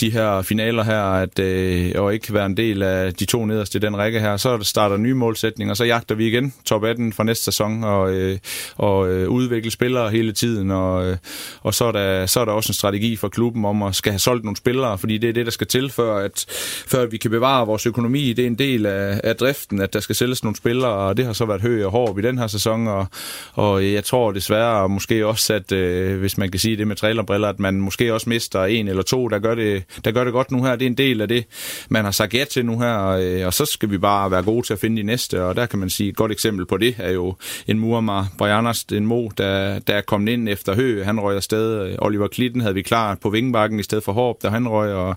de 0.00 0.10
her 0.10 0.42
finaler 0.42 0.82
her, 0.82 1.02
at, 1.02 1.38
øh, 1.38 1.92
og 1.94 2.14
ikke 2.14 2.34
være 2.34 2.46
en 2.46 2.56
del 2.56 2.82
af 2.82 3.14
de 3.14 3.24
to 3.24 3.44
nederste 3.44 3.78
i 3.78 3.80
den 3.80 3.96
række 3.96 4.20
her, 4.20 4.36
så 4.36 4.58
starter 4.62 4.96
nye 4.96 5.14
målsætninger, 5.14 5.72
og 5.72 5.76
så 5.76 5.84
jagter 5.84 6.14
vi 6.14 6.26
igen 6.26 6.54
top 6.64 6.84
18 6.84 7.12
for 7.12 7.22
næste 7.22 7.44
sæson, 7.44 7.84
og, 7.84 8.12
øh, 8.14 8.38
og 8.76 9.08
øh, 9.08 9.28
udvikle 9.28 9.70
spillere 9.70 10.10
hele 10.10 10.32
tiden, 10.32 10.70
og, 10.70 11.06
øh, 11.06 11.16
og 11.62 11.74
så, 11.74 11.84
er 11.84 11.92
der, 11.92 12.26
så 12.26 12.40
er 12.40 12.44
der 12.44 12.52
også 12.52 12.70
en 12.70 12.74
strategi 12.74 13.16
for 13.16 13.28
klubben 13.28 13.64
om 13.64 13.82
at 13.82 13.94
skal 13.94 14.12
have 14.12 14.18
solgt 14.18 14.44
nogle 14.44 14.56
spillere, 14.56 14.98
fordi 14.98 15.18
det 15.18 15.28
er 15.28 15.32
det, 15.32 15.46
der 15.46 15.52
skal 15.52 15.66
til, 15.66 15.90
før 15.90 16.16
at, 16.16 16.44
før 16.86 17.02
at 17.02 17.12
vi 17.12 17.16
kan 17.16 17.30
bevare 17.30 17.66
vores 17.66 17.86
økonomi. 17.86 18.32
Det 18.32 18.42
er 18.42 18.46
en 18.46 18.58
del 18.58 18.86
af, 18.86 19.20
af 19.24 19.36
driften, 19.36 19.80
at 19.80 19.92
der 19.92 20.00
skal 20.00 20.14
sælges 20.14 20.44
nogle 20.44 20.56
spillere, 20.56 20.92
og 20.92 21.16
det 21.16 21.24
har 21.24 21.32
så 21.32 21.46
været 21.46 21.62
høj 21.62 21.84
og 21.84 21.90
hård 21.90 22.18
i 22.18 22.22
den 22.22 22.38
her 22.38 22.46
sæson, 22.46 22.88
og, 22.88 23.06
og 23.52 23.92
jeg 23.92 24.04
tror 24.04 24.32
desværre 24.32 24.88
måske 24.88 25.26
også, 25.26 25.54
at 25.54 25.72
øh, 25.72 26.18
hvis 26.18 26.38
man 26.38 26.50
kan 26.50 26.60
sige 26.60 26.76
det 26.76 26.86
med 26.86 26.96
trailerbriller, 26.96 27.48
at 27.48 27.60
man 27.60 27.80
måske 27.80 28.14
også 28.14 28.28
mister 28.28 28.64
en 28.64 28.88
eller 28.88 29.02
to, 29.02 29.28
der 29.28 29.38
gør 29.38 29.54
det, 29.54 29.84
der 30.04 30.10
gør 30.10 30.24
det 30.24 30.32
godt 30.32 30.50
nu 30.50 30.64
her. 30.64 30.76
Det 30.76 30.82
er 30.82 30.90
en 30.90 30.96
del 30.96 31.20
af 31.20 31.28
det, 31.28 31.44
man 31.88 32.04
har 32.04 32.10
sagt 32.10 32.34
ja 32.34 32.44
til 32.44 32.66
nu 32.66 32.78
her, 32.78 32.92
og, 32.92 33.24
øh, 33.24 33.46
og 33.46 33.54
så 33.54 33.64
skal 33.64 33.90
vi 33.90 33.98
bare 33.98 34.30
være 34.30 34.42
gode 34.42 34.66
til 34.66 34.72
at 34.72 34.78
finde 34.78 34.96
de 34.96 35.06
næste, 35.06 35.44
og 35.44 35.56
der 35.56 35.66
kan 35.66 35.78
man 35.78 35.90
sige, 35.90 36.08
et 36.08 36.16
godt 36.16 36.32
eksempel 36.32 36.66
på 36.66 36.76
det 36.76 36.94
er 36.98 37.10
jo 37.10 37.34
en 37.66 37.78
Muammar 37.78 38.28
Brianas, 38.38 38.82
en 38.82 39.06
Mo, 39.06 39.28
der, 39.38 39.78
der 39.78 39.94
er 39.94 40.00
kommet 40.00 40.32
ind 40.32 40.48
efter 40.48 40.74
Hø, 40.74 41.04
han 41.04 41.20
røg 41.20 41.36
afsted. 41.36 41.96
Oliver 41.98 42.28
Klitten 42.28 42.60
havde 42.60 42.74
vi 42.74 42.82
klar 42.82 43.14
på 43.14 43.30
Vingebakken 43.30 43.80
i 43.80 43.82
stedet 43.82 44.04
for 44.04 44.12
Håb, 44.12 44.42
der 44.42 44.50
han 44.50 44.68
røg, 44.68 44.92
og, 44.92 45.16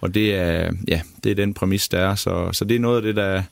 og 0.00 0.14
det, 0.14 0.34
er, 0.34 0.72
ja, 0.88 1.00
det 1.24 1.30
er 1.30 1.34
den 1.34 1.54
præmis, 1.54 1.88
der 1.88 1.98
er. 1.98 2.14
Så, 2.14 2.48
så 2.52 2.64
det 2.64 2.74
er 2.74 2.80
noget 2.80 2.96
af 2.96 3.02
det, 3.02 3.16
der, 3.16 3.42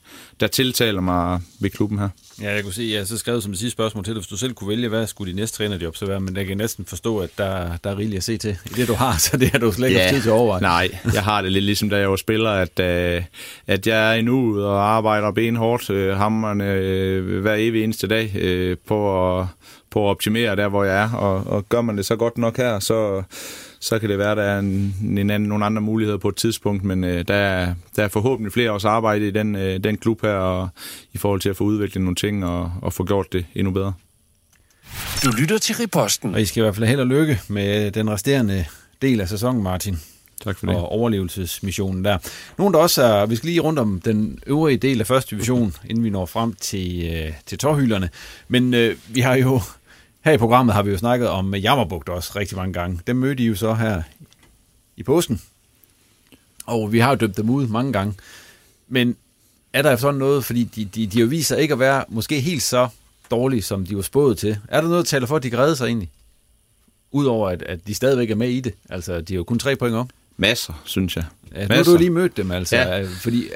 der 0.40 0.46
tiltaler 0.46 1.00
mig 1.00 1.40
ved 1.60 1.70
klubben 1.70 1.98
her. 1.98 2.08
Ja, 2.40 2.54
jeg 2.54 2.62
kunne 2.62 2.72
se, 2.72 2.90
jeg 2.94 3.06
så 3.06 3.18
skrevet 3.18 3.42
som 3.42 3.52
et 3.52 3.58
sidste 3.58 3.72
spørgsmål 3.72 4.04
til 4.04 4.14
dig, 4.14 4.20
hvis 4.20 4.28
du 4.28 4.36
selv 4.36 4.54
kunne 4.54 4.68
vælge, 4.68 4.88
hvad 4.88 5.06
skulle 5.06 5.32
de 5.32 5.36
næste 5.36 5.56
træner 5.56 5.78
de 5.78 5.86
observere, 5.86 6.20
men 6.20 6.36
jeg 6.36 6.46
kan 6.46 6.56
næsten 6.56 6.84
forstå, 6.84 7.18
at 7.18 7.30
der, 7.38 7.76
der 7.84 7.90
er 7.90 7.98
rigeligt 7.98 8.16
at 8.16 8.24
se 8.24 8.38
til 8.38 8.58
i 8.66 8.68
det, 8.68 8.88
du 8.88 8.94
har, 8.94 9.18
så 9.30 9.36
det 9.36 9.50
har 9.50 9.58
du 9.58 9.72
slet 9.72 9.88
ikke 9.88 10.00
ja, 10.00 10.10
tid 10.10 10.22
til 10.22 10.28
at 10.28 10.34
overveje. 10.34 10.60
Nej, 10.60 10.88
jeg 11.14 11.22
har 11.22 11.42
det 11.42 11.52
lidt 11.52 11.64
ligesom, 11.64 11.90
da 11.90 11.98
jeg 11.98 12.10
var 12.10 12.16
spiller, 12.16 12.50
at, 12.50 12.78
uh, 12.78 13.24
at 13.66 13.86
jeg 13.86 14.10
er 14.10 14.18
endnu 14.18 14.62
og 14.62 14.90
arbejder 14.90 15.30
benhårdt, 15.30 15.90
uh, 15.90 16.08
hammerne 16.08 16.64
uh, 16.64 17.40
hver 17.40 17.54
evig 17.54 17.84
eneste 17.84 18.06
dag 18.06 18.30
på, 18.86 19.38
at, 19.40 19.46
på 19.90 20.06
at 20.06 20.10
optimere 20.10 20.56
der, 20.56 20.68
hvor 20.68 20.84
jeg 20.84 21.02
er, 21.02 21.12
og, 21.12 21.46
og 21.46 21.68
gør 21.68 21.80
man 21.80 21.96
det 21.96 22.06
så 22.06 22.16
godt 22.16 22.38
nok 22.38 22.56
her, 22.56 22.78
så 22.78 23.22
så 23.80 23.98
kan 23.98 24.08
det 24.08 24.18
være, 24.18 24.34
der 24.34 24.42
er 24.42 24.58
en, 24.58 24.96
en 25.18 25.30
anden, 25.30 25.48
nogle 25.48 25.64
andre 25.64 25.82
muligheder 25.82 26.18
på 26.18 26.28
et 26.28 26.36
tidspunkt, 26.36 26.84
men 26.84 27.04
øh, 27.04 27.24
der, 27.28 27.34
er, 27.34 27.74
der 27.96 28.04
er 28.04 28.08
forhåbentlig 28.08 28.52
flere 28.52 28.72
års 28.72 28.84
arbejde 28.84 29.28
i 29.28 29.30
den, 29.30 29.56
øh, 29.56 29.84
den 29.84 29.96
klub 29.96 30.22
her, 30.22 30.32
og 30.32 30.68
i 31.12 31.18
forhold 31.18 31.40
til 31.40 31.48
at 31.48 31.56
få 31.56 31.64
udviklet 31.64 32.02
nogle 32.02 32.16
ting 32.16 32.44
og, 32.44 32.72
og 32.82 32.92
få 32.92 33.04
gjort 33.04 33.32
det 33.32 33.46
endnu 33.54 33.72
bedre. 33.72 33.92
Du 35.24 35.30
lytter 35.30 35.58
til 35.58 35.74
Riposten. 35.74 36.34
Og 36.34 36.40
I 36.40 36.44
skal 36.44 36.60
i 36.60 36.62
hvert 36.62 36.74
fald 36.76 36.86
held 36.86 37.00
og 37.00 37.06
lykke 37.06 37.40
med 37.48 37.90
den 37.90 38.10
resterende 38.10 38.64
del 39.02 39.20
af 39.20 39.28
sæsonen, 39.28 39.62
Martin. 39.62 39.96
Tak 40.44 40.58
for 40.58 40.66
det. 40.66 40.76
Og 40.76 40.88
overlevelsesmissionen 40.88 42.04
der. 42.04 42.18
Nogen 42.58 42.74
der 42.74 42.80
også 42.80 43.02
er, 43.02 43.26
vi 43.26 43.36
skal 43.36 43.46
lige 43.46 43.60
rundt 43.60 43.78
om 43.78 44.00
den 44.00 44.38
øvrige 44.46 44.76
del 44.76 45.00
af 45.00 45.06
første 45.06 45.36
division, 45.36 45.74
inden 45.88 46.04
vi 46.04 46.10
når 46.10 46.26
frem 46.26 46.52
til, 46.52 47.12
øh, 47.14 47.32
til 47.46 47.58
tårhylderne. 47.58 48.10
Men 48.48 48.74
øh, 48.74 48.96
vi 49.08 49.20
har 49.20 49.34
jo 49.34 49.60
her 50.20 50.32
i 50.32 50.38
programmet 50.38 50.74
har 50.74 50.82
vi 50.82 50.90
jo 50.90 50.98
snakket 50.98 51.28
om 51.28 51.54
Jammerbugt 51.54 52.08
også 52.08 52.32
rigtig 52.36 52.56
mange 52.56 52.72
gange. 52.72 53.00
Dem 53.06 53.16
mødte 53.16 53.42
I 53.42 53.46
jo 53.46 53.54
så 53.54 53.74
her 53.74 54.02
i 54.96 55.02
påsken. 55.02 55.42
Og 56.66 56.92
vi 56.92 56.98
har 56.98 57.10
jo 57.10 57.16
dømt 57.16 57.36
dem 57.36 57.50
ud 57.50 57.66
mange 57.66 57.92
gange. 57.92 58.14
Men 58.88 59.16
er 59.72 59.82
der 59.82 59.96
sådan 59.96 60.18
noget, 60.18 60.44
fordi 60.44 60.64
de, 60.64 60.84
de, 60.84 61.06
de 61.06 61.20
jo 61.20 61.26
viser 61.26 61.56
ikke 61.56 61.72
at 61.72 61.78
være 61.78 62.04
måske 62.08 62.40
helt 62.40 62.62
så 62.62 62.88
dårlige, 63.30 63.62
som 63.62 63.86
de 63.86 63.96
var 63.96 64.02
spået 64.02 64.38
til. 64.38 64.58
Er 64.68 64.80
der 64.80 64.88
noget, 64.88 65.04
der 65.04 65.08
taler 65.08 65.26
for, 65.26 65.36
at 65.36 65.42
de 65.42 65.58
redde 65.58 65.76
sig 65.76 65.86
egentlig? 65.86 66.10
Udover 67.12 67.48
at, 67.48 67.62
at 67.62 67.86
de 67.86 67.94
stadigvæk 67.94 68.30
er 68.30 68.34
med 68.34 68.48
i 68.48 68.60
det. 68.60 68.74
Altså, 68.88 69.20
de 69.20 69.34
er 69.34 69.36
jo 69.36 69.44
kun 69.44 69.58
tre 69.58 69.76
point 69.76 69.94
op. 69.94 70.08
Masser, 70.36 70.82
synes 70.84 71.16
jeg. 71.16 71.24
Ja, 71.54 71.66
nu 71.66 71.74
har 71.74 71.82
du 71.82 71.96
lige 71.96 72.10
mødt 72.10 72.36
dem, 72.36 72.50
altså. 72.50 72.76
Ja. 72.76 73.06
Fordi, 73.06 73.48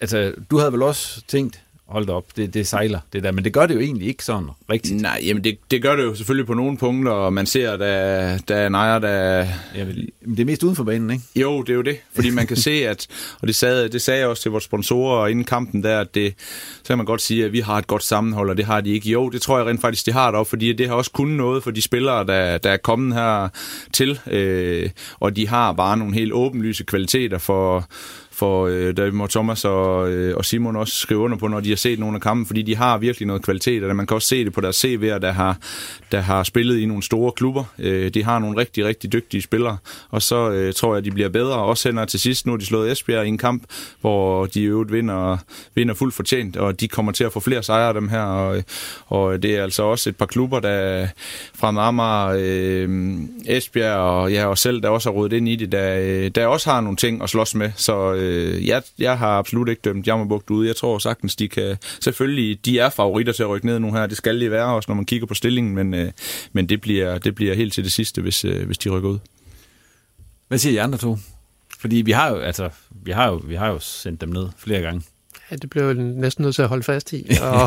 altså, 0.00 0.32
du 0.50 0.58
havde 0.58 0.72
vel 0.72 0.82
også 0.82 1.22
tænkt, 1.28 1.60
hold 1.88 2.06
da 2.06 2.12
op, 2.12 2.24
det, 2.36 2.54
det 2.54 2.66
sejler, 2.66 3.00
det 3.12 3.22
der. 3.22 3.32
Men 3.32 3.44
det 3.44 3.52
gør 3.52 3.66
det 3.66 3.74
jo 3.74 3.80
egentlig 3.80 4.08
ikke 4.08 4.24
sådan 4.24 4.48
rigtigt. 4.70 5.02
Nej, 5.02 5.22
jamen 5.26 5.44
det, 5.44 5.58
det 5.70 5.82
gør 5.82 5.96
det 5.96 6.02
jo 6.02 6.14
selvfølgelig 6.14 6.46
på 6.46 6.54
nogle 6.54 6.78
punkter, 6.78 7.12
og 7.12 7.32
man 7.32 7.46
ser, 7.46 7.76
der, 7.76 8.38
der 8.38 8.56
er 8.56 8.68
nejer, 8.68 8.98
der... 8.98 9.46
Ja, 9.74 9.84
det 10.26 10.40
er 10.40 10.44
mest 10.44 10.62
uden 10.62 10.76
for 10.76 10.84
banen, 10.84 11.10
ikke? 11.10 11.24
Jo, 11.36 11.62
det 11.62 11.70
er 11.70 11.74
jo 11.74 11.82
det. 11.82 11.96
Fordi 12.14 12.30
man 12.30 12.46
kan 12.46 12.56
se, 12.66 12.70
at... 12.70 13.06
Og 13.40 13.48
det 13.48 13.56
sagde, 13.56 13.88
det 13.88 14.02
sagde 14.02 14.20
jeg 14.20 14.28
også 14.28 14.42
til 14.42 14.50
vores 14.50 14.64
sponsorer 14.64 15.28
inden 15.28 15.44
kampen 15.44 15.82
der, 15.82 16.00
at 16.00 16.14
det, 16.14 16.34
så 16.76 16.88
kan 16.88 16.98
man 16.98 17.06
godt 17.06 17.22
sige, 17.22 17.44
at 17.44 17.52
vi 17.52 17.60
har 17.60 17.78
et 17.78 17.86
godt 17.86 18.02
sammenhold, 18.02 18.50
og 18.50 18.56
det 18.56 18.64
har 18.64 18.80
de 18.80 18.90
ikke. 18.90 19.10
Jo, 19.10 19.28
det 19.28 19.42
tror 19.42 19.58
jeg 19.58 19.66
rent 19.66 19.80
faktisk, 19.80 20.06
de 20.06 20.12
har 20.12 20.30
det 20.30 20.46
fordi 20.46 20.72
det 20.72 20.88
har 20.88 20.94
også 20.94 21.10
kun 21.10 21.28
noget 21.28 21.62
for 21.62 21.70
de 21.70 21.82
spillere, 21.82 22.26
der, 22.26 22.58
der 22.58 22.70
er 22.70 22.76
kommet 22.76 23.14
her 23.14 23.48
til, 23.92 24.20
øh, 24.26 24.90
og 25.20 25.36
de 25.36 25.48
har 25.48 25.72
bare 25.72 25.96
nogle 25.96 26.14
helt 26.14 26.32
åbenlyse 26.32 26.84
kvaliteter 26.84 27.38
for 27.38 27.88
for 28.34 28.66
øh, 28.66 28.96
der 28.96 29.12
må 29.12 29.26
Thomas 29.26 29.64
og, 29.64 30.10
øh, 30.10 30.36
og 30.36 30.44
Simon 30.44 30.76
også 30.76 30.96
skrive 30.96 31.20
under 31.20 31.36
på, 31.36 31.48
når 31.48 31.60
de 31.60 31.68
har 31.68 31.76
set 31.76 31.98
nogle 31.98 32.14
af 32.14 32.20
kampen, 32.20 32.46
fordi 32.46 32.62
de 32.62 32.76
har 32.76 32.98
virkelig 32.98 33.26
noget 33.26 33.42
kvalitet, 33.42 33.84
og 33.84 33.96
man 33.96 34.06
kan 34.06 34.14
også 34.14 34.28
se 34.28 34.44
det 34.44 34.52
på 34.52 34.60
deres 34.60 34.84
CV'er, 34.84 35.18
der 35.18 35.32
har, 35.32 35.58
der 36.12 36.20
har 36.20 36.42
spillet 36.42 36.78
i 36.78 36.86
nogle 36.86 37.02
store 37.02 37.32
klubber. 37.32 37.64
Øh, 37.78 38.14
de 38.14 38.24
har 38.24 38.38
nogle 38.38 38.56
rigtig, 38.56 38.84
rigtig 38.84 39.12
dygtige 39.12 39.42
spillere, 39.42 39.76
og 40.10 40.22
så 40.22 40.50
øh, 40.50 40.72
tror 40.72 40.94
jeg, 40.94 40.98
at 40.98 41.04
de 41.04 41.10
bliver 41.10 41.28
bedre, 41.28 41.56
også 41.56 41.88
hænder 41.88 42.04
til 42.04 42.20
sidst. 42.20 42.46
Nu 42.46 42.52
har 42.52 42.56
de 42.56 42.66
slået 42.66 42.92
Esbjerg 42.92 43.24
i 43.24 43.28
en 43.28 43.38
kamp, 43.38 43.62
hvor 44.00 44.46
de 44.46 44.60
i 44.60 44.64
øvrigt 44.64 44.92
vinder, 44.92 45.36
vinder 45.74 45.94
fuldt 45.94 46.14
fortjent, 46.14 46.56
og 46.56 46.80
de 46.80 46.88
kommer 46.88 47.12
til 47.12 47.24
at 47.24 47.32
få 47.32 47.40
flere 47.40 47.62
sejre 47.62 47.88
af 47.88 47.94
dem 47.94 48.08
her, 48.08 48.22
og, 48.22 48.64
og 49.06 49.42
det 49.42 49.56
er 49.56 49.62
altså 49.62 49.82
også 49.82 50.10
et 50.10 50.16
par 50.16 50.26
klubber, 50.26 50.60
der 50.60 51.06
fra 51.54 51.88
Amager, 51.88 52.36
øh, 52.38 53.14
Esbjerg 53.46 53.98
og 53.98 54.32
ja, 54.32 54.46
og 54.46 54.58
selv, 54.58 54.82
der 54.82 54.88
også 54.88 55.10
har 55.10 55.14
rådet 55.14 55.32
ind 55.32 55.48
i 55.48 55.56
det, 55.56 55.72
der, 55.72 55.98
øh, 56.00 56.30
der 56.34 56.46
også 56.46 56.70
har 56.70 56.80
nogle 56.80 56.96
ting 56.96 57.22
at 57.22 57.30
slås 57.30 57.54
med, 57.54 57.70
så 57.76 58.12
øh, 58.12 58.23
jeg, 58.66 58.82
jeg 58.98 59.18
har 59.18 59.38
absolut 59.38 59.68
ikke 59.68 59.80
dømt 59.84 60.06
Jammerbugt 60.06 60.50
ude. 60.50 60.68
Jeg 60.68 60.76
tror 60.76 60.98
sagtens, 60.98 61.36
de 61.36 61.48
kan... 61.48 61.76
Selvfølgelig, 62.00 62.64
de 62.64 62.78
er 62.78 62.90
favoritter 62.90 63.32
til 63.32 63.42
at 63.42 63.48
rykke 63.48 63.66
ned 63.66 63.78
nu 63.78 63.92
her. 63.92 64.06
Det 64.06 64.16
skal 64.16 64.40
de 64.40 64.50
være 64.50 64.66
også, 64.66 64.90
når 64.90 64.94
man 64.94 65.04
kigger 65.04 65.26
på 65.26 65.34
stillingen, 65.34 65.74
men, 65.74 65.94
øh, 65.94 66.12
men 66.52 66.68
det, 66.68 66.80
bliver, 66.80 67.18
det 67.18 67.34
bliver 67.34 67.54
helt 67.54 67.72
til 67.72 67.84
det 67.84 67.92
sidste, 67.92 68.22
hvis, 68.22 68.44
øh, 68.44 68.66
hvis 68.66 68.78
de 68.78 68.88
rykker 68.88 69.08
ud. 69.08 69.18
Hvad 70.48 70.58
siger 70.58 70.72
I 70.72 70.76
andre 70.76 70.98
to? 70.98 71.18
Fordi 71.78 71.96
vi 71.96 72.12
har 72.12 72.30
jo, 72.30 72.36
altså, 72.36 72.70
vi 72.90 73.10
har 73.10 73.28
jo, 73.28 73.42
vi 73.44 73.54
har 73.54 73.68
jo 73.68 73.78
sendt 73.78 74.20
dem 74.20 74.28
ned 74.28 74.48
flere 74.58 74.80
gange. 74.80 75.02
Ja, 75.50 75.56
det 75.56 75.70
blev 75.70 75.94
næsten 75.94 76.42
nødt 76.42 76.54
til 76.54 76.62
at 76.62 76.68
holde 76.68 76.82
fast 76.82 77.12
i. 77.12 77.26
Og, 77.42 77.62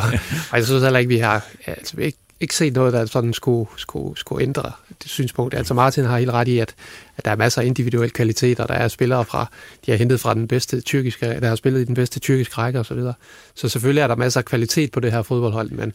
og 0.52 0.58
jeg 0.58 0.66
synes 0.66 0.84
heller 0.84 1.00
ikke, 1.00 1.10
vi 1.10 1.18
har... 1.18 1.46
Altså, 1.66 1.98
vi 1.98 2.04
ikke 2.04 2.18
ikke 2.40 2.56
set 2.56 2.74
noget, 2.74 2.94
der 2.94 3.06
sådan 3.06 3.34
skulle, 3.34 3.70
skulle, 3.78 4.18
skulle 4.18 4.44
ændre 4.44 4.72
det 5.04 5.12
synspunkt. 5.12 5.54
Altså 5.54 5.74
Martin 5.74 6.06
har 6.06 6.18
helt 6.18 6.32
ret 6.32 6.48
i, 6.48 6.60
at, 6.60 6.76
at 7.18 7.26
der 7.26 7.32
er 7.32 7.36
masser 7.36 7.62
af 7.62 7.66
individuelle 7.66 8.10
kvaliteter. 8.10 8.68
Der 8.68 8.74
er 8.74 8.88
spillere 8.88 9.26
fra, 9.26 9.46
de 9.86 9.92
har 9.92 9.98
hentet 9.98 10.20
fra 10.20 10.34
den 10.34 10.48
bedste 10.48 10.82
tyrkiske, 10.82 11.26
der 11.26 11.48
har 11.48 11.56
spillet 11.56 11.82
i 11.82 11.84
den 11.84 11.96
bedste 11.96 12.20
tyrkiske 12.20 12.58
række 12.58 12.80
osv. 12.80 13.00
Så, 13.00 13.14
så 13.56 13.70
selvfølgelig 13.70 14.02
er 14.02 14.08
der 14.08 14.16
masser 14.16 14.40
af 14.40 14.46
kvalitet 14.46 14.92
på 14.92 15.00
det 15.00 15.12
her 15.12 15.22
fodboldhold, 15.22 15.72
men, 15.72 15.94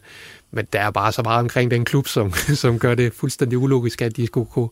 men 0.51 0.67
der 0.73 0.79
er 0.79 0.91
bare 0.91 1.11
så 1.11 1.21
meget 1.21 1.39
omkring 1.39 1.71
den 1.71 1.85
klub, 1.85 2.07
som, 2.07 2.33
som 2.63 2.79
gør 2.79 2.95
det 2.95 3.13
fuldstændig 3.13 3.57
ulogisk, 3.57 4.01
at 4.01 4.17
de 4.17 4.25
skulle 4.25 4.49
kunne, 4.49 4.69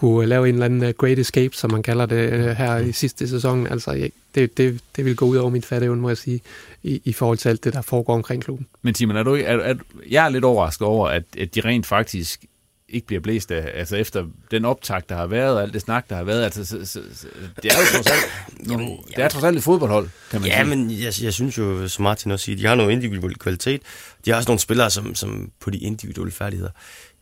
kunne 0.00 0.26
lave 0.26 0.48
en 0.48 0.54
eller 0.54 0.64
anden 0.64 0.82
uh, 0.82 0.88
great 0.88 1.18
escape, 1.18 1.56
som 1.56 1.70
man 1.70 1.82
kalder 1.82 2.06
det 2.06 2.32
uh, 2.32 2.50
her 2.50 2.76
i 2.76 2.92
sidste 2.92 3.28
sæson. 3.28 3.66
Altså, 3.66 4.10
det, 4.34 4.56
det, 4.56 4.80
det 4.96 5.04
vil 5.04 5.16
gå 5.16 5.24
ud 5.24 5.36
over 5.36 5.50
mit 5.50 5.66
fatteevne, 5.66 6.00
må 6.00 6.08
jeg 6.08 6.18
sige, 6.18 6.40
i, 6.82 7.02
i 7.04 7.12
forhold 7.12 7.38
til 7.38 7.48
alt 7.48 7.64
det, 7.64 7.72
der 7.72 7.82
foregår 7.82 8.14
omkring 8.14 8.42
klubben. 8.42 8.66
Men 8.82 8.94
Simon, 8.94 9.16
er 9.16 9.22
du, 9.22 9.34
er, 9.34 9.40
er, 9.40 9.74
jeg 10.10 10.24
er 10.24 10.28
lidt 10.28 10.44
overrasket 10.44 10.86
over, 10.86 11.08
at, 11.08 11.22
at 11.38 11.54
de 11.54 11.60
rent 11.60 11.86
faktisk 11.86 12.44
ikke 12.88 13.06
bliver 13.06 13.20
blæst 13.20 13.50
af, 13.50 13.70
altså 13.74 13.96
efter 13.96 14.26
den 14.50 14.64
optag, 14.64 15.02
der 15.08 15.16
har 15.16 15.26
været, 15.26 15.56
og 15.56 15.62
alt 15.62 15.74
det 15.74 15.82
snak, 15.82 16.10
der 16.10 16.16
har 16.16 16.24
været, 16.24 16.44
altså, 16.44 16.64
så, 16.64 16.86
så, 16.86 17.02
så, 17.14 17.26
det 17.62 17.72
er 17.72 17.76
jo 17.78 17.84
trods 17.94 18.06
alt, 18.06 18.70
jamen, 18.70 18.88
det 19.06 19.24
er 19.24 19.28
trods 19.28 19.44
alt 19.44 19.56
et 19.56 19.62
fodboldhold, 19.62 20.08
kan 20.30 20.40
man 20.40 20.50
ja, 20.50 20.64
sige. 20.64 20.76
men 20.76 20.90
jeg, 20.90 21.12
jeg 21.22 21.32
synes 21.34 21.58
jo, 21.58 21.88
som 21.88 22.02
Martin 22.02 22.30
også 22.30 22.44
siger, 22.44 22.56
de 22.56 22.66
har 22.66 22.74
noget 22.74 22.92
individuel 22.92 23.34
kvalitet, 23.34 23.82
de 24.24 24.30
har 24.30 24.36
også 24.36 24.48
nogle 24.48 24.60
spillere, 24.60 24.90
som, 24.90 25.14
som 25.14 25.50
på 25.60 25.70
de 25.70 25.78
individuelle 25.78 26.32
færdigheder 26.32 26.70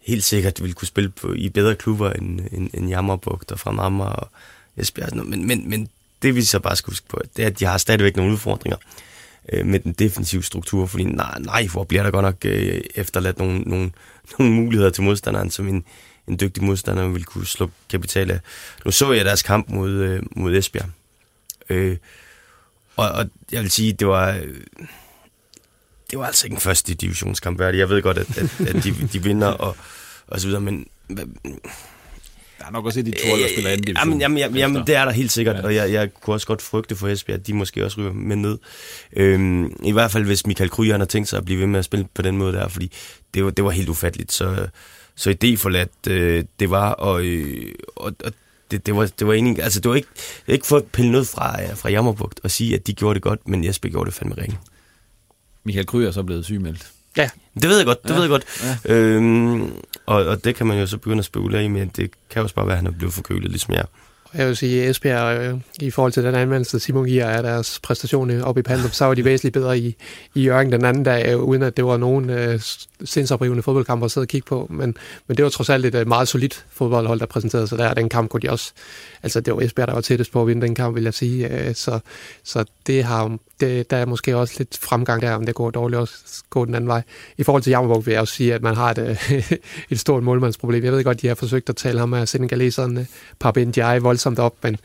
helt 0.08 0.24
sikkert 0.24 0.62
ville 0.62 0.74
kunne 0.74 0.88
spille 0.88 1.10
på, 1.10 1.32
i 1.32 1.48
bedre 1.48 1.74
klubber 1.74 2.12
end, 2.12 2.40
end, 2.52 2.70
end 2.74 2.88
Jammerbugt 2.88 3.52
og 3.52 3.60
fra 3.60 3.86
Amager 3.86 4.10
og 4.10 4.30
Esbjerg. 4.76 5.26
Men, 5.26 5.46
men, 5.46 5.70
men 5.70 5.88
det 6.22 6.34
vi 6.34 6.42
så 6.42 6.58
bare 6.58 6.76
skal 6.76 6.90
huske 6.90 7.08
på, 7.08 7.20
det 7.36 7.42
er, 7.42 7.46
at 7.46 7.60
de 7.60 7.64
har 7.64 7.78
stadigvæk 7.78 8.16
nogle 8.16 8.32
udfordringer 8.32 8.78
øh, 9.52 9.66
med 9.66 9.80
den 9.80 9.92
defensive 9.92 10.42
struktur, 10.42 10.86
fordi 10.86 11.04
nej, 11.04 11.38
nej, 11.38 11.66
hvor 11.66 11.84
bliver 11.84 12.02
der 12.02 12.10
godt 12.10 12.22
nok 12.22 12.36
øh, 12.44 12.80
efterladt 12.94 13.38
nogle, 13.38 13.60
nogle, 13.60 13.90
nogle 14.38 14.54
muligheder 14.54 14.90
til 14.90 15.02
modstanderen, 15.02 15.50
som 15.50 15.68
en, 15.68 15.84
en 16.28 16.38
dygtig 16.40 16.64
modstander 16.64 17.08
vil 17.08 17.24
kunne 17.24 17.46
slå 17.46 17.70
kapital 17.90 18.30
af. 18.30 18.40
Nu 18.84 18.90
så 18.90 19.12
jeg 19.12 19.24
deres 19.24 19.42
kamp 19.42 19.68
mod, 19.70 19.90
øh, 19.90 20.22
mod 20.30 20.56
Esbjerg. 20.56 20.88
Øh, 21.68 21.96
og, 22.96 23.08
og 23.10 23.26
jeg 23.52 23.62
vil 23.62 23.70
sige, 23.70 23.92
det 23.92 24.06
var... 24.06 24.32
Øh, 24.32 24.60
det 26.10 26.18
var 26.18 26.26
altså 26.26 26.46
ikke 26.46 26.54
en 26.54 26.60
første 26.60 26.94
divisionskamp 26.94 27.58
værdig. 27.58 27.78
Jeg 27.78 27.88
ved 27.88 28.02
godt, 28.02 28.18
at, 28.18 28.38
at, 28.38 28.60
at 28.68 28.84
de, 28.84 29.08
de 29.12 29.22
vinder 29.22 29.46
og, 29.46 29.76
og 30.28 30.40
så 30.40 30.46
videre, 30.46 30.60
men... 30.60 30.86
Der 32.58 32.66
er 32.66 32.70
nok 32.70 32.86
også 32.86 33.00
et 33.00 33.06
de 33.06 33.10
to, 33.10 33.36
der 33.36 33.48
spiller 33.52 33.70
anden 33.70 33.84
division. 33.84 34.08
Jamen, 34.08 34.20
jamen, 34.20 34.38
jamen, 34.38 34.56
jamen, 34.56 34.86
det 34.86 34.96
er 34.96 35.04
der 35.04 35.12
helt 35.12 35.32
sikkert, 35.32 35.56
ja. 35.56 35.62
og 35.62 35.74
jeg, 35.74 35.92
jeg 35.92 36.14
kunne 36.14 36.34
også 36.34 36.46
godt 36.46 36.62
frygte 36.62 36.96
for 36.96 37.08
Esbjerg, 37.08 37.38
at 37.40 37.46
de 37.46 37.54
måske 37.54 37.84
også 37.84 38.00
ryger 38.00 38.12
med 38.12 38.36
ned. 38.36 38.58
Øhm, 39.16 39.76
I 39.84 39.92
hvert 39.92 40.10
fald, 40.10 40.24
hvis 40.24 40.46
Michael 40.46 40.70
Kryer 40.70 40.98
har 40.98 41.04
tænkt 41.04 41.28
sig 41.28 41.36
at 41.36 41.44
blive 41.44 41.60
ved 41.60 41.66
med 41.66 41.78
at 41.78 41.84
spille 41.84 42.06
på 42.14 42.22
den 42.22 42.36
måde 42.36 42.52
der, 42.52 42.68
fordi 42.68 42.92
det 43.34 43.44
var, 43.44 43.50
det 43.50 43.64
var 43.64 43.70
helt 43.70 43.88
ufatteligt. 43.88 44.32
Så, 44.32 44.66
så 45.14 45.30
idéforladt 45.30 46.10
øh, 46.10 46.44
det 46.60 46.70
var, 46.70 46.90
og, 46.92 47.24
øh, 47.24 47.74
og, 47.96 48.14
og 48.24 48.32
det, 48.70 48.86
det, 48.86 48.96
var, 48.96 49.10
det 49.18 49.26
var 49.26 49.32
egentlig, 49.32 49.62
altså 49.62 49.80
det 49.80 49.88
var 49.88 49.96
ikke, 49.96 50.08
ikke 50.48 50.66
for 50.66 50.76
at 50.76 50.84
pille 50.84 51.12
noget 51.12 51.26
fra, 51.26 51.74
fra 51.74 51.90
Jammerbugt 51.90 52.40
og 52.42 52.50
sige, 52.50 52.74
at 52.74 52.86
de 52.86 52.92
gjorde 52.92 53.14
det 53.14 53.22
godt, 53.22 53.48
men 53.48 53.64
Esbjerg 53.64 53.92
gjorde 53.92 54.10
det 54.10 54.14
fandme 54.14 54.34
ringe. 54.42 54.58
Michael 55.64 55.86
Kryer 55.86 56.08
er 56.08 56.12
så 56.12 56.22
blevet 56.22 56.44
sygemeldt. 56.44 56.86
Ja, 57.16 57.30
det 57.54 57.68
ved 57.68 57.76
jeg 57.76 57.86
godt, 57.86 58.02
det 58.02 58.10
ja. 58.10 58.14
ved 58.14 58.22
jeg 58.22 58.30
godt. 58.30 58.44
Ja. 58.84 58.94
Øhm, 58.94 59.72
og, 60.08 60.24
og 60.26 60.44
det 60.44 60.54
kan 60.54 60.66
man 60.66 60.78
jo 60.78 60.86
så 60.86 60.98
begynde 60.98 61.18
at 61.18 61.24
spekulere 61.24 61.64
i, 61.64 61.68
men 61.68 61.90
det 61.96 62.10
kan 62.30 62.42
også 62.42 62.54
bare 62.54 62.66
være, 62.66 62.74
at 62.74 62.82
han 62.82 62.86
er 62.86 62.98
blevet 62.98 63.14
forkølet, 63.14 63.50
ligesom 63.50 63.74
jeg. 63.74 63.84
Jeg 64.34 64.46
vil 64.46 64.56
sige, 64.56 64.82
at 64.82 64.90
Esbjerg, 64.90 65.40
øh, 65.40 65.60
i 65.80 65.90
forhold 65.90 66.12
til 66.12 66.24
den 66.24 66.34
anmeldelse, 66.34 66.80
Simon 66.80 67.06
giver 67.06 67.26
af 67.26 67.42
deres 67.42 67.80
præstation 67.82 68.30
øh, 68.30 68.42
op 68.42 68.58
i 68.58 68.62
Pandrup, 68.62 68.90
så 68.90 69.04
var 69.04 69.14
de 69.14 69.24
væsentligt 69.24 69.52
bedre 69.52 69.78
i, 69.78 69.96
i 70.34 70.42
Jørgen 70.42 70.72
den 70.72 70.84
anden 70.84 71.02
dag, 71.02 71.32
øh, 71.32 71.38
uden 71.38 71.62
at 71.62 71.76
det 71.76 71.84
var 71.84 71.96
nogen 71.96 72.30
øh, 72.30 72.60
sindsoprivende 73.04 73.62
fodboldkamp 73.62 74.04
at 74.04 74.10
sidde 74.10 74.24
og 74.24 74.28
kigge 74.28 74.46
på. 74.46 74.66
Men, 74.70 74.96
men 75.26 75.36
det 75.36 75.44
var 75.44 75.50
trods 75.50 75.68
alt 75.68 75.84
et 75.86 75.94
øh, 75.94 76.08
meget 76.08 76.28
solidt 76.28 76.66
fodboldhold, 76.70 77.20
der 77.20 77.26
præsenterede 77.26 77.66
sig 77.66 77.78
der. 77.78 77.94
Den 77.94 78.08
kamp 78.08 78.30
kunne 78.30 78.40
de 78.40 78.50
også... 78.50 78.72
Altså, 79.22 79.40
det 79.40 79.54
var 79.54 79.60
Esbjerg, 79.60 79.88
der 79.88 79.94
var 79.94 80.00
tættest 80.00 80.32
på 80.32 80.40
at 80.40 80.46
vinde 80.46 80.66
den 80.66 80.74
kamp, 80.74 80.94
vil 80.94 81.04
jeg 81.04 81.14
sige. 81.14 81.48
Øh, 81.48 81.74
så, 81.74 81.98
så 82.44 82.64
det 82.86 83.04
har, 83.04 83.38
det, 83.60 83.90
der 83.90 83.96
er 83.96 84.06
måske 84.06 84.36
også 84.36 84.54
lidt 84.58 84.78
fremgang 84.78 85.22
der, 85.22 85.32
om 85.32 85.46
det 85.46 85.54
går 85.54 85.70
dårligt 85.70 86.00
også 86.00 86.14
gå 86.50 86.64
den 86.64 86.74
anden 86.74 86.88
vej. 86.88 87.02
I 87.38 87.42
forhold 87.42 87.62
til 87.62 87.70
Jammerburg 87.70 88.06
vil 88.06 88.12
jeg 88.12 88.20
også 88.20 88.34
sige, 88.34 88.54
at 88.54 88.62
man 88.62 88.74
har 88.74 88.90
et, 88.90 89.18
et 89.90 90.00
stort 90.00 90.22
målmandsproblem. 90.22 90.84
Jeg 90.84 90.92
ved 90.92 91.04
godt, 91.04 91.22
de 91.22 91.28
har 91.28 91.34
forsøgt 91.34 91.68
at 91.68 91.76
tale 91.76 91.98
ham 91.98 92.14
af 92.14 92.28
senegaleseren 92.28 93.08
Pape 93.40 93.64
Ndiaye 93.64 94.02
voldsomt 94.02 94.38
op, 94.38 94.54
men, 94.62 94.76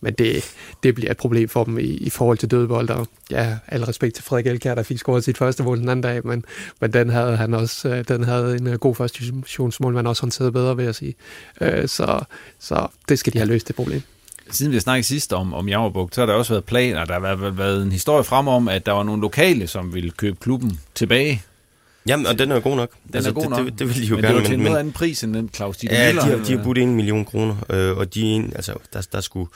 men 0.00 0.14
det, 0.14 0.54
det 0.82 0.94
bliver 0.94 1.10
et 1.10 1.16
problem 1.16 1.48
for 1.48 1.64
dem 1.64 1.78
i, 1.78 1.82
i 1.82 2.10
forhold 2.10 2.38
til 2.38 2.50
dødbold. 2.50 2.90
Og 2.90 3.06
ja, 3.30 3.56
al 3.68 3.84
respekt 3.84 4.14
til 4.14 4.24
Frederik 4.24 4.46
Elkær, 4.46 4.74
der 4.74 4.82
fik 4.82 4.98
scoret 4.98 5.24
sit 5.24 5.38
første 5.38 5.62
mål 5.62 5.80
den 5.80 5.88
anden 5.88 6.02
dag, 6.02 6.26
men, 6.26 6.44
men 6.80 6.92
den 6.92 7.10
havde 7.10 7.36
han 7.36 7.54
også, 7.54 7.88
øh, 7.88 8.04
den 8.08 8.24
havde 8.24 8.56
en 8.56 8.66
øh, 8.66 8.74
god 8.74 8.94
første 8.94 9.24
divisionsmålmand 9.24 10.06
også 10.06 10.22
håndteret 10.22 10.52
bedre, 10.52 10.76
vil 10.76 10.84
jeg 10.84 10.94
sige. 10.94 11.14
Øh, 11.60 11.88
så, 11.88 12.24
så 12.58 12.86
det 13.08 13.18
skal 13.18 13.32
de 13.32 13.38
have 13.38 13.48
løst, 13.48 13.68
det 13.68 13.76
problem 13.76 14.02
siden 14.50 14.72
vi 14.72 14.76
har 14.76 14.80
snakket 14.80 15.06
sidst 15.06 15.32
om, 15.32 15.54
om 15.54 15.68
Jammerbugt, 15.68 16.14
så 16.14 16.20
har 16.20 16.26
der 16.26 16.34
også 16.34 16.52
været 16.52 16.64
planer. 16.64 17.04
Der 17.04 17.12
har 17.12 17.20
været, 17.20 17.58
været 17.58 17.82
en 17.82 17.92
historie 17.92 18.24
frem 18.24 18.48
om, 18.48 18.68
at 18.68 18.86
der 18.86 18.92
var 18.92 19.02
nogle 19.02 19.20
lokale, 19.20 19.66
som 19.66 19.94
ville 19.94 20.10
købe 20.10 20.36
klubben 20.40 20.80
tilbage. 20.94 21.42
Jamen, 22.06 22.26
og 22.26 22.38
den 22.38 22.52
er 22.52 22.60
god 22.60 22.76
nok. 22.76 22.90
Den 23.06 23.14
altså, 23.14 23.30
er 23.30 23.34
god 23.34 23.42
det, 23.42 23.50
nok. 23.50 23.66
Det, 23.66 23.78
det, 23.78 23.88
vil 23.88 23.96
de 23.96 24.06
jo 24.06 24.16
men 24.16 24.24
gerne. 24.24 24.34
det 24.34 24.42
var 24.42 24.48
til 24.48 24.54
en 24.54 24.60
noget 24.60 24.78
anden 24.78 24.92
pris 24.92 25.24
end 25.24 25.34
den 25.34 25.50
Claus 25.54 25.76
Dieter 25.76 25.98
Ja, 25.98 26.06
Miller, 26.06 26.24
de 26.24 26.30
har, 26.30 26.44
de 26.44 26.56
har 26.56 26.64
budt 26.64 26.78
en 26.78 26.94
million 26.94 27.24
kroner, 27.24 27.56
øh, 27.70 27.96
og 27.96 28.14
de, 28.14 28.50
altså, 28.54 28.74
der, 28.92 29.06
der 29.12 29.20
skulle 29.20 29.50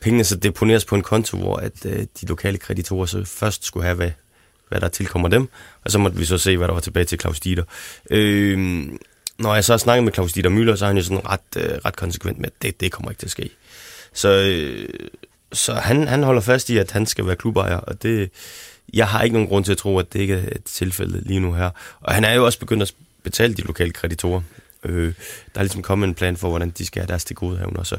pengene 0.00 0.24
så 0.24 0.36
deponeres 0.36 0.84
på 0.84 0.94
en 0.94 1.02
konto, 1.02 1.36
hvor 1.36 1.56
at, 1.56 1.86
øh, 1.86 2.06
de 2.20 2.26
lokale 2.26 2.58
kreditorer 2.58 3.06
så 3.06 3.24
først 3.24 3.64
skulle 3.64 3.84
have, 3.84 3.96
hvad, 3.96 4.10
hvad 4.68 4.80
der 4.80 4.88
tilkommer 4.88 5.28
dem, 5.28 5.48
og 5.84 5.90
så 5.90 5.98
måtte 5.98 6.18
vi 6.18 6.24
så 6.24 6.38
se, 6.38 6.56
hvad 6.56 6.68
der 6.68 6.74
var 6.74 6.80
tilbage 6.80 7.04
til 7.04 7.20
Claus 7.20 7.40
Dieter. 7.40 7.64
Øh, 8.10 8.88
når 9.38 9.54
jeg 9.54 9.64
så 9.64 9.72
har 9.72 9.78
snakket 9.78 10.04
med 10.04 10.12
Claus 10.12 10.32
Dieter 10.32 10.50
Møller, 10.50 10.76
så 10.76 10.84
er 10.84 10.86
han 10.86 10.96
jo 10.96 11.02
sådan 11.02 11.26
ret, 11.26 11.40
øh, 11.56 11.78
ret 11.84 11.96
konsekvent 11.96 12.38
med, 12.38 12.46
at 12.46 12.62
det, 12.62 12.80
det 12.80 12.92
kommer 12.92 13.10
ikke 13.10 13.20
til 13.20 13.26
at 13.26 13.30
ske. 13.30 13.50
Så, 14.12 14.28
øh, 14.28 14.88
så 15.52 15.74
han, 15.74 16.08
han 16.08 16.22
holder 16.22 16.40
fast 16.40 16.70
i, 16.70 16.78
at 16.78 16.90
han 16.90 17.06
skal 17.06 17.26
være 17.26 17.36
klubejer, 17.36 17.76
og 17.76 18.02
det, 18.02 18.30
jeg 18.92 19.08
har 19.08 19.22
ikke 19.22 19.34
nogen 19.34 19.48
grund 19.48 19.64
til 19.64 19.72
at 19.72 19.78
tro, 19.78 19.98
at 19.98 20.12
det 20.12 20.20
ikke 20.20 20.34
er 20.34 20.48
et 20.52 20.64
tilfælde 20.64 21.20
lige 21.26 21.40
nu 21.40 21.52
her. 21.52 21.70
Og 22.00 22.14
han 22.14 22.24
er 22.24 22.34
jo 22.34 22.44
også 22.44 22.58
begyndt 22.58 22.82
at 22.82 22.94
betale 23.22 23.54
de 23.54 23.62
lokale 23.62 23.90
kreditorer. 23.90 24.40
Øh, 24.84 25.12
der 25.54 25.60
er 25.60 25.62
ligesom 25.62 25.82
kommet 25.82 26.08
en 26.08 26.14
plan 26.14 26.36
for, 26.36 26.48
hvordan 26.48 26.70
de 26.70 26.86
skal 26.86 27.02
have 27.02 27.06
deres 27.06 27.24
til. 27.24 27.36
Så, 27.82 27.96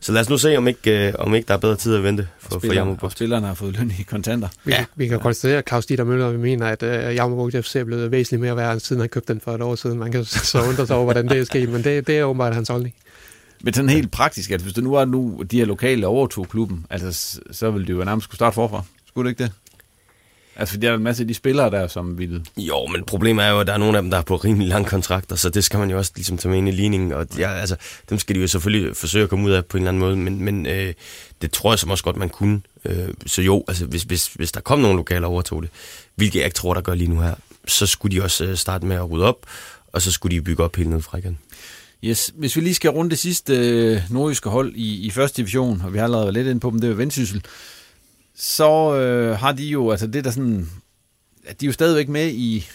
så 0.00 0.12
lad 0.12 0.20
os 0.20 0.28
nu 0.28 0.38
se, 0.38 0.56
om 0.56 0.68
ikke, 0.68 1.08
øh, 1.08 1.14
om 1.18 1.34
ikke 1.34 1.48
der 1.48 1.54
er 1.54 1.58
bedre 1.58 1.76
tid 1.76 1.96
at 1.96 2.02
vente 2.02 2.28
for, 2.40 2.58
for 2.58 2.72
Jammerbugt. 2.72 3.04
Og 3.04 3.12
spillerne 3.12 3.46
har 3.46 3.54
fået 3.54 3.76
løn 3.78 3.92
i 3.98 4.02
kontanter. 4.02 4.48
Vi, 4.64 4.72
ja. 4.72 4.84
vi 4.94 5.06
kan 5.06 5.20
konstatere, 5.20 5.58
at 5.58 5.68
Claus 5.68 5.86
Dieter 5.86 6.04
Møller 6.04 6.30
vi 6.30 6.38
mener, 6.38 6.66
at 6.66 6.82
uh, 6.82 7.14
Jammerbugt 7.14 7.66
FC 7.66 7.76
er 7.76 7.84
blevet 7.84 8.10
væsentligt 8.10 8.40
mere 8.40 8.56
værd, 8.56 8.80
siden 8.80 9.00
han 9.00 9.08
købte 9.08 9.32
den 9.32 9.40
for 9.40 9.54
et 9.54 9.62
år 9.62 9.74
siden. 9.74 9.98
Man 9.98 10.12
kan 10.12 10.24
så 10.52 10.62
undre 10.62 10.86
sig 10.86 10.96
over, 10.96 11.04
hvordan 11.04 11.28
det 11.28 11.38
er 11.38 11.44
sket, 11.44 11.68
men 11.68 11.84
det, 11.84 12.06
det 12.06 12.18
er 12.18 12.24
åbenbart 12.24 12.54
hans 12.54 12.68
holdning. 12.68 12.94
Men 13.64 13.74
sådan 13.74 13.88
helt 13.88 14.10
praktisk, 14.10 14.50
at 14.50 14.60
hvis 14.60 14.72
du 14.72 14.80
nu 14.80 14.90
var 14.90 15.04
nu, 15.04 15.42
de 15.50 15.58
her 15.58 15.64
lokale 15.64 16.06
overtog 16.06 16.48
klubben, 16.48 16.86
altså, 16.90 17.40
så 17.50 17.70
ville 17.70 17.86
det 17.86 17.92
jo 17.92 18.04
nærmest 18.04 18.24
skulle 18.24 18.36
starte 18.36 18.54
forfra. 18.54 18.82
Skulle 19.06 19.28
det 19.28 19.32
ikke 19.32 19.44
det? 19.44 19.52
Altså, 20.56 20.76
der 20.76 20.90
er 20.90 20.94
en 20.94 21.02
masse 21.02 21.22
af 21.22 21.28
de 21.28 21.34
spillere 21.34 21.70
der, 21.70 21.86
som 21.86 22.18
vil... 22.18 22.46
Jo, 22.56 22.86
men 22.86 23.04
problemet 23.04 23.44
er 23.44 23.48
jo, 23.48 23.60
at 23.60 23.66
der 23.66 23.72
er 23.72 23.78
nogle 23.78 23.96
af 23.96 24.02
dem, 24.02 24.10
der 24.10 24.18
er 24.18 24.22
på 24.22 24.36
rimelig 24.36 24.68
lange 24.68 24.88
kontrakter, 24.88 25.36
så 25.36 25.50
det 25.50 25.64
skal 25.64 25.78
man 25.78 25.90
jo 25.90 25.98
også 25.98 26.12
ligesom 26.16 26.38
tage 26.38 26.50
med 26.50 26.58
ind 26.58 26.68
i 26.68 26.72
ligningen, 26.72 27.12
og 27.12 27.26
ja, 27.38 27.50
altså, 27.50 27.76
dem 28.10 28.18
skal 28.18 28.36
de 28.36 28.40
jo 28.40 28.46
selvfølgelig 28.46 28.96
forsøge 28.96 29.24
at 29.24 29.30
komme 29.30 29.46
ud 29.46 29.52
af 29.52 29.64
på 29.64 29.76
en 29.76 29.82
eller 29.82 29.88
anden 29.88 30.00
måde, 30.00 30.16
men, 30.16 30.44
men 30.44 30.66
øh, 30.66 30.94
det 31.42 31.52
tror 31.52 31.72
jeg 31.72 31.78
som 31.78 31.90
også 31.90 32.04
godt, 32.04 32.16
man 32.16 32.28
kunne. 32.28 32.60
Øh, 32.84 33.08
så 33.26 33.42
jo, 33.42 33.64
altså, 33.68 33.86
hvis, 33.86 34.02
hvis, 34.02 34.26
hvis 34.26 34.52
der 34.52 34.60
kom 34.60 34.78
nogle 34.78 34.96
lokale 34.96 35.26
overtog 35.26 35.62
det, 35.62 35.70
hvilket 36.14 36.38
jeg 36.38 36.44
ikke 36.44 36.56
tror, 36.56 36.74
der 36.74 36.80
gør 36.80 36.94
lige 36.94 37.10
nu 37.10 37.20
her, 37.20 37.34
så 37.68 37.86
skulle 37.86 38.16
de 38.16 38.22
også 38.22 38.44
øh, 38.44 38.56
starte 38.56 38.86
med 38.86 38.96
at 38.96 39.10
rydde 39.10 39.24
op, 39.24 39.46
og 39.92 40.02
så 40.02 40.12
skulle 40.12 40.36
de 40.36 40.42
bygge 40.42 40.64
op 40.64 40.76
helt 40.76 40.90
ned 40.90 41.00
fra 41.00 41.18
igen. 41.18 41.38
Yes. 42.04 42.32
Hvis 42.34 42.56
vi 42.56 42.60
lige 42.60 42.74
skal 42.74 42.90
runde 42.90 43.10
det 43.10 43.18
sidste 43.18 43.56
øh, 43.56 44.00
nordjyske 44.10 44.48
hold 44.48 44.74
i, 44.76 45.06
i 45.06 45.10
første 45.10 45.36
division, 45.36 45.82
og 45.84 45.92
vi 45.92 45.98
har 45.98 46.04
allerede 46.04 46.24
været 46.24 46.34
lidt 46.34 46.46
ind 46.46 46.60
på 46.60 46.70
dem, 46.70 46.80
det 46.80 46.86
er 46.86 46.90
jo 46.90 46.96
Vendsyssel, 46.96 47.44
så 48.34 48.94
øh, 48.94 49.38
har 49.38 49.52
de 49.52 49.64
jo, 49.64 49.90
altså 49.90 50.06
det 50.06 50.24
der 50.24 50.30
sådan, 50.30 50.68
at 51.46 51.60
de 51.60 51.66
er 51.66 51.68
jo 51.68 51.72
stadigvæk 51.72 52.08
med 52.08 52.28
i, 52.28 52.66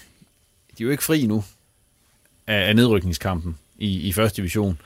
de 0.78 0.84
er 0.84 0.86
jo 0.86 0.90
ikke 0.90 1.04
fri 1.04 1.26
nu 1.26 1.44
af, 2.48 2.68
af 2.70 2.76
nedrykningskampen 2.76 3.58
i, 3.78 4.00
i 4.00 4.14
første 4.14 4.38
division. 4.38 4.82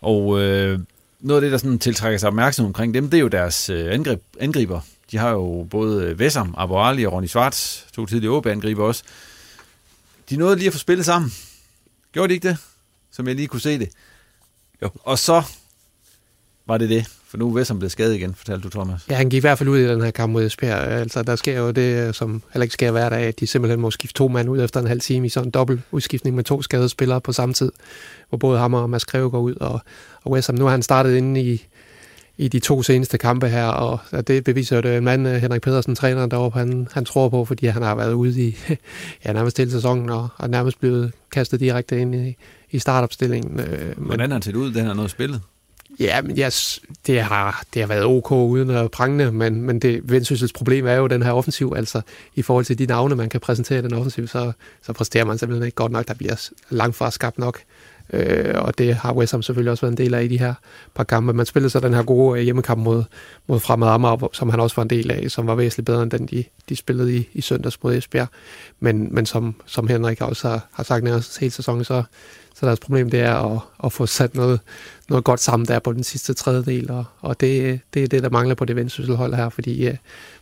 Og 0.00 0.40
øh, 0.40 0.78
noget 1.20 1.40
af 1.40 1.42
det, 1.42 1.52
der 1.52 1.58
sådan 1.58 1.78
tiltrækker 1.78 2.18
sig 2.18 2.28
opmærksomhed 2.28 2.68
omkring 2.68 2.94
dem, 2.94 3.10
det 3.10 3.16
er 3.16 3.22
jo 3.22 3.28
deres 3.28 3.70
øh, 3.70 3.94
angreb, 3.94 4.22
angriber. 4.40 4.80
De 5.10 5.16
har 5.18 5.30
jo 5.30 5.66
både 5.70 6.04
øh, 6.04 6.18
Vessam, 6.18 6.54
Ali 6.58 7.04
og 7.04 7.12
Ronny 7.12 7.26
Schwartz, 7.26 7.82
to 7.92 8.06
tidligere 8.06 8.34
OB-angriber 8.34 8.84
også. 8.84 9.02
De 10.30 10.36
nåede 10.36 10.56
lige 10.56 10.66
at 10.66 10.72
få 10.72 10.78
spillet 10.78 11.06
sammen. 11.06 11.32
Gjorde 12.12 12.28
de 12.28 12.34
ikke 12.34 12.48
det? 12.48 12.56
Som 13.12 13.26
jeg 13.26 13.36
lige 13.36 13.48
kunne 13.48 13.60
se 13.60 13.78
det. 13.78 13.88
Jo. 14.82 14.90
Og 15.02 15.18
så 15.18 15.42
var 16.66 16.78
det 16.78 16.88
det. 16.88 17.06
For 17.30 17.38
nu 17.38 17.56
er 17.56 17.64
som 17.64 17.78
blevet 17.78 17.92
skadet 17.92 18.14
igen, 18.14 18.34
fortalte 18.34 18.62
du, 18.62 18.68
Thomas. 18.68 19.06
Ja, 19.10 19.14
han 19.14 19.28
gik 19.28 19.38
i 19.38 19.40
hvert 19.40 19.58
fald 19.58 19.68
ud 19.68 19.78
i 19.78 19.88
den 19.88 20.02
her 20.02 20.10
kamp 20.10 20.32
mod 20.32 20.44
Esbjerg. 20.44 20.88
Altså, 20.88 21.22
der 21.22 21.36
sker 21.36 21.58
jo 21.58 21.70
det, 21.70 22.14
som 22.14 22.42
heller 22.52 22.62
ikke 22.62 22.72
sker 22.72 22.90
hver 22.90 23.08
dag, 23.08 23.22
at 23.22 23.40
de 23.40 23.46
simpelthen 23.46 23.80
må 23.80 23.90
skifte 23.90 24.14
to 24.14 24.28
mand 24.28 24.48
ud 24.50 24.62
efter 24.62 24.80
en 24.80 24.86
halv 24.86 25.00
time 25.00 25.26
i 25.26 25.28
sådan 25.28 25.48
en 25.48 25.50
dobbelt 25.50 25.80
udskiftning 25.90 26.36
med 26.36 26.44
to 26.44 26.62
skadede 26.62 26.88
spillere 26.88 27.20
på 27.20 27.32
samme 27.32 27.52
tid, 27.52 27.72
hvor 28.28 28.38
både 28.38 28.58
ham 28.58 28.74
og 28.74 28.90
Mads 28.90 29.04
Greve 29.04 29.30
går 29.30 29.40
ud, 29.40 29.54
og, 29.54 29.80
og 30.22 30.32
Wessam, 30.32 30.54
nu 30.54 30.64
har 30.64 30.70
han 30.70 30.82
startet 30.82 31.16
inde 31.16 31.40
i, 31.40 31.66
i 32.38 32.48
de 32.48 32.58
to 32.58 32.82
seneste 32.82 33.18
kampe 33.18 33.48
her, 33.48 33.66
og 33.66 33.98
det 34.26 34.44
beviser 34.44 34.76
jo 34.76 34.82
det 34.82 34.96
en 34.96 35.04
mand, 35.04 35.28
øh, 35.28 35.34
Henrik 35.34 35.62
Pedersen, 35.62 35.94
træner 35.94 36.26
deroppe, 36.26 36.58
han, 36.58 36.88
han 36.92 37.04
tror 37.04 37.28
på, 37.28 37.44
fordi 37.44 37.66
han 37.66 37.82
har 37.82 37.94
været 37.94 38.12
ude 38.12 38.42
i 38.42 38.56
ja, 39.24 39.32
nærmest 39.32 39.58
hele 39.58 39.70
sæsonen, 39.70 40.10
og, 40.10 40.28
og 40.36 40.50
nærmest 40.50 40.80
blevet 40.80 41.12
kastet 41.32 41.60
direkte 41.60 42.00
ind 42.00 42.14
i, 42.14 42.36
i 42.70 42.78
startopstillingen. 42.78 43.60
Øh, 43.60 43.92
Hvordan 43.96 44.30
har 44.30 44.34
han 44.34 44.42
set 44.42 44.56
ud, 44.56 44.72
den 44.72 44.86
har 44.86 44.94
noget 44.94 45.10
spillet? 45.10 45.40
Ja, 46.00 46.22
men 46.22 46.38
yes, 46.38 46.80
det, 47.06 47.22
har, 47.22 47.62
det 47.74 47.82
har 47.82 47.86
været 47.86 48.04
ok 48.04 48.32
uden 48.32 48.70
at 48.70 48.90
prangende, 48.90 49.32
men, 49.32 49.62
men 49.62 49.78
det 49.78 50.00
Vendsyssels 50.04 50.52
problem 50.52 50.86
er 50.86 50.94
jo 50.94 51.06
den 51.06 51.22
her 51.22 51.32
offensiv, 51.32 51.72
altså 51.76 52.00
i 52.34 52.42
forhold 52.42 52.64
til 52.64 52.78
de 52.78 52.86
navne, 52.86 53.16
man 53.16 53.28
kan 53.28 53.40
præsentere 53.40 53.82
den 53.82 53.94
offensiv, 53.94 54.26
så, 54.26 54.52
så 54.82 54.92
præsterer 54.92 55.24
man 55.24 55.38
simpelthen 55.38 55.66
ikke 55.66 55.74
godt 55.74 55.92
nok, 55.92 56.08
der 56.08 56.14
bliver 56.14 56.50
langt 56.70 56.96
fra 56.96 57.10
skabt 57.10 57.38
nok. 57.38 57.60
Øh, 58.12 58.54
og 58.54 58.78
det 58.78 58.94
har 58.94 59.12
West 59.12 59.32
Ham 59.32 59.42
selvfølgelig 59.42 59.70
også 59.70 59.86
været 59.86 59.92
en 59.92 60.04
del 60.04 60.14
af 60.14 60.24
i 60.24 60.28
de 60.28 60.38
her 60.38 60.54
par 60.94 61.04
kampe. 61.04 61.32
Man 61.32 61.46
spillede 61.46 61.70
så 61.70 61.80
den 61.80 61.94
her 61.94 62.02
gode 62.02 62.38
øh, 62.38 62.44
hjemmekamp 62.44 62.82
mod, 62.82 63.04
mod 63.46 63.60
Fremad 63.60 63.88
Amager, 63.88 64.28
som 64.32 64.50
han 64.50 64.60
også 64.60 64.76
var 64.76 64.82
en 64.82 64.90
del 64.90 65.10
af, 65.10 65.30
som 65.30 65.46
var 65.46 65.54
væsentligt 65.54 65.86
bedre 65.86 66.02
end 66.02 66.10
den, 66.10 66.26
de, 66.26 66.44
de 66.68 66.76
spillede 66.76 67.16
i, 67.16 67.28
i 67.32 67.40
søndags 67.40 67.82
mod 67.82 67.94
Esbjerg. 67.94 68.28
Men, 68.80 69.14
men 69.14 69.26
som, 69.26 69.54
som 69.66 69.88
Henrik 69.88 70.20
også 70.20 70.48
har, 70.48 70.68
har 70.72 70.84
sagt 70.84 71.04
nærmest 71.04 71.38
hele 71.38 71.52
sæsonen, 71.52 71.84
så, 71.84 72.02
så 72.60 72.66
deres 72.66 72.80
problem 72.80 73.10
det 73.10 73.20
er 73.20 73.34
at, 73.34 73.60
at 73.84 73.92
få 73.92 74.06
sat 74.06 74.34
noget, 74.34 74.60
noget 75.08 75.24
godt 75.24 75.40
sammen 75.40 75.66
der 75.66 75.78
på 75.78 75.92
den 75.92 76.04
sidste 76.04 76.34
tredjedel, 76.34 76.90
og, 76.90 77.04
og 77.20 77.40
det, 77.40 77.80
det 77.94 78.04
er 78.04 78.08
det, 78.08 78.22
der 78.22 78.30
mangler 78.30 78.54
på 78.54 78.64
det 78.64 78.76
vendsysselhold 78.76 79.34
her, 79.34 79.48
fordi 79.48 79.88
uh, 79.88 79.94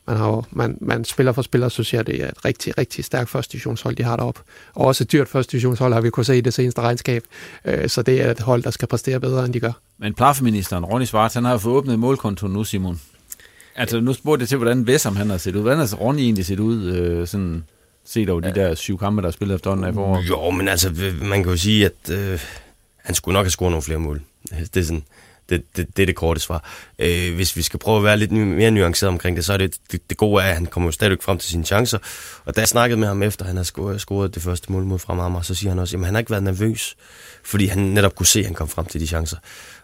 man, 0.06 0.16
har 0.16 0.28
jo, 0.28 0.42
man, 0.50 0.78
man 0.80 1.04
spiller 1.04 1.32
for 1.32 1.42
spiller, 1.42 1.68
så 1.68 1.82
siger 1.82 2.02
det 2.02 2.24
er 2.24 2.28
et 2.28 2.44
rigtig, 2.44 2.78
rigtig 2.78 3.04
stærkt 3.04 3.30
første 3.30 3.52
divisionshold, 3.52 3.96
de 3.96 4.02
har 4.02 4.16
deroppe. 4.16 4.40
Og 4.74 4.86
også 4.86 5.04
et 5.04 5.12
dyrt 5.12 5.28
første 5.28 5.52
divisionshold 5.52 5.92
har 5.92 6.00
vi 6.00 6.10
kunnet 6.10 6.26
se 6.26 6.38
i 6.38 6.40
det 6.40 6.54
seneste 6.54 6.80
regnskab, 6.80 7.24
øh, 7.64 7.88
så 7.88 8.02
det 8.02 8.22
er 8.22 8.30
et 8.30 8.40
hold, 8.40 8.62
der 8.62 8.70
skal 8.70 8.88
præstere 8.88 9.20
bedre, 9.20 9.44
end 9.44 9.52
de 9.52 9.60
gør. 9.60 9.72
Men 9.98 10.14
plafeministeren, 10.14 10.84
Ronny 10.84 11.04
Svart, 11.04 11.34
han 11.34 11.44
har 11.44 11.52
jo 11.52 11.58
fået 11.58 11.76
åbnet 11.76 11.98
målkontoen 11.98 12.52
nu, 12.52 12.64
Simon. 12.64 13.00
Altså, 13.76 14.00
nu 14.00 14.12
spurgte 14.12 14.42
jeg 14.42 14.48
til, 14.48 14.58
hvordan 14.58 14.86
Vessam 14.86 15.16
han 15.16 15.30
har 15.30 15.36
set 15.36 15.56
ud. 15.56 15.60
Hvordan 15.60 15.78
har 15.78 15.96
Ronny 15.96 16.20
egentlig 16.20 16.46
set 16.46 16.60
ud, 16.60 16.84
øh, 16.84 17.26
sådan 17.26 17.64
set 18.04 18.30
over 18.30 18.40
de 18.40 18.54
der 18.54 18.74
syv 18.74 18.98
kampe, 18.98 19.22
der 19.22 19.28
er 19.28 19.32
spillet 19.32 19.54
efterhånden 19.54 19.86
af 19.86 19.94
foråret? 19.94 20.28
Jo, 20.28 20.50
men 20.50 20.68
altså, 20.68 21.12
man 21.22 21.42
kan 21.42 21.52
jo 21.52 21.56
sige, 21.56 21.84
at 21.84 22.10
øh, 22.10 22.40
han 22.96 23.14
skulle 23.14 23.32
nok 23.32 23.44
have 23.44 23.50
scoret 23.50 23.70
nogle 23.70 23.82
flere 23.82 23.98
mål. 23.98 24.22
Det 24.50 24.76
er 24.76 24.82
sådan, 24.82 25.04
det, 25.48 25.76
det, 25.76 25.96
det 25.96 26.02
er 26.02 26.06
det 26.06 26.16
korte 26.16 26.40
svar. 26.40 26.64
Øh, 26.98 27.34
hvis 27.34 27.56
vi 27.56 27.62
skal 27.62 27.78
prøve 27.78 27.96
at 27.96 28.04
være 28.04 28.16
lidt 28.16 28.32
mere 28.32 28.70
nuanceret 28.70 29.08
omkring 29.08 29.36
det, 29.36 29.44
så 29.44 29.52
er 29.52 29.56
det 29.56 29.76
det, 29.92 30.10
det 30.10 30.16
gode 30.16 30.42
af, 30.42 30.48
at 30.48 30.54
han 30.54 30.66
kommer 30.66 30.86
jo 30.86 30.92
stadigvæk 30.92 31.22
frem 31.22 31.38
til 31.38 31.50
sine 31.50 31.64
chancer. 31.64 31.98
Og 32.44 32.56
da 32.56 32.60
jeg 32.60 32.68
snakkede 32.68 33.00
med 33.00 33.08
ham 33.08 33.22
efter, 33.22 33.44
han 33.44 33.56
har 33.56 33.62
scoret, 33.64 34.00
scoret 34.00 34.34
det 34.34 34.42
første 34.42 34.72
mål 34.72 34.84
mod 34.84 34.98
Fremad 34.98 35.42
så 35.42 35.54
siger 35.54 35.70
han 35.70 35.78
også, 35.78 35.96
at 35.96 36.04
han 36.04 36.14
har 36.14 36.18
ikke 36.18 36.30
været 36.30 36.42
nervøs, 36.42 36.96
fordi 37.44 37.66
han 37.66 37.78
netop 37.78 38.14
kunne 38.14 38.26
se, 38.26 38.38
at 38.38 38.44
han 38.44 38.54
kom 38.54 38.68
frem 38.68 38.86
til 38.86 39.00
de 39.00 39.06
chancer. 39.06 39.36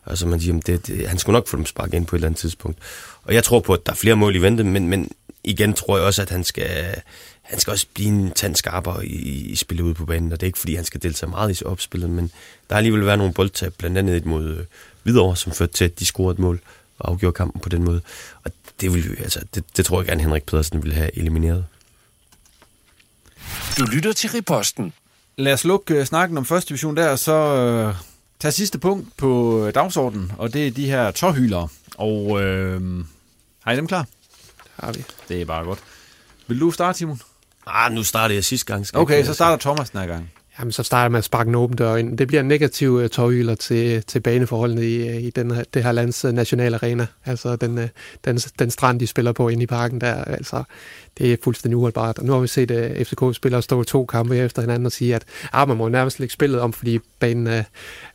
Altså 0.07 0.27
man 0.27 0.41
siger, 0.41 0.61
det, 0.61 0.87
det, 0.87 1.09
han 1.09 1.19
skulle 1.19 1.35
nok 1.35 1.49
få 1.49 1.57
dem 1.57 1.67
sparket 1.67 1.95
ind 1.95 2.07
på 2.07 2.17
et 2.17 2.19
eller 2.19 2.29
andet 2.29 2.41
tidspunkt. 2.41 2.79
Og 3.23 3.35
jeg 3.35 3.45
tror 3.45 3.61
på, 3.61 3.73
at 3.73 3.87
der 3.87 3.93
er 3.93 3.97
flere 3.97 4.17
mål 4.17 4.37
i 4.37 4.39
vente, 4.39 4.65
men, 4.65 4.89
men 4.89 5.11
igen 5.45 5.75
tror 5.75 5.97
jeg 5.97 6.07
også, 6.07 6.23
at 6.23 6.31
han 6.31 6.45
skal, 6.45 7.03
han 7.45 7.61
skal 7.61 7.71
også 7.71 7.87
blive 7.95 8.09
en 8.09 8.31
tand 8.31 8.57
skarpere 8.57 9.07
i, 9.07 9.51
i 9.51 9.57
spillet 9.57 9.85
ude 9.85 9.95
på 9.95 10.07
banen, 10.07 10.33
og 10.33 10.41
det 10.41 10.47
er 10.47 10.49
ikke, 10.49 10.59
fordi 10.59 10.75
han 10.75 10.85
skal 10.85 11.03
deltage 11.03 11.31
meget 11.31 11.61
i 11.61 11.65
opspillet, 11.65 12.11
men 12.11 12.31
der 12.69 12.75
har 12.75 12.77
alligevel 12.77 13.07
været 13.07 13.19
nogle 13.19 13.35
boldtab, 13.35 13.75
blandt 13.79 13.99
andet 13.99 14.17
et 14.17 14.27
mod 14.27 14.45
øh, 14.45 14.65
Hvidovre, 15.03 15.37
som 15.37 15.53
førte 15.53 15.73
til, 15.73 15.85
at 15.85 15.99
de 15.99 16.07
scorede 16.07 16.33
et 16.33 16.39
mål 16.39 16.61
og 16.99 17.11
afgjorde 17.11 17.35
kampen 17.35 17.61
på 17.61 17.69
den 17.69 17.83
måde. 17.83 18.01
Og 18.45 18.51
det, 18.81 18.95
vil, 18.95 19.17
altså, 19.19 19.41
det, 19.55 19.65
det 19.77 19.87
tror 19.87 20.01
jeg 20.01 20.07
gerne, 20.07 20.23
Henrik 20.23 20.43
Pedersen 20.43 20.83
ville 20.83 20.95
have 20.95 21.19
elimineret. 21.19 21.65
Du 23.79 23.85
lytter 23.85 24.13
til 24.13 24.31
Riposten. 24.31 24.93
Lad 25.37 25.53
os 25.53 25.65
lukke 25.65 26.01
uh, 26.01 26.05
snakken 26.05 26.39
om 26.39 26.45
første 26.45 26.69
division 26.69 26.97
der, 26.97 27.09
og 27.09 27.19
så 27.19 27.89
uh, 27.89 27.97
tage 28.41 28.53
sidste 28.53 28.79
punkt 28.79 29.17
på 29.17 29.71
dagsordenen, 29.75 30.33
og 30.39 30.53
det 30.53 30.67
er 30.67 30.71
de 30.71 30.87
her 30.87 31.11
tårhylere. 31.11 31.69
Og 31.97 32.25
uh, 32.25 33.05
har 33.61 33.73
I 33.73 33.77
dem 33.77 33.87
klar? 33.87 34.07
Har 34.77 34.93
vi. 34.93 35.05
Det 35.29 35.41
er 35.41 35.45
bare 35.45 35.65
godt. 35.65 35.79
Vil 36.47 36.61
du 36.61 36.71
starte, 36.71 36.99
Simon? 36.99 37.21
Ah, 37.67 37.93
nu 37.93 38.03
starter 38.03 38.35
jeg 38.35 38.45
sidste 38.45 38.73
gang. 38.73 38.87
Skal 38.87 39.01
okay, 39.01 39.25
så 39.25 39.35
starter 39.35 39.57
Thomas 39.57 39.91
den 39.91 40.01
her 40.01 40.07
gang. 40.07 40.31
Jamen, 40.59 40.73
så 40.73 40.83
starter 40.83 41.09
man 41.09 41.19
at 41.19 41.25
sparke 41.25 41.49
en 41.49 41.55
åben 41.55 41.77
dør 41.77 41.97
ind. 41.97 42.19
Det 42.19 42.27
bliver 42.27 42.41
en 42.41 42.49
negativ 42.49 42.91
uh, 42.91 43.07
tårhyler 43.07 43.55
til, 43.55 44.03
til 44.03 44.21
baneforholdene 44.21 44.87
i, 44.87 45.09
øh, 45.09 45.23
i 45.23 45.31
den 45.31 45.51
her, 45.51 45.65
det 45.75 45.85
her 45.85 45.93
lands 45.93 46.25
uh, 46.25 46.33
nationale 46.33 46.77
arena. 46.77 47.07
Altså 47.25 47.57
den, 47.57 47.79
uh, 47.79 47.85
den, 48.25 48.39
den 48.39 48.71
strand, 48.71 49.01
de 49.01 49.07
spiller 49.07 49.33
på 49.33 49.49
inde 49.49 49.63
i 49.63 49.67
parken 49.67 50.01
der. 50.01 50.25
Altså, 50.25 50.63
det 51.19 51.33
er 51.33 51.37
fuldstændig 51.45 51.77
uholdbart. 51.77 52.19
Og 52.19 52.25
nu 52.25 52.33
har 52.33 52.41
vi 52.41 52.47
set 52.47 52.71
uh, 52.71 53.07
FCK-spillere 53.07 53.63
stå 53.63 53.83
to 53.83 54.07
kampe 54.07 54.37
efter 54.37 54.63
hinanden 54.63 54.87
og 54.87 54.93
sige, 54.93 55.15
at 55.15 55.25
ah, 55.53 55.69
man 55.69 55.77
må 55.77 55.89
nærmest 55.89 56.21
lægge 56.21 56.33
spillet 56.33 56.61
om, 56.61 56.73
fordi 56.73 56.99
banen 57.19 57.47
uh, 57.47 57.63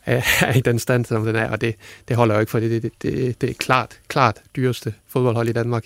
er 0.06 0.58
i 0.58 0.62
den 0.62 0.80
stand, 0.80 1.06
som 1.06 1.26
den 1.26 1.36
er. 1.36 1.50
Og 1.52 1.62
det, 1.62 1.76
det 2.08 2.16
holder 2.16 2.36
jo 2.36 2.40
ikke, 2.40 2.50
for 2.50 2.60
det, 2.60 2.84
det, 2.84 2.92
det, 3.02 3.42
det 3.42 3.50
er 3.50 3.54
klart, 3.54 4.00
klart 4.08 4.38
dyreste 4.56 4.94
fodboldhold 5.08 5.50
i 5.50 5.54
Danmark. 5.54 5.86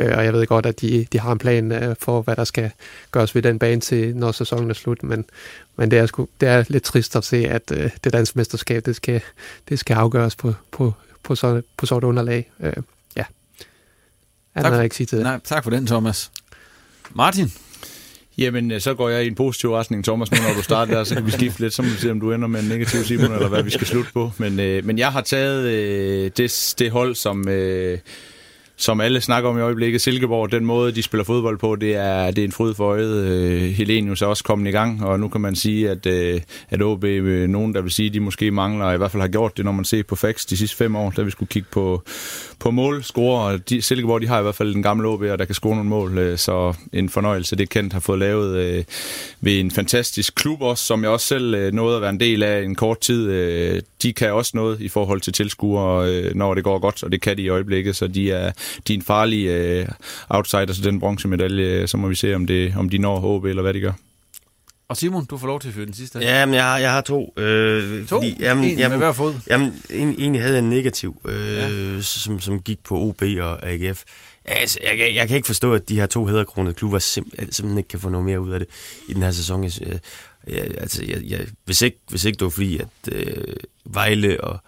Øh, 0.00 0.18
og 0.18 0.24
jeg 0.24 0.32
ved 0.32 0.46
godt, 0.46 0.66
at 0.66 0.80
de, 0.80 1.06
de 1.12 1.18
har 1.20 1.32
en 1.32 1.38
plan 1.38 1.72
øh, 1.72 1.96
for, 1.98 2.22
hvad 2.22 2.36
der 2.36 2.44
skal 2.44 2.70
gøres 3.10 3.34
ved 3.34 3.42
den 3.42 3.58
bane 3.58 3.80
til, 3.80 4.16
når 4.16 4.32
sæsonen 4.32 4.70
er 4.70 4.74
slut, 4.74 5.02
men, 5.02 5.24
men 5.76 5.90
det, 5.90 5.98
er 5.98 6.06
sgu, 6.06 6.28
det 6.40 6.48
er 6.48 6.64
lidt 6.68 6.82
trist 6.82 7.16
at 7.16 7.24
se, 7.24 7.36
at 7.36 7.72
øh, 7.72 7.90
det 8.04 8.12
danske 8.12 8.38
mesterskab, 8.38 8.86
det 8.86 8.96
skal, 8.96 9.20
det 9.68 9.78
skal 9.78 9.94
afgøres 9.94 10.36
på, 10.36 10.54
på, 10.70 10.94
på, 11.22 11.34
så, 11.34 11.62
på 11.76 11.86
sådan 11.86 11.98
et 11.98 12.04
underlag. 12.04 12.50
Øh, 12.60 12.72
ja. 13.16 13.24
tak, 14.56 14.72
for, 14.72 14.80
ikke 14.80 14.96
sige 14.96 15.06
til 15.06 15.18
det. 15.18 15.24
Nej, 15.24 15.40
tak 15.44 15.64
for 15.64 15.70
den, 15.70 15.86
Thomas. 15.86 16.30
Martin? 17.14 17.52
Jamen, 18.38 18.80
så 18.80 18.94
går 18.94 19.08
jeg 19.08 19.24
i 19.24 19.26
en 19.26 19.34
positiv 19.34 19.72
retning, 19.72 20.04
Thomas, 20.04 20.32
nu 20.32 20.38
når 20.48 20.54
du 20.54 20.62
starter 20.62 20.94
der, 20.94 21.04
så 21.04 21.14
kan 21.14 21.26
vi 21.26 21.30
skifte 21.30 21.60
lidt, 21.60 21.74
så 21.74 21.82
må 21.82 21.88
vi 21.88 21.96
se, 21.96 22.10
om 22.10 22.20
du 22.20 22.32
ender 22.32 22.48
med 22.48 22.60
en 22.60 22.68
negativ 22.68 23.04
Simon, 23.04 23.32
eller 23.32 23.48
hvad 23.48 23.62
vi 23.62 23.70
skal 23.70 23.86
slutte 23.86 24.12
på. 24.12 24.32
Men, 24.38 24.60
øh, 24.60 24.84
men 24.84 24.98
jeg 24.98 25.12
har 25.12 25.20
taget 25.20 25.64
øh, 25.64 26.30
det, 26.36 26.74
det 26.78 26.90
hold, 26.90 27.14
som... 27.14 27.48
Øh, 27.48 27.98
som 28.80 29.00
alle 29.00 29.20
snakker 29.20 29.50
om 29.50 29.58
i 29.58 29.60
øjeblikket, 29.60 30.00
Silkeborg, 30.00 30.52
den 30.52 30.64
måde, 30.64 30.92
de 30.92 31.02
spiller 31.02 31.24
fodbold 31.24 31.58
på, 31.58 31.76
det 31.76 31.96
er, 31.96 32.30
det 32.30 32.38
er 32.38 32.44
en 32.44 32.52
fryd 32.52 32.74
for 32.74 32.84
øjet. 32.84 33.24
Øh, 33.24 33.62
Helenius 33.62 34.22
er 34.22 34.26
også 34.26 34.44
kommet 34.44 34.68
i 34.68 34.72
gang, 34.72 35.04
og 35.04 35.20
nu 35.20 35.28
kan 35.28 35.40
man 35.40 35.56
sige, 35.56 35.90
at, 35.90 36.06
øh, 36.06 36.40
at 36.70 36.82
OB, 36.82 37.04
øh, 37.04 37.48
nogen 37.48 37.74
der 37.74 37.80
vil 37.80 37.90
sige, 37.90 38.10
de 38.10 38.20
måske 38.20 38.50
mangler, 38.50 38.92
i 38.92 38.96
hvert 38.96 39.10
fald 39.10 39.20
har 39.20 39.28
gjort 39.28 39.56
det, 39.56 39.64
når 39.64 39.72
man 39.72 39.84
ser 39.84 40.02
på 40.02 40.16
facts 40.16 40.46
de 40.46 40.56
sidste 40.56 40.76
fem 40.76 40.96
år, 40.96 41.10
da 41.16 41.22
vi 41.22 41.30
skulle 41.30 41.48
kigge 41.48 41.68
på, 41.72 42.02
på 42.58 42.70
mål, 42.70 43.02
score, 43.02 43.44
og 43.44 43.70
de, 43.70 43.82
Silkeborg, 43.82 44.20
de 44.20 44.28
har 44.28 44.38
i 44.38 44.42
hvert 44.42 44.54
fald 44.54 44.74
den 44.74 44.82
gamle 44.82 45.08
OB, 45.08 45.22
og 45.22 45.38
der 45.38 45.44
kan 45.44 45.54
score 45.54 45.74
nogle 45.74 45.90
mål, 45.90 46.18
øh, 46.18 46.38
så 46.38 46.74
en 46.92 47.08
fornøjelse, 47.08 47.56
det 47.56 47.68
Kent 47.68 47.92
har 47.92 48.00
fået 48.00 48.18
lavet 48.18 48.56
øh, 48.56 48.84
ved 49.40 49.60
en 49.60 49.70
fantastisk 49.70 50.34
klub 50.34 50.62
også, 50.62 50.84
som 50.84 51.02
jeg 51.02 51.10
også 51.10 51.26
selv 51.26 51.54
øh, 51.54 51.72
nåede 51.72 51.96
at 51.96 52.02
være 52.02 52.10
en 52.10 52.20
del 52.20 52.42
af 52.42 52.62
en 52.62 52.74
kort 52.74 53.00
tid. 53.00 53.30
Øh, 53.30 53.80
de 54.02 54.12
kan 54.12 54.32
også 54.32 54.52
noget 54.54 54.80
i 54.80 54.88
forhold 54.88 55.20
til 55.20 55.32
tilskuere, 55.32 56.10
øh, 56.10 56.34
når 56.34 56.54
det 56.54 56.64
går 56.64 56.78
godt, 56.78 57.02
og 57.02 57.12
det 57.12 57.22
kan 57.22 57.36
de 57.36 57.42
i 57.42 57.48
øjeblikket, 57.48 57.96
så 57.96 58.06
de 58.06 58.30
er, 58.30 58.52
de 58.88 58.92
er 58.92 58.96
en 58.98 59.02
farlig 59.02 59.46
øh, 59.46 59.88
outsider 60.28 60.72
til 60.74 60.84
den 60.84 61.00
bronzemedalje, 61.00 61.86
så 61.86 61.96
må 61.96 62.08
vi 62.08 62.14
se, 62.14 62.34
om, 62.34 62.46
det, 62.46 62.74
om 62.76 62.88
de 62.90 62.98
når 62.98 63.38
HB 63.38 63.44
eller 63.44 63.62
hvad 63.62 63.74
de 63.74 63.80
gør. 63.80 63.92
Og 64.88 64.96
Simon, 64.96 65.24
du 65.24 65.38
får 65.38 65.46
lov 65.46 65.60
til 65.60 65.68
at 65.68 65.74
fyre 65.74 65.86
den 65.86 65.94
sidste. 65.94 66.18
Ja, 66.18 66.46
men 66.46 66.54
jeg 66.54 66.64
har, 66.64 66.78
jeg 66.78 66.92
har 66.92 67.00
to. 67.00 67.34
Øh, 67.36 68.06
To? 68.06 68.22
jamen, 68.40 68.64
En 68.64 68.70
med 68.70 68.76
jamen, 68.78 68.98
hver 68.98 69.12
fod? 69.12 69.34
Jamen, 69.50 69.82
en, 69.90 70.08
egentlig 70.18 70.42
havde 70.42 70.54
jeg 70.54 70.62
en 70.62 70.70
negativ, 70.70 71.20
øh, 71.24 71.56
ja. 71.56 72.00
som, 72.00 72.40
som 72.40 72.60
gik 72.60 72.78
på 72.84 73.00
OB 73.00 73.22
og 73.40 73.66
AGF. 73.68 74.02
Altså, 74.44 74.78
jeg, 74.82 74.98
jeg, 74.98 75.14
jeg 75.14 75.28
kan 75.28 75.36
ikke 75.36 75.46
forstå, 75.46 75.74
at 75.74 75.88
de 75.88 75.96
her 76.00 76.06
to 76.06 76.26
hedderkronede 76.26 76.74
klubber 76.74 76.98
simp- 76.98 77.34
simpelthen 77.50 77.78
ikke 77.78 77.88
kan 77.88 78.00
få 78.00 78.08
noget 78.08 78.26
mere 78.26 78.40
ud 78.40 78.50
af 78.52 78.58
det 78.58 78.68
i 79.08 79.12
den 79.14 79.22
her 79.22 79.30
sæson. 79.30 79.64
Jeg, 79.64 79.72
jeg, 80.48 80.64
altså, 80.78 81.04
jeg, 81.04 81.22
jeg, 81.28 81.46
hvis, 81.64 81.82
ikke, 81.82 81.98
hvis 82.08 82.24
ikke 82.24 82.36
det 82.36 82.44
var 82.44 82.50
fordi, 82.50 82.78
at 82.78 83.12
øh, 83.12 83.54
Vejle 83.84 84.44
og 84.44 84.58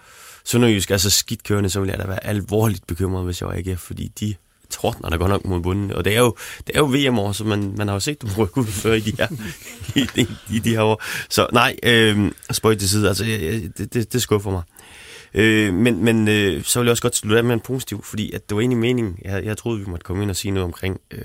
Sønderjysk 0.45 0.91
er 0.91 0.97
så 0.97 1.11
skidt 1.11 1.43
kørende, 1.43 1.71
så 1.71 1.81
ville 1.81 1.93
jeg 1.93 2.03
da 2.03 2.07
være 2.07 2.27
alvorligt 2.27 2.87
bekymret, 2.87 3.25
hvis 3.25 3.41
jeg 3.41 3.49
var 3.49 3.55
ikke 3.55 3.77
fordi 3.77 4.09
de 4.21 4.35
tordner 4.71 5.09
der 5.09 5.17
godt 5.17 5.31
nok 5.31 5.45
mod 5.45 5.61
bunden. 5.61 5.93
Og 5.93 6.05
det 6.05 6.17
er 6.17 6.21
jo, 6.21 6.37
det 6.67 6.77
er 6.77 6.79
jo 6.79 6.87
VM-år, 6.87 7.33
så 7.33 7.45
man, 7.45 7.75
man 7.77 7.89
har 7.89 7.95
jo 7.95 8.01
set 8.01 8.23
dem 8.23 8.31
rykke 8.39 8.59
ud 8.59 8.67
før 8.67 8.93
i 8.93 9.01
de 9.01 9.13
her, 9.19 9.29
i, 10.03 10.07
de, 10.17 10.27
i 10.51 10.59
de 10.59 10.71
her 10.71 10.83
år. 10.83 11.03
Så 11.29 11.47
nej, 11.53 11.77
øh, 11.83 12.33
spøj 12.51 12.75
til 12.75 12.89
side, 12.89 13.09
altså 13.09 13.25
jeg, 13.25 13.71
det, 13.79 13.95
det, 13.95 14.13
det 14.13 14.23
skuffer 14.23 14.51
mig. 14.51 14.63
Øh, 15.35 15.75
men 15.75 16.05
men 16.05 16.29
øh, 16.29 16.65
så 16.65 16.81
vil 16.81 16.87
jeg 16.87 16.91
også 16.91 17.03
godt 17.03 17.17
slutte 17.17 17.39
af 17.39 17.45
med 17.45 17.55
en 17.55 17.61
positiv, 17.61 18.05
fordi 18.05 18.33
at 18.33 18.49
det 18.49 18.55
var 18.55 18.61
egentlig 18.61 18.79
meningen, 18.79 19.19
jeg, 19.25 19.45
jeg 19.45 19.57
troede, 19.57 19.79
vi 19.79 19.85
måtte 19.87 20.05
komme 20.05 20.23
ind 20.23 20.31
og 20.31 20.37
sige 20.37 20.53
noget 20.53 20.65
omkring 20.65 21.01
øh, 21.11 21.25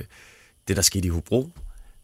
det, 0.68 0.76
der 0.76 0.82
skete 0.82 1.08
i 1.08 1.10
Hobro. 1.10 1.50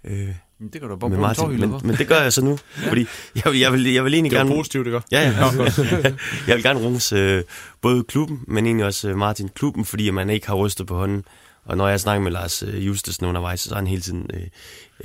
Øh, 0.03 0.30
det 0.73 0.81
kan 0.81 0.90
du 0.90 0.95
bare 0.95 1.10
med 1.10 1.18
bruge 1.18 1.30
en 1.30 1.38
Martin, 1.40 1.60
men, 1.60 1.69
for. 1.80 1.88
men 1.88 1.95
det 1.95 2.07
gør 2.07 2.22
jeg 2.22 2.34
så 2.34 2.41
nu, 2.44 2.57
Ja. 2.84 2.90
fordi 2.90 3.06
jeg, 3.35 3.44
vil- 3.52 3.60
jeg, 3.60 3.73
vil, 3.73 3.94
jeg 3.94 4.03
vil 4.03 4.14
egentlig 4.14 4.31
Det 4.31 4.40
var 4.40 4.45
gerne... 4.45 4.56
positivt, 4.60 4.88
ikke? 4.88 5.02
Ja, 5.11 5.22
ja. 5.30 5.56
Godt. 5.56 5.77
jeg 6.48 6.56
vil 6.56 6.64
gerne 6.64 6.80
rose 6.80 7.15
øh, 7.15 7.44
både 7.81 8.03
klubben, 8.03 8.40
men 8.48 8.65
egentlig 8.65 8.85
også 8.85 9.10
øh, 9.10 9.18
Martin 9.18 9.49
klubben, 9.56 9.85
fordi 9.85 10.10
man 10.10 10.30
ikke 10.30 10.48
har 10.48 10.56
rystet 10.56 10.88
på 10.88 10.95
hånden. 10.98 11.23
Og 11.65 11.77
når 11.77 11.88
jeg 11.88 11.99
snakker 11.99 12.23
med 12.23 12.31
Lars 12.31 12.64
øh, 12.64 12.88
Justesen 12.88 13.26
undervejs, 13.26 13.60
så 13.60 13.69
har 13.69 13.76
han 13.76 13.88
hele 13.88 14.02
tiden 14.02 14.30
øh, 14.34 14.41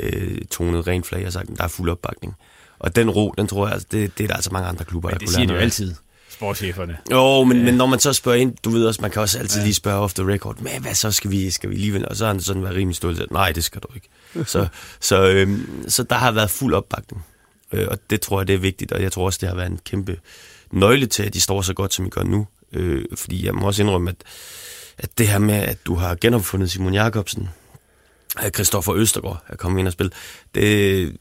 øh, 0.00 0.38
tonet 0.50 0.86
rent 0.86 1.06
flag 1.06 1.26
og 1.26 1.32
sagt, 1.32 1.50
at 1.50 1.56
der 1.58 1.64
er 1.64 1.68
fuld 1.68 1.90
opbakning. 1.90 2.34
Og 2.78 2.96
den 2.96 3.10
ro, 3.10 3.34
den 3.38 3.46
tror 3.46 3.66
jeg, 3.66 3.72
altså, 3.72 3.88
det, 3.92 4.18
det 4.18 4.24
er 4.24 4.28
der 4.28 4.34
altså 4.34 4.50
mange 4.52 4.68
andre 4.68 4.84
klubber, 4.84 5.08
Men 5.08 5.12
der 5.14 5.18
det 5.18 5.28
kunne 5.28 5.34
siger 5.34 5.38
lære 5.40 5.46
de 5.46 5.52
jo 5.52 5.54
noget 5.54 5.60
af. 5.60 5.64
altid, 5.64 5.94
sportscheferne. 6.38 6.96
Jo, 7.10 7.44
men, 7.44 7.64
men 7.64 7.74
når 7.74 7.86
man 7.86 7.98
så 7.98 8.12
spørger 8.12 8.38
ind, 8.38 8.56
du 8.64 8.70
ved 8.70 8.86
også, 8.86 9.02
man 9.02 9.10
kan 9.10 9.22
også 9.22 9.38
altid 9.38 9.62
lige 9.62 9.74
spørge 9.74 9.98
off 9.98 10.14
the 10.14 10.32
record, 10.32 10.60
men 10.60 10.82
hvad 10.82 10.94
så 10.94 11.10
skal 11.10 11.30
vi, 11.30 11.50
skal 11.50 11.70
vi 11.70 11.74
lige 11.74 12.08
Og 12.08 12.16
så 12.16 12.24
har 12.24 12.32
han 12.32 12.40
sådan 12.40 12.62
været 12.62 12.76
rimelig 12.76 12.96
stolt, 12.96 13.30
nej, 13.30 13.52
det 13.52 13.64
skal 13.64 13.80
du 13.80 13.88
ikke. 13.94 14.08
så, 14.50 14.66
så, 15.00 15.28
øhm, 15.28 15.84
så 15.88 16.02
der 16.02 16.16
har 16.16 16.30
været 16.30 16.50
fuld 16.50 16.74
opbakning, 16.74 17.24
øh, 17.72 17.86
og 17.90 17.98
det 18.10 18.20
tror 18.20 18.40
jeg, 18.40 18.48
det 18.48 18.54
er 18.54 18.58
vigtigt, 18.58 18.92
og 18.92 19.02
jeg 19.02 19.12
tror 19.12 19.26
også, 19.26 19.38
det 19.40 19.48
har 19.48 19.56
været 19.56 19.70
en 19.70 19.80
kæmpe 19.84 20.16
nøgle 20.70 21.06
til, 21.06 21.22
at 21.22 21.34
de 21.34 21.40
står 21.40 21.62
så 21.62 21.74
godt, 21.74 21.94
som 21.94 22.06
I 22.06 22.08
gør 22.08 22.22
nu. 22.22 22.46
Øh, 22.72 23.04
fordi 23.14 23.46
jeg 23.46 23.54
må 23.54 23.66
også 23.66 23.82
indrømme, 23.82 24.10
at, 24.10 24.16
at 24.98 25.18
det 25.18 25.28
her 25.28 25.38
med, 25.38 25.54
at 25.54 25.78
du 25.86 25.94
har 25.94 26.14
genopfundet 26.20 26.70
Simon 26.70 26.94
Jakobsen, 26.94 27.48
at 28.38 28.54
Christoffer 28.54 28.94
Østergaard 28.94 29.44
er 29.48 29.56
kommet 29.56 29.78
ind 29.78 29.86
og 29.86 29.92
spille, 29.92 30.12
det, 30.54 31.16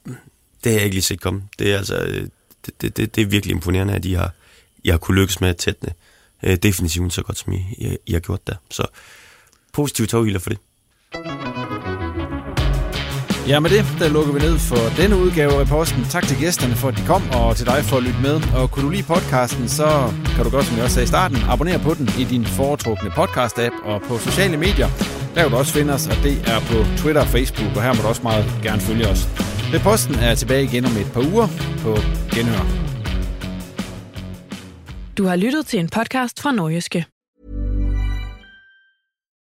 det 0.64 0.72
har 0.72 0.78
jeg 0.78 0.84
ikke 0.84 0.94
lige 0.94 1.02
set 1.02 1.20
komme. 1.20 1.42
Det 1.58 1.72
er 1.72 1.78
altså, 1.78 1.96
øh, 1.96 2.28
det, 2.66 2.82
det, 2.82 2.96
det, 2.96 3.16
det 3.16 3.22
er 3.22 3.26
virkelig 3.26 3.54
imponerende, 3.54 3.94
at 3.94 4.04
I 4.04 4.12
har, 4.12 4.32
jeg 4.88 4.94
har 4.94 4.98
kunnet 4.98 5.20
lykkes 5.20 5.40
med 5.40 5.48
at 5.48 5.56
tætne 5.56 5.92
øh, 6.42 6.56
definitionen 6.56 7.10
så 7.10 7.22
godt, 7.22 7.38
som 7.38 7.52
I, 7.52 7.56
I, 7.78 7.96
I 8.06 8.12
har 8.12 8.20
gjort 8.20 8.46
der. 8.46 8.54
Så 8.70 8.86
positive 9.72 10.06
toghylder 10.06 10.38
for 10.38 10.50
det. 10.50 10.58
Ja, 13.48 13.60
med 13.60 13.70
det, 13.70 13.84
der 13.98 14.08
lukker 14.08 14.32
vi 14.32 14.38
ned 14.38 14.58
for 14.58 14.82
denne 14.96 15.16
udgave 15.16 15.52
af 15.52 15.66
posten. 15.66 16.04
Tak 16.10 16.26
til 16.26 16.38
gæsterne 16.38 16.74
for, 16.74 16.88
at 16.88 16.96
de 16.96 17.06
kom, 17.06 17.22
og 17.30 17.56
til 17.56 17.66
dig 17.66 17.84
for 17.84 17.96
at 17.96 18.02
lytte 18.02 18.20
med. 18.22 18.40
Og 18.54 18.70
kunne 18.70 18.84
du 18.84 18.90
lide 18.90 19.02
podcasten, 19.02 19.68
så 19.68 20.12
kan 20.34 20.44
du 20.44 20.50
godt, 20.50 20.66
som 20.66 20.76
jeg 20.76 20.84
også 20.84 20.94
sagde 20.94 21.04
i 21.04 21.08
starten, 21.08 21.36
abonnere 21.48 21.78
på 21.78 21.94
den 21.94 22.08
i 22.18 22.24
din 22.24 22.46
foretrukne 22.46 23.10
podcast-app 23.10 23.74
og 23.84 24.02
på 24.02 24.18
sociale 24.18 24.56
medier. 24.56 24.88
Der 25.34 25.42
kan 25.42 25.50
du 25.50 25.56
også 25.56 25.72
finde 25.72 25.94
os, 25.94 26.06
og 26.06 26.16
det 26.22 26.48
er 26.48 26.60
på 26.60 26.76
Twitter 26.96 27.22
og 27.22 27.28
Facebook, 27.28 27.76
og 27.76 27.82
her 27.82 27.92
må 27.94 28.02
du 28.02 28.08
også 28.08 28.22
meget 28.22 28.44
gerne 28.62 28.80
følge 28.80 29.08
os. 29.08 29.28
Med 29.72 29.80
posten 29.80 30.14
er 30.14 30.26
jeg 30.26 30.38
tilbage 30.38 30.64
igen 30.64 30.84
om 30.84 30.96
et 30.96 31.12
par 31.12 31.24
uger 31.32 31.48
på 31.82 31.92
Genhør. 32.34 32.97
Du 35.18 35.24
har 35.24 35.36
lyttet 35.36 35.66
til 35.66 35.80
en 35.80 35.88
podcast 35.88 36.40
fra 36.40 36.52
Nordjyske. 36.52 37.04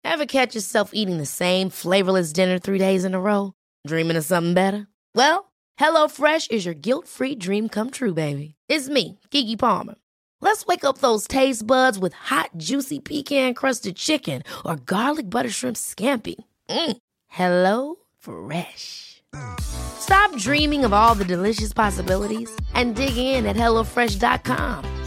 Ever 0.04 0.26
catch 0.28 0.54
yourself 0.54 0.90
eating 0.94 1.16
the 1.18 1.26
same 1.26 1.70
flavorless 1.70 2.32
dinner 2.32 2.58
three 2.58 2.78
days 2.78 3.04
in 3.04 3.14
a 3.14 3.18
row? 3.18 3.52
Dreaming 3.88 4.16
of 4.16 4.24
something 4.24 4.54
better? 4.54 4.86
Well, 5.16 5.52
HelloFresh 5.80 6.52
is 6.52 6.66
your 6.66 6.74
guilt-free 6.74 7.34
dream 7.34 7.68
come 7.68 7.90
true, 7.90 8.14
baby. 8.14 8.54
It's 8.68 8.88
me, 8.88 9.18
Kiki 9.30 9.56
Palmer. 9.56 9.96
Let's 10.40 10.66
wake 10.66 10.84
up 10.84 10.98
those 10.98 11.26
taste 11.26 11.66
buds 11.66 11.98
with 11.98 12.14
hot, 12.14 12.50
juicy 12.56 13.00
pecan-crusted 13.00 13.96
chicken 13.96 14.42
or 14.64 14.76
garlic 14.76 15.28
butter 15.28 15.50
shrimp 15.50 15.76
scampi. 15.76 16.36
Mm. 16.70 16.96
Hello 17.26 17.96
Fresh. 18.18 19.22
Stop 19.60 20.36
dreaming 20.36 20.84
of 20.84 20.92
all 20.92 21.16
the 21.16 21.24
delicious 21.24 21.72
possibilities 21.72 22.50
and 22.74 22.94
dig 22.94 23.16
in 23.16 23.46
at 23.46 23.56
HelloFresh.com. 23.56 25.06